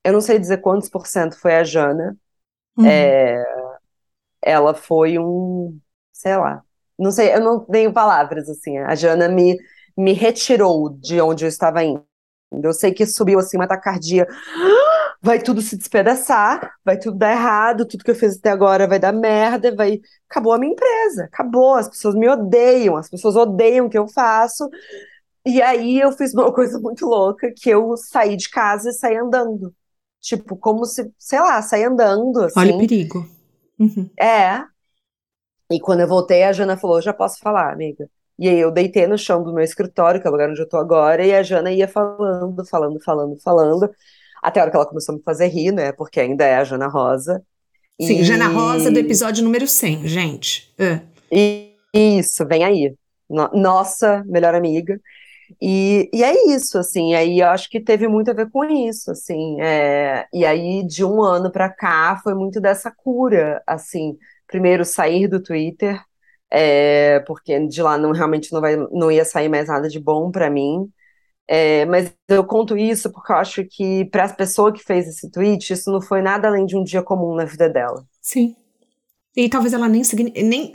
eu 0.05 0.13
não 0.13 0.21
sei 0.21 0.39
dizer 0.39 0.59
quantos 0.59 0.89
por 0.89 1.07
cento 1.07 1.39
foi 1.39 1.57
a 1.57 1.65
Jana. 1.65 2.17
Uhum. 2.79 2.87
É, 2.87 3.45
ela 4.41 4.73
foi 4.73 5.19
um 5.19 5.79
sei 6.13 6.37
lá. 6.37 6.63
Não 6.99 7.11
sei, 7.11 7.35
eu 7.35 7.41
não 7.41 7.61
tenho 7.61 7.93
palavras, 7.93 8.49
assim. 8.49 8.79
A 8.79 8.95
Jana 8.95 9.29
me, 9.29 9.59
me 9.97 10.13
retirou 10.13 10.91
de 10.91 11.21
onde 11.21 11.45
eu 11.45 11.49
estava 11.49 11.83
indo. 11.83 12.05
Eu 12.53 12.73
sei 12.73 12.93
que 12.93 13.07
subiu, 13.07 13.39
assim, 13.39 13.57
uma 13.57 13.69
tacardia. 13.69 14.27
Vai 15.23 15.39
tudo 15.39 15.61
se 15.61 15.77
despedaçar, 15.77 16.73
vai 16.83 16.99
tudo 16.99 17.19
dar 17.19 17.33
errado, 17.33 17.87
tudo 17.87 18.03
que 18.03 18.11
eu 18.11 18.15
fiz 18.15 18.39
até 18.39 18.49
agora 18.49 18.89
vai 18.89 18.99
dar 18.99 19.13
merda, 19.13 19.75
vai... 19.77 20.01
Acabou 20.31 20.55
a 20.55 20.59
minha 20.59 20.73
empresa, 20.73 21.25
acabou, 21.25 21.75
as 21.75 21.91
pessoas 21.91 22.15
me 22.15 22.27
odeiam, 22.27 22.97
as 22.97 23.11
pessoas 23.11 23.37
odeiam 23.37 23.85
o 23.87 23.91
que 23.91 23.99
eu 23.99 24.09
faço. 24.09 24.67
E 25.47 25.61
aí 25.63 26.01
eu 26.01 26.13
fiz 26.13 26.35
uma 26.35 26.53
coisa 26.55 26.79
muito 26.81 27.07
louca, 27.07 27.53
que 27.55 27.71
eu 27.71 27.97
saí 27.97 28.37
de 28.37 28.49
casa 28.49 28.91
e 28.91 28.93
saí 28.95 29.17
andando. 29.17 29.75
Tipo, 30.21 30.57
como 30.57 30.85
se, 30.87 31.11
sei 31.19 31.41
lá, 31.41 31.61
saí 31.63 31.85
andando, 31.85 32.43
assim. 32.45 32.61
Olha 32.61 32.75
o 32.75 32.79
perigo. 32.79 33.29
Uhum. 33.79 34.11
É, 34.19 34.65
E 35.71 35.81
quando 35.81 36.01
eu 36.01 36.09
voltei, 36.09 36.43
a 36.43 36.53
Jana 36.53 36.77
falou: 36.77 37.01
já 37.01 37.15
posso 37.15 37.39
falar, 37.39 37.73
amiga. 37.73 38.09
E 38.41 38.49
aí 38.49 38.59
eu 38.59 38.71
deitei 38.71 39.07
no 39.07 39.19
chão 39.19 39.45
do 39.45 39.53
meu 39.53 39.63
escritório, 39.63 40.19
que 40.19 40.27
é 40.27 40.31
o 40.31 40.33
lugar 40.33 40.49
onde 40.49 40.63
eu 40.63 40.69
tô 40.69 40.79
agora, 40.79 41.23
e 41.23 41.35
a 41.35 41.43
Jana 41.43 41.71
ia 41.71 41.87
falando, 41.87 42.65
falando, 42.65 42.99
falando, 42.99 43.39
falando, 43.39 43.91
até 44.43 44.59
a 44.59 44.63
hora 44.63 44.71
que 44.71 44.77
ela 44.79 44.87
começou 44.87 45.15
a 45.15 45.19
me 45.19 45.23
fazer 45.23 45.49
rir, 45.49 45.73
né? 45.73 45.93
Porque 45.93 46.19
ainda 46.19 46.47
é 46.47 46.57
a 46.57 46.65
Jana 46.65 46.89
Rosa. 46.89 47.43
Sim, 48.01 48.21
e... 48.21 48.25
Jana 48.25 48.49
Rosa 48.49 48.91
do 48.91 48.99
episódio 48.99 49.45
número 49.45 49.69
100, 49.69 50.09
gente. 50.09 50.73
Uh. 50.81 51.07
E, 51.31 51.75
isso, 51.93 52.47
vem 52.47 52.65
aí. 52.65 52.95
No, 53.29 53.51
nossa 53.53 54.25
melhor 54.27 54.55
amiga. 54.55 54.99
E, 55.61 56.09
e 56.11 56.25
é 56.25 56.33
isso, 56.55 56.79
assim, 56.79 57.15
aí 57.15 57.41
eu 57.41 57.49
acho 57.49 57.69
que 57.69 57.79
teve 57.79 58.09
muito 58.09 58.31
a 58.31 58.35
ver 58.35 58.49
com 58.51 58.65
isso, 58.65 59.11
assim, 59.11 59.61
é, 59.61 60.25
e 60.33 60.45
aí 60.47 60.87
de 60.87 61.05
um 61.05 61.21
ano 61.23 61.51
para 61.51 61.69
cá 61.69 62.21
foi 62.23 62.35
muito 62.35 62.61
dessa 62.61 62.89
cura, 62.91 63.61
assim, 63.67 64.17
primeiro 64.47 64.85
sair 64.85 65.27
do 65.27 65.43
Twitter, 65.43 66.01
é, 66.51 67.21
porque 67.21 67.67
de 67.67 67.83
lá 67.83 67.97
não 67.97 68.13
realmente 68.13 68.53
não, 68.53 68.61
vai, 68.61 68.77
não 68.77 69.11
ia 69.11 69.25
sair 69.25 69.49
mais 69.49 69.69
nada 69.69 69.89
de 69.89 70.01
bom 70.01 70.31
para 70.31 70.51
mim. 70.51 70.91
É, 71.47 71.85
mas 71.87 72.13
eu 72.29 72.45
conto 72.45 72.77
isso 72.77 73.11
porque 73.11 73.33
eu 73.33 73.37
acho 73.37 73.65
que 73.65 74.05
para 74.07 74.25
a 74.25 74.33
pessoa 74.33 74.73
que 74.73 74.85
fez 74.85 75.09
esse 75.09 75.31
tweet, 75.31 75.73
isso 75.73 75.91
não 75.91 76.01
foi 76.01 76.23
nada 76.23 76.47
além 76.49 76.65
de 76.65 76.77
um 76.77 76.85
dia 76.85 77.03
comum 77.03 77.35
na 77.35 77.45
vida 77.45 77.69
dela. 77.69 78.05
Sim. 78.21 78.55
E 79.37 79.49
talvez 79.49 79.73
ela 79.73 79.89
nem, 79.89 80.03
nem 80.45 80.73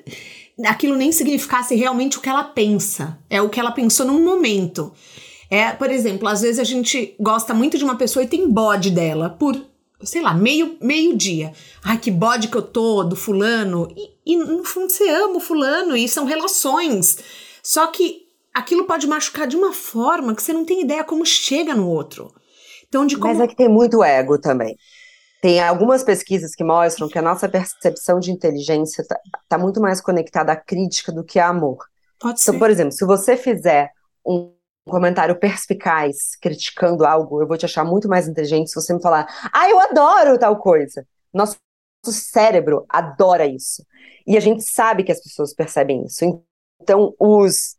aquilo 0.65 0.95
nem 0.95 1.11
significasse 1.11 1.75
realmente 1.75 2.17
o 2.17 2.21
que 2.21 2.29
ela 2.29 2.43
pensa. 2.43 3.17
É 3.29 3.41
o 3.41 3.49
que 3.49 3.59
ela 3.59 3.71
pensou 3.71 4.05
num 4.05 4.23
momento. 4.23 4.93
É, 5.49 5.71
por 5.71 5.89
exemplo, 5.89 6.27
às 6.27 6.41
vezes 6.41 6.59
a 6.59 6.63
gente 6.63 7.15
gosta 7.19 7.53
muito 7.53 7.77
de 7.77 7.83
uma 7.83 7.95
pessoa 7.95 8.23
e 8.23 8.27
tem 8.27 8.49
bode 8.49 8.91
dela 8.91 9.29
por 9.29 9.55
sei 10.05 10.21
lá, 10.21 10.33
meio, 10.33 10.77
meio 10.81 11.15
dia. 11.15 11.53
Ai, 11.83 11.97
que 11.97 12.11
bode 12.11 12.47
que 12.47 12.57
eu 12.57 12.61
tô 12.61 13.03
do 13.03 13.15
fulano. 13.15 13.87
E, 13.95 14.33
e 14.33 14.37
no 14.37 14.63
fundo 14.63 14.89
você 14.89 15.09
ama 15.09 15.37
o 15.37 15.39
fulano 15.39 15.95
e 15.95 16.07
são 16.07 16.25
relações. 16.25 17.17
Só 17.61 17.87
que 17.87 18.25
aquilo 18.53 18.85
pode 18.85 19.07
machucar 19.07 19.47
de 19.47 19.55
uma 19.57 19.73
forma 19.73 20.33
que 20.35 20.41
você 20.41 20.53
não 20.53 20.65
tem 20.65 20.81
ideia 20.81 21.03
como 21.03 21.25
chega 21.25 21.75
no 21.75 21.89
outro. 21.89 22.33
Então, 22.87 23.05
de 23.05 23.17
como... 23.17 23.33
Mas 23.33 23.41
é 23.41 23.47
que 23.47 23.55
tem 23.55 23.67
muito 23.67 24.03
ego 24.03 24.39
também. 24.39 24.75
Tem 25.41 25.59
algumas 25.59 26.03
pesquisas 26.03 26.55
que 26.55 26.63
mostram 26.63 27.07
que 27.07 27.19
a 27.19 27.21
nossa 27.21 27.47
percepção 27.47 28.19
de 28.19 28.31
inteligência 28.31 29.01
está 29.01 29.19
tá 29.47 29.57
muito 29.57 29.81
mais 29.81 30.01
conectada 30.01 30.53
à 30.53 30.55
crítica 30.55 31.11
do 31.11 31.23
que 31.23 31.37
a 31.37 31.49
amor. 31.49 31.77
Pode 32.19 32.39
então, 32.41 32.53
ser. 32.53 32.59
por 32.59 32.69
exemplo, 32.69 32.93
se 32.93 33.05
você 33.05 33.35
fizer 33.37 33.91
um 34.25 34.54
um 34.85 34.91
comentário 34.91 35.37
perspicaz 35.39 36.35
criticando 36.39 37.05
algo, 37.05 37.41
eu 37.41 37.47
vou 37.47 37.57
te 37.57 37.65
achar 37.65 37.83
muito 37.83 38.07
mais 38.07 38.27
inteligente 38.27 38.69
se 38.69 38.75
você 38.75 38.93
me 38.93 39.01
falar, 39.01 39.27
ah, 39.51 39.69
eu 39.69 39.79
adoro 39.79 40.37
tal 40.37 40.57
coisa. 40.57 41.05
Nosso 41.33 41.57
cérebro 42.05 42.85
adora 42.87 43.45
isso. 43.45 43.83
E 44.27 44.37
a 44.37 44.39
gente 44.39 44.63
sabe 44.63 45.03
que 45.03 45.11
as 45.11 45.21
pessoas 45.21 45.53
percebem 45.53 46.05
isso. 46.05 46.23
Então, 46.81 47.13
os, 47.19 47.75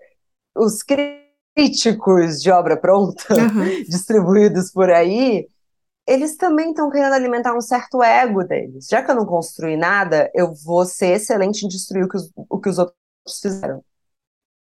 os 0.55 0.83
críticos 0.83 2.43
de 2.43 2.51
obra 2.51 2.77
pronta, 2.77 3.35
uhum. 3.35 3.85
distribuídos 3.89 4.73
por 4.73 4.91
aí, 4.91 5.47
eles 6.07 6.37
também 6.37 6.71
estão 6.71 6.91
querendo 6.91 7.15
alimentar 7.15 7.55
um 7.57 7.61
certo 7.61 8.03
ego 8.03 8.45
deles. 8.45 8.87
Já 8.89 9.03
que 9.03 9.11
eu 9.11 9.15
não 9.15 9.27
construí 9.27 9.77
nada, 9.77 10.31
eu 10.35 10.53
vou 10.55 10.85
ser 10.85 11.17
excelente 11.17 11.65
em 11.65 11.69
destruir 11.69 12.05
o 12.05 12.09
que 12.09 12.17
os, 12.17 12.31
o 12.49 12.61
que 12.61 12.69
os 12.69 12.79
outros 12.79 12.97
fizeram. 13.41 13.83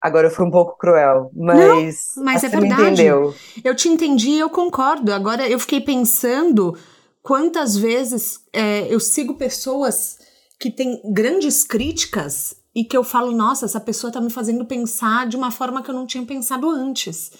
Agora 0.01 0.27
eu 0.27 0.31
fui 0.31 0.45
um 0.45 0.51
pouco 0.51 0.77
cruel, 0.77 1.31
mas. 1.33 2.13
Não, 2.15 2.23
mas 2.23 2.43
é 2.43 2.49
verdade. 2.49 2.81
Entendeu. 2.83 3.33
Eu 3.63 3.75
te 3.75 3.89
entendi 3.89 4.29
e 4.31 4.39
eu 4.39 4.49
concordo. 4.49 5.11
Agora 5.11 5.47
eu 5.47 5.59
fiquei 5.59 5.81
pensando 5.81 6.77
quantas 7.23 7.75
vezes 7.75 8.39
é, 8.53 8.93
eu 8.93 8.99
sigo 8.99 9.33
pessoas 9.33 10.19
que 10.59 10.71
têm 10.71 11.01
grandes 11.11 11.63
críticas 11.63 12.55
e 12.75 12.83
que 12.83 12.95
eu 12.95 13.03
falo, 13.03 13.31
nossa, 13.31 13.65
essa 13.65 13.79
pessoa 13.79 14.13
tá 14.13 14.21
me 14.21 14.29
fazendo 14.29 14.65
pensar 14.65 15.27
de 15.27 15.35
uma 15.35 15.49
forma 15.49 15.81
que 15.81 15.89
eu 15.89 15.95
não 15.95 16.05
tinha 16.05 16.23
pensado 16.25 16.69
antes. 16.69 17.31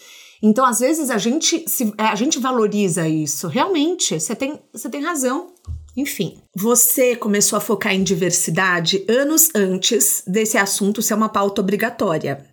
Então, 0.42 0.66
às 0.66 0.80
vezes, 0.80 1.10
a 1.10 1.18
gente, 1.18 1.68
se, 1.68 1.94
a 1.98 2.16
gente 2.16 2.40
valoriza 2.40 3.08
isso. 3.08 3.48
Realmente, 3.48 4.20
você 4.20 4.36
tem, 4.36 4.60
você 4.72 4.90
tem 4.90 5.02
razão. 5.02 5.54
Enfim, 5.98 6.38
você 6.56 7.16
começou 7.16 7.58
a 7.58 7.60
focar 7.60 7.92
em 7.92 8.04
diversidade 8.04 9.04
anos 9.10 9.50
antes 9.56 10.24
desse 10.28 10.56
assunto 10.56 11.02
ser 11.02 11.16
uma 11.16 11.28
pauta 11.28 11.60
obrigatória. 11.60 12.46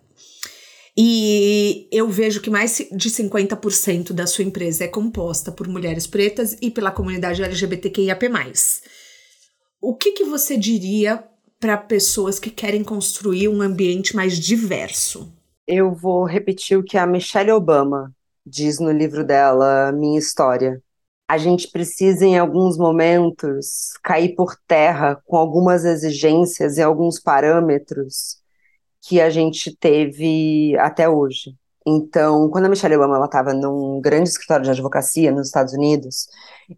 E 0.97 1.87
eu 1.91 2.09
vejo 2.09 2.41
que 2.41 2.49
mais 2.49 2.77
de 2.91 3.09
50% 3.11 4.13
da 4.13 4.25
sua 4.25 4.43
empresa 4.43 4.85
é 4.85 4.87
composta 4.87 5.51
por 5.51 5.67
mulheres 5.67 6.07
pretas 6.07 6.57
e 6.59 6.71
pela 6.71 6.89
comunidade 6.89 7.43
LGBTQIAP+. 7.43 8.31
O 9.79 9.95
que, 9.95 10.13
que 10.13 10.23
você 10.23 10.57
diria 10.57 11.23
para 11.59 11.77
pessoas 11.77 12.39
que 12.39 12.49
querem 12.49 12.83
construir 12.83 13.47
um 13.47 13.61
ambiente 13.61 14.15
mais 14.15 14.39
diverso? 14.39 15.31
Eu 15.67 15.93
vou 15.93 16.25
repetir 16.25 16.79
o 16.79 16.83
que 16.83 16.97
a 16.97 17.05
Michelle 17.05 17.51
Obama 17.51 18.11
diz 18.43 18.79
no 18.79 18.91
livro 18.91 19.23
dela, 19.23 19.91
Minha 19.91 20.17
História 20.17 20.81
a 21.27 21.37
gente 21.37 21.69
precisa, 21.69 22.25
em 22.25 22.37
alguns 22.37 22.77
momentos, 22.77 23.93
cair 24.03 24.35
por 24.35 24.55
terra 24.67 25.21
com 25.25 25.37
algumas 25.37 25.83
exigências 25.83 26.77
e 26.77 26.81
alguns 26.81 27.19
parâmetros 27.19 28.37
que 29.01 29.19
a 29.19 29.29
gente 29.29 29.75
teve 29.75 30.77
até 30.79 31.09
hoje. 31.09 31.55
Então, 31.87 32.49
quando 32.49 32.65
a 32.65 32.69
Michelle 32.69 32.95
Obama 32.95 33.23
estava 33.23 33.53
num 33.53 34.01
grande 34.01 34.29
escritório 34.29 34.65
de 34.65 34.71
advocacia 34.71 35.31
nos 35.31 35.47
Estados 35.47 35.71
Unidos, 35.73 36.27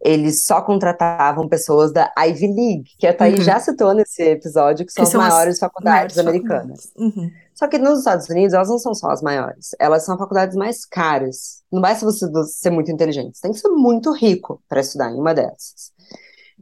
eles 0.04 0.44
só 0.44 0.60
contratavam 0.60 1.48
pessoas 1.48 1.90
da 1.92 2.12
Ivy 2.18 2.46
League, 2.46 2.90
que 2.98 3.06
a 3.06 3.14
Thaís 3.14 3.38
uhum. 3.38 3.44
já 3.44 3.58
citou 3.58 3.94
nesse 3.94 4.22
episódio, 4.22 4.84
que 4.84 4.92
são 4.92 5.02
que 5.02 5.06
as 5.06 5.12
são 5.12 5.20
maiores 5.22 5.54
as 5.54 5.60
faculdades 5.60 6.16
maiores 6.16 6.18
americanas. 6.18 6.92
Faculdades. 6.92 7.16
Uhum. 7.16 7.30
Só 7.58 7.66
que 7.66 7.76
nos 7.76 7.98
Estados 7.98 8.28
Unidos, 8.28 8.54
elas 8.54 8.68
não 8.68 8.78
são 8.78 8.94
só 8.94 9.10
as 9.10 9.20
maiores, 9.20 9.74
elas 9.80 10.04
são 10.04 10.16
faculdades 10.16 10.54
mais 10.54 10.86
caras. 10.86 11.64
Não 11.72 11.80
basta 11.80 12.06
você 12.06 12.24
ser 12.44 12.70
muito 12.70 12.92
inteligente, 12.92 13.36
você 13.36 13.42
tem 13.42 13.50
que 13.50 13.58
ser 13.58 13.68
muito 13.70 14.12
rico 14.12 14.62
para 14.68 14.80
estudar 14.80 15.10
em 15.10 15.16
uma 15.18 15.34
dessas. 15.34 15.92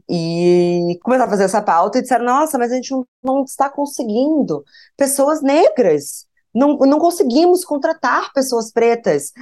E 0.09 0.99
começaram 1.03 1.29
a 1.29 1.31
fazer 1.31 1.45
essa 1.45 1.61
pauta 1.61 1.99
e 1.99 2.03
disseram: 2.03 2.25
nossa, 2.25 2.57
mas 2.57 2.73
a 2.73 2.77
gente 2.77 2.95
não, 3.23 3.45
está 3.45 3.69
conseguindo 3.69 4.65
pessoas 4.97 5.43
negras 5.43 6.27
não, 6.55 6.79
não 6.79 6.99
conseguimos 6.99 7.63
contratar 7.63 8.33
pessoas 8.33 8.73
pretas. 8.73 9.33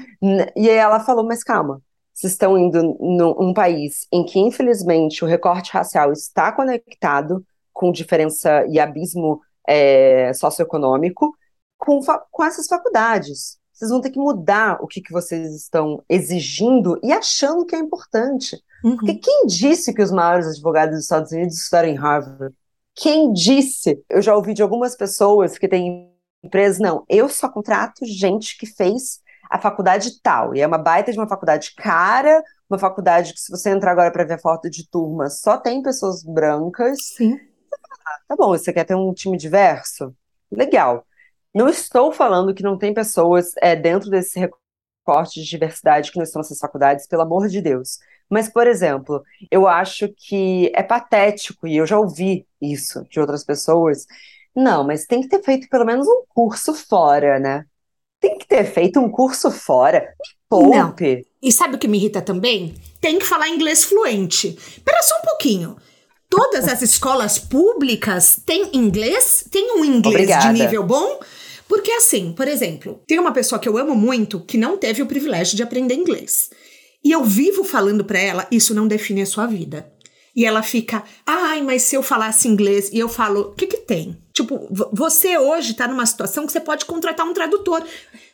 E 0.56 0.68
ela 0.68 0.98
falou, 0.98 1.24
mas 1.24 1.44
calma, 1.44 1.80
vocês 2.12 2.32
estão 2.32 2.58
indo 2.58 2.82
num 3.00 3.54
país 3.54 4.08
em 4.10 4.24
que, 4.24 4.40
infelizmente, 4.40 5.24
o 5.24 5.28
recorte 5.28 5.70
racial 5.70 6.10
está 6.10 6.50
conectado 6.50 7.46
com 7.72 7.92
diferença 7.92 8.66
e 8.68 8.80
abismo 8.80 9.40
é, 9.68 10.32
socioeconômico 10.32 11.32
com, 11.84 12.00
com 12.30 12.44
essas 12.44 12.66
faculdades. 12.66 13.58
Vocês 13.72 13.90
vão 13.90 14.00
ter 14.00 14.10
que 14.10 14.18
mudar 14.18 14.78
o 14.80 14.86
que, 14.86 15.00
que 15.00 15.12
vocês 15.12 15.54
estão 15.54 16.02
exigindo 16.08 16.98
e 17.02 17.12
achando 17.12 17.66
que 17.66 17.74
é 17.74 17.78
importante. 17.78 18.56
Uhum. 18.84 18.96
Porque 18.96 19.14
quem 19.14 19.46
disse 19.46 19.92
que 19.92 20.02
os 20.02 20.12
maiores 20.12 20.46
advogados 20.46 20.94
dos 20.94 21.04
Estados 21.04 21.32
Unidos 21.32 21.56
estudaram 21.56 21.88
em 21.88 21.96
Harvard? 21.96 22.54
Quem 22.94 23.32
disse? 23.32 24.02
Eu 24.08 24.22
já 24.22 24.36
ouvi 24.36 24.54
de 24.54 24.62
algumas 24.62 24.94
pessoas 24.94 25.58
que 25.58 25.66
têm 25.66 26.12
empresa, 26.42 26.80
não. 26.80 27.04
Eu 27.08 27.28
só 27.28 27.48
contrato 27.48 28.06
gente 28.06 28.56
que 28.56 28.66
fez 28.66 29.20
a 29.50 29.58
faculdade 29.58 30.20
tal. 30.22 30.54
E 30.54 30.60
é 30.60 30.66
uma 30.66 30.78
baita 30.78 31.10
de 31.10 31.18
uma 31.18 31.28
faculdade 31.28 31.74
cara, 31.74 32.42
uma 32.68 32.78
faculdade 32.78 33.32
que, 33.32 33.40
se 33.40 33.50
você 33.50 33.70
entrar 33.70 33.92
agora 33.92 34.10
para 34.10 34.24
ver 34.24 34.34
a 34.34 34.38
foto 34.38 34.70
de 34.70 34.88
turma, 34.88 35.28
só 35.28 35.56
tem 35.56 35.82
pessoas 35.82 36.22
brancas. 36.22 36.98
Sim. 37.16 37.38
Ah, 38.06 38.18
tá 38.28 38.36
bom, 38.36 38.48
você 38.48 38.72
quer 38.72 38.84
ter 38.84 38.94
um 38.94 39.12
time 39.12 39.36
diverso? 39.36 40.14
Legal. 40.50 41.04
Não 41.54 41.68
estou 41.68 42.10
falando 42.12 42.52
que 42.52 42.62
não 42.62 42.76
tem 42.76 42.92
pessoas 42.92 43.52
é, 43.62 43.76
dentro 43.76 44.10
desse 44.10 44.40
recorte 44.40 45.40
de 45.40 45.48
diversidade 45.48 46.10
que 46.10 46.16
não 46.16 46.24
estão 46.24 46.40
nessas 46.40 46.58
faculdades, 46.58 47.06
pelo 47.06 47.22
amor 47.22 47.48
de 47.48 47.60
Deus. 47.60 47.98
Mas, 48.28 48.48
por 48.48 48.66
exemplo, 48.66 49.22
eu 49.50 49.68
acho 49.68 50.08
que 50.08 50.72
é 50.74 50.82
patético, 50.82 51.66
e 51.66 51.76
eu 51.76 51.86
já 51.86 51.98
ouvi 51.98 52.46
isso 52.60 53.06
de 53.08 53.20
outras 53.20 53.44
pessoas, 53.44 54.06
não, 54.56 54.84
mas 54.84 55.04
tem 55.04 55.20
que 55.20 55.28
ter 55.28 55.42
feito 55.42 55.68
pelo 55.68 55.84
menos 55.84 56.06
um 56.06 56.22
curso 56.28 56.74
fora, 56.74 57.38
né? 57.38 57.64
Tem 58.20 58.38
que 58.38 58.46
ter 58.46 58.64
feito 58.64 58.98
um 58.98 59.10
curso 59.10 59.50
fora. 59.50 60.14
Poupe. 60.48 61.16
Não. 61.16 61.22
E 61.42 61.52
sabe 61.52 61.76
o 61.76 61.78
que 61.78 61.86
me 61.86 61.98
irrita 61.98 62.22
também? 62.22 62.74
Tem 63.00 63.18
que 63.18 63.26
falar 63.26 63.48
inglês 63.48 63.84
fluente. 63.84 64.56
Espera 64.56 65.02
só 65.02 65.18
um 65.18 65.22
pouquinho. 65.22 65.76
Todas 66.30 66.66
as 66.66 66.80
escolas 66.82 67.38
públicas 67.38 68.40
têm 68.46 68.70
inglês? 68.72 69.46
Tem 69.50 69.78
um 69.78 69.84
inglês 69.84 70.14
Obrigada. 70.14 70.52
de 70.52 70.60
nível 70.60 70.82
bom? 70.82 71.20
Porque 71.74 71.90
assim, 71.90 72.32
por 72.32 72.46
exemplo, 72.46 73.02
tem 73.04 73.18
uma 73.18 73.32
pessoa 73.32 73.58
que 73.58 73.68
eu 73.68 73.76
amo 73.76 73.96
muito 73.96 74.38
que 74.38 74.56
não 74.56 74.76
teve 74.76 75.02
o 75.02 75.06
privilégio 75.06 75.56
de 75.56 75.62
aprender 75.64 75.94
inglês. 75.94 76.48
E 77.04 77.10
eu 77.10 77.24
vivo 77.24 77.64
falando 77.64 78.04
para 78.04 78.20
ela, 78.20 78.46
isso 78.48 78.72
não 78.72 78.86
define 78.86 79.22
a 79.22 79.26
sua 79.26 79.44
vida. 79.44 79.92
E 80.36 80.46
ela 80.46 80.62
fica, 80.62 81.02
ai, 81.26 81.62
mas 81.62 81.82
se 81.82 81.96
eu 81.96 82.02
falasse 82.02 82.46
inglês 82.46 82.90
e 82.92 82.98
eu 83.00 83.08
falo, 83.08 83.40
o 83.40 83.54
que 83.54 83.66
que 83.66 83.78
tem? 83.78 84.16
Tipo, 84.32 84.68
você 84.92 85.36
hoje 85.36 85.74
tá 85.74 85.88
numa 85.88 86.06
situação 86.06 86.46
que 86.46 86.52
você 86.52 86.60
pode 86.60 86.84
contratar 86.84 87.26
um 87.26 87.34
tradutor. 87.34 87.84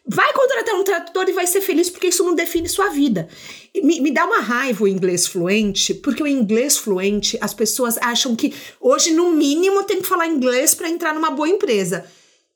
Vai 0.07 0.30
contratar 0.34 0.74
um 0.74 0.84
tradutor 0.84 1.26
e 1.26 1.32
vai 1.32 1.47
ser 1.47 1.62
feliz 1.62 1.88
porque 1.88 2.09
isso 2.09 2.22
não 2.22 2.34
define 2.34 2.68
sua 2.68 2.91
vida. 2.91 3.26
Me, 3.74 4.03
me, 4.03 4.11
dá 4.11 4.26
uma 4.26 4.41
raiva 4.41 4.84
o 4.84 4.88
inglês 4.88 5.26
fluente, 5.26 5.95
porque 5.95 6.22
o 6.22 6.26
inglês 6.26 6.76
fluente, 6.76 7.38
as 7.41 7.55
pessoas 7.55 7.97
acham 8.03 8.36
que 8.36 8.53
hoje, 8.78 9.12
no 9.14 9.30
mínimo, 9.30 9.82
tem 9.84 10.03
que 10.03 10.07
falar 10.07 10.26
inglês 10.26 10.74
para 10.74 10.91
entrar 10.91 11.14
numa 11.14 11.30
boa 11.30 11.49
empresa. 11.49 12.05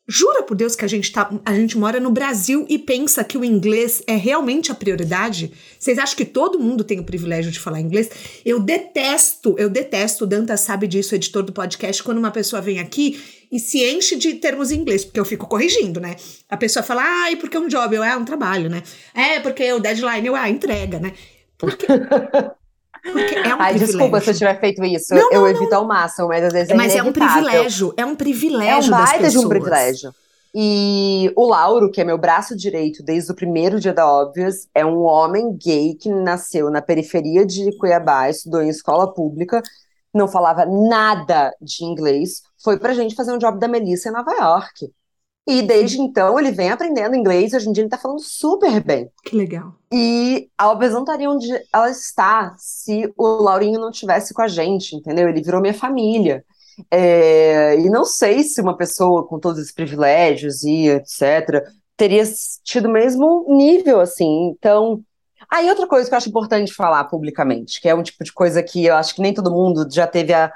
Jura 0.07 0.43
por 0.43 0.55
Deus 0.55 0.77
que 0.77 0.85
a 0.85 0.89
gente, 0.89 1.11
tá, 1.11 1.31
a 1.45 1.55
gente 1.55 1.79
mora 1.79 1.99
no 1.99 2.11
Brasil 2.11 2.67
e 2.69 2.79
pensa 2.79 3.25
que 3.25 3.39
o 3.39 3.45
inglês 3.45 4.03
é 4.07 4.15
realmente 4.15 4.71
a 4.71 4.75
prioridade? 4.75 5.51
Vocês 5.79 5.99
acham 5.99 6.17
que 6.17 6.27
todo 6.27 6.59
mundo 6.59 6.85
tem 6.85 7.01
o 7.01 7.05
privilégio 7.05 7.51
de 7.51 7.59
falar 7.59 7.81
inglês? 7.81 8.11
Eu 8.45 8.61
detesto, 8.61 9.55
eu 9.59 9.71
detesto, 9.71 10.25
o 10.25 10.27
Dantas 10.27 10.61
sabe 10.61 10.87
disso, 10.87 11.15
editor 11.15 11.43
do 11.43 11.53
podcast, 11.53 12.03
quando 12.03 12.19
uma 12.19 12.31
pessoa 12.31 12.61
vem 12.61 12.81
aqui 12.81 13.19
e 13.51 13.59
se 13.59 13.83
enche 13.83 14.17
de 14.17 14.35
termos 14.35 14.71
em 14.71 14.81
inglês, 14.81 15.07
porque 15.07 15.21
eu 15.21 15.25
fico 15.25 15.47
corrigindo, 15.47 15.99
né? 16.01 16.17
A 16.51 16.57
pessoa 16.57 16.83
fala, 16.83 17.03
ah, 17.03 17.33
e 17.33 17.37
porque 17.37 17.57
é 17.57 17.61
um 17.61 17.69
job, 17.69 17.97
eu, 17.97 18.05
é 18.05 18.15
um 18.15 18.27
trabalho, 18.27 18.69
né? 18.69 18.83
É, 19.15 19.41
porque 19.41 19.73
o 19.73 19.79
deadline, 19.79 20.27
eu, 20.27 20.37
é 20.37 20.51
entrega, 20.51 20.99
né? 20.99 21.15
Porque... 21.57 21.87
Porque 23.13 23.35
é 23.35 23.55
um 23.55 23.61
Ai, 23.61 23.75
privilégio. 23.75 23.87
desculpa 23.87 24.21
se 24.21 24.31
eu 24.31 24.35
tiver 24.35 24.61
feito 24.61 24.85
isso. 24.85 25.15
Não, 25.15 25.31
eu 25.31 25.41
não, 25.43 25.49
evito 25.49 25.71
não. 25.71 25.79
ao 25.79 25.85
máximo, 25.87 26.29
mas 26.29 26.45
às 26.45 26.53
vezes 26.53 26.71
é 26.71 26.75
Mas 26.75 26.95
é 26.95 27.03
um 27.03 27.13
privilégio, 27.13 27.95
é 27.97 28.05
um 28.05 28.17
privilégio 28.17 28.93
É 28.93 28.97
um 28.97 29.05
baita 29.05 29.31
de 29.31 29.39
um 29.39 29.49
privilégio. 29.49 30.13
E 30.57 31.33
o 31.35 31.47
Lauro, 31.47 31.91
que 31.91 32.01
é 32.01 32.05
meu 32.05 32.17
braço 32.17 32.57
direito 32.57 33.03
desde 33.03 33.33
o 33.33 33.35
primeiro 33.35 33.81
dia 33.81 33.93
da 33.93 34.09
Óbvias, 34.09 34.69
é 34.73 34.87
um 34.87 35.03
homem 35.03 35.53
gay 35.57 35.95
que 35.95 36.09
nasceu 36.09 36.71
na 36.71 36.81
periferia 36.81 37.45
de 37.45 37.77
Cuiabá, 37.77 38.31
estudou 38.31 38.63
em 38.63 38.69
escola 38.69 39.13
pública, 39.13 39.61
não 40.15 40.29
falava 40.29 40.65
nada 40.65 41.53
de 41.61 41.85
inglês, 41.85 42.43
foi 42.63 42.79
pra 42.79 42.95
gente 42.95 43.17
fazer 43.17 43.33
um 43.33 43.39
job 43.39 43.59
da 43.59 43.67
Melissa 43.67 44.09
em 44.09 44.13
Nova 44.13 44.33
York. 44.33 44.93
E 45.47 45.61
desde 45.61 46.01
então 46.01 46.39
ele 46.39 46.51
vem 46.51 46.71
aprendendo 46.71 47.15
inglês 47.15 47.53
e 47.53 47.57
hoje 47.57 47.69
em 47.69 47.73
dia 47.73 47.83
ele 47.83 47.91
tá 47.91 47.99
falando 47.99 48.21
super 48.21 48.83
bem. 48.83 49.11
Que 49.23 49.37
legal. 49.37 49.75
E 49.93 50.49
a 50.57 50.65
Alves 50.65 50.93
não 50.93 51.01
estaria 51.01 51.31
onde 51.31 51.49
ela 51.73 51.91
está 51.91 52.55
se 52.57 53.13
o 53.17 53.27
Laurinho 53.43 53.79
não 53.79 53.91
tivesse 53.91 54.33
com 54.33 54.41
a 54.41 54.49
gente, 54.49 54.97
entendeu? 54.97 55.29
Ele 55.29 55.43
virou 55.43 55.61
minha 55.61 55.75
família. 55.75 56.43
É, 56.91 57.79
e 57.79 57.91
não 57.91 58.05
sei 58.05 58.43
se 58.43 58.61
uma 58.61 58.77
pessoa 58.77 59.27
com 59.27 59.39
todos 59.39 59.61
esses 59.61 59.73
privilégios 59.73 60.65
e 60.65 60.89
etc. 60.89 61.63
teria 61.97 62.25
tido 62.65 62.87
o 62.87 62.93
mesmo 62.93 63.45
nível, 63.49 64.01
assim. 64.01 64.49
Então. 64.49 65.03
Aí, 65.51 65.69
outra 65.69 65.87
coisa 65.87 66.09
que 66.09 66.15
eu 66.15 66.19
acho 66.19 66.31
importante 66.31 66.73
falar 66.73 67.05
publicamente, 67.05 67.81
que 67.81 67.89
é 67.89 67.95
um 67.95 68.03
tipo 68.03 68.25
de 68.25 68.33
coisa 68.33 68.63
que 68.63 68.87
eu 68.87 68.95
acho 68.97 69.15
que 69.15 69.21
nem 69.21 69.35
todo 69.35 69.53
mundo 69.53 69.87
já 69.93 70.07
teve 70.07 70.33
a. 70.33 70.51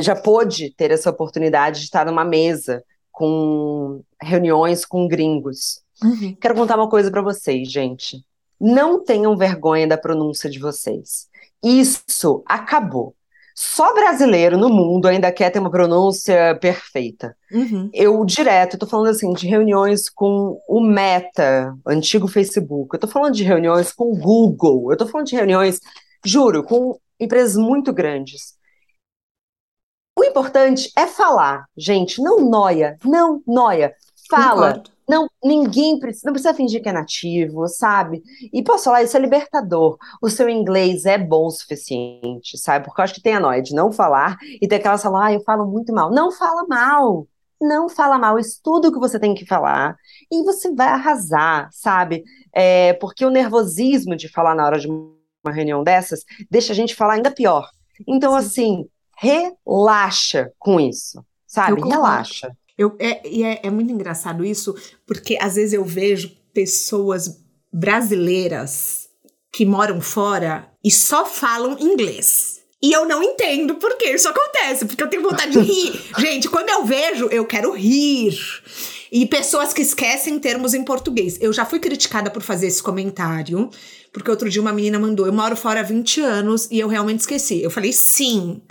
já 0.00 0.14
pôde 0.14 0.70
ter 0.76 0.90
essa 0.90 1.10
oportunidade 1.10 1.80
de 1.80 1.86
estar 1.86 2.04
numa 2.04 2.24
mesa 2.24 2.84
com 3.18 4.00
reuniões 4.22 4.84
com 4.84 5.08
gringos. 5.08 5.82
Uhum. 6.00 6.36
Quero 6.40 6.54
contar 6.54 6.76
uma 6.76 6.88
coisa 6.88 7.10
para 7.10 7.20
vocês, 7.20 7.68
gente. 7.68 8.24
Não 8.60 9.02
tenham 9.02 9.36
vergonha 9.36 9.88
da 9.88 9.98
pronúncia 9.98 10.48
de 10.48 10.60
vocês. 10.60 11.26
Isso 11.60 12.44
acabou. 12.46 13.12
Só 13.56 13.92
brasileiro 13.92 14.56
no 14.56 14.68
mundo 14.68 15.08
ainda 15.08 15.32
quer 15.32 15.50
ter 15.50 15.58
uma 15.58 15.68
pronúncia 15.68 16.56
perfeita. 16.60 17.36
Uhum. 17.50 17.90
Eu 17.92 18.24
direto, 18.24 18.74
eu 18.74 18.78
tô 18.78 18.86
falando 18.86 19.08
assim 19.08 19.32
de 19.32 19.48
reuniões 19.48 20.08
com 20.08 20.60
o 20.68 20.80
Meta, 20.80 21.74
antigo 21.84 22.28
Facebook. 22.28 22.94
Eu 22.94 23.00
tô 23.00 23.08
falando 23.08 23.34
de 23.34 23.42
reuniões 23.42 23.90
com 23.90 24.12
o 24.12 24.16
Google. 24.16 24.92
Eu 24.92 24.96
tô 24.96 25.08
falando 25.08 25.26
de 25.26 25.34
reuniões, 25.34 25.80
juro, 26.24 26.62
com 26.62 27.00
empresas 27.18 27.56
muito 27.56 27.92
grandes. 27.92 28.56
O 30.18 30.24
importante 30.24 30.90
é 30.96 31.06
falar, 31.06 31.66
gente, 31.76 32.20
não 32.20 32.40
noia, 32.40 32.98
não 33.04 33.40
noia. 33.46 33.94
Fala. 34.28 34.72
Concordo. 34.72 34.90
Não, 35.08 35.28
ninguém 35.42 35.96
precisa, 36.00 36.26
não 36.26 36.32
precisa 36.32 36.52
fingir 36.52 36.82
que 36.82 36.88
é 36.88 36.92
nativo, 36.92 37.68
sabe? 37.68 38.20
E 38.52 38.60
posso 38.60 38.84
falar, 38.84 39.04
isso 39.04 39.16
é 39.16 39.20
libertador. 39.20 39.96
O 40.20 40.28
seu 40.28 40.48
inglês 40.48 41.06
é 41.06 41.16
bom 41.16 41.46
o 41.46 41.50
suficiente, 41.50 42.58
sabe? 42.58 42.84
Porque 42.84 43.00
eu 43.00 43.04
acho 43.04 43.14
que 43.14 43.22
tem 43.22 43.36
a 43.36 43.40
noia 43.40 43.62
de 43.62 43.72
não 43.72 43.92
falar 43.92 44.36
e 44.60 44.66
tem 44.66 44.78
aquela 44.78 44.98
fala, 44.98 45.26
ah, 45.26 45.32
eu 45.32 45.40
falo 45.44 45.64
muito 45.66 45.94
mal. 45.94 46.10
Não 46.10 46.32
fala 46.32 46.66
mal. 46.66 47.28
Não 47.60 47.88
fala 47.88 48.18
mal, 48.18 48.40
estuda 48.40 48.88
o 48.88 48.92
que 48.92 48.98
você 48.98 49.20
tem 49.20 49.34
que 49.34 49.46
falar 49.46 49.96
e 50.30 50.42
você 50.44 50.74
vai 50.74 50.88
arrasar, 50.88 51.68
sabe? 51.72 52.24
É, 52.52 52.92
porque 52.94 53.24
o 53.24 53.30
nervosismo 53.30 54.16
de 54.16 54.28
falar 54.28 54.54
na 54.54 54.66
hora 54.66 54.78
de 54.80 54.88
uma 54.88 55.52
reunião 55.52 55.84
dessas 55.84 56.24
deixa 56.50 56.72
a 56.72 56.76
gente 56.76 56.94
falar 56.94 57.14
ainda 57.14 57.30
pior. 57.30 57.68
Então, 58.06 58.34
assim, 58.34 58.84
relaxa 59.18 60.52
com 60.58 60.78
isso, 60.78 61.24
sabe? 61.46 61.80
Relaxa. 61.80 62.50
Eu, 62.76 62.94
é, 63.00 63.28
e 63.28 63.42
é, 63.42 63.60
é 63.64 63.70
muito 63.70 63.92
engraçado 63.92 64.44
isso, 64.44 64.74
porque 65.04 65.36
às 65.40 65.56
vezes 65.56 65.72
eu 65.72 65.84
vejo 65.84 66.30
pessoas 66.54 67.40
brasileiras 67.72 69.08
que 69.52 69.66
moram 69.66 70.00
fora 70.00 70.70
e 70.84 70.90
só 70.90 71.26
falam 71.26 71.76
inglês. 71.80 72.58
E 72.80 72.92
eu 72.92 73.04
não 73.04 73.20
entendo 73.20 73.74
por 73.74 73.96
que 73.96 74.08
isso 74.08 74.28
acontece, 74.28 74.86
porque 74.86 75.02
eu 75.02 75.10
tenho 75.10 75.22
vontade 75.22 75.50
de 75.50 75.58
rir. 75.58 76.00
Gente, 76.18 76.48
quando 76.48 76.68
eu 76.68 76.84
vejo, 76.84 77.26
eu 77.26 77.44
quero 77.44 77.72
rir. 77.72 78.38
E 79.10 79.26
pessoas 79.26 79.72
que 79.72 79.82
esquecem 79.82 80.38
termos 80.38 80.74
em 80.74 80.84
português. 80.84 81.38
Eu 81.40 81.52
já 81.52 81.64
fui 81.64 81.80
criticada 81.80 82.30
por 82.30 82.42
fazer 82.42 82.68
esse 82.68 82.80
comentário, 82.80 83.68
porque 84.12 84.30
outro 84.30 84.48
dia 84.48 84.62
uma 84.62 84.72
menina 84.72 84.98
mandou: 84.98 85.26
Eu 85.26 85.32
moro 85.32 85.56
fora 85.56 85.80
há 85.80 85.82
20 85.82 86.20
anos 86.20 86.68
e 86.70 86.78
eu 86.78 86.86
realmente 86.86 87.20
esqueci. 87.20 87.60
Eu 87.60 87.70
falei: 87.70 87.92
Sim. 87.92 88.62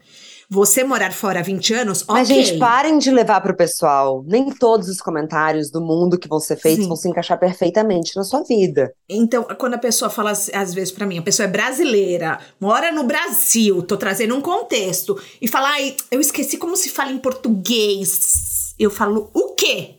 Você 0.50 0.82
morar 0.82 1.12
fora 1.12 1.42
há 1.42 1.44
20 1.44 1.74
anos, 1.74 2.02
ok. 2.04 2.14
Mas, 2.14 2.28
gente, 2.30 2.58
parem 2.58 2.98
de 2.98 3.12
levar 3.12 3.42
pro 3.42 3.56
pessoal. 3.56 4.24
Nem 4.26 4.50
todos 4.50 4.88
os 4.88 5.02
comentários 5.02 5.70
do 5.70 5.82
mundo 5.82 6.18
que 6.18 6.28
vão 6.28 6.40
ser 6.40 6.56
feitos 6.56 6.84
Sim. 6.84 6.88
vão 6.88 6.96
se 6.96 7.10
encaixar 7.10 7.38
perfeitamente 7.38 8.16
na 8.16 8.24
sua 8.24 8.44
vida. 8.44 8.94
Então, 9.10 9.44
quando 9.58 9.74
a 9.74 9.78
pessoa 9.78 10.10
fala, 10.10 10.32
às 10.32 10.74
vezes, 10.74 10.92
para 10.92 11.06
mim, 11.06 11.18
a 11.18 11.22
pessoa 11.22 11.46
é 11.46 11.52
brasileira, 11.52 12.40
mora 12.62 12.94
no 12.94 13.04
Brasil, 13.04 13.82
tô 13.84 13.98
trazendo 13.98 14.36
um 14.36 14.42
contexto, 14.42 15.20
e 15.42 15.50
fala, 15.50 15.68
ai, 15.70 15.98
eu 16.10 16.22
esqueci 16.22 16.58
como 16.58 16.78
se 16.78 16.90
fala 16.90 17.12
em 17.12 17.18
português. 17.18 18.74
Eu 18.80 18.90
falo, 18.90 19.30
o 19.34 19.54
quê? 19.54 19.97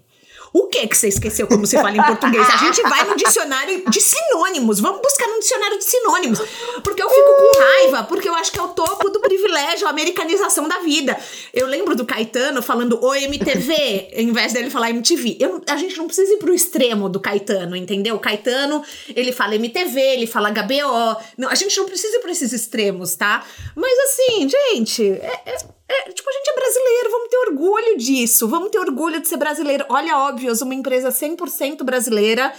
O 0.58 0.66
que 0.66 0.88
que 0.88 0.96
você 0.96 1.06
esqueceu 1.06 1.46
como 1.46 1.64
se 1.64 1.76
fala 1.76 1.96
em 1.96 2.02
português? 2.02 2.44
A 2.50 2.56
gente 2.56 2.82
vai 2.82 3.04
no 3.04 3.14
dicionário 3.14 3.88
de 3.88 4.00
sinônimos. 4.00 4.80
Vamos 4.80 5.00
buscar 5.00 5.28
no 5.28 5.38
dicionário 5.38 5.78
de 5.78 5.84
sinônimos. 5.84 6.40
Porque 6.82 7.00
eu 7.00 7.08
fico 7.08 7.36
com 7.36 7.60
raiva, 7.60 8.02
porque 8.02 8.28
eu 8.28 8.34
acho 8.34 8.50
que 8.50 8.58
é 8.58 8.62
o 8.62 8.68
topo 8.68 9.08
do 9.08 9.20
privilégio, 9.20 9.86
a 9.86 9.90
americanização 9.90 10.66
da 10.66 10.80
vida. 10.80 11.16
Eu 11.54 11.68
lembro 11.68 11.94
do 11.94 12.04
Caetano 12.04 12.60
falando 12.60 12.98
o 13.00 13.14
MTV, 13.14 14.08
em 14.14 14.32
vez 14.32 14.52
dele 14.52 14.68
falar 14.68 14.90
MTV. 14.90 15.36
Eu, 15.38 15.62
a 15.68 15.76
gente 15.76 15.96
não 15.96 16.06
precisa 16.06 16.32
ir 16.32 16.38
pro 16.38 16.52
extremo 16.52 17.08
do 17.08 17.20
Caetano, 17.20 17.76
entendeu? 17.76 18.16
O 18.16 18.18
Caetano, 18.18 18.82
ele 19.14 19.30
fala 19.30 19.54
MTV, 19.54 20.00
ele 20.00 20.26
fala 20.26 20.50
HBO. 20.50 21.22
Não, 21.36 21.48
a 21.48 21.54
gente 21.54 21.78
não 21.78 21.86
precisa 21.86 22.16
ir 22.16 22.20
pra 22.20 22.32
esses 22.32 22.52
extremos, 22.52 23.14
tá? 23.14 23.44
Mas 23.76 23.96
assim, 23.96 24.48
gente, 24.48 25.08
é, 25.08 25.40
é 25.46 25.77
é, 25.88 26.12
tipo, 26.12 26.28
a 26.28 26.32
gente 26.32 26.50
é 26.50 26.54
brasileiro, 26.54 27.10
vamos 27.10 27.28
ter 27.28 27.36
orgulho 27.38 27.98
disso, 27.98 28.46
vamos 28.46 28.70
ter 28.70 28.78
orgulho 28.78 29.20
de 29.20 29.28
ser 29.28 29.38
brasileiro. 29.38 29.86
Olha, 29.88 30.18
óbvio, 30.18 30.52
uma 30.62 30.74
empresa 30.74 31.08
100% 31.08 31.82
brasileira. 31.82 32.52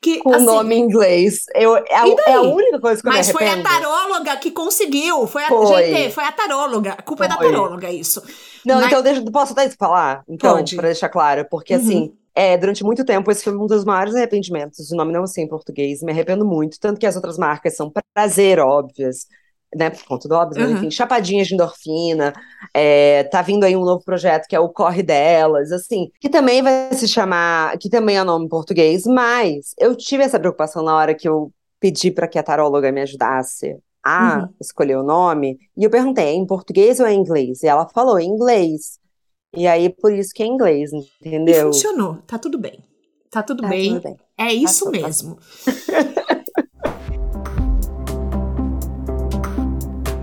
Que, 0.00 0.18
Com 0.18 0.34
assim, 0.34 0.44
nome 0.44 0.74
em 0.74 0.80
inglês. 0.80 1.46
Eu, 1.54 1.74
é, 1.76 1.84
é, 1.88 2.34
a 2.34 2.42
única 2.42 2.78
coisa 2.78 3.00
que 3.00 3.08
eu 3.08 3.12
Mas 3.12 3.30
foi 3.30 3.48
a 3.48 3.60
taróloga 3.60 4.36
que 4.36 4.50
conseguiu. 4.50 5.26
Foi 5.26 5.42
a, 5.42 5.48
foi. 5.48 5.86
Gente, 5.86 6.14
foi 6.14 6.22
a 6.22 6.30
taróloga. 6.30 6.92
A 6.92 7.02
culpa 7.02 7.24
foi. 7.24 7.26
é 7.26 7.28
da 7.30 7.36
taróloga, 7.36 7.90
isso. 7.90 8.22
Não, 8.64 8.76
Mas... 8.76 8.86
então 8.86 9.02
deixa, 9.02 9.24
posso 9.32 9.52
até 9.52 9.68
falar? 9.70 10.22
Então, 10.28 10.56
Pode. 10.56 10.76
pra 10.76 10.86
deixar 10.86 11.08
claro. 11.08 11.46
Porque, 11.50 11.74
uhum. 11.74 11.80
assim, 11.80 12.12
é, 12.34 12.56
durante 12.58 12.84
muito 12.84 13.04
tempo, 13.04 13.30
esse 13.32 13.42
foi 13.42 13.56
um 13.56 13.66
dos 13.66 13.84
maiores 13.84 14.14
arrependimentos. 14.14 14.90
O 14.92 14.96
nome 14.96 15.12
não 15.12 15.26
sei 15.26 15.44
em 15.44 15.48
português, 15.48 16.02
me 16.02 16.12
arrependo 16.12 16.44
muito. 16.44 16.78
Tanto 16.78 17.00
que 17.00 17.06
as 17.06 17.16
outras 17.16 17.38
marcas 17.38 17.74
são 17.74 17.90
prazer 18.14 18.60
óbvias 18.60 19.26
né, 19.74 19.90
por 19.90 20.04
conta 20.04 20.28
do 20.28 20.34
óbvio, 20.34 20.64
uhum. 20.64 20.72
enfim, 20.72 20.90
chapadinhas 20.90 21.46
de 21.48 21.54
endorfina, 21.54 22.32
é, 22.72 23.24
tá 23.24 23.42
vindo 23.42 23.64
aí 23.64 23.76
um 23.76 23.84
novo 23.84 24.04
projeto 24.04 24.46
que 24.46 24.56
é 24.56 24.60
o 24.60 24.68
Corre 24.68 25.02
Delas, 25.02 25.72
assim, 25.72 26.10
que 26.20 26.28
também 26.28 26.62
vai 26.62 26.92
se 26.92 27.08
chamar, 27.08 27.76
que 27.78 27.88
também 27.88 28.16
é 28.16 28.24
nome 28.24 28.46
em 28.46 28.48
português, 28.48 29.04
mas 29.04 29.74
eu 29.78 29.94
tive 29.96 30.22
essa 30.22 30.38
preocupação 30.38 30.82
na 30.82 30.94
hora 30.94 31.14
que 31.14 31.28
eu 31.28 31.52
pedi 31.80 32.10
para 32.10 32.28
que 32.28 32.38
a 32.38 32.42
taróloga 32.42 32.90
me 32.92 33.00
ajudasse 33.02 33.76
a 34.02 34.38
uhum. 34.38 34.48
escolher 34.60 34.96
o 34.96 35.02
nome, 35.02 35.58
e 35.76 35.84
eu 35.84 35.90
perguntei, 35.90 36.26
é 36.26 36.32
em 36.32 36.46
português 36.46 37.00
ou 37.00 37.06
é 37.06 37.12
em 37.12 37.18
inglês? 37.18 37.62
E 37.62 37.66
ela 37.66 37.88
falou, 37.88 38.20
em 38.20 38.28
inglês. 38.28 39.00
E 39.56 39.66
aí, 39.66 39.88
por 39.88 40.12
isso 40.12 40.32
que 40.32 40.42
é 40.42 40.46
inglês, 40.46 40.90
entendeu? 40.92 41.70
E 41.70 41.72
funcionou, 41.72 42.18
tá 42.26 42.38
tudo 42.38 42.56
bem. 42.58 42.78
Tá 43.30 43.42
tudo, 43.42 43.62
tá 43.62 43.68
bem. 43.68 43.94
tudo 43.94 44.02
bem. 44.02 44.16
É 44.38 44.52
isso 44.52 44.84
tá 44.84 44.90
mesmo. 44.92 45.38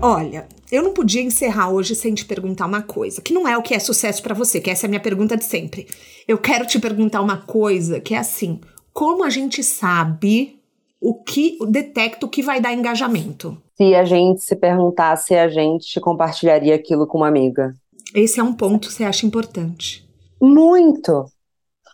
Olha, 0.06 0.46
eu 0.70 0.82
não 0.82 0.92
podia 0.92 1.22
encerrar 1.22 1.70
hoje 1.70 1.94
sem 1.94 2.14
te 2.14 2.24
perguntar 2.24 2.66
uma 2.66 2.82
coisa, 2.82 3.22
que 3.22 3.32
não 3.32 3.48
é 3.48 3.56
o 3.56 3.62
que 3.62 3.74
é 3.74 3.78
sucesso 3.78 4.22
para 4.22 4.34
você, 4.34 4.60
que 4.60 4.70
essa 4.70 4.84
é 4.84 4.88
a 4.88 4.90
minha 4.90 5.00
pergunta 5.00 5.36
de 5.36 5.44
sempre. 5.44 5.88
Eu 6.28 6.36
quero 6.36 6.66
te 6.66 6.78
perguntar 6.78 7.22
uma 7.22 7.38
coisa 7.38 8.00
que 8.00 8.14
é 8.14 8.18
assim: 8.18 8.60
como 8.92 9.24
a 9.24 9.30
gente 9.30 9.62
sabe 9.62 10.60
o 11.00 11.14
que 11.14 11.58
detecta 11.68 12.26
o 12.26 12.28
que 12.28 12.42
vai 12.42 12.60
dar 12.60 12.72
engajamento? 12.72 13.56
se 13.76 13.94
a 13.94 14.04
gente 14.04 14.42
se 14.42 14.54
perguntasse, 14.54 15.34
a 15.34 15.48
gente 15.48 16.00
compartilharia 16.00 16.74
aquilo 16.74 17.06
com 17.06 17.18
uma 17.18 17.28
amiga. 17.28 17.74
Esse 18.14 18.38
é 18.38 18.42
um 18.42 18.54
ponto 18.54 18.88
que 18.88 18.94
você 18.94 19.04
acha 19.04 19.26
importante. 19.26 20.08
Muito, 20.40 21.24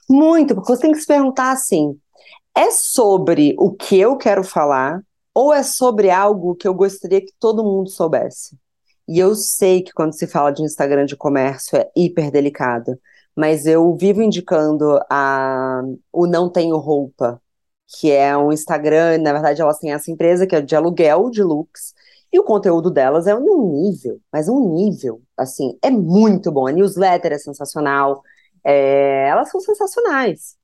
muito, 0.09 0.55
porque 0.55 0.75
você 0.75 0.83
tem 0.83 0.93
que 0.93 1.01
se 1.01 1.07
perguntar 1.07 1.53
assim: 1.53 1.97
é 2.57 2.71
sobre 2.71 3.55
o 3.59 3.73
que 3.73 3.99
eu 3.99 4.17
quero 4.17 4.45
falar 4.45 5.01
ou 5.35 5.53
é 5.53 5.63
sobre 5.63 6.11
algo 6.11 6.55
que 6.55 6.67
eu 6.69 6.75
gostaria 6.75 7.21
que 7.21 7.33
todo 7.39 7.65
mundo 7.65 7.91
soubesse? 7.91 8.57
E 9.09 9.19
eu 9.19 9.35
sei 9.35 9.83
que 9.83 9.93
quando 9.93 10.15
se 10.15 10.27
fala 10.27 10.53
de 10.53 10.63
Instagram 10.63 11.05
de 11.07 11.17
comércio 11.17 11.77
é 11.77 11.91
hiper 11.97 12.31
delicado, 12.31 12.99
mas 13.37 13.67
eu 13.67 13.97
vivo 13.97 14.23
indicando 14.23 15.01
a, 15.11 15.83
o 16.13 16.27
Não 16.27 16.49
Tenho 16.51 16.77
Roupa, 16.77 17.41
que 17.99 18.11
é 18.13 18.37
um 18.37 18.53
Instagram, 18.53 19.19
na 19.19 19.33
verdade 19.33 19.61
elas 19.61 19.79
têm 19.79 19.93
essa 19.93 20.11
empresa 20.11 20.47
que 20.47 20.55
é 20.55 20.61
de 20.61 20.77
aluguel 20.77 21.31
de 21.31 21.43
looks, 21.43 21.95
e 22.33 22.39
o 22.39 22.45
conteúdo 22.45 22.91
delas 22.91 23.27
é 23.27 23.35
um 23.35 23.73
nível, 23.73 24.21
mas 24.33 24.49
um 24.49 24.75
nível, 24.75 25.21
assim, 25.37 25.77
é 25.83 25.91
muito 25.91 26.53
bom. 26.53 26.67
A 26.67 26.73
newsletter 26.73 27.33
é 27.33 27.39
sensacional, 27.39 28.23
é, 28.65 29.27
elas 29.29 29.51
são 29.51 29.61
sensacionais. 29.61 30.57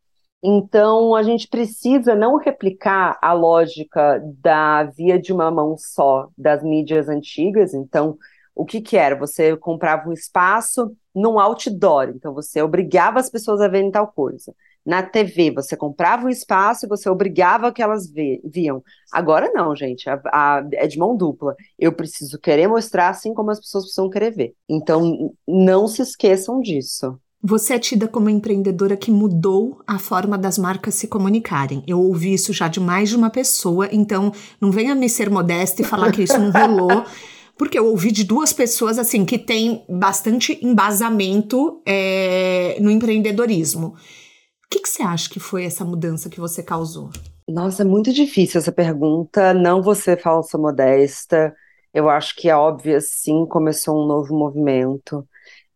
Então, 0.49 1.17
a 1.17 1.25
gente 1.25 1.49
precisa 1.49 2.15
não 2.15 2.37
replicar 2.37 3.19
a 3.21 3.33
lógica 3.33 4.23
da 4.39 4.85
via 4.85 5.19
de 5.19 5.33
uma 5.33 5.51
mão 5.51 5.77
só 5.77 6.29
das 6.39 6.63
mídias 6.63 7.09
antigas. 7.09 7.75
Então, 7.75 8.17
o 8.55 8.65
que, 8.65 8.81
que 8.81 8.97
era? 8.97 9.17
Você 9.17 9.57
comprava 9.57 10.09
um 10.09 10.13
espaço 10.13 10.97
num 11.13 11.41
outdoor, 11.41 12.11
então 12.11 12.33
você 12.33 12.63
obrigava 12.63 13.19
as 13.19 13.29
pessoas 13.29 13.61
a 13.61 13.67
verem 13.67 13.91
tal 13.91 14.07
coisa. 14.07 14.55
Na 14.85 15.03
TV, 15.03 15.51
você 15.51 15.77
comprava 15.77 16.27
um 16.27 16.31
espaço 16.31 16.87
e 16.87 16.89
você 16.89 17.11
obrigava 17.11 17.73
que 17.73 17.83
elas 17.83 18.09
viam. 18.45 18.85
Agora 19.13 19.51
não, 19.53 19.75
gente, 19.75 20.09
a, 20.09 20.21
a, 20.33 20.69
é 20.75 20.87
de 20.87 20.97
mão 20.97 21.17
dupla. 21.17 21.57
Eu 21.77 21.93
preciso 21.93 22.39
querer 22.39 22.69
mostrar 22.69 23.09
assim 23.09 23.35
como 23.35 23.51
as 23.51 23.59
pessoas 23.59 23.83
precisam 23.83 24.09
querer 24.09 24.31
ver. 24.31 24.55
Então, 24.69 25.35
não 25.45 25.89
se 25.89 26.03
esqueçam 26.03 26.61
disso. 26.61 27.19
Você 27.43 27.74
é 27.74 27.78
tida 27.78 28.09
como 28.09 28.30
empreendedora 28.30 28.97
que 28.97 29.11
mudou 29.11 29.80
a 29.87 29.99
forma 29.99 30.37
das 30.37 30.59
marcas 30.59 30.95
se 30.95 31.07
comunicarem. 31.07 31.82
Eu 31.87 32.01
ouvi 32.01 32.34
isso 32.34 32.53
já 32.53 32.66
de 32.66 32.80
mais 32.80 33.11
de 33.11 33.16
uma 33.16 33.30
pessoa, 33.30 33.89
então 33.93 34.32
não 34.61 34.70
venha 34.70 34.95
me 34.95 35.09
ser 35.09 35.30
modesta 35.30 35.82
e 35.82 35.84
falar 35.84 36.11
que 36.12 36.22
isso 36.22 36.39
não 36.39 36.51
rolou. 36.51 37.05
porque 37.57 37.78
eu 37.78 37.87
ouvi 37.87 38.12
de 38.12 38.24
duas 38.24 38.53
pessoas 38.53 38.99
assim 38.99 39.24
que 39.24 39.39
têm 39.39 39.84
bastante 39.89 40.59
embasamento 40.62 41.82
é, 41.87 42.76
no 42.80 42.91
empreendedorismo. 42.91 43.89
O 43.89 44.68
que, 44.70 44.80
que 44.80 44.89
você 44.89 45.03
acha 45.03 45.30
que 45.30 45.41
foi 45.41 45.64
essa 45.64 45.84
mudança 45.84 46.28
que 46.28 46.41
você 46.41 46.62
causou? 46.62 47.11
Nossa, 47.49 47.82
é 47.82 47.84
muito 47.84 48.12
difícil 48.12 48.59
essa 48.59 48.72
pergunta. 48.72 49.55
Não 49.55 49.80
você 49.80 50.16
falsa 50.16 50.59
modesta. 50.59 51.55
Eu 51.95 52.11
acho 52.11 52.34
que 52.37 52.51
é 52.51 52.57
óbvio, 52.57 53.01
sim, 53.01 53.47
começou 53.47 54.03
um 54.03 54.07
novo 54.07 54.37
movimento. 54.37 55.26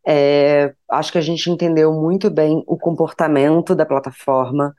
É, 0.07 0.75
acho 0.91 1.13
que 1.13 1.19
a 1.19 1.21
gente 1.21 1.51
entendeu 1.51 1.93
muito 1.93 2.31
bem 2.31 2.63
o 2.67 2.79
comportamento 2.79 3.75
da 3.75 3.87
plataforma. 3.87 4.75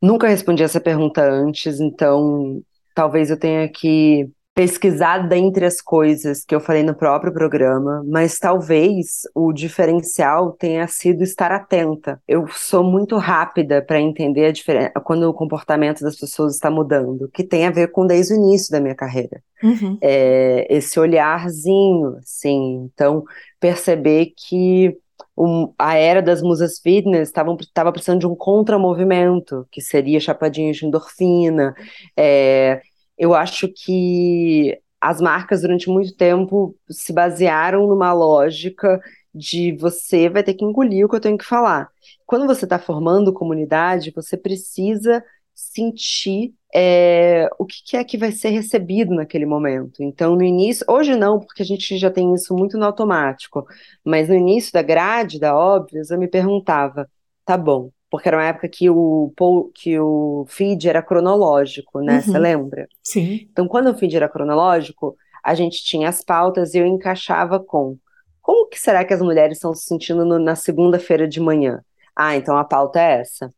Nunca 0.00 0.28
respondi 0.28 0.62
essa 0.62 0.80
pergunta 0.80 1.22
antes, 1.22 1.80
então 1.80 2.62
talvez 2.94 3.30
eu 3.30 3.38
tenha 3.38 3.68
que 3.68 4.30
pesquisar 4.54 5.28
dentre 5.28 5.64
as 5.64 5.80
coisas 5.80 6.44
que 6.44 6.54
eu 6.54 6.60
falei 6.60 6.82
no 6.82 6.94
próprio 6.94 7.32
programa, 7.32 8.04
mas 8.06 8.38
talvez 8.38 9.22
o 9.34 9.52
diferencial 9.52 10.52
tenha 10.52 10.86
sido 10.86 11.22
estar 11.22 11.50
atenta. 11.50 12.20
Eu 12.28 12.46
sou 12.48 12.84
muito 12.84 13.16
rápida 13.16 13.80
para 13.80 14.00
entender 14.00 14.44
a 14.44 14.52
diferença 14.52 14.92
quando 15.04 15.24
o 15.24 15.34
comportamento 15.34 16.02
das 16.02 16.16
pessoas 16.16 16.54
está 16.54 16.70
mudando, 16.70 17.30
que 17.32 17.42
tem 17.42 17.66
a 17.66 17.70
ver 17.70 17.90
com 17.92 18.06
desde 18.06 18.34
o 18.34 18.36
início 18.36 18.70
da 18.70 18.80
minha 18.80 18.94
carreira. 18.94 19.42
Uhum. 19.62 19.96
É, 20.02 20.66
esse 20.68 21.00
olharzinho, 21.00 22.16
assim, 22.18 22.90
então 22.92 23.24
perceber 23.58 24.32
que 24.36 24.94
um, 25.36 25.72
a 25.78 25.96
era 25.96 26.20
das 26.20 26.42
musas 26.42 26.78
fitness 26.78 27.28
estava 27.28 27.90
precisando 27.90 28.20
de 28.20 28.26
um 28.26 28.34
contramovimento, 28.34 29.66
que 29.70 29.80
seria 29.80 30.20
chapadinha 30.20 30.72
de 30.72 30.84
endorfina, 30.84 31.74
é, 32.14 32.82
eu 33.22 33.34
acho 33.34 33.68
que 33.68 34.76
as 35.00 35.20
marcas 35.20 35.62
durante 35.62 35.88
muito 35.88 36.12
tempo 36.16 36.76
se 36.90 37.12
basearam 37.12 37.86
numa 37.86 38.12
lógica 38.12 39.00
de 39.32 39.76
você 39.76 40.28
vai 40.28 40.42
ter 40.42 40.54
que 40.54 40.64
engolir 40.64 41.06
o 41.06 41.08
que 41.08 41.14
eu 41.14 41.20
tenho 41.20 41.38
que 41.38 41.44
falar. 41.44 41.88
Quando 42.26 42.48
você 42.48 42.64
está 42.64 42.80
formando 42.80 43.32
comunidade, 43.32 44.10
você 44.12 44.36
precisa 44.36 45.24
sentir 45.54 46.52
é, 46.74 47.48
o 47.60 47.64
que, 47.64 47.96
é 47.96 48.02
que 48.02 48.18
vai 48.18 48.32
ser 48.32 48.48
recebido 48.50 49.14
naquele 49.14 49.46
momento. 49.46 50.02
Então, 50.02 50.34
no 50.34 50.42
início, 50.42 50.84
hoje 50.88 51.14
não, 51.14 51.38
porque 51.38 51.62
a 51.62 51.66
gente 51.66 51.96
já 51.98 52.10
tem 52.10 52.34
isso 52.34 52.52
muito 52.56 52.76
no 52.76 52.84
automático, 52.84 53.64
mas 54.04 54.28
no 54.28 54.34
início 54.34 54.72
da 54.72 54.82
grade, 54.82 55.38
da 55.38 55.56
Óbvios, 55.56 56.10
eu 56.10 56.18
me 56.18 56.26
perguntava, 56.26 57.08
tá 57.44 57.56
bom, 57.56 57.92
porque 58.12 58.28
era 58.28 58.36
uma 58.36 58.44
época 58.44 58.68
que 58.68 58.90
o, 58.90 59.32
que 59.74 59.98
o 59.98 60.44
feed 60.46 60.86
era 60.86 61.02
cronológico, 61.02 62.02
né? 62.02 62.20
Você 62.20 62.32
uhum. 62.32 62.38
lembra? 62.38 62.86
Sim. 63.02 63.48
Então, 63.50 63.66
quando 63.66 63.88
o 63.88 63.94
feed 63.94 64.14
era 64.14 64.28
cronológico, 64.28 65.16
a 65.42 65.54
gente 65.54 65.82
tinha 65.82 66.10
as 66.10 66.22
pautas 66.22 66.74
e 66.74 66.78
eu 66.78 66.86
encaixava 66.86 67.58
com 67.58 67.96
como 68.42 68.68
que 68.68 68.78
será 68.78 69.02
que 69.02 69.14
as 69.14 69.22
mulheres 69.22 69.56
estão 69.56 69.72
se 69.72 69.86
sentindo 69.86 70.26
no, 70.26 70.38
na 70.38 70.54
segunda-feira 70.54 71.26
de 71.26 71.40
manhã? 71.40 71.80
Ah, 72.14 72.36
então 72.36 72.54
a 72.54 72.64
pauta 72.64 73.00
é 73.00 73.20
essa. 73.20 73.50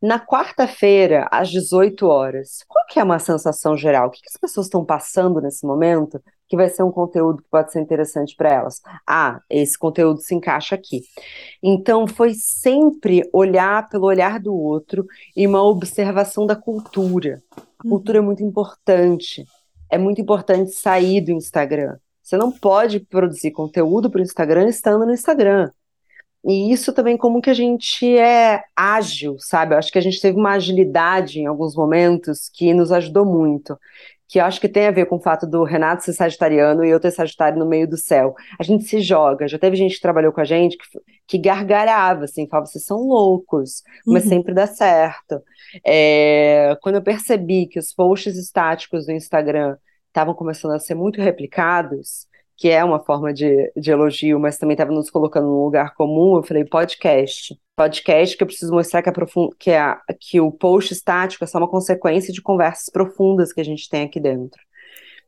Na 0.00 0.20
quarta-feira, 0.20 1.26
às 1.28 1.50
18 1.50 2.06
horas, 2.06 2.64
qual 2.68 2.86
que 2.86 3.00
é 3.00 3.04
uma 3.04 3.18
sensação 3.18 3.76
geral? 3.76 4.06
O 4.06 4.10
que, 4.10 4.22
que 4.22 4.28
as 4.28 4.36
pessoas 4.36 4.66
estão 4.66 4.84
passando 4.84 5.40
nesse 5.40 5.66
momento 5.66 6.22
que 6.48 6.56
vai 6.56 6.68
ser 6.68 6.84
um 6.84 6.92
conteúdo 6.92 7.42
que 7.42 7.48
pode 7.50 7.72
ser 7.72 7.80
interessante 7.80 8.36
para 8.36 8.48
elas? 8.48 8.80
Ah, 9.04 9.40
esse 9.50 9.76
conteúdo 9.76 10.20
se 10.20 10.36
encaixa 10.36 10.76
aqui. 10.76 11.02
Então, 11.60 12.06
foi 12.06 12.32
sempre 12.34 13.28
olhar 13.32 13.88
pelo 13.88 14.06
olhar 14.06 14.38
do 14.38 14.54
outro 14.54 15.04
e 15.36 15.44
uma 15.44 15.64
observação 15.64 16.46
da 16.46 16.54
cultura. 16.54 17.42
A 17.56 17.60
uhum. 17.84 17.90
cultura 17.90 18.18
é 18.18 18.22
muito 18.22 18.44
importante. 18.44 19.44
É 19.90 19.98
muito 19.98 20.20
importante 20.20 20.70
sair 20.70 21.20
do 21.20 21.32
Instagram. 21.32 21.96
Você 22.22 22.36
não 22.36 22.52
pode 22.52 23.00
produzir 23.00 23.50
conteúdo 23.50 24.08
para 24.08 24.20
o 24.20 24.22
Instagram 24.22 24.68
estando 24.68 25.04
no 25.04 25.12
Instagram. 25.12 25.70
E 26.48 26.72
isso 26.72 26.94
também 26.94 27.18
como 27.18 27.42
que 27.42 27.50
a 27.50 27.54
gente 27.54 28.16
é 28.16 28.64
ágil, 28.74 29.36
sabe? 29.38 29.74
Eu 29.74 29.78
acho 29.78 29.92
que 29.92 29.98
a 29.98 30.02
gente 30.02 30.18
teve 30.18 30.38
uma 30.38 30.52
agilidade 30.52 31.40
em 31.40 31.46
alguns 31.46 31.76
momentos 31.76 32.48
que 32.48 32.72
nos 32.72 32.90
ajudou 32.90 33.26
muito. 33.26 33.78
Que 34.26 34.40
eu 34.40 34.44
acho 34.46 34.58
que 34.58 34.68
tem 34.68 34.86
a 34.86 34.90
ver 34.90 35.04
com 35.06 35.16
o 35.16 35.20
fato 35.20 35.46
do 35.46 35.62
Renato 35.62 36.04
ser 36.04 36.14
sagitariano 36.14 36.82
e 36.82 36.88
eu 36.88 36.98
ter 36.98 37.10
sagitário 37.10 37.58
no 37.58 37.68
meio 37.68 37.86
do 37.86 37.98
céu. 37.98 38.34
A 38.58 38.62
gente 38.62 38.84
se 38.84 39.02
joga. 39.02 39.46
Já 39.46 39.58
teve 39.58 39.76
gente 39.76 39.96
que 39.96 40.00
trabalhou 40.00 40.32
com 40.32 40.40
a 40.40 40.44
gente 40.44 40.78
que, 40.78 40.84
que 41.26 41.38
gargalhava, 41.38 42.24
assim, 42.24 42.48
falava, 42.48 42.66
vocês 42.66 42.84
são 42.84 42.98
loucos, 42.98 43.82
mas 44.06 44.24
uhum. 44.24 44.30
sempre 44.30 44.54
dá 44.54 44.66
certo. 44.66 45.42
É, 45.86 46.78
quando 46.80 46.94
eu 46.94 47.02
percebi 47.02 47.66
que 47.66 47.78
os 47.78 47.92
posts 47.92 48.38
estáticos 48.38 49.04
do 49.04 49.12
Instagram 49.12 49.76
estavam 50.06 50.32
começando 50.34 50.72
a 50.72 50.78
ser 50.78 50.94
muito 50.94 51.20
replicados, 51.20 52.27
que 52.58 52.68
é 52.68 52.84
uma 52.84 52.98
forma 52.98 53.32
de, 53.32 53.72
de 53.76 53.92
elogio, 53.92 54.40
mas 54.40 54.58
também 54.58 54.74
estava 54.74 54.90
nos 54.90 55.08
colocando 55.08 55.46
num 55.46 55.62
lugar 55.62 55.94
comum, 55.94 56.36
eu 56.36 56.42
falei 56.42 56.64
podcast. 56.64 57.56
Podcast 57.76 58.36
que 58.36 58.42
eu 58.42 58.48
preciso 58.48 58.72
mostrar 58.72 59.00
que, 59.00 59.08
a 59.08 59.12
profund... 59.12 59.54
que, 59.56 59.70
a... 59.70 60.02
que 60.18 60.40
o 60.40 60.50
post 60.50 60.92
estático 60.92 61.44
é 61.44 61.46
só 61.46 61.58
uma 61.58 61.70
consequência 61.70 62.32
de 62.34 62.42
conversas 62.42 62.90
profundas 62.90 63.52
que 63.52 63.60
a 63.60 63.64
gente 63.64 63.88
tem 63.88 64.02
aqui 64.02 64.18
dentro. 64.18 64.60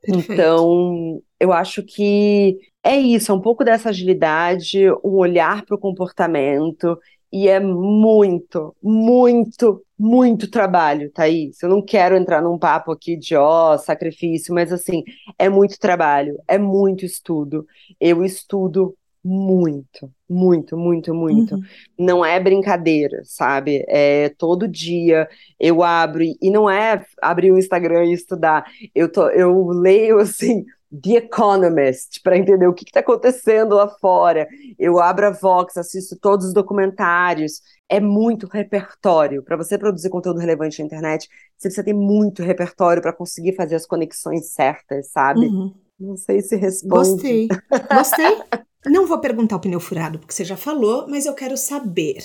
Perfeito. 0.02 0.32
Então, 0.32 1.22
eu 1.38 1.52
acho 1.52 1.84
que 1.84 2.58
é 2.82 2.96
isso, 2.96 3.30
é 3.30 3.34
um 3.34 3.40
pouco 3.40 3.62
dessa 3.62 3.90
agilidade, 3.90 4.90
um 5.04 5.16
olhar 5.16 5.64
para 5.64 5.76
o 5.76 5.80
comportamento 5.80 6.98
e 7.32 7.46
é 7.46 7.60
muito, 7.60 8.74
muito, 8.82 9.84
muito 10.00 10.50
trabalho, 10.50 11.10
Thaís. 11.10 11.62
Eu 11.62 11.68
não 11.68 11.82
quero 11.82 12.16
entrar 12.16 12.40
num 12.40 12.58
papo 12.58 12.90
aqui 12.90 13.18
de 13.18 13.36
ó, 13.36 13.74
oh, 13.74 13.78
sacrifício, 13.78 14.54
mas 14.54 14.72
assim, 14.72 15.04
é 15.38 15.46
muito 15.46 15.78
trabalho, 15.78 16.38
é 16.48 16.56
muito 16.56 17.04
estudo. 17.04 17.66
Eu 18.00 18.24
estudo 18.24 18.96
muito, 19.22 20.10
muito, 20.26 20.74
muito, 20.74 21.14
muito. 21.14 21.54
Uhum. 21.54 21.62
Não 21.98 22.24
é 22.24 22.40
brincadeira, 22.40 23.20
sabe? 23.24 23.84
É 23.88 24.30
todo 24.30 24.66
dia 24.66 25.28
eu 25.58 25.82
abro 25.82 26.22
e 26.22 26.50
não 26.50 26.70
é 26.70 27.04
abrir 27.20 27.52
o 27.52 27.58
Instagram 27.58 28.06
e 28.06 28.14
estudar. 28.14 28.64
Eu 28.94 29.12
tô, 29.12 29.28
eu 29.28 29.66
leio 29.68 30.16
assim 30.18 30.64
The 30.90 31.16
Economist 31.16 32.20
para 32.22 32.36
entender 32.36 32.66
o 32.66 32.74
que 32.74 32.84
está 32.84 33.00
acontecendo 33.00 33.76
lá 33.76 33.88
fora. 33.88 34.48
Eu 34.78 34.98
abro 34.98 35.26
a 35.26 35.30
Vox, 35.30 35.76
assisto 35.76 36.18
todos 36.18 36.46
os 36.46 36.54
documentários. 36.54 37.60
É 37.88 38.00
muito 38.00 38.46
repertório. 38.46 39.42
Para 39.42 39.56
você 39.56 39.78
produzir 39.78 40.10
conteúdo 40.10 40.40
relevante 40.40 40.80
na 40.80 40.86
internet, 40.86 41.28
você 41.56 41.68
precisa 41.68 41.84
ter 41.84 41.94
muito 41.94 42.42
repertório 42.42 43.00
para 43.00 43.12
conseguir 43.12 43.54
fazer 43.54 43.76
as 43.76 43.86
conexões 43.86 44.52
certas, 44.52 45.10
sabe? 45.12 45.46
Uhum. 45.46 45.74
Não 45.98 46.16
sei 46.16 46.40
se 46.40 46.56
responde. 46.56 47.10
Gostei. 47.10 47.48
Gostei. 47.94 48.42
Não 48.86 49.06
vou 49.06 49.20
perguntar 49.20 49.56
o 49.56 49.60
pneu 49.60 49.78
furado, 49.78 50.18
porque 50.18 50.32
você 50.32 50.44
já 50.44 50.56
falou, 50.56 51.06
mas 51.08 51.26
eu 51.26 51.34
quero 51.34 51.56
saber. 51.56 52.18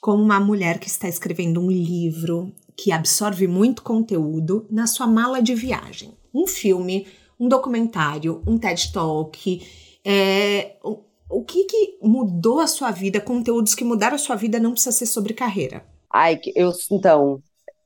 Como 0.00 0.22
uma 0.22 0.40
mulher 0.40 0.78
que 0.78 0.88
está 0.88 1.08
escrevendo 1.08 1.60
um 1.60 1.70
livro 1.70 2.52
que 2.76 2.92
absorve 2.92 3.46
muito 3.46 3.82
conteúdo 3.82 4.66
na 4.68 4.86
sua 4.86 5.06
mala 5.06 5.40
de 5.40 5.54
viagem. 5.54 6.12
Um 6.34 6.46
filme 6.46 7.06
um 7.38 7.48
documentário, 7.48 8.42
um 8.46 8.58
TED 8.58 8.92
Talk, 8.92 9.66
é, 10.04 10.76
o, 10.82 11.00
o 11.30 11.44
que, 11.44 11.64
que 11.64 11.98
mudou 12.02 12.60
a 12.60 12.66
sua 12.66 12.90
vida, 12.90 13.20
conteúdos 13.20 13.74
que 13.74 13.84
mudaram 13.84 14.16
a 14.16 14.18
sua 14.18 14.36
vida 14.36 14.58
não 14.60 14.72
precisa 14.72 14.92
ser 14.92 15.06
sobre 15.06 15.34
carreira. 15.34 15.84
Ai, 16.12 16.38
eu, 16.54 16.72
então, 16.90 17.42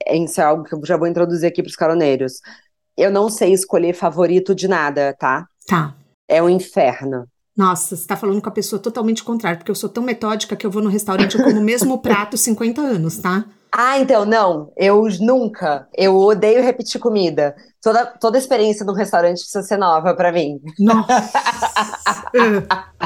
isso 0.06 0.40
é 0.40 0.44
algo 0.44 0.64
que 0.64 0.74
eu 0.74 0.80
já 0.84 0.96
vou 0.96 1.06
introduzir 1.06 1.48
aqui 1.48 1.62
para 1.62 1.70
os 1.70 1.76
caroneiros. 1.76 2.40
Eu 2.96 3.10
não 3.10 3.28
sei 3.28 3.52
escolher 3.52 3.94
favorito 3.94 4.54
de 4.54 4.68
nada, 4.68 5.14
tá? 5.18 5.46
Tá. 5.66 5.94
É 6.26 6.42
um 6.42 6.50
inferno. 6.50 7.26
Nossa, 7.56 7.96
você 7.96 8.06
tá 8.06 8.16
falando 8.16 8.40
com 8.40 8.48
a 8.48 8.52
pessoa 8.52 8.80
totalmente 8.80 9.24
contrária, 9.24 9.58
porque 9.58 9.70
eu 9.70 9.74
sou 9.74 9.88
tão 9.88 10.02
metódica 10.02 10.54
que 10.54 10.64
eu 10.64 10.70
vou 10.70 10.82
no 10.82 10.88
restaurante 10.88 11.34
e 11.34 11.42
como 11.42 11.58
o 11.58 11.64
mesmo 11.64 11.98
prato 11.98 12.36
50 12.36 12.80
anos, 12.80 13.18
tá? 13.18 13.44
Ah, 13.72 13.98
então, 13.98 14.24
não. 14.24 14.72
Eu 14.76 15.06
nunca. 15.20 15.86
Eu 15.96 16.16
odeio 16.16 16.62
repetir 16.62 17.00
comida. 17.00 17.54
Toda, 17.82 18.06
toda 18.06 18.38
experiência 18.38 18.84
num 18.84 18.92
restaurante 18.92 19.38
precisa 19.38 19.62
ser 19.62 19.76
nova 19.76 20.14
para 20.14 20.32
mim. 20.32 20.60
Nossa! 20.78 21.30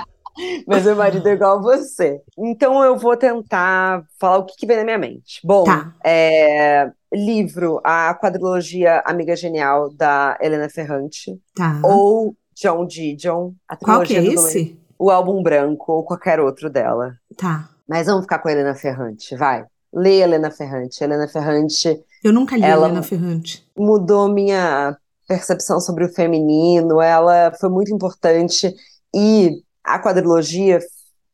Mas 0.66 0.84
meu 0.84 0.97
marido 0.97 1.28
é 1.28 1.32
igual 1.32 1.59
a 1.59 1.62
você. 1.62 2.20
Então 2.39 2.82
eu 2.82 2.97
vou 2.97 3.16
tentar 3.16 4.02
falar 4.18 4.39
o 4.39 4.47
que, 4.47 4.56
que 4.56 4.66
vem 4.66 4.78
na 4.78 4.84
minha 4.84 4.98
mente. 4.98 5.40
Bom, 5.44 5.64
Tá. 5.64 5.93
é, 6.05 6.90
livro, 7.12 7.80
a 7.84 8.14
quadrilogia 8.14 9.02
Amiga 9.05 9.36
Genial, 9.36 9.93
da 9.93 10.36
Helena 10.40 10.68
Ferrante. 10.70 11.39
Tá. 11.55 11.78
Ou 11.84 12.34
John 12.55 12.86
Didion, 12.86 13.52
a 13.68 13.76
Qual 13.76 14.02
que 14.02 14.16
é 14.16 14.24
esse? 14.24 14.78
O 14.98 15.10
álbum 15.10 15.43
branco, 15.43 15.93
ou 15.93 16.05
qualquer 16.05 16.40
outro 16.40 16.70
dela. 16.70 17.12
Tá. 17.36 17.68
Mas 17.86 18.06
vamos 18.06 18.22
ficar 18.22 18.39
com 18.39 18.48
a 18.48 18.52
Helena 18.52 18.74
Ferrante, 18.74 19.36
vai. 19.36 19.64
Lê 19.93 20.20
Helena 20.20 20.51
Ferrante. 20.51 21.02
Helena 21.02 21.28
Ferrante 21.28 22.01
Eu 22.23 22.32
nunca 22.32 22.56
li 22.56 22.64
Ela- 22.64 22.86
Helena 22.86 23.02
Ferrante. 23.02 23.66
mudou 23.77 24.28
minha 24.28 24.97
percepção 25.28 25.81
sobre 25.81 26.05
o 26.05 26.12
feminino, 26.12 27.01
ela 27.01 27.52
foi 27.59 27.70
muito 27.70 27.94
importante 27.94 28.74
e 29.14 29.62
a 29.85 29.98
quadrilogia 29.98 30.78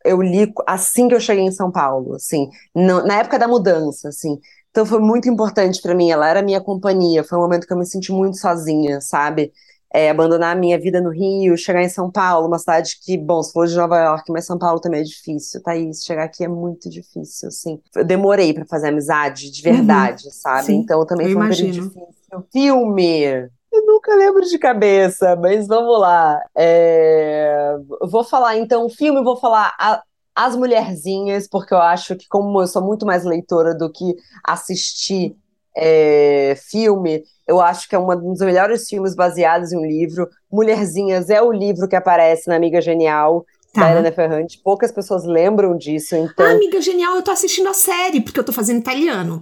eu 0.04 0.22
li 0.22 0.52
assim 0.66 1.08
que 1.08 1.14
eu 1.14 1.20
cheguei 1.20 1.44
em 1.44 1.50
São 1.50 1.70
Paulo, 1.72 2.14
assim, 2.14 2.48
na 2.74 3.18
época 3.18 3.38
da 3.38 3.48
mudança, 3.48 4.08
assim. 4.08 4.38
Então 4.70 4.86
foi 4.86 5.00
muito 5.00 5.28
importante 5.28 5.82
pra 5.82 5.94
mim, 5.94 6.10
ela 6.10 6.28
era 6.28 6.42
minha 6.42 6.60
companhia, 6.60 7.24
foi 7.24 7.36
um 7.38 7.42
momento 7.42 7.66
que 7.66 7.72
eu 7.72 7.76
me 7.78 7.84
senti 7.86 8.12
muito 8.12 8.36
sozinha, 8.38 9.00
sabe? 9.00 9.52
É, 9.92 10.10
abandonar 10.10 10.54
a 10.54 10.58
minha 10.58 10.78
vida 10.78 11.00
no 11.00 11.10
Rio, 11.10 11.56
chegar 11.56 11.82
em 11.82 11.88
São 11.88 12.10
Paulo, 12.10 12.46
uma 12.46 12.58
cidade 12.58 12.98
que, 13.02 13.16
bom, 13.16 13.42
se 13.42 13.52
for 13.52 13.66
de 13.66 13.74
Nova 13.76 13.98
York, 13.98 14.30
mas 14.30 14.44
São 14.44 14.58
Paulo 14.58 14.80
também 14.80 15.00
é 15.00 15.04
difícil, 15.04 15.62
Thaís, 15.62 16.04
chegar 16.04 16.24
aqui 16.24 16.44
é 16.44 16.48
muito 16.48 16.90
difícil, 16.90 17.48
assim. 17.48 17.80
Eu 17.96 18.04
demorei 18.04 18.52
pra 18.52 18.66
fazer 18.66 18.88
amizade 18.88 19.50
de 19.50 19.62
verdade, 19.62 20.30
sabe? 20.30 20.66
Sim, 20.66 20.74
Então 20.80 21.06
também 21.06 21.28
foi 21.32 21.42
um 21.42 21.48
período 21.48 21.72
difícil. 21.72 22.46
Filme! 22.52 23.48
Eu 23.70 23.84
nunca 23.86 24.14
lembro 24.14 24.42
de 24.42 24.58
cabeça, 24.58 25.36
mas 25.36 25.66
vamos 25.66 25.98
lá. 26.00 26.40
É, 26.56 27.76
Vou 28.02 28.24
falar 28.24 28.56
então 28.56 28.88
filme, 28.88 29.22
vou 29.22 29.36
falar 29.36 29.74
a- 29.78 30.02
As 30.34 30.54
Mulherzinhas, 30.54 31.48
porque 31.48 31.74
eu 31.74 31.78
acho 31.78 32.14
que, 32.14 32.28
como 32.28 32.62
eu 32.62 32.66
sou 32.66 32.80
muito 32.82 33.04
mais 33.04 33.24
leitora 33.24 33.74
do 33.74 33.90
que 33.90 34.14
assistir 34.44 35.36
é, 35.76 36.56
filme, 36.70 37.22
eu 37.46 37.60
acho 37.60 37.88
que 37.88 37.94
é 37.94 37.98
um 37.98 38.06
dos 38.32 38.40
melhores 38.40 38.88
filmes 38.88 39.14
baseados 39.14 39.72
em 39.72 39.76
um 39.78 39.84
livro. 39.86 40.28
Mulherzinhas 40.50 41.30
é 41.30 41.40
o 41.40 41.52
livro 41.52 41.88
que 41.88 41.96
aparece 41.96 42.48
na 42.48 42.56
Amiga 42.56 42.80
Genial, 42.80 43.44
da 43.74 43.82
Tá. 43.82 43.90
Helena 43.92 44.10
Ferrante. 44.10 44.58
Poucas 44.64 44.90
pessoas 44.90 45.24
lembram 45.24 45.76
disso, 45.76 46.14
Ah, 46.14 46.18
então. 46.18 46.46
amiga 46.46 46.80
genial, 46.80 47.14
eu 47.16 47.22
tô 47.22 47.30
assistindo 47.30 47.68
a 47.68 47.74
série, 47.74 48.20
porque 48.20 48.40
eu 48.40 48.44
tô 48.44 48.52
fazendo 48.52 48.80
italiano. 48.80 49.40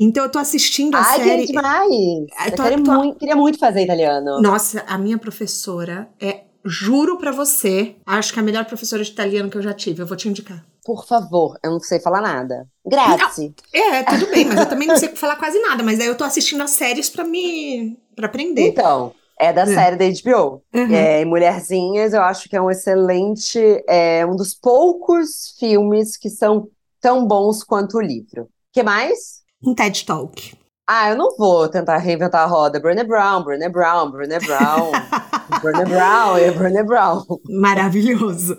Então 0.00 0.24
eu 0.24 0.30
tô 0.30 0.38
assistindo 0.38 0.94
a 0.96 1.00
Ai, 1.00 1.18
que 1.18 1.24
série. 1.24 1.46
demais! 1.46 1.88
Eu 1.90 2.26
Eu 2.46 2.56
tô- 2.56 2.62
queria 2.64 2.82
tô- 2.82 2.92
muito, 2.92 3.18
queria 3.18 3.36
muito 3.36 3.58
fazer 3.58 3.82
italiano. 3.84 4.40
Nossa, 4.40 4.82
a 4.88 4.98
minha 4.98 5.18
professora 5.18 6.08
é, 6.20 6.40
juro 6.64 7.16
pra 7.18 7.30
você, 7.30 7.94
acho 8.04 8.32
que 8.32 8.38
é 8.38 8.42
a 8.42 8.44
melhor 8.44 8.64
professora 8.64 9.04
de 9.04 9.10
italiano 9.10 9.48
que 9.50 9.56
eu 9.58 9.62
já 9.62 9.72
tive. 9.74 10.02
Eu 10.02 10.06
vou 10.06 10.16
te 10.16 10.28
indicar. 10.28 10.64
Por 10.86 11.04
favor, 11.04 11.58
eu 11.64 11.72
não 11.72 11.80
sei 11.80 11.98
falar 11.98 12.20
nada. 12.22 12.68
Grazie. 12.86 13.52
É, 13.74 14.04
tudo 14.04 14.30
bem, 14.30 14.44
mas 14.44 14.60
eu 14.60 14.66
também 14.68 14.86
não 14.86 14.96
sei 14.96 15.08
falar 15.16 15.34
quase 15.36 15.58
nada. 15.60 15.82
Mas 15.82 15.98
daí 15.98 16.06
eu 16.06 16.16
tô 16.16 16.22
assistindo 16.22 16.62
as 16.62 16.70
séries 16.70 17.10
pra 17.10 17.24
me. 17.24 17.98
pra 18.14 18.26
aprender. 18.26 18.68
Então, 18.68 19.12
é 19.38 19.52
da 19.52 19.62
É. 19.62 19.66
série 19.66 19.96
da 19.96 20.04
HBO. 20.04 20.62
Uhum. 20.72 20.94
É, 20.94 21.24
Mulherzinhas, 21.24 22.14
eu 22.14 22.22
acho 22.22 22.48
que 22.48 22.54
é 22.56 22.62
um 22.62 22.70
excelente, 22.70 23.58
é 23.88 24.24
um 24.24 24.36
dos 24.36 24.54
poucos 24.54 25.54
filmes 25.58 26.16
que 26.16 26.30
são 26.30 26.68
tão 27.00 27.26
bons 27.26 27.64
quanto 27.64 27.98
o 27.98 28.00
livro. 28.00 28.48
que 28.72 28.82
mais? 28.82 29.42
Um 29.64 29.74
TED 29.74 30.04
Talk. 30.06 30.54
Ah, 30.88 31.10
eu 31.10 31.16
não 31.16 31.36
vou 31.36 31.68
tentar 31.68 31.96
reinventar 31.98 32.42
a 32.42 32.46
roda. 32.46 32.78
Brené 32.78 33.02
Brown, 33.02 33.42
Brené 33.42 33.68
Brown, 33.68 34.08
Brené 34.10 34.38
Brown. 34.38 34.92
Brené 35.60 35.84
Brown 35.84 36.38
e 36.38 36.50
Brené 36.52 36.82
Brown. 36.84 37.24
Maravilhoso. 37.48 38.56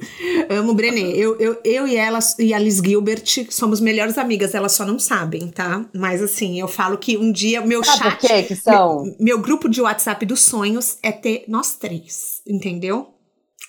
Amo 0.49 0.73
Brené. 0.73 1.11
Eu, 1.11 1.37
eu, 1.39 1.57
eu 1.63 1.87
e 1.87 1.95
ela 1.95 2.19
e 2.37 2.53
a 2.53 2.59
Liz 2.59 2.77
Gilbert 2.83 3.23
somos 3.49 3.79
melhores 3.79 4.17
amigas, 4.17 4.53
elas 4.53 4.73
só 4.73 4.85
não 4.85 4.99
sabem, 4.99 5.49
tá? 5.49 5.85
Mas 5.93 6.21
assim, 6.21 6.59
eu 6.59 6.67
falo 6.67 6.97
que 6.97 7.17
um 7.17 7.31
dia 7.31 7.61
meu 7.61 7.81
Sabe 7.83 7.99
chat. 7.99 8.17
quê 8.19 8.43
que 8.43 8.55
são? 8.55 9.03
Meu, 9.03 9.15
meu 9.19 9.39
grupo 9.39 9.69
de 9.69 9.81
WhatsApp 9.81 10.25
dos 10.25 10.41
sonhos 10.41 10.97
é 11.01 11.13
ter 11.13 11.45
nós 11.47 11.75
três, 11.75 12.41
entendeu? 12.45 13.13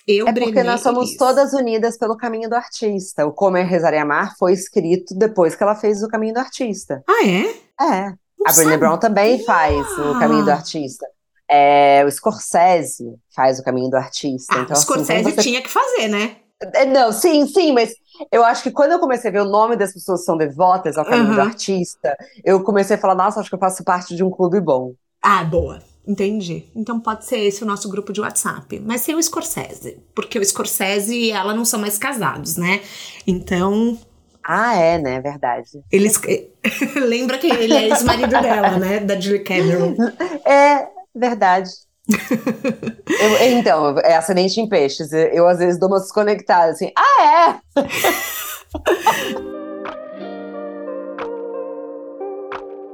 Eu, 0.05 0.27
É 0.27 0.33
porque 0.33 0.51
Brené 0.51 0.63
nós 0.63 0.81
somos 0.81 1.15
todas 1.15 1.53
unidas 1.53 1.97
pelo 1.97 2.17
caminho 2.17 2.49
do 2.49 2.55
artista. 2.55 3.25
O 3.25 3.31
Comer, 3.31 3.63
Rezar 3.63 3.93
e 3.93 3.97
Amar 3.97 4.35
foi 4.37 4.53
escrito 4.53 5.15
depois 5.15 5.55
que 5.55 5.63
ela 5.63 5.75
fez 5.75 6.03
o 6.03 6.07
caminho 6.07 6.33
do 6.33 6.39
artista. 6.39 7.03
Ah, 7.07 7.25
é? 7.25 7.55
É. 7.81 8.13
A 8.45 8.53
Brené. 8.53 8.77
Brown 8.77 8.97
também 8.97 9.43
faz 9.43 9.85
o 9.97 10.17
caminho 10.19 10.43
do 10.45 10.51
artista. 10.51 11.05
É, 11.47 12.03
o 12.05 12.11
Scorsese 12.11 13.15
faz 13.35 13.59
o 13.59 13.63
caminho 13.63 13.89
do 13.89 13.97
artista. 13.97 14.53
Ah, 14.57 14.61
então, 14.61 14.75
o 14.75 14.79
assim, 14.79 14.83
Scorsese 14.83 15.23
você- 15.23 15.41
tinha 15.41 15.61
que 15.61 15.69
fazer, 15.69 16.07
né? 16.07 16.37
É, 16.73 16.85
Não, 16.85 17.11
sim, 17.11 17.47
sim, 17.47 17.71
mas 17.71 17.93
eu 18.31 18.43
acho 18.43 18.63
que 18.63 18.71
quando 18.71 18.91
eu 18.91 18.99
comecei 18.99 19.29
a 19.29 19.33
ver 19.33 19.41
o 19.41 19.45
nome 19.49 19.75
das 19.77 19.93
pessoas 19.93 20.19
que 20.21 20.25
são 20.25 20.37
devotas 20.37 20.97
ao 20.97 21.05
caminho 21.05 21.33
do 21.33 21.39
Aham. 21.39 21.47
artista, 21.49 22.17
eu 22.43 22.61
comecei 22.63 22.97
a 22.97 22.99
falar, 22.99 23.15
nossa, 23.15 23.39
acho 23.39 23.49
que 23.49 23.55
eu 23.55 23.59
faço 23.59 23.83
parte 23.83 24.15
de 24.15 24.23
um 24.23 24.29
clube 24.29 24.59
bom. 24.59 24.93
Ah, 25.21 25.43
boa. 25.43 25.81
Entendi. 26.07 26.65
Então 26.75 26.99
pode 26.99 27.25
ser 27.25 27.37
esse 27.39 27.63
o 27.63 27.67
nosso 27.67 27.87
grupo 27.87 28.11
de 28.11 28.19
WhatsApp. 28.19 28.79
Mas 28.85 29.01
sem 29.01 29.15
o 29.15 29.21
Scorsese. 29.23 29.99
Porque 30.15 30.39
o 30.39 30.43
Scorsese 30.45 31.15
e 31.15 31.31
ela 31.31 31.53
não 31.53 31.63
são 31.63 31.79
mais 31.79 31.97
casados, 31.97 32.57
né? 32.57 32.81
Então, 33.27 33.97
Ah, 34.43 34.75
é, 34.75 34.97
né? 34.97 35.19
Verdade. 35.21 35.69
eles. 35.91 36.19
Lembra 36.95 37.37
que 37.37 37.47
ele 37.47 37.73
é 37.73 37.87
ex-marido 37.89 38.29
dela, 38.41 38.77
né? 38.77 38.99
Da 38.99 39.19
Julie 39.19 39.43
Cameron. 39.43 39.95
É, 40.45 40.87
verdade. 41.15 41.69
Eu- 42.09 43.47
então, 43.51 43.99
é 43.99 44.15
ascendente 44.15 44.59
em 44.59 44.67
peixes. 44.67 45.11
Eu, 45.11 45.27
eu, 45.27 45.47
às 45.47 45.59
vezes 45.59 45.79
dou 45.79 45.89
uma 45.89 45.99
desconectada 45.99 46.71
assim. 46.71 46.91
Ah, 46.97 47.23
é? 47.23 47.59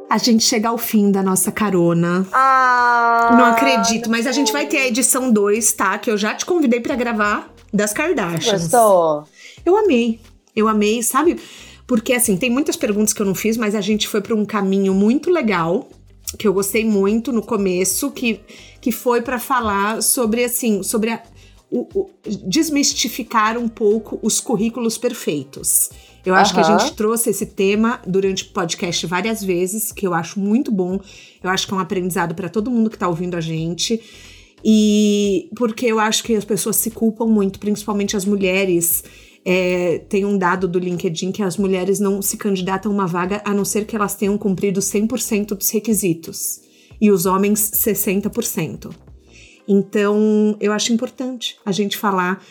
A 0.09 0.17
gente 0.17 0.43
chega 0.43 0.69
ao 0.69 0.77
fim 0.77 1.11
da 1.11 1.21
nossa 1.21 1.51
carona. 1.51 2.25
Ah! 2.31 3.35
Não 3.37 3.45
acredito, 3.45 4.09
mas 4.09 4.27
a 4.27 4.31
gente 4.31 4.51
vai 4.53 4.65
ter 4.67 4.77
a 4.77 4.87
edição 4.87 5.31
2, 5.31 5.71
tá? 5.73 5.97
Que 5.97 6.09
eu 6.11 6.17
já 6.17 6.33
te 6.33 6.45
convidei 6.45 6.79
pra 6.79 6.95
gravar 6.95 7.49
das 7.73 7.91
Kardashians. 7.91 8.63
Gostou? 8.63 9.23
Eu 9.65 9.75
amei. 9.77 10.19
Eu 10.55 10.67
amei, 10.67 11.03
sabe? 11.03 11.37
Porque 11.87 12.13
assim, 12.13 12.37
tem 12.37 12.49
muitas 12.49 12.75
perguntas 12.75 13.13
que 13.13 13.21
eu 13.21 13.25
não 13.25 13.35
fiz, 13.35 13.57
mas 13.57 13.75
a 13.75 13.81
gente 13.81 14.07
foi 14.07 14.21
para 14.21 14.33
um 14.33 14.45
caminho 14.45 14.93
muito 14.93 15.29
legal, 15.29 15.89
que 16.39 16.47
eu 16.47 16.53
gostei 16.53 16.83
muito 16.83 17.31
no 17.31 17.41
começo, 17.41 18.09
que, 18.11 18.39
que 18.81 18.91
foi 18.91 19.21
para 19.21 19.37
falar 19.39 20.01
sobre 20.01 20.43
assim, 20.43 20.81
sobre 20.81 21.11
a, 21.11 21.21
o- 21.69 21.87
o- 21.93 22.09
desmistificar 22.47 23.57
um 23.57 23.67
pouco 23.67 24.19
os 24.23 24.39
currículos 24.39 24.97
perfeitos. 24.97 25.89
Eu 26.25 26.33
acho 26.33 26.55
que 26.55 26.59
a 26.59 26.63
gente 26.79 26.95
trouxe 26.95 27.29
esse 27.29 27.45
tema 27.45 28.01
durante 28.07 28.43
o 28.45 28.47
podcast 28.47 29.05
várias 29.05 29.43
vezes, 29.43 29.91
que 29.91 30.07
eu 30.07 30.13
acho 30.15 30.39
muito 30.39 30.71
bom. 30.71 30.99
Eu 31.43 31.51
acho 31.51 31.67
que 31.67 31.73
é 31.73 31.77
um 31.77 31.79
aprendizado 31.79 32.33
para 32.33 32.49
todo 32.49 32.71
mundo 32.71 32.89
que 32.89 32.97
tá 32.97 33.07
ouvindo 33.07 33.35
a 33.37 33.41
gente. 33.41 34.01
E 34.63 35.49
porque 35.55 35.85
eu 35.85 35.99
acho 35.99 36.23
que 36.23 36.33
as 36.35 36.43
pessoas 36.43 36.77
se 36.77 36.89
culpam 36.89 37.27
muito, 37.27 37.59
principalmente 37.59 38.17
as 38.17 38.25
mulheres. 38.25 39.03
É, 39.47 39.99
tem 40.09 40.25
um 40.25 40.37
dado 40.37 40.67
do 40.67 40.79
LinkedIn 40.79 41.31
que 41.31 41.43
as 41.43 41.55
mulheres 41.55 41.99
não 41.99 42.19
se 42.21 42.35
candidatam 42.35 42.91
a 42.91 42.95
uma 42.95 43.05
vaga 43.05 43.43
a 43.45 43.53
não 43.53 43.63
ser 43.63 43.85
que 43.85 43.95
elas 43.95 44.15
tenham 44.15 44.37
cumprido 44.37 44.79
100% 44.79 45.55
dos 45.55 45.69
requisitos. 45.69 46.61
E 46.99 47.11
os 47.11 47.25
homens, 47.27 47.59
60%. 47.59 48.91
Então, 49.67 50.57
eu 50.59 50.71
acho 50.71 50.91
importante 50.91 51.57
a 51.65 51.71
gente 51.71 51.97
falar 51.97 52.43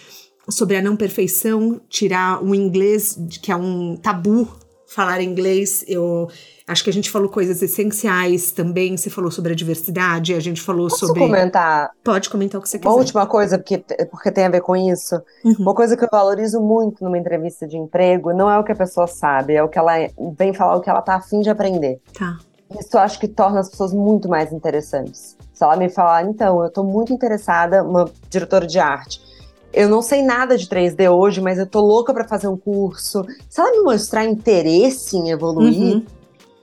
sobre 0.48 0.76
a 0.76 0.82
não 0.82 0.96
perfeição, 0.96 1.80
tirar 1.88 2.44
o 2.44 2.54
inglês, 2.54 3.18
que 3.42 3.50
é 3.50 3.56
um 3.56 3.96
tabu 3.96 4.48
falar 4.86 5.20
inglês. 5.20 5.84
Eu 5.86 6.28
acho 6.66 6.84
que 6.84 6.90
a 6.90 6.92
gente 6.92 7.10
falou 7.10 7.28
coisas 7.28 7.62
essenciais 7.62 8.52
também. 8.52 8.96
Você 8.96 9.10
falou 9.10 9.30
sobre 9.30 9.52
a 9.52 9.56
diversidade, 9.56 10.34
a 10.34 10.40
gente 10.40 10.60
falou 10.60 10.88
Posso 10.88 11.06
sobre. 11.06 11.20
comentar 11.20 11.90
Pode 12.02 12.30
comentar 12.30 12.60
o 12.60 12.62
que 12.62 12.68
você 12.68 12.78
quiser. 12.78 12.90
uma 12.90 12.96
última 12.98 13.26
coisa, 13.26 13.58
porque, 13.58 13.78
porque 14.10 14.30
tem 14.30 14.44
a 14.44 14.50
ver 14.50 14.60
com 14.60 14.76
isso? 14.76 15.16
Uhum. 15.44 15.56
Uma 15.58 15.74
coisa 15.74 15.96
que 15.96 16.04
eu 16.04 16.08
valorizo 16.10 16.60
muito 16.60 17.02
numa 17.02 17.18
entrevista 17.18 17.66
de 17.66 17.76
emprego 17.76 18.32
não 18.32 18.50
é 18.50 18.58
o 18.58 18.64
que 18.64 18.72
a 18.72 18.76
pessoa 18.76 19.06
sabe, 19.06 19.54
é 19.54 19.62
o 19.62 19.68
que 19.68 19.78
ela 19.78 19.92
vem 20.36 20.52
falar, 20.52 20.76
o 20.76 20.80
que 20.80 20.90
ela 20.90 21.02
tá 21.02 21.16
afim 21.16 21.40
de 21.40 21.50
aprender. 21.50 22.00
Tá. 22.16 22.38
Isso 22.78 22.88
eu 22.94 23.00
acho 23.00 23.18
que 23.18 23.28
torna 23.28 23.60
as 23.60 23.68
pessoas 23.68 23.92
muito 23.92 24.28
mais 24.28 24.52
interessantes. 24.52 25.36
Se 25.52 25.62
ela 25.62 25.76
me 25.76 25.88
falar, 25.88 26.24
então, 26.24 26.62
eu 26.64 26.70
tô 26.70 26.82
muito 26.82 27.12
interessada, 27.12 27.84
uma 27.84 28.10
diretora 28.28 28.66
de 28.66 28.78
arte, 28.78 29.20
eu 29.74 29.88
não 29.88 30.00
sei 30.00 30.22
nada 30.22 30.56
de 30.56 30.66
3D 30.66 31.10
hoje, 31.10 31.40
mas 31.40 31.58
eu 31.58 31.66
tô 31.66 31.80
louca 31.80 32.14
para 32.14 32.26
fazer 32.26 32.48
um 32.48 32.56
curso. 32.56 33.26
Se 33.48 33.60
ela 33.60 33.72
me 33.72 33.80
mostrar 33.80 34.24
interesse 34.24 35.16
em 35.16 35.30
evoluir, 35.30 35.96
uhum. 35.96 36.06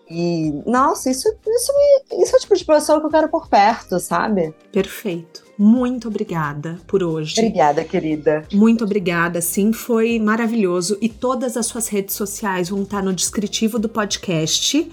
e 0.10 0.54
nossa, 0.66 1.10
isso, 1.10 1.28
isso, 1.28 1.74
me, 1.74 2.24
isso 2.24 2.36
é 2.36 2.38
o 2.38 2.42
tipo 2.42 2.56
de 2.56 2.66
pessoa 2.66 3.00
que 3.00 3.06
eu 3.06 3.12
quero 3.12 3.30
por 3.30 3.48
perto, 3.48 4.00
sabe? 4.00 4.54
Perfeito. 4.72 5.44
Muito 5.58 6.08
obrigada 6.08 6.80
por 6.88 7.04
hoje. 7.04 7.36
Obrigada, 7.38 7.84
querida. 7.84 8.48
Muito 8.52 8.84
obrigada, 8.84 9.42
sim, 9.42 9.72
foi 9.72 10.18
maravilhoso. 10.18 10.98
E 11.00 11.08
todas 11.08 11.56
as 11.56 11.68
suas 11.68 11.88
redes 11.88 12.16
sociais 12.16 12.70
vão 12.70 12.82
estar 12.82 13.04
no 13.04 13.14
descritivo 13.14 13.78
do 13.78 13.88
podcast. 13.88 14.90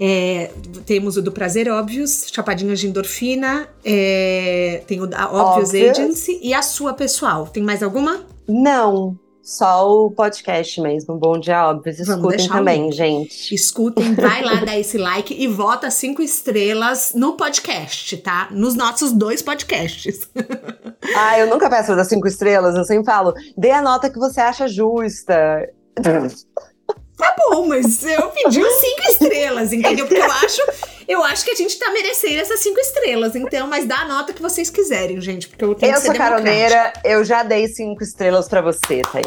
É, 0.00 0.50
temos 0.86 1.16
o 1.16 1.22
do 1.22 1.32
Prazer 1.32 1.68
Óbvios, 1.68 2.28
Chapadinhas 2.32 2.78
de 2.78 2.86
Endorfina, 2.86 3.68
é, 3.84 4.82
tem 4.86 5.00
o 5.00 5.06
da 5.06 5.30
Óbvios 5.30 5.74
Agency 5.74 6.38
e 6.42 6.54
a 6.54 6.62
sua 6.62 6.94
pessoal. 6.94 7.46
Tem 7.46 7.62
mais 7.62 7.82
alguma? 7.82 8.24
Não, 8.46 9.18
só 9.48 9.90
o 9.90 10.10
podcast 10.10 10.78
mesmo, 10.78 11.16
Bom 11.16 11.40
Dia 11.40 11.70
Óbvios. 11.70 11.98
Escutem 11.98 12.48
também, 12.48 12.92
gente. 12.92 13.54
Escutem, 13.54 14.12
vai 14.14 14.42
lá 14.42 14.56
dar 14.56 14.78
esse 14.78 14.98
like 14.98 15.34
e 15.34 15.46
vota 15.46 15.90
cinco 15.90 16.20
estrelas 16.20 17.12
no 17.14 17.34
podcast, 17.34 18.14
tá? 18.18 18.48
Nos 18.50 18.74
nossos 18.74 19.10
dois 19.10 19.40
podcasts. 19.40 20.28
Ah, 21.16 21.38
eu 21.38 21.46
nunca 21.46 21.70
peço 21.70 21.96
dar 21.96 22.04
cinco 22.04 22.28
estrelas, 22.28 22.74
eu 22.74 22.84
sempre 22.84 23.06
falo, 23.06 23.32
dê 23.56 23.70
a 23.70 23.80
nota 23.80 24.10
que 24.10 24.18
você 24.18 24.40
acha 24.40 24.68
justa. 24.68 25.66
Tá 27.18 27.34
bom, 27.36 27.66
mas 27.66 28.04
eu 28.04 28.28
pedi 28.28 28.62
cinco 28.62 29.02
estrelas, 29.10 29.72
entendeu? 29.72 30.06
Porque 30.06 30.22
eu 30.22 30.30
acho, 30.30 30.62
eu 31.08 31.24
acho 31.24 31.44
que 31.44 31.50
a 31.50 31.54
gente 31.54 31.76
tá 31.76 31.90
merecendo 31.90 32.40
essas 32.40 32.60
cinco 32.60 32.78
estrelas. 32.78 33.34
Então, 33.34 33.66
mas 33.66 33.84
dá 33.84 34.02
a 34.02 34.04
nota 34.04 34.32
que 34.32 34.40
vocês 34.40 34.70
quiserem, 34.70 35.20
gente. 35.20 35.48
Porque 35.48 35.64
eu 35.64 35.74
tenho 35.74 35.90
eu 35.90 35.94
que 35.96 36.00
ser 36.00 36.06
sou 36.06 36.16
caroneira, 36.16 36.92
eu 37.04 37.24
já 37.24 37.42
dei 37.42 37.66
cinco 37.66 38.04
estrelas 38.04 38.48
para 38.48 38.60
você, 38.60 39.02
Thaís. 39.02 39.26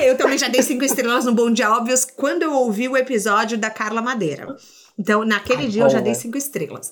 É, 0.00 0.10
eu 0.10 0.16
também 0.16 0.36
já 0.36 0.48
dei 0.48 0.62
cinco 0.62 0.84
estrelas 0.84 1.24
no 1.24 1.32
Bom 1.32 1.50
Dia 1.50 1.70
Óbvios 1.70 2.04
quando 2.04 2.42
eu 2.42 2.52
ouvi 2.52 2.88
o 2.88 2.96
episódio 2.96 3.56
da 3.56 3.70
Carla 3.70 4.02
Madeira. 4.02 4.56
Então, 4.98 5.24
naquele 5.24 5.62
Ai, 5.62 5.68
dia 5.68 5.82
boa. 5.82 5.90
eu 5.90 5.92
já 5.92 6.00
dei 6.00 6.14
cinco 6.14 6.36
estrelas. 6.36 6.90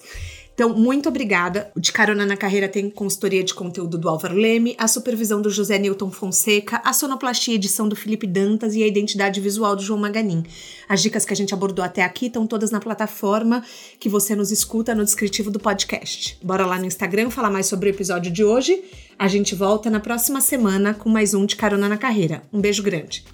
Então, 0.54 0.72
muito 0.72 1.08
obrigada. 1.08 1.70
O 1.74 1.80
De 1.80 1.92
Carona 1.92 2.24
na 2.24 2.36
Carreira 2.36 2.68
tem 2.68 2.88
consultoria 2.88 3.42
de 3.42 3.52
conteúdo 3.52 3.98
do 3.98 4.08
Álvaro 4.08 4.36
Leme, 4.36 4.76
a 4.78 4.86
supervisão 4.86 5.42
do 5.42 5.50
José 5.50 5.78
Newton 5.78 6.12
Fonseca, 6.12 6.80
a 6.84 6.92
sonoplastia 6.92 7.56
edição 7.56 7.88
do 7.88 7.96
Felipe 7.96 8.26
Dantas 8.26 8.74
e 8.76 8.82
a 8.82 8.86
identidade 8.86 9.40
visual 9.40 9.74
do 9.74 9.82
João 9.82 9.98
Maganin. 9.98 10.44
As 10.88 11.02
dicas 11.02 11.24
que 11.24 11.32
a 11.32 11.36
gente 11.36 11.52
abordou 11.52 11.84
até 11.84 12.02
aqui 12.02 12.26
estão 12.26 12.46
todas 12.46 12.70
na 12.70 12.78
plataforma 12.78 13.64
que 13.98 14.08
você 14.08 14.36
nos 14.36 14.52
escuta 14.52 14.94
no 14.94 15.04
descritivo 15.04 15.50
do 15.50 15.58
podcast. 15.58 16.38
Bora 16.42 16.64
lá 16.64 16.78
no 16.78 16.86
Instagram 16.86 17.30
falar 17.30 17.50
mais 17.50 17.66
sobre 17.66 17.90
o 17.90 17.92
episódio 17.92 18.30
de 18.30 18.44
hoje. 18.44 18.80
A 19.18 19.26
gente 19.26 19.56
volta 19.56 19.90
na 19.90 19.98
próxima 19.98 20.40
semana 20.40 20.94
com 20.94 21.08
mais 21.08 21.34
um 21.34 21.44
De 21.44 21.56
Carona 21.56 21.88
na 21.88 21.96
Carreira. 21.96 22.42
Um 22.52 22.60
beijo 22.60 22.82
grande. 22.82 23.24